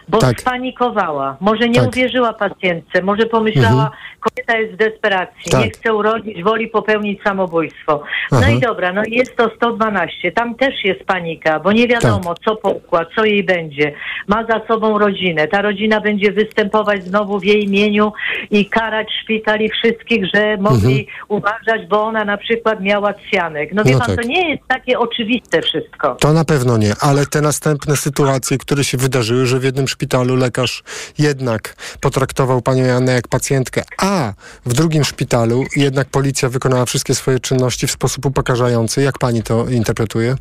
bo 0.09 0.19
Tak. 0.19 0.41
spanikowała, 0.41 1.37
może 1.41 1.69
nie 1.69 1.81
Tak. 1.81 1.89
uwierzyła 1.89 2.33
pacjentce, 2.33 3.03
może 3.03 3.27
pomyślała, 3.27 3.69
Mhm. 3.85 3.91
kobieta 4.21 4.59
jest 4.59 4.73
w 4.73 4.77
desperacji, 4.77 5.51
Tak. 5.51 5.65
nie 5.65 5.71
chce 5.71 5.95
urodzić, 5.95 6.43
woli 6.43 6.69
popełnić 6.69 7.23
samobójstwo. 7.23 8.03
No 8.33 8.39
Aha. 8.43 8.51
i 8.51 8.61
dobra, 8.61 8.93
no 8.93 9.03
jest 9.07 9.37
to 9.37 9.51
112, 9.57 10.33
tam 10.33 10.55
też 10.55 10.85
jest 10.85 11.05
panika, 11.05 11.61
bo 11.61 11.73
nie 11.73 11.89
wiadomo, 11.89 12.35
Tak. 12.35 12.39
co 12.45 12.57
pokład, 12.57 13.09
co 13.17 13.25
jej 13.25 13.45
będzie. 13.45 13.93
Ma 14.29 14.45
za 14.45 14.61
sobą 14.69 14.99
rodzinę, 14.99 15.49
ta 15.49 15.63
rodzina 15.63 16.01
będzie 16.01 16.33
występować 16.33 17.05
znowu 17.05 17.39
w 17.41 17.45
jej 17.45 17.65
imieniu 17.65 18.13
i 18.51 18.67
karać 18.67 19.09
szpital 19.23 19.61
i 19.61 19.69
wszystkich, 19.69 20.25
że 20.35 20.57
mogli 20.57 21.07
uważać, 21.29 21.87
bo 21.89 22.03
ona 22.05 22.25
na 22.25 22.37
przykład 22.37 22.81
miała 22.81 23.15
cjanek. 23.31 23.73
No 23.73 23.85
wie 23.85 23.93
No 23.93 23.99
pan, 23.99 24.07
tak. 24.07 24.17
to 24.25 24.29
nie 24.29 24.48
jest 24.49 24.63
takie 24.69 24.99
oczywiste 24.99 25.63
wszystko. 25.63 26.15
To 26.15 26.33
na 26.33 26.45
pewno 26.45 26.77
nie, 26.77 26.95
ale 27.01 27.27
te 27.27 27.41
następne 27.41 27.97
sytuacje, 27.97 28.59
które 28.59 28.85
się 28.85 28.99
wydarzyły, 28.99 29.47
że 29.47 29.59
w 29.59 29.65
jednym 29.65 29.89
szpitalu 29.89 30.37
lekarz 30.37 30.83
jednak 31.19 31.75
potraktował 32.01 32.63
panią 32.63 32.85
Janę 32.85 33.13
jak 33.13 33.29
pacjentkę, 33.29 33.83
a 33.99 34.33
w 34.67 34.73
drugim 34.75 35.05
szpitalu 35.05 35.65
jednak 35.77 36.09
policja 36.09 36.49
wykonała 36.49 36.85
wszystkie 36.85 37.15
swoje 37.15 37.41
czynności 37.41 37.87
w 37.87 37.91
sposób 37.91 38.27
upokarzający. 38.27 39.03
Jak 39.03 39.19
pani 39.19 39.43
to 39.43 39.69
interpretuje? 39.69 40.37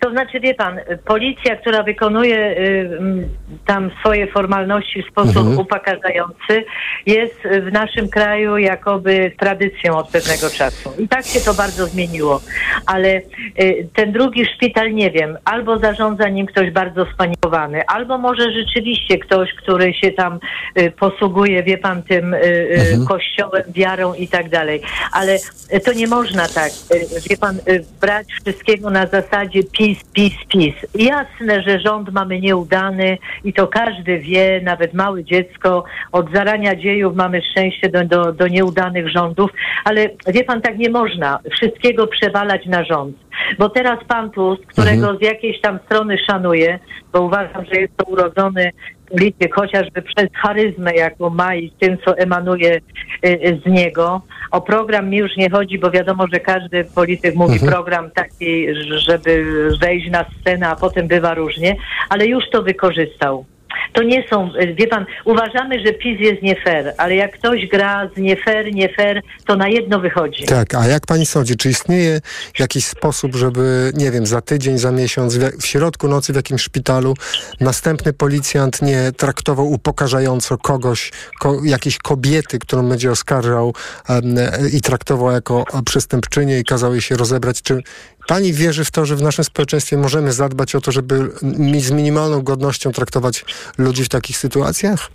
To 0.00 0.10
znaczy, 0.10 0.40
wie 0.40 0.54
pan, 0.54 0.80
policja, 1.06 1.56
która 1.56 1.82
wykonuje 1.82 2.36
y, 2.58 3.28
tam 3.66 3.90
swoje 4.00 4.26
formalności 4.26 5.02
w 5.02 5.06
sposób 5.10 5.36
Mhm. 5.36 5.58
upokarzający, 5.58 6.64
jest 7.06 7.40
w 7.62 7.72
naszym 7.72 8.08
kraju 8.08 8.58
jakoby 8.58 9.32
tradycją 9.38 9.96
od 9.96 10.08
pewnego 10.08 10.50
czasu. 10.50 10.92
I 10.98 11.08
tak 11.08 11.24
się 11.26 11.40
to 11.40 11.54
bardzo 11.54 11.86
zmieniło. 11.86 12.40
Ale 12.86 13.08
y, 13.60 13.88
ten 13.94 14.12
drugi 14.12 14.46
szpital, 14.56 14.92
nie 14.94 15.10
wiem, 15.10 15.38
albo 15.44 15.78
zarządza 15.78 16.28
nim 16.28 16.46
ktoś 16.46 16.70
bardzo 16.70 17.06
spanikowany, 17.14 17.86
albo 17.86 18.18
może 18.18 18.52
rzeczywiście 18.52 19.18
ktoś, 19.18 19.52
który 19.52 19.94
się 19.94 20.10
tam 20.12 20.38
y, 20.78 20.90
posługuje, 20.90 21.62
wie 21.62 21.78
pan, 21.78 22.02
tym 22.02 22.34
Mhm. 22.34 23.06
kościołem, 23.06 23.62
wiarą 23.68 24.14
i 24.14 24.28
tak 24.28 24.48
dalej. 24.48 24.80
Ale 25.12 25.38
to 25.84 25.92
nie 25.92 26.06
można 26.06 26.48
tak, 26.48 26.70
wie 27.30 27.36
pan, 27.36 27.58
brać 28.00 28.26
wszystkiego 28.32 28.90
na 28.90 29.06
zasadzie 29.06 29.62
PiS, 29.84 30.04
PiS, 30.12 30.34
PiS. 30.48 30.74
Jasne, 30.94 31.62
że 31.62 31.80
rząd 31.80 32.12
mamy 32.12 32.40
nieudany 32.40 33.18
i 33.44 33.52
to 33.52 33.66
każdy 33.66 34.18
wie, 34.18 34.60
nawet 34.62 34.94
małe 34.94 35.24
dziecko. 35.24 35.84
Od 36.12 36.32
zarania 36.32 36.76
dziejów 36.76 37.16
mamy 37.16 37.42
szczęście 37.50 37.88
do, 37.88 38.04
do, 38.04 38.32
do 38.32 38.48
nieudanych 38.48 39.08
rządów, 39.08 39.50
ale 39.84 40.08
wie 40.26 40.44
pan, 40.44 40.62
tak 40.62 40.78
nie 40.78 40.90
można 40.90 41.38
wszystkiego 41.56 42.06
przewalać 42.06 42.66
na 42.66 42.84
rząd. 42.84 43.16
Bo 43.58 43.68
teraz 43.68 44.04
pan 44.08 44.30
Tusk, 44.30 44.62
którego 44.66 45.16
z 45.16 45.22
jakiejś 45.22 45.60
tam 45.60 45.78
strony 45.86 46.18
szanuję, 46.30 46.78
bo 47.12 47.22
uważam, 47.22 47.64
że 47.64 47.80
jest 47.80 47.96
to 47.96 48.04
urodzony 48.04 48.70
polityk, 49.18 49.54
chociażby 49.54 50.02
przez 50.02 50.26
charyzmę, 50.34 50.94
jaką 50.94 51.30
ma 51.30 51.54
i 51.54 51.70
tym, 51.70 51.98
co 52.04 52.18
emanuje 52.18 52.80
y, 53.24 53.60
z 53.64 53.66
niego. 53.66 54.22
O 54.50 54.60
program 54.60 55.10
mi 55.10 55.16
już 55.16 55.36
nie 55.36 55.50
chodzi, 55.50 55.78
bo 55.78 55.90
wiadomo, 55.90 56.26
że 56.32 56.40
każdy 56.40 56.84
polityk 56.84 57.34
mówi 57.34 57.52
Mhm. 57.54 57.72
program 57.72 58.10
taki, 58.10 58.66
żeby 58.98 59.44
wejść 59.80 60.10
na 60.10 60.24
scenę, 60.40 60.68
a 60.68 60.76
potem 60.76 61.08
bywa 61.08 61.34
różnie, 61.34 61.76
ale 62.08 62.26
już 62.26 62.44
to 62.52 62.62
wykorzystał. 62.62 63.44
To 63.94 64.02
nie 64.02 64.28
są, 64.30 64.50
wie 64.74 64.86
pan, 64.86 65.06
uważamy, 65.24 65.86
że 65.86 65.92
PiS 65.92 66.20
jest 66.20 66.42
nie 66.42 66.56
fair, 66.60 66.94
ale 66.98 67.14
jak 67.14 67.32
ktoś 67.32 67.66
gra 67.66 68.08
z 68.16 68.18
nie 68.18 68.36
fair, 68.36 68.74
nie 68.74 68.88
fair, 68.88 69.22
to 69.46 69.56
na 69.56 69.68
jedno 69.68 70.00
wychodzi. 70.00 70.44
Tak, 70.44 70.74
a 70.74 70.86
jak 70.86 71.06
pani 71.06 71.26
sądzi, 71.26 71.56
czy 71.56 71.70
istnieje 71.70 72.20
jakiś 72.58 72.86
sposób, 72.86 73.34
żeby, 73.34 73.92
nie 73.94 74.10
wiem, 74.10 74.26
za 74.26 74.40
tydzień, 74.40 74.78
za 74.78 74.92
miesiąc, 74.92 75.36
w, 75.36 75.66
środku 75.66 76.08
nocy 76.08 76.32
w 76.32 76.36
jakimś 76.36 76.62
szpitalu 76.62 77.14
następny 77.60 78.12
policjant 78.12 78.82
nie 78.82 79.12
traktował 79.16 79.70
upokarzająco 79.70 80.58
kogoś, 80.58 81.12
ko, 81.40 81.60
jakiejś 81.64 81.98
kobiety, 81.98 82.58
którą 82.58 82.88
będzie 82.88 83.10
oskarżał 83.10 83.74
em, 84.08 84.36
i 84.72 84.80
traktował 84.80 85.32
jako 85.32 85.64
przestępczynię 85.84 86.58
i 86.58 86.64
kazał 86.64 86.92
jej 86.92 87.02
się 87.02 87.16
rozebrać? 87.16 87.62
Czy 87.62 87.82
pani 88.26 88.52
wierzy 88.52 88.84
w 88.84 88.90
to, 88.90 89.06
że 89.06 89.16
w 89.16 89.22
naszym 89.22 89.44
społeczeństwie 89.44 89.96
możemy 89.96 90.32
zadbać 90.32 90.74
o 90.74 90.80
to, 90.80 90.92
żeby 90.92 91.30
z 91.78 91.90
minimalną 91.90 92.42
godnością 92.42 92.92
traktować 92.92 93.44
ludzi 93.78 94.04
w 94.04 94.08
takich 94.08 94.36
sytuacjach? 94.36 95.10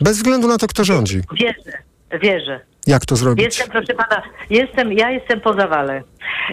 Bez 0.00 0.16
względu 0.16 0.48
na 0.48 0.58
to, 0.58 0.66
kto 0.66 0.84
rządzi. 0.84 1.20
Wierzę, 1.40 1.78
wierzę. 2.22 2.60
Jak 2.86 3.06
to 3.06 3.16
zrobić? 3.16 3.44
Jestem, 3.44 3.70
proszę 3.70 3.94
pana, 3.94 4.22
jestem, 4.50 4.92
ja 4.92 5.10
jestem 5.10 5.40
po 5.40 5.54
zawale. 5.54 6.02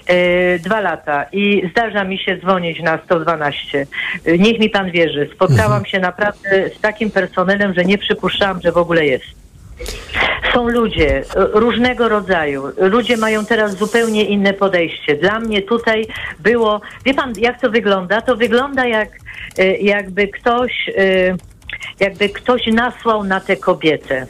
E, 0.07 0.59
dwa 0.59 0.79
lata 0.79 1.25
i 1.31 1.69
zdarza 1.71 2.03
mi 2.03 2.19
się 2.19 2.37
dzwonić 2.37 2.81
na 2.81 2.99
112. 3.05 3.87
E, 4.25 4.37
niech 4.37 4.59
mi 4.59 4.69
pan 4.69 4.91
wierzy. 4.91 5.29
Spotkałam 5.35 5.85
się 5.85 5.99
naprawdę 5.99 6.69
z 6.77 6.81
takim 6.81 7.11
personelem, 7.11 7.73
że 7.73 7.85
nie 7.85 7.97
przypuszczałam, 7.97 8.61
że 8.61 8.71
w 8.71 8.77
ogóle 8.77 9.05
jest. 9.05 9.25
Są 10.53 10.69
ludzie 10.69 11.23
różnego 11.35 12.09
rodzaju. 12.09 12.63
Ludzie 12.77 13.17
mają 13.17 13.45
teraz 13.45 13.77
zupełnie 13.77 14.25
inne 14.25 14.53
podejście. 14.53 15.15
Dla 15.15 15.39
mnie 15.39 15.61
tutaj 15.61 16.07
było, 16.39 16.81
wie 17.05 17.13
pan, 17.13 17.33
jak 17.37 17.61
to 17.61 17.69
wygląda? 17.69 18.21
To 18.21 18.35
wygląda 18.35 18.87
jak 18.87 19.09
e, 19.57 19.77
jakby 19.77 20.27
ktoś, 20.27 20.89
e, 20.97 21.35
jakby 21.99 22.29
ktoś 22.29 22.67
nasłał 22.67 23.23
na 23.23 23.39
tę 23.39 23.57
kobietę. 23.57 24.27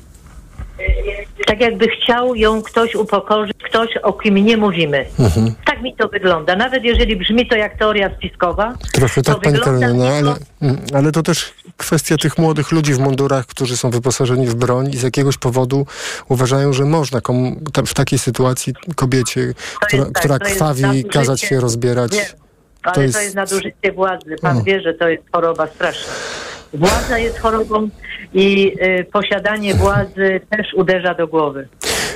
Tak 1.45 1.61
jakby 1.61 1.87
chciał 1.87 2.35
ją 2.35 2.61
ktoś 2.61 2.95
upokorzyć, 2.95 3.57
ktoś 3.63 3.97
o 3.97 4.13
kim 4.13 4.35
nie 4.35 4.57
mówimy. 4.57 5.05
Mhm. 5.19 5.53
Tak 5.65 5.81
mi 5.81 5.95
to 5.95 6.07
wygląda. 6.07 6.55
Nawet 6.55 6.83
jeżeli 6.83 7.15
brzmi 7.15 7.47
to 7.47 7.55
jak 7.55 7.77
teoria 7.77 8.09
spiskowa, 8.17 8.73
Trochę 8.93 9.21
tak, 9.21 9.39
pani 9.39 9.59
Karolina, 9.59 9.93
no, 9.93 10.07
ale, 10.07 10.35
mm, 10.61 10.77
ale 10.93 11.11
to 11.11 11.23
też 11.23 11.53
kwestia 11.77 12.17
tych 12.17 12.37
młodych 12.37 12.71
ludzi 12.71 12.93
w 12.93 12.99
mundurach, 12.99 13.45
którzy 13.45 13.77
są 13.77 13.89
wyposażeni 13.89 14.47
w 14.47 14.55
broń 14.55 14.89
i 14.93 14.97
z 14.97 15.03
jakiegoś 15.03 15.37
powodu 15.37 15.85
uważają, 16.29 16.73
że 16.73 16.85
można 16.85 17.21
komu, 17.21 17.55
ta, 17.73 17.81
w 17.83 17.93
takiej 17.93 18.19
sytuacji 18.19 18.73
kobiecie, 18.95 19.53
która, 19.81 20.05
tak, 20.05 20.13
która 20.13 20.37
jest 20.41 20.53
krwawi, 20.53 21.05
kazać 21.05 21.41
się 21.41 21.59
rozbierać. 21.59 22.11
Wiem, 22.11 22.25
ale 22.83 22.93
To 22.93 22.95
to 22.95 23.01
jest- 23.01 23.21
jest, 23.21 23.35
nadużycie 23.35 23.91
władzy. 23.95 24.35
Pan 24.41 24.57
O. 24.57 24.63
wie, 24.63 24.81
że 24.81 24.93
to 24.93 25.09
jest 25.09 25.23
choroba 25.31 25.67
straszna. 25.67 26.13
Władza 26.73 27.18
jest 27.18 27.39
chorobą 27.39 27.89
i 28.34 28.73
y, 28.81 29.06
posiadanie 29.14 29.73
władzy 29.73 30.41
też 30.49 30.73
uderza 30.73 31.14
do 31.14 31.27
głowy. 31.27 31.68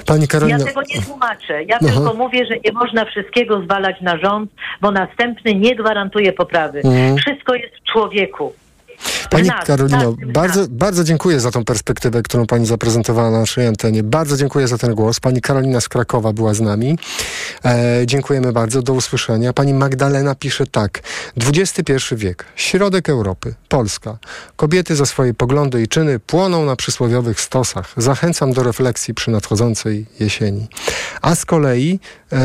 Pani 0.06 0.28
Karolina, 0.28 0.58
Ja 0.60 0.66
tego 0.66 0.82
nie 0.82 1.02
tłumaczę. 1.02 1.64
Ja 1.64 1.78
Aha. 1.82 1.94
tylko 1.94 2.14
mówię, 2.14 2.46
że 2.46 2.56
nie 2.66 2.72
można 2.72 3.06
wszystkiego 3.06 3.62
zwalać 3.62 4.02
na 4.02 4.18
rząd, 4.18 4.52
bo 4.82 4.92
następny 4.92 5.56
nie 5.56 5.76
gwarantuje 5.76 6.34
poprawy. 6.34 6.82
Mhm. 6.84 7.18
Wszystko 7.18 7.56
jest 7.56 7.76
w 7.76 7.92
człowieku. 7.94 8.54
Pani 9.30 9.50
Karolino, 9.66 10.12
z 10.12 10.32
bardzo, 10.34 10.66
bardzo 10.70 11.04
dziękuję 11.04 11.40
za 11.40 11.52
tą 11.52 11.66
perspektywę, 11.66 12.24
którą 12.24 12.46
Pani 12.48 12.66
zaprezentowała 12.66 13.32
na 13.32 13.40
naszej 13.40 13.68
antenie. 13.68 14.04
Bardzo 14.04 14.38
dziękuję 14.38 14.68
za 14.68 14.78
ten 14.78 14.96
głos. 14.96 15.20
Pani 15.20 15.42
Karolina 15.42 15.82
z 15.82 15.90
Krakowa 15.90 16.34
była 16.34 16.54
z 16.54 16.62
nami. 16.62 16.98
E, 17.66 18.02
dziękujemy 18.06 18.54
bardzo. 18.54 18.82
Do 18.82 18.94
usłyszenia. 18.94 19.54
Pani 19.54 19.74
Magdalena 19.74 20.36
pisze 20.36 20.68
tak. 20.68 21.02
XXI 21.38 22.16
wiek. 22.16 22.46
Środek 22.56 23.10
Europy. 23.10 23.54
Polska. 23.70 24.18
Kobiety 24.56 24.96
za 24.96 25.06
swoje 25.06 25.34
poglądy 25.34 25.82
i 25.82 25.88
czyny 25.88 26.20
płoną 26.20 26.66
na 26.66 26.76
przysłowiowych 26.76 27.42
stosach. 27.42 27.94
Zachęcam 27.98 28.54
do 28.54 28.64
refleksji 28.64 29.14
przy 29.14 29.32
nadchodzącej 29.32 30.06
jesieni. 30.20 30.68
A 31.22 31.36
z 31.36 31.46
kolei 31.46 32.00
e, 32.32 32.38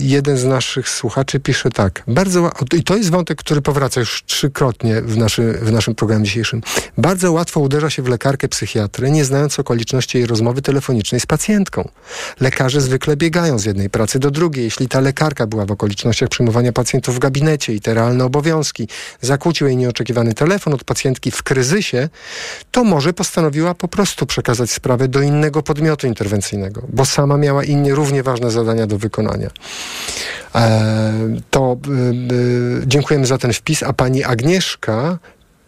jeden 0.00 0.36
z 0.36 0.44
naszych 0.44 0.88
słuchaczy 0.88 1.40
pisze 1.40 1.70
tak. 1.70 2.02
Bardzo, 2.06 2.50
i 2.74 2.82
to 2.82 2.96
jest 2.96 3.10
wątek, 3.10 3.38
który 3.38 3.62
powraca 3.62 4.00
już 4.00 4.22
trzykrotnie 4.26 5.02
w, 5.02 5.16
naszy, 5.38 5.58
w 5.62 5.72
naszym 5.72 5.94
programie 5.94 6.24
dzisiejszym. 6.24 6.62
Bardzo 6.98 7.32
łatwo 7.32 7.60
uderza 7.60 7.90
się 7.90 8.02
w 8.02 8.08
lekarkę 8.08 8.48
psychiatrę, 8.48 9.10
nie 9.10 9.24
znając 9.24 9.58
okoliczności 9.58 10.18
jej 10.18 10.26
rozmowy 10.26 10.62
telefonicznej 10.62 11.20
z 11.20 11.26
pacjentką. 11.26 11.88
Lekarze 12.40 12.80
zwykle 12.80 13.16
biegają 13.16 13.58
z 13.58 13.64
jednej 13.64 13.90
pracy 13.90 14.18
do 14.18 14.30
drugiej. 14.30 14.64
Jeśli 14.64 14.88
ta 14.88 15.00
lekarka 15.00 15.46
była 15.46 15.66
w 15.66 15.72
okolicznościach 15.72 16.28
przyjmowania 16.28 16.72
pacjentów 16.72 17.16
w 17.16 17.18
gabinecie 17.18 17.74
i 17.74 17.80
te 17.80 17.94
realne 17.94 18.24
obowiązki 18.24 18.88
zakłócił 19.20 19.66
jej 19.66 19.76
nieoczekiwany 19.76 20.34
telefon 20.34 20.74
od 20.74 20.84
pacjentki 20.84 21.30
w 21.30 21.42
kryzysie, 21.42 22.08
to 22.70 22.84
może 22.84 23.12
postanowiła 23.12 23.74
po 23.74 23.88
prostu 23.88 24.26
przekazać 24.26 24.70
sprawę 24.70 25.08
do 25.08 25.20
innego 25.20 25.62
podmiotu 25.62 26.06
interwencyjnego, 26.06 26.82
bo 26.88 27.04
sama 27.04 27.36
miała 27.36 27.64
inne 27.64 27.90
równie 27.90 28.22
ważne 28.22 28.50
zadania 28.50 28.86
do 28.86 28.98
wykonania. 28.98 29.50
E, 30.54 31.12
to 31.50 31.76
y, 31.88 32.34
y, 32.82 32.86
dziękujemy 32.86 33.26
za 33.26 33.38
ten 33.38 33.52
wpis, 33.52 33.82
a 33.82 33.92
pani 33.92 34.24
Agnieszka 34.24 35.18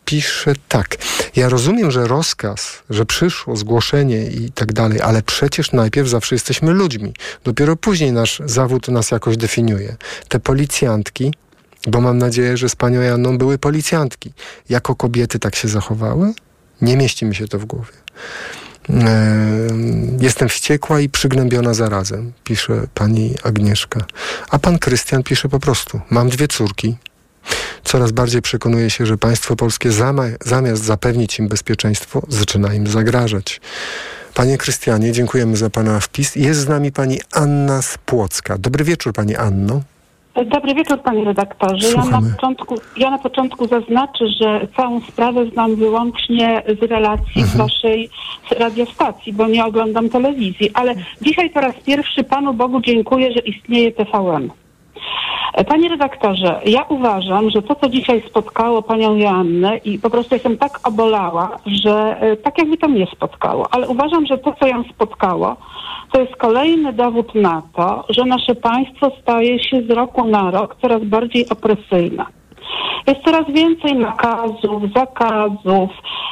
pisze 0.05 0.53
tak. 0.69 0.97
Ja 1.37 1.49
rozumiem, 1.49 1.91
że 1.91 2.07
rozkaz, 2.07 2.83
że 2.91 3.07
przyszło 3.07 3.57
zgłoszenie 3.57 4.27
i 4.27 4.53
tak 4.53 4.73
dalej, 4.73 5.01
ale 5.01 5.23
przecież 5.23 5.73
najpierw 5.73 6.09
zawsze 6.09 6.35
jesteśmy 6.35 6.73
ludźmi. 6.73 7.15
Dopiero 7.45 7.77
później 7.77 8.13
nasz 8.13 8.43
zawód 8.45 8.89
nas 8.89 9.11
jakoś 9.11 9.37
definiuje. 9.37 9.97
Te 10.29 10.41
policjantki, 10.41 11.35
bo 11.87 12.01
mam 12.01 12.19
nadzieję, 12.19 12.57
że 12.57 12.69
z 12.69 12.77
panią 12.77 13.01
Janną 13.01 13.39
były 13.39 13.59
policjantki, 13.59 14.33
jako 14.69 14.95
kobiety 14.95 15.39
tak 15.39 15.57
się 15.57 15.69
zachowały? 15.69 16.33
Nie 16.83 16.97
mieści 16.97 17.25
mi 17.25 17.35
się 17.35 17.49
to 17.49 17.59
w 17.59 17.65
głowie. 17.65 17.93
Em, 18.89 20.19
Jestem 20.21 20.49
wściekła 20.49 21.01
i 21.01 21.09
przygnębiona 21.09 21.75
zarazem, 21.75 22.33
pisze 22.45 22.87
pani 22.95 23.35
Agnieszka. 23.43 24.01
A 24.51 24.59
pan 24.59 24.79
Krystian 24.79 25.23
pisze 25.23 25.49
po 25.49 25.61
prostu: 25.61 26.01
Mam 26.11 26.29
dwie 26.29 26.49
córki. 26.49 26.97
Coraz 27.85 28.13
bardziej 28.13 28.43
przekonuję 28.43 28.91
się, 28.91 29.07
że 29.07 29.19
państwo 29.19 29.57
polskie 29.57 29.91
zamiast 30.45 30.85
zapewnić 30.85 31.39
im 31.39 31.49
bezpieczeństwo, 31.49 32.23
zaczyna 32.29 32.75
im 32.75 32.87
zagrażać. 32.87 33.61
Panie 34.35 34.59
Krystianie, 34.59 35.13
dziękujemy 35.13 35.57
za 35.57 35.71
pana 35.71 36.01
wpis. 36.01 36.37
Jest 36.37 36.61
z 36.61 36.69
nami 36.69 36.93
pani 36.93 37.21
Anna 37.33 37.83
z 37.83 37.99
Płocka. 38.07 38.59
Dobry 38.59 38.85
wieczór, 38.85 39.13
pani 39.13 39.37
Anno. 39.37 39.83
Dobry 40.45 40.75
wieczór, 40.75 41.01
panie 41.01 41.25
redaktorze. 41.25 41.89
Ja 41.97 42.05
na, 42.05 42.21
początku, 42.33 42.75
ja 42.97 43.11
na 43.11 43.19
początku 43.19 43.69
zaznaczę, 43.69 44.29
że 44.41 44.67
całą 44.77 45.01
sprawę 45.01 45.47
znam 45.47 45.77
wyłącznie 45.77 46.63
z 46.81 46.83
relacji 46.83 47.43
z 47.43 47.57
waszej 47.57 48.11
radiostacji, 48.59 49.33
bo 49.33 49.47
nie 49.47 49.65
oglądam 49.65 50.09
telewizji. 50.09 50.71
Ale 50.75 50.95
dzisiaj 51.23 51.51
po 51.51 51.61
raz 51.61 51.75
pierwszy 51.87 52.25
Panu 52.25 52.55
Bogu 52.55 52.81
dziękuję, 52.81 53.33
że 53.33 53.39
istnieje 53.39 53.93
TVN. 53.93 54.51
Panie 55.69 55.89
redaktorze, 55.89 56.61
ja 56.65 56.83
uważam, 56.83 57.51
że 57.51 57.63
to, 57.63 57.75
co 57.75 57.89
dzisiaj 57.89 58.23
spotkało 58.29 58.83
panią 58.83 59.17
Joannę 59.17 59.77
i 59.77 59.99
po 59.99 60.11
prostu 60.11 60.35
jestem 60.35 60.59
tak 60.59 60.89
obolała, 60.89 61.59
że 61.67 62.21
e, 62.21 62.37
tak 62.37 62.59
jakby 62.59 62.77
to 62.77 62.89
mnie 62.89 63.07
spotkało, 63.13 63.69
ale 63.71 63.89
uważam, 63.89 64.27
że 64.27 64.39
to, 64.39 64.53
co 64.61 64.67
ją 64.67 64.85
spotkało, 64.95 65.57
to 66.13 66.21
jest 66.21 66.37
kolejny 66.37 66.93
dowód 66.93 67.35
na 67.35 67.63
to, 67.77 68.05
że 68.09 68.25
nasze 68.25 68.55
państwo 68.55 69.13
staje 69.23 69.65
się 69.65 69.83
z 69.83 69.91
roku 69.91 70.25
na 70.25 70.51
rok 70.51 70.77
coraz 70.83 71.05
bardziej 71.05 71.49
opresyjne. 71.49 72.25
Jest 73.07 73.21
coraz 73.25 73.47
więcej 73.53 73.95
nakazów, 73.95 74.83
zakazów, 74.97 75.91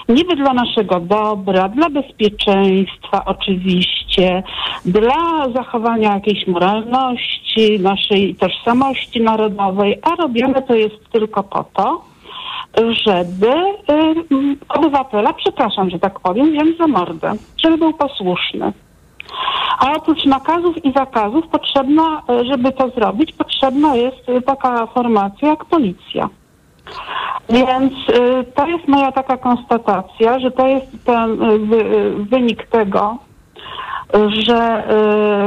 niby 0.08 0.36
dla 0.36 0.54
naszego 0.54 1.00
dobra, 1.00 1.68
dla 1.68 1.90
bezpieczeństwa 1.90 3.24
oczywiście, 3.24 4.42
dla 4.84 5.48
zachowania 5.54 6.14
jakiejś 6.14 6.46
moralności, 6.46 7.80
naszej 7.80 8.34
tożsamości 8.34 9.20
narodowej, 9.20 9.98
a 10.02 10.22
robione 10.22 10.62
to 10.62 10.74
jest 10.74 11.10
tylko 11.12 11.42
po 11.42 11.64
to, 11.74 12.04
żeby 13.06 13.50
y, 13.50 14.56
obywatela, 14.68 15.32
przepraszam, 15.32 15.90
że 15.90 15.98
tak 15.98 16.20
powiem, 16.20 16.52
wziąć 16.52 16.78
za 16.78 16.86
mordę, 16.86 17.32
żeby 17.64 17.78
był 17.78 17.92
posłuszny. 17.92 18.72
A 19.78 19.92
oprócz 19.92 20.24
nakazów 20.24 20.84
i 20.84 20.92
zakazów 20.92 21.48
potrzebna, 21.48 22.22
y, 22.30 22.44
żeby 22.44 22.72
to 22.72 22.88
zrobić, 22.88 23.32
potrzebna 23.32 23.94
jest 23.96 24.28
y, 24.28 24.42
taka 24.42 24.86
formacja 24.86 25.48
jak 25.48 25.64
policja. 25.64 26.28
Więc 27.48 27.92
y, 27.92 28.44
to 28.54 28.66
jest 28.66 28.88
moja 28.88 29.12
taka 29.12 29.36
konstatacja, 29.36 30.38
że 30.38 30.50
to 30.50 30.66
jest 30.66 30.86
ten 31.04 31.36
wy, 31.68 31.84
wynik 32.18 32.66
tego, 32.66 33.18
że 34.14 34.84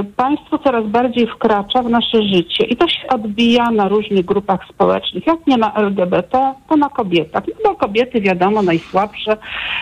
y, 0.01 0.03
państwo 0.03 0.57
coraz 0.57 0.85
bardziej 0.87 1.27
wkracza 1.27 1.83
w 1.83 1.89
nasze 1.89 2.23
życie 2.23 2.63
i 2.63 2.77
to 2.77 2.87
się 2.87 3.07
odbija 3.09 3.71
na 3.71 3.87
różnych 3.87 4.25
grupach 4.25 4.59
społecznych. 4.69 5.27
Jak 5.27 5.47
nie 5.47 5.57
na 5.57 5.73
LGBT, 5.73 6.53
to 6.69 6.77
na 6.77 6.89
kobietach. 6.89 7.43
No 7.47 7.53
bo 7.71 7.75
kobiety, 7.75 8.21
wiadomo, 8.21 8.61
najsłabsze, 8.61 9.37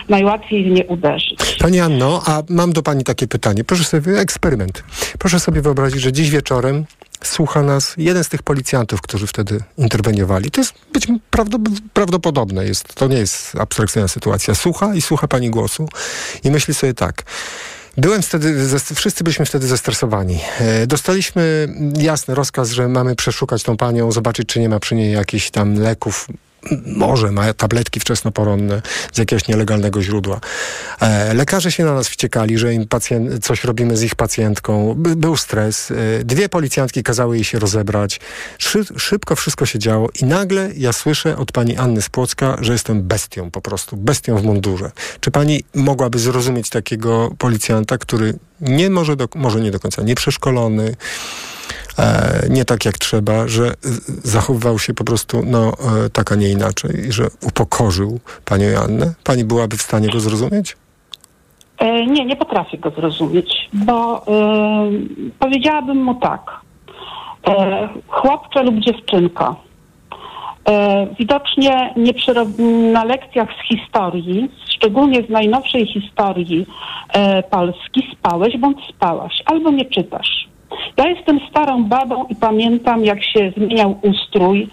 najłatwiej 0.09 0.63
w 0.63 0.67
nie 0.67 0.85
uderzyć. 0.85 1.57
Pani 1.59 1.79
Anno, 1.79 2.21
a 2.27 2.41
mam 2.49 2.73
do 2.73 2.83
Pani 2.83 3.03
takie 3.03 3.27
pytanie. 3.27 3.63
Proszę 3.63 3.83
sobie, 3.83 4.19
eksperyment. 4.19 4.83
Proszę 5.19 5.39
sobie 5.39 5.61
wyobrazić, 5.61 6.01
że 6.01 6.11
dziś 6.11 6.29
wieczorem 6.29 6.85
słucha 7.23 7.61
nas 7.61 7.93
jeden 7.97 8.23
z 8.23 8.29
tych 8.29 8.43
policjantów, 8.43 9.01
którzy 9.01 9.27
wtedy 9.27 9.59
interweniowali. 9.77 10.51
To 10.51 10.61
jest 10.61 10.73
być 10.93 11.07
prawdopodobne, 11.93 12.65
jest, 12.65 12.95
to 12.95 13.07
nie 13.07 13.17
jest 13.17 13.55
abstrakcyjna 13.55 14.07
sytuacja. 14.07 14.55
Słucha 14.55 14.95
i 14.95 15.01
słucha 15.01 15.27
Pani 15.27 15.49
głosu 15.49 15.87
i 16.43 16.51
myśli 16.51 16.73
sobie 16.73 16.93
tak. 16.93 17.23
Byłem 17.97 18.21
wtedy, 18.21 18.55
wszyscy 18.95 19.23
byliśmy 19.23 19.45
wtedy 19.45 19.67
zestresowani. 19.67 20.39
E, 20.59 20.87
dostaliśmy 20.87 21.67
jasny 21.97 22.35
rozkaz, 22.35 22.71
że 22.71 22.87
mamy 22.87 23.15
przeszukać 23.15 23.63
tą 23.63 23.77
panią, 23.77 24.11
zobaczyć, 24.11 24.47
czy 24.47 24.59
nie 24.59 24.69
ma 24.69 24.79
przy 24.79 24.95
niej 24.95 25.13
jakichś 25.13 25.49
tam 25.49 25.79
leków, 25.79 26.27
może 26.85 27.31
ma 27.31 27.53
tabletki 27.53 27.99
wczesnoporonne 27.99 28.81
z 29.13 29.17
jakiegoś 29.17 29.47
nielegalnego 29.47 30.01
źródła. 30.01 30.39
E, 30.99 31.33
lekarze 31.33 31.71
się 31.71 31.85
na 31.85 31.93
nas 31.93 32.07
wściekali, 32.07 32.57
że 32.57 32.73
im 32.73 32.87
pacjent, 32.87 33.45
coś 33.45 33.63
robimy 33.63 33.97
z 33.97 34.03
ich 34.03 34.15
pacjentką. 34.15 34.93
By, 34.97 35.15
był 35.15 35.37
stres. 35.37 35.91
E, 35.91 36.23
dwie 36.23 36.49
policjantki 36.49 37.03
kazały 37.03 37.35
jej 37.35 37.43
się 37.43 37.59
rozebrać. 37.59 38.19
Szy, 38.57 38.85
szybko 38.97 39.35
wszystko 39.35 39.65
się 39.65 39.79
działo 39.79 40.09
i 40.21 40.25
nagle 40.25 40.69
ja 40.77 40.93
słyszę 40.93 41.37
od 41.37 41.51
pani 41.51 41.77
Anny 41.77 42.01
Spłocka, 42.01 42.57
że 42.61 42.73
jestem 42.73 43.03
bestią 43.03 43.51
po 43.51 43.61
prostu, 43.61 43.97
bestią 43.97 44.37
w 44.37 44.43
mundurze. 44.43 44.91
Czy 45.19 45.31
pani 45.31 45.63
mogłaby 45.75 46.19
zrozumieć 46.19 46.69
takiego 46.69 47.31
policjanta, 47.37 47.97
który 47.97 48.33
nie 48.61 48.89
może, 48.89 49.15
do, 49.15 49.27
może 49.35 49.61
nie 49.61 49.71
do 49.71 49.79
końca 49.79 50.01
nieprzeszkolony, 50.01 50.95
nie 52.49 52.65
tak 52.65 52.85
jak 52.85 52.97
trzeba, 52.97 53.47
że 53.47 53.73
zachowywał 54.23 54.79
się 54.79 54.93
po 54.93 55.03
prostu 55.03 55.41
no, 55.45 55.71
e, 56.05 56.09
tak, 56.09 56.31
a 56.31 56.35
nie 56.35 56.49
inaczej, 56.49 57.05
że 57.09 57.27
upokorzył 57.41 58.19
panią 58.45 58.67
Joannę? 58.67 59.13
Pani 59.23 59.45
byłaby 59.45 59.77
w 59.77 59.81
stanie 59.81 60.09
go 60.09 60.19
zrozumieć? 60.19 60.77
E, 61.77 62.05
nie, 62.05 62.25
nie 62.25 62.35
potrafię 62.35 62.77
go 62.77 62.89
zrozumieć, 62.89 63.69
bo 63.73 64.27
e, 64.27 64.91
powiedziałabym 65.39 66.03
mu 66.03 66.15
tak. 66.15 66.41
E, 67.47 67.89
chłopcze 68.07 68.63
lub 68.63 68.79
dziewczynko, 68.79 69.55
e, 70.69 71.07
widocznie 71.19 71.93
nie 71.97 72.13
na 72.93 73.03
lekcjach 73.03 73.49
z 73.49 73.67
historii, 73.67 74.49
szczególnie 74.69 75.23
z 75.23 75.29
najnowszej 75.29 75.85
historii 75.85 76.65
e, 77.13 77.43
Polski, 77.43 78.07
spałeś 78.13 78.57
bądź 78.57 78.77
spałaś, 78.89 79.43
albo 79.45 79.71
nie 79.71 79.85
czytasz. 79.85 80.47
Ja 80.97 81.07
jestem 81.07 81.39
starą 81.49 81.83
babą 81.83 82.25
i 82.29 82.35
pamiętam, 82.35 83.05
jak 83.05 83.23
się 83.23 83.53
zmieniał 83.57 83.99
ustrój 84.01 84.69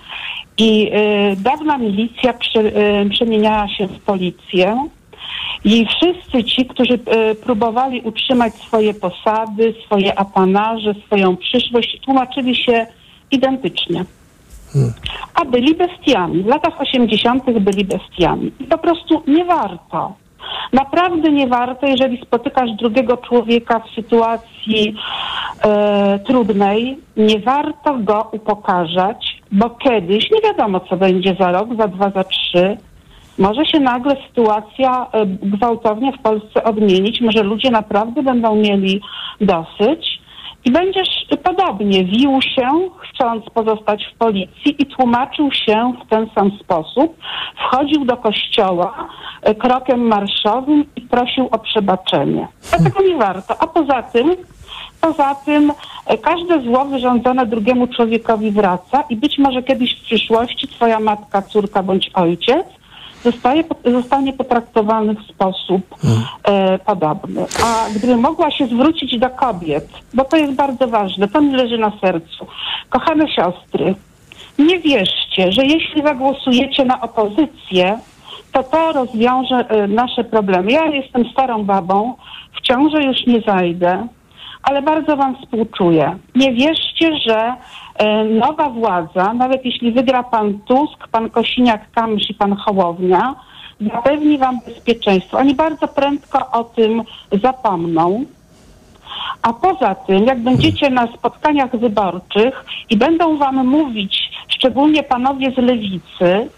i 0.59 0.91
y, 1.33 1.37
dawna 1.37 1.79
milicja 1.79 2.33
prze, 2.33 2.61
y, 2.61 3.11
przemieniała 3.11 3.69
się 3.69 3.87
w 3.87 4.01
policję. 4.01 4.89
I 5.65 5.87
wszyscy 5.87 6.45
ci, 6.45 6.67
którzy 6.67 6.95
y, 6.95 7.35
próbowali 7.35 8.01
utrzymać 8.01 8.55
swoje 8.55 8.95
posady, 8.95 9.75
swoje 9.87 10.19
apanarze, 10.19 10.95
swoją 11.07 11.37
przyszłość, 11.37 12.01
tłumaczyli 12.01 12.57
się 12.57 12.87
identycznie. 13.31 14.05
Hmm. 14.73 14.93
A 15.35 15.45
byli 15.45 15.75
bestiami. 15.75 16.43
W 16.43 16.47
latach 16.47 16.81
80. 16.81 17.61
byli 17.61 17.85
bestiami. 17.85 18.53
I 18.61 18.65
po 18.65 18.79
prostu 18.79 19.23
nie 19.27 19.45
warto 19.45 20.22
Naprawdę 20.73 21.33
nie 21.33 21.47
warto, 21.47 21.87
jeżeli 21.87 22.23
spotykasz 22.23 22.71
drugiego 22.71 23.17
człowieka 23.17 23.81
w 23.81 23.95
sytuacji 23.95 24.95
e, 25.65 26.19
trudnej, 26.19 26.99
nie 27.17 27.39
warto 27.39 27.99
go 27.99 28.29
upokarzać, 28.33 29.43
bo 29.53 29.71
kiedyś, 29.71 30.31
nie 30.31 30.41
wiadomo 30.51 30.81
co 30.81 30.97
będzie 30.97 31.37
za 31.41 31.53
rok, 31.53 31.69
za 31.79 31.89
dwa, 31.89 32.11
za 32.11 32.25
trzy, 32.25 32.77
może 33.39 33.67
się 33.67 33.81
nagle 33.81 34.17
sytuacja 34.29 35.07
e, 35.13 35.27
gwałtownie 35.27 36.13
w 36.13 36.23
Polsce 36.23 36.65
odmienić, 36.65 37.21
może 37.21 37.43
ludzie 37.43 37.71
naprawdę 37.71 38.23
będą 38.23 38.55
mieli 38.57 39.01
dosyć 39.41 40.22
i 40.65 40.71
będziesz 40.71 41.27
podobnie 41.45 42.05
wił 42.05 42.43
się, 42.43 42.91
chcąc 43.01 43.45
pozostać 43.51 44.05
w 44.05 44.19
policji 44.19 44.83
i 44.83 44.87
tłumaczył 44.87 45.53
się 45.53 45.93
w 46.05 46.09
ten 46.09 46.27
sam 46.35 46.51
sposób. 46.61 47.17
Wchodził 47.57 48.05
do 48.05 48.17
kościoła 48.17 49.09
e, 49.43 49.55
krokiem 49.55 50.01
marszowym 50.01 50.85
i 50.97 51.01
prosił 51.01 51.49
o 51.51 51.59
przebaczenie. 51.59 52.49
Dlatego 52.71 53.03
nie 53.03 53.17
warto. 53.17 53.55
A 53.59 53.67
poza 53.67 54.03
tym, 54.03 54.37
poza 55.01 55.35
tym 55.35 55.73
e, 56.07 56.19
każde 56.19 56.61
zło 56.63 56.85
wyrządzone 56.85 57.47
drugiemu 57.47 57.87
człowiekowi 57.87 58.51
wraca 58.51 59.05
i 59.11 59.17
być 59.17 59.39
może 59.39 59.63
kiedyś 59.63 60.01
w 60.01 60.05
przyszłości 60.05 60.69
twoja 60.69 61.01
matka, 61.01 61.43
córka 61.43 61.83
bądź 61.83 62.11
ojciec 62.15 62.67
zostaje, 63.25 63.65
zostanie 63.85 64.33
potraktowany 64.33 65.15
w 65.15 65.23
sposób 65.23 65.83
hmm. 66.01 66.23
e, 66.45 66.79
podobny. 66.79 67.47
A 67.65 67.91
gdybym 67.95 68.21
mogła 68.21 68.51
się 68.51 68.67
zwrócić 68.67 69.19
do 69.19 69.31
kobiet, 69.31 69.89
bo 70.15 70.25
to 70.25 70.37
jest 70.37 70.53
bardzo 70.53 70.89
ważne, 70.89 71.29
to 71.29 71.41
mi 71.41 71.53
leży 71.53 71.79
na 71.79 71.93
sercu. 72.01 72.47
Kochane 72.89 73.29
siostry, 73.29 73.95
nie 74.59 74.79
wierzcie, 74.79 75.53
że 75.53 75.65
jeśli 75.65 76.03
zagłosujecie 76.03 76.85
na 76.85 77.01
opozycję, 77.01 77.99
to 78.53 78.63
to 78.63 78.93
rozwiąże 78.93 79.57
e, 79.69 79.87
nasze 79.87 80.25
problemy. 80.25 80.73
Ja 80.73 80.87
jestem 80.87 81.25
starą 81.33 81.65
babą, 81.65 82.15
w 82.53 82.61
ciążę 82.61 83.03
już 83.03 83.27
nie 83.27 83.41
zajdę, 83.41 84.07
ale 84.63 84.83
bardzo 84.83 85.17
wam 85.17 85.37
współczuję. 85.37 86.19
Nie 86.35 86.53
wierzcie, 86.53 87.19
że 87.27 87.57
E, 87.95 88.25
nowa 88.25 88.69
władza, 88.69 89.35
nawet 89.35 89.65
jeśli 89.65 89.93
wygra 89.93 90.23
pan 90.23 90.59
Tusk, 90.59 91.09
pan 91.09 91.29
Kosiniak-Kamysz 91.29 92.31
i 92.31 92.35
pan 92.35 92.57
Hołownia, 92.57 93.35
zapewni 93.81 94.39
wam 94.39 94.59
bezpieczeństwo. 94.67 95.39
Oni 95.39 95.55
bardzo 95.55 95.89
prędko 95.89 96.51
o 96.51 96.65
tym 96.65 97.03
zapomną. 97.43 98.25
A 99.43 99.53
poza 99.53 99.95
tym, 99.95 100.25
jak 100.25 100.41
będziecie 100.41 100.91
na 100.91 101.07
spotkaniach 101.07 101.77
wyborczych 101.77 102.65
i 102.91 102.97
będą 102.97 103.37
wam 103.37 103.67
mówić, 103.67 104.31
szczególnie 104.49 105.03
panowie 105.03 105.51
z 105.51 105.57
lewicy, 105.57 106.49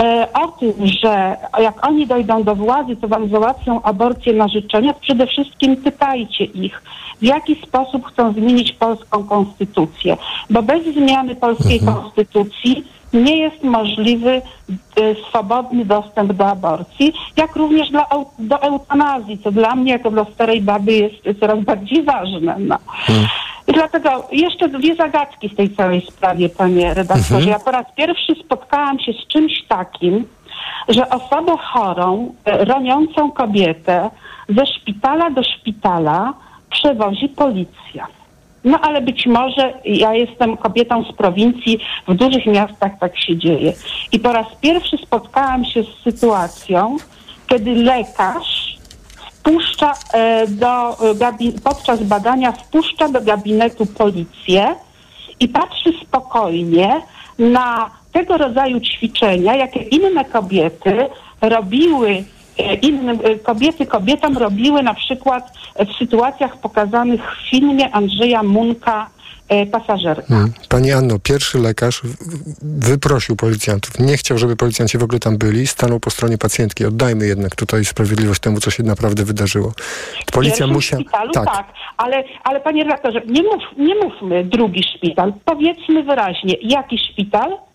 e, 0.00 0.28
o 0.32 0.48
tym, 0.48 0.72
że 1.02 1.36
jak 1.58 1.86
oni 1.86 2.06
dojdą 2.06 2.42
do 2.42 2.54
władzy, 2.54 2.96
to 2.96 3.08
wam 3.08 3.28
załatwią 3.28 3.82
aborcję 3.82 4.32
na 4.32 4.48
życzenie, 4.48 4.94
przede 5.00 5.26
wszystkim 5.26 5.76
pytajcie 5.76 6.44
ich, 6.44 6.82
w 7.20 7.24
jaki 7.24 7.54
sposób 7.54 8.06
chcą 8.06 8.32
zmienić 8.32 8.72
polską 8.72 9.24
konstytucję. 9.24 10.16
Bo 10.50 10.62
bez 10.62 10.84
zmiany 10.84 11.34
polskiej 11.34 11.78
mhm. 11.78 11.96
konstytucji 11.96 12.84
nie 13.12 13.36
jest 13.36 13.64
możliwy 13.64 14.42
y, 14.98 15.16
swobodny 15.28 15.84
dostęp 15.84 16.32
do 16.32 16.46
aborcji, 16.46 17.12
jak 17.36 17.56
również 17.56 17.90
dla, 17.90 18.06
do 18.38 18.62
eutanazji, 18.62 19.38
co 19.38 19.52
dla 19.52 19.76
mnie 19.76 19.92
jako 19.92 20.10
dla 20.10 20.24
starej 20.24 20.60
baby 20.60 20.92
jest 20.92 21.40
coraz 21.40 21.60
bardziej 21.60 22.02
ważne. 22.02 22.56
No. 22.58 22.78
Hmm. 22.86 23.26
I 23.68 23.72
dlatego 23.72 24.28
jeszcze 24.32 24.68
dwie 24.68 24.94
zagadki 24.94 25.48
w 25.48 25.56
tej 25.56 25.70
całej 25.70 26.00
sprawie, 26.00 26.48
panie 26.48 26.94
redaktorze. 26.94 27.34
Mhm. 27.34 27.52
Ja 27.52 27.58
po 27.58 27.70
raz 27.70 27.86
pierwszy 27.96 28.34
spotkałam 28.44 28.98
się 28.98 29.12
z 29.12 29.26
czymś 29.26 29.62
takim, 29.68 30.24
że 30.88 31.10
osobę 31.10 31.56
chorą, 31.56 32.34
y, 32.48 32.64
roniącą 32.64 33.30
kobietę 33.30 34.10
ze 34.48 34.66
szpitala 34.66 35.30
do 35.30 35.42
szpitala 35.42 36.34
przewozi 36.78 37.28
policja. 37.28 38.06
No 38.64 38.80
ale 38.80 39.00
być 39.00 39.26
może 39.26 39.72
ja 39.84 40.14
jestem 40.14 40.56
kobietą 40.56 41.04
z 41.04 41.12
prowincji, 41.12 41.78
w 42.08 42.14
dużych 42.14 42.46
miastach 42.46 42.92
tak 43.00 43.18
się 43.18 43.36
dzieje. 43.36 43.72
I 44.12 44.20
po 44.20 44.32
raz 44.32 44.46
pierwszy 44.60 44.96
spotkałam 44.98 45.64
się 45.64 45.82
z 45.82 46.02
sytuacją, 46.04 46.96
kiedy 47.46 47.74
lekarz 47.74 48.78
wpuszcza 49.30 49.92
e, 50.12 50.46
do, 50.46 50.96
podczas 51.64 52.02
badania 52.02 52.52
wpuszcza 52.52 53.08
do 53.08 53.20
gabinetu 53.20 53.86
policję 53.86 54.74
i 55.40 55.48
patrzy 55.48 55.92
spokojnie 56.02 57.02
na 57.38 57.90
tego 58.12 58.36
rodzaju 58.36 58.80
ćwiczenia, 58.80 59.54
jakie 59.54 59.80
inne 59.80 60.24
kobiety 60.24 61.08
robiły 61.40 62.24
E, 62.35 62.35
innym, 62.82 63.18
e, 63.24 63.38
kobiety 63.38 63.86
kobietom 63.86 64.38
robiły 64.38 64.82
na 64.82 64.94
przykład 64.94 65.52
w 65.86 65.98
sytuacjach 65.98 66.60
pokazanych 66.60 67.20
w 67.20 67.50
filmie 67.50 67.94
Andrzeja 67.94 68.42
Munka 68.42 69.10
e, 69.48 69.66
pasażerka. 69.66 70.26
Hmm. 70.28 70.52
Pani 70.68 70.92
Anno, 70.92 71.18
pierwszy 71.18 71.58
lekarz 71.58 72.02
wyprosił 72.62 73.36
policjantów. 73.36 73.98
Nie 73.98 74.16
chciał, 74.16 74.38
żeby 74.38 74.56
policjanci 74.56 74.98
w 74.98 75.02
ogóle 75.02 75.18
tam 75.18 75.38
byli. 75.38 75.66
Stanął 75.66 76.00
po 76.00 76.10
stronie 76.10 76.38
pacjentki. 76.38 76.84
Oddajmy 76.84 77.26
jednak 77.26 77.56
tutaj 77.56 77.84
sprawiedliwość 77.84 78.40
temu, 78.40 78.60
co 78.60 78.70
się 78.70 78.82
naprawdę 78.82 79.24
wydarzyło. 79.24 79.72
Policja 80.32 80.66
musiała... 80.66 81.02
tak. 81.32 81.44
tak, 81.44 81.66
ale, 81.96 82.24
ale 82.44 82.60
panie 82.60 82.84
redaktorze, 82.84 83.22
nie, 83.26 83.42
mów, 83.42 83.62
nie 83.78 83.94
mówmy 83.94 84.44
drugi 84.44 84.82
szpital. 84.96 85.32
Powiedzmy 85.44 86.02
wyraźnie, 86.02 86.54
jaki 86.62 86.98
szpital 86.98 87.65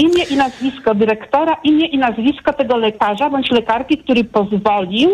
imię 0.00 0.24
i 0.30 0.36
nazwisko 0.36 0.94
dyrektora, 0.94 1.56
imię 1.64 1.86
i 1.86 1.98
nazwisko 1.98 2.52
tego 2.52 2.76
lekarza 2.76 3.30
bądź 3.30 3.50
lekarki, 3.50 3.98
który 3.98 4.24
pozwolił 4.24 5.10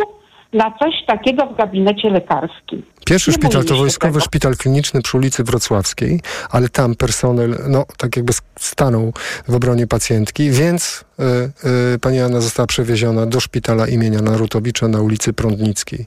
na 0.53 0.71
coś 0.79 0.95
takiego 1.07 1.47
w 1.47 1.57
gabinecie 1.57 2.11
lekarskim. 2.11 2.83
Pierwszy 3.07 3.31
Nie 3.31 3.35
szpital 3.37 3.65
to 3.65 3.77
wojskowy 3.77 4.13
tego. 4.13 4.25
szpital 4.25 4.57
kliniczny 4.57 5.03
przy 5.03 5.17
ulicy 5.17 5.45
Wrocławskiej, 5.45 6.21
ale 6.51 6.69
tam 6.69 6.95
personel, 6.95 7.59
no 7.69 7.87
tak 7.97 8.17
jakby 8.17 8.33
stanął 8.61 9.13
w 9.49 9.55
obronie 9.55 9.87
pacjentki, 9.87 10.51
więc 10.51 11.05
y, 11.21 11.95
y, 11.95 11.99
pani 11.99 12.21
Anna 12.21 12.41
została 12.41 12.67
przewieziona 12.67 13.27
do 13.27 13.41
szpitala 13.41 13.87
imienia 13.87 14.23
Narutowicza 14.23 14.89
na 14.89 15.01
ulicy 15.01 15.33
Prądnickiej 15.33 16.01
y, 16.01 16.07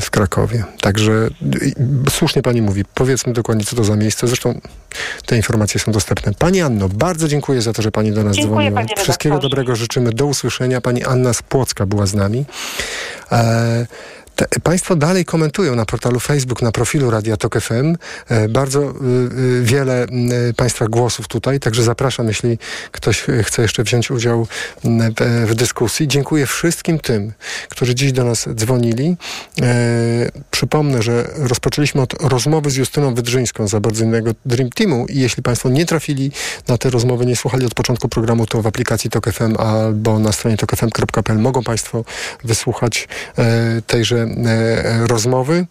w 0.00 0.10
Krakowie. 0.10 0.64
Także 0.80 1.28
słusznie 2.10 2.42
pani 2.42 2.62
mówi, 2.62 2.84
powiedzmy 2.94 3.32
dokładnie 3.32 3.64
co 3.64 3.76
to 3.76 3.84
za 3.84 3.96
miejsce. 3.96 4.26
Zresztą 4.26 4.60
te 5.26 5.36
informacje 5.36 5.80
są 5.80 5.92
dostępne. 5.92 6.32
Pani 6.38 6.60
Anno, 6.60 6.88
bardzo 6.88 7.28
dziękuję 7.28 7.62
za 7.62 7.72
to, 7.72 7.82
że 7.82 7.90
pani 7.90 8.12
do 8.12 8.24
nas 8.24 8.36
Dziękuję, 8.36 8.70
dzwoniła. 8.70 8.82
panie 8.82 9.02
Wszystkiego 9.02 9.38
dobrego 9.38 9.76
życzymy. 9.76 10.12
Do 10.12 10.26
usłyszenia. 10.26 10.80
Pani 10.80 11.04
Anna 11.04 11.32
z 11.32 11.42
Płocka 11.42 11.86
była 11.86 12.06
z 12.06 12.14
nami. 12.14 12.44
E, 13.32 13.86
te, 14.38 14.60
państwo 14.60 14.96
dalej 14.96 15.24
komentują 15.24 15.74
na 15.74 15.84
portalu 15.84 16.20
Facebook, 16.20 16.62
na 16.62 16.72
profilu 16.72 17.10
Radia 17.10 17.36
Tok 17.36 17.60
FM. 17.60 17.96
E, 18.28 18.48
bardzo 18.48 18.82
y, 18.82 18.94
y, 19.38 19.62
wiele 19.62 20.06
y, 20.50 20.54
Państwa 20.54 20.86
głosów 20.86 21.28
tutaj, 21.28 21.60
także 21.60 21.82
zapraszam, 21.82 22.28
jeśli 22.28 22.58
ktoś 22.92 23.26
chce 23.42 23.62
jeszcze 23.62 23.82
wziąć 23.82 24.10
udział 24.10 24.46
y, 24.84 25.46
w, 25.46 25.54
dyskusji. 25.54 26.08
Dziękuję 26.08 26.46
wszystkim 26.46 26.98
tym, 26.98 27.32
którzy 27.68 27.94
dziś 27.94 28.12
do 28.12 28.24
nas 28.24 28.48
dzwonili. 28.54 29.16
E, 29.62 30.30
przypomnę, 30.50 31.02
że 31.02 31.30
rozpoczęliśmy 31.36 32.00
od 32.00 32.22
rozmowy 32.22 32.70
z 32.70 32.76
Justyną 32.76 33.14
Wydrzyńską 33.14 33.68
z 33.68 33.74
aborcyjnego 33.74 34.30
Dream 34.46 34.70
Teamu 34.70 35.06
i 35.06 35.20
jeśli 35.20 35.42
Państwo 35.42 35.68
nie 35.68 35.86
trafili 35.86 36.30
na 36.68 36.78
te 36.78 36.90
rozmowy, 36.90 37.26
nie 37.26 37.36
słuchali 37.36 37.66
od 37.66 37.74
początku 37.74 38.08
programu, 38.08 38.46
to 38.46 38.62
w 38.62 38.66
aplikacji 38.66 39.10
Tok 39.10 39.32
FM 39.32 39.56
albo 39.56 40.18
na 40.18 40.32
stronie 40.32 40.56
tokfm.pl 40.56 41.38
mogą 41.38 41.62
Państwo 41.62 42.04
wysłuchać 42.44 43.08
e, 43.38 43.82
tejże 43.86 44.27
rozmowy. 45.06 45.66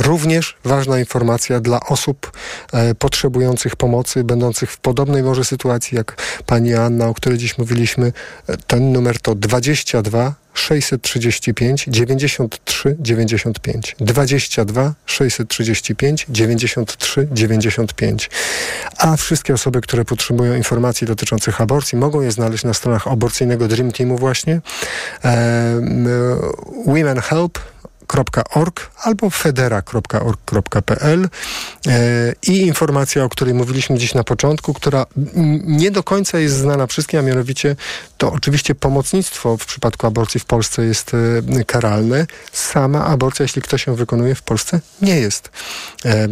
Również 0.00 0.56
ważna 0.64 0.98
informacja 0.98 1.60
dla 1.60 1.80
osób 1.80 2.32
e, 2.72 2.94
potrzebujących 2.94 3.76
pomocy, 3.76 4.24
będących 4.24 4.70
w 4.72 4.78
podobnej 4.78 5.22
może 5.22 5.44
sytuacji 5.44 5.96
jak 5.96 6.22
pani 6.46 6.74
Anna, 6.74 7.08
o 7.08 7.14
której 7.14 7.38
dziś 7.38 7.58
mówiliśmy. 7.58 8.12
E, 8.46 8.56
Ten 8.56 8.92
numer 8.92 9.20
to 9.20 9.34
22 9.34 10.34
635 10.54 11.84
93 11.88 12.96
95. 12.98 13.96
22 14.00 14.94
635 15.06 16.26
93 16.28 17.28
95. 17.32 18.30
A 18.98 19.16
wszystkie 19.16 19.54
osoby, 19.54 19.80
które 19.80 20.04
potrzebują 20.04 20.54
informacji 20.54 21.06
dotyczących 21.06 21.60
aborcji, 21.60 21.98
mogą 21.98 22.20
je 22.20 22.32
znaleźć 22.32 22.64
na 22.64 22.74
stronach 22.74 23.08
aborcyjnego 23.08 23.68
Dream 23.68 23.92
Teamu 23.92 24.18
właśnie. 24.18 24.60
E, 25.24 25.28
m, 25.76 26.08
Women 26.86 27.20
Help 27.20 27.58
org 28.54 28.90
albo 29.02 29.30
federa.org.pl 29.30 31.28
e, 31.86 32.32
i 32.42 32.66
informacja, 32.66 33.24
o 33.24 33.28
której 33.28 33.54
mówiliśmy 33.54 33.98
dziś 33.98 34.14
na 34.14 34.24
początku, 34.24 34.74
która 34.74 35.06
nie 35.64 35.90
do 35.90 36.02
końca 36.02 36.38
jest 36.38 36.56
znana 36.56 36.86
wszystkim, 36.86 37.20
a 37.20 37.22
mianowicie 37.22 37.76
to 38.18 38.32
oczywiście 38.32 38.74
pomocnictwo 38.74 39.56
w 39.56 39.66
przypadku 39.66 40.06
aborcji 40.06 40.40
w 40.40 40.44
Polsce 40.44 40.84
jest 40.84 41.12
e, 41.14 41.64
karalne. 41.64 42.26
Sama 42.52 43.04
aborcja, 43.04 43.42
jeśli 43.42 43.62
ktoś 43.62 43.86
ją 43.86 43.94
wykonuje 43.94 44.34
w 44.34 44.42
Polsce, 44.42 44.80
nie 45.02 45.20
jest 45.20 45.50
e, 46.04 46.28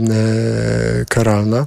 karalna. 1.08 1.64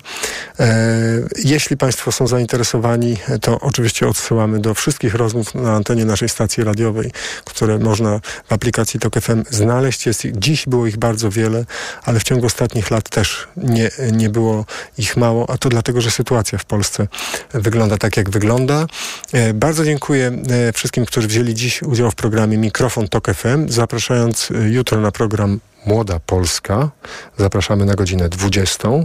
Jeśli 1.43 1.77
Państwo 1.77 2.11
są 2.11 2.27
zainteresowani, 2.27 3.17
to 3.41 3.59
oczywiście 3.59 4.07
odsyłamy 4.07 4.59
do 4.59 4.73
wszystkich 4.73 5.15
rozmów 5.15 5.55
na 5.55 5.73
antenie 5.75 6.05
naszej 6.05 6.29
stacji 6.29 6.63
radiowej, 6.63 7.11
które 7.45 7.79
można 7.79 8.19
w 8.49 8.53
aplikacji 8.53 8.99
TOK 8.99 9.19
FM 9.19 9.43
znaleźć. 9.49 10.02
Jest, 10.05 10.25
ich- 10.25 10.39
dziś 10.39 10.65
było 10.67 10.87
ich 10.87 10.97
bardzo 10.97 11.29
wiele, 11.31 11.65
ale 12.03 12.19
w 12.19 12.23
ciągu 12.23 12.45
ostatnich 12.45 12.91
lat 12.91 13.09
też 13.09 13.47
nie, 13.57 13.91
nie 14.11 14.29
było 14.29 14.65
ich 14.97 15.17
mało, 15.17 15.49
a 15.49 15.57
to 15.57 15.69
dlatego, 15.69 16.01
że 16.01 16.11
sytuacja 16.11 16.57
w 16.57 16.65
Polsce 16.65 17.07
wygląda 17.53 17.97
tak, 17.97 18.17
jak 18.17 18.29
wygląda. 18.29 18.85
E, 19.33 19.53
Bardzo 19.53 19.85
dziękuję 19.85 20.31
e, 20.69 20.73
wszystkim, 20.73 21.05
którzy 21.05 21.27
wzięli 21.27 21.53
dziś 21.53 21.81
udział 21.81 22.11
w 22.11 22.15
programie 22.15 22.57
Mikrofon 22.57 23.07
TOK 23.07 23.27
FM, 23.33 23.69
zapraszając 23.69 24.51
e, 24.51 24.69
jutro 24.69 25.01
na 25.01 25.11
program 25.11 25.59
Młoda 25.85 26.19
Polska. 26.25 26.89
Zapraszamy 27.37 27.85
na 27.85 27.93
godzinę 27.93 28.29
20. 28.29 28.87
E, 28.89 28.95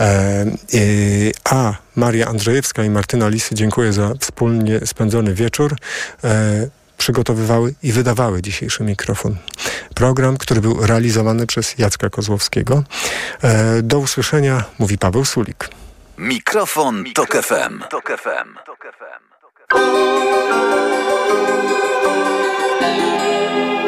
e, 0.00 0.46
a 1.44 1.74
Maria 1.96 2.26
Andrzejewska 2.26 2.84
i 2.84 2.90
Martyna 2.90 3.28
Lisy 3.28 3.54
dziękuję 3.54 3.92
za 3.92 4.14
wspólnie 4.20 4.80
spędzony 4.86 5.34
wieczór. 5.34 5.76
Przygotowywały 7.00 7.74
i 7.82 7.92
wydawały 7.92 8.42
dzisiejszy 8.42 8.84
mikrofon. 8.84 9.36
Program, 9.94 10.36
który 10.36 10.60
był 10.60 10.86
realizowany 10.86 11.46
przez 11.46 11.78
Jacka 11.78 12.10
Kozłowskiego. 12.10 12.84
E, 13.42 13.82
do 13.82 13.98
usłyszenia, 13.98 14.64
mówi 14.78 14.98
Paweł 14.98 15.24
Sulik. 15.24 15.68
Mikrofon, 16.18 17.04
Tok 17.14 17.36
FM. 17.36 17.80
Tok 17.90 18.12
FM. 18.22 18.58
Sitting 22.90 23.79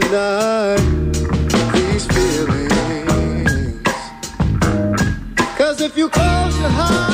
deny 0.00 0.76
these 1.72 2.06
feelings? 2.06 3.50
Cause 5.56 5.80
if 5.80 5.96
you 5.96 6.08
close 6.08 6.58
your 6.58 6.70
heart 6.70 7.09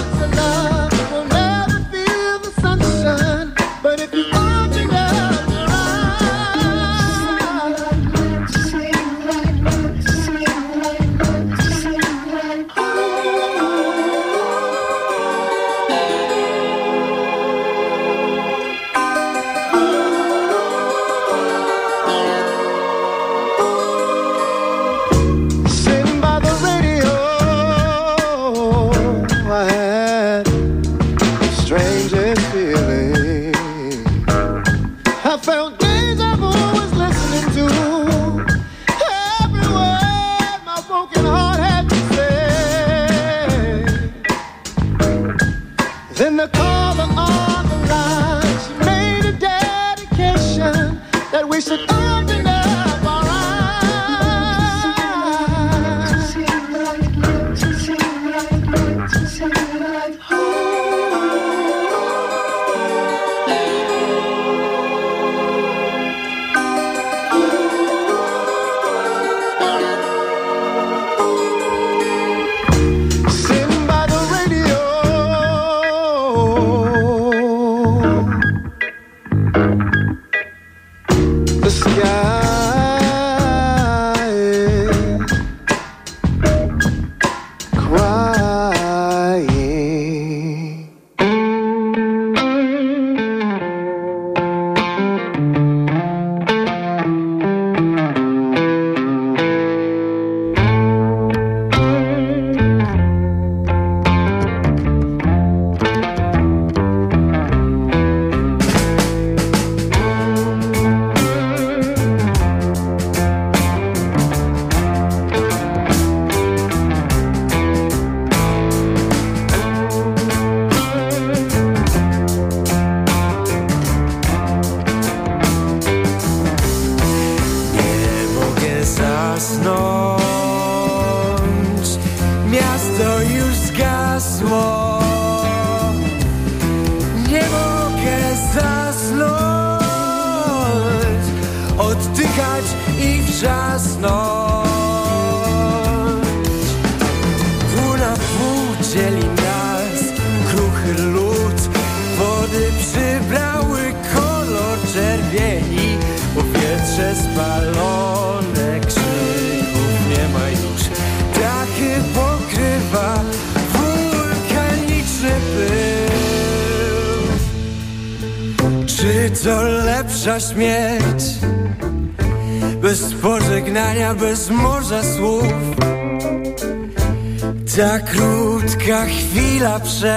metra 179.67 180.17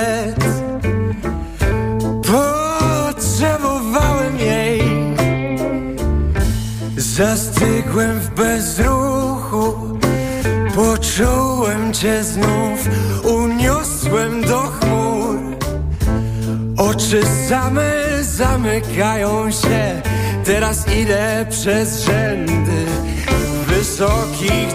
Potrzebowałem 2.22 4.40
jej. 4.40 4.82
Zastygłem 6.98 8.20
w 8.20 8.30
bezruchu. 8.30 9.98
Poczułem 10.76 11.94
cię 11.94 12.24
znów. 12.24 12.90
Uniosłem 13.24 14.42
do 14.42 14.60
chmur. 14.60 15.40
Oczy 16.78 17.22
same 17.50 18.24
zamykają 18.24 19.52
się. 19.52 20.02
Teraz 20.46 20.88
idę 20.88 21.46
przez 21.50 22.06
rzędy. 22.06 22.86
Wysokich 23.68 24.74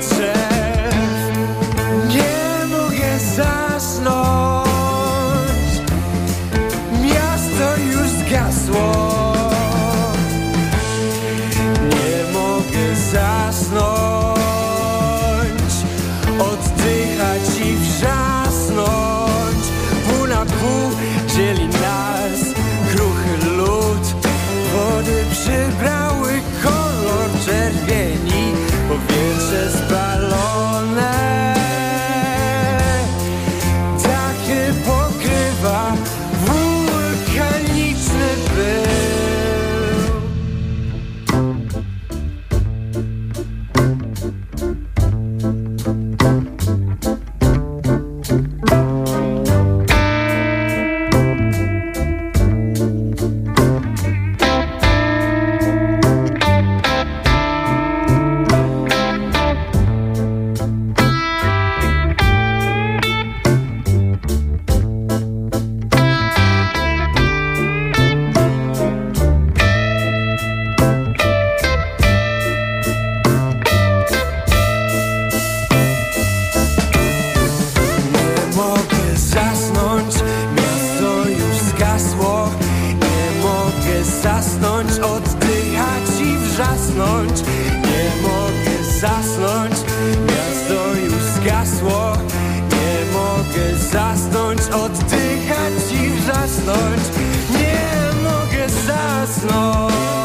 mogę 93.54 93.78
zasnąć, 93.78 94.60
oddychać 94.60 95.92
i 95.92 96.10
wrzasnąć. 96.10 97.02
Nie 97.50 98.22
mogę 98.22 98.68
zasnąć. 98.68 100.23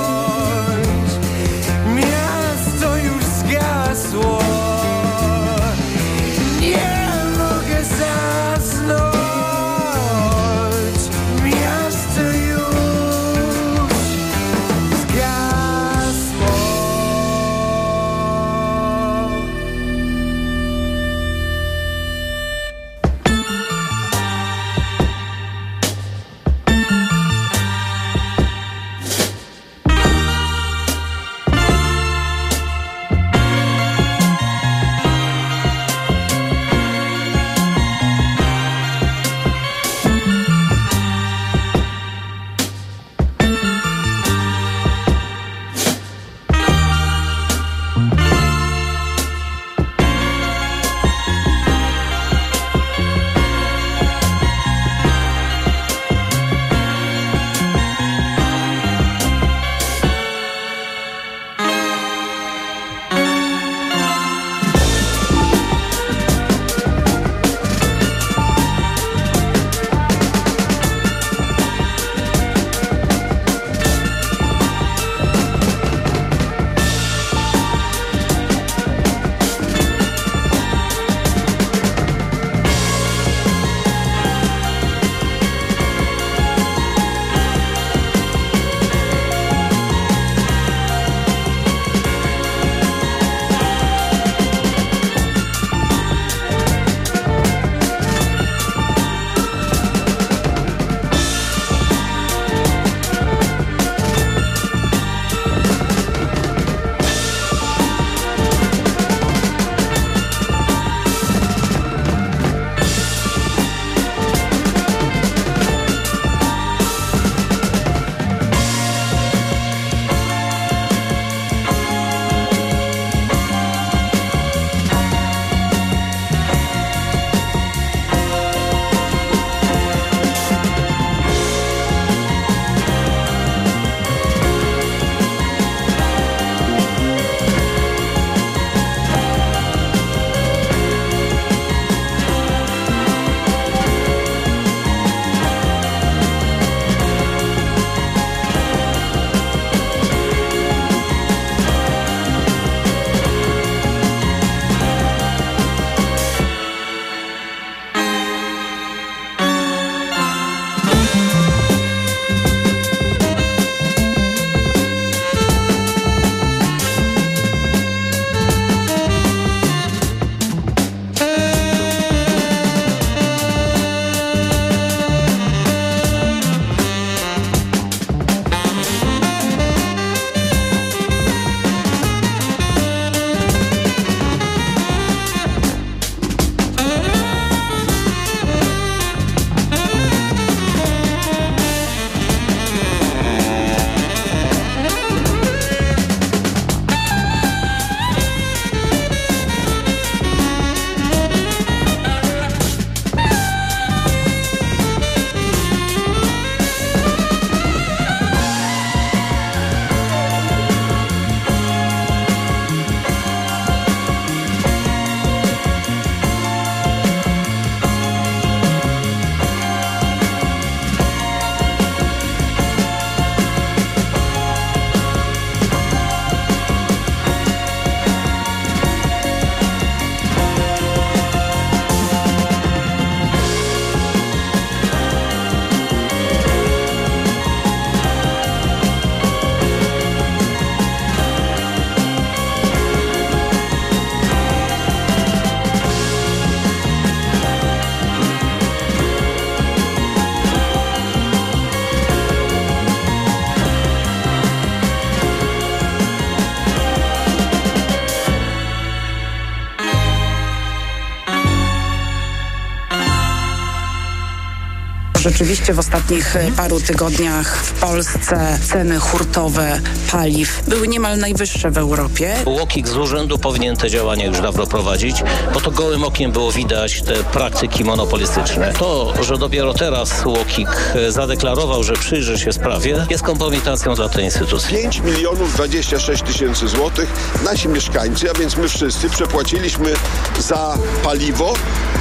Rzeczywiście 265.39 265.73
w 265.73 265.79
ostatnich 265.79 266.35
e, 266.35 266.51
paru 266.51 266.79
tygodniach 266.79 267.57
w 267.57 267.71
Polsce 267.71 268.59
ceny 268.69 268.99
hurtowe 268.99 269.81
paliw 270.11 270.63
były 270.67 270.87
niemal 270.87 271.17
najwyższe 271.17 271.71
w 271.71 271.77
Europie. 271.77 272.35
UOKiK 272.45 272.87
z 272.87 272.97
urzędu 272.97 273.37
powinien 273.37 273.77
te 273.77 273.89
działania 273.89 274.25
już 274.25 274.41
dawno 274.41 274.67
prowadzić, 274.67 275.23
bo 275.53 275.61
to 275.61 275.71
gołym 275.71 276.03
okiem 276.03 276.31
było 276.31 276.51
widać 276.51 277.01
te 277.01 277.13
praktyki 277.13 277.83
monopolistyczne. 277.83 278.73
To, 278.73 279.13
że 279.23 279.37
dopiero 279.37 279.73
teraz 279.73 280.25
UOKiK 280.25 280.69
e, 280.95 281.11
zadeklarował, 281.11 281.83
że 281.83 281.93
przyjrzy 281.93 282.39
się 282.39 282.53
sprawie, 282.53 283.05
jest 283.09 283.23
kompromitacją 283.23 283.95
dla 283.95 284.09
tej 284.09 284.25
instytucji. 284.25 284.77
5 284.77 284.99
milionów 284.99 285.53
26 285.53 286.23
tysięcy 286.23 286.67
złotych 286.67 287.09
nasi 287.45 287.67
mieszkańcy, 287.67 288.31
a 288.31 288.33
więc 288.33 288.57
my 288.57 288.69
wszyscy 288.69 289.09
przepłaciliśmy 289.09 289.93
za 290.39 290.77
paliwo 291.03 291.53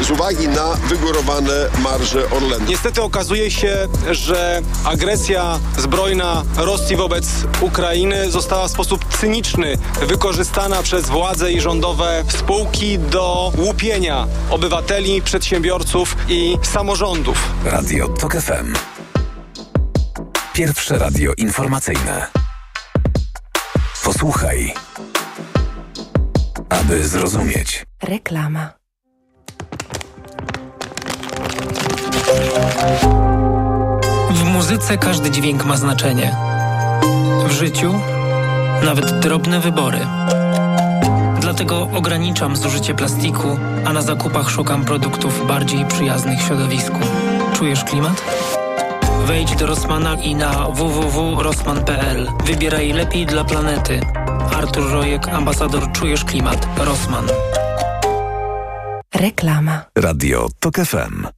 z 0.03 0.11
uwagi 0.11 0.49
na 0.49 0.75
wygórowane 0.75 1.53
marże 1.83 2.31
Orlenu. 2.31 2.65
Niestety 2.69 3.03
okazuje 3.03 3.51
się, 3.51 3.89
że 4.11 4.63
agresja 4.85 5.59
zbrojna 5.79 6.45
Rosji 6.57 6.97
wobec 6.97 7.27
Ukrainy 7.61 8.31
została 8.31 8.69
w 8.69 8.71
sposób 8.71 9.05
cyniczny 9.21 9.79
wykorzystana 10.07 10.83
przez 10.83 11.07
władze 11.09 11.53
i 11.53 11.61
rządowe 11.61 12.25
spółki 12.29 12.99
do 12.99 13.53
łupienia 13.59 14.27
obywateli, 14.51 15.23
przedsiębiorców 15.23 16.17
i 16.29 16.59
samorządów. 16.63 17.39
Radio 17.65 18.09
TOK 18.09 18.33
FM. 18.33 18.75
Pierwsze 20.53 20.99
radio 20.99 21.33
informacyjne. 21.37 22.27
Posłuchaj, 24.05 24.75
aby 26.69 27.09
zrozumieć. 27.09 27.87
Reklama. 28.03 28.78
W 34.31 34.45
muzyce 34.45 34.99
każdy 34.99 35.31
dźwięk 35.31 35.65
ma 35.65 35.77
znaczenie. 35.77 36.37
W 37.47 37.53
życiu 37.53 37.95
nawet 38.85 39.19
drobne 39.21 39.61
wybory. 39.61 39.99
Dlatego 41.41 41.89
ograniczam 41.95 42.57
zużycie 42.57 42.95
plastiku, 42.95 43.59
a 43.85 43.93
na 43.93 44.03
zakupach 44.03 44.51
szukam 44.51 44.85
produktów 44.85 45.47
bardziej 45.47 45.85
przyjaznych 45.85 46.43
środowisku. 46.43 46.99
Czujesz 47.55 47.85
klimat? 47.85 48.23
Wejdź 49.27 49.57
do 49.57 49.67
Rossmana 49.67 50.15
i 50.15 50.35
na 50.35 50.69
www.rossman.pl. 50.69 52.29
Wybieraj 52.45 52.93
lepiej 52.93 53.27
dla 53.27 53.45
planety. 53.45 54.01
Artur 54.57 54.91
Rojek, 54.91 55.29
ambasador 55.29 55.93
Czujesz 55.93 56.25
Klimat. 56.25 56.69
Rossmann. 56.79 57.27
Reklama. 59.15 59.85
Radio 59.97 60.49
TOK 60.61 60.77
FM. 60.77 61.38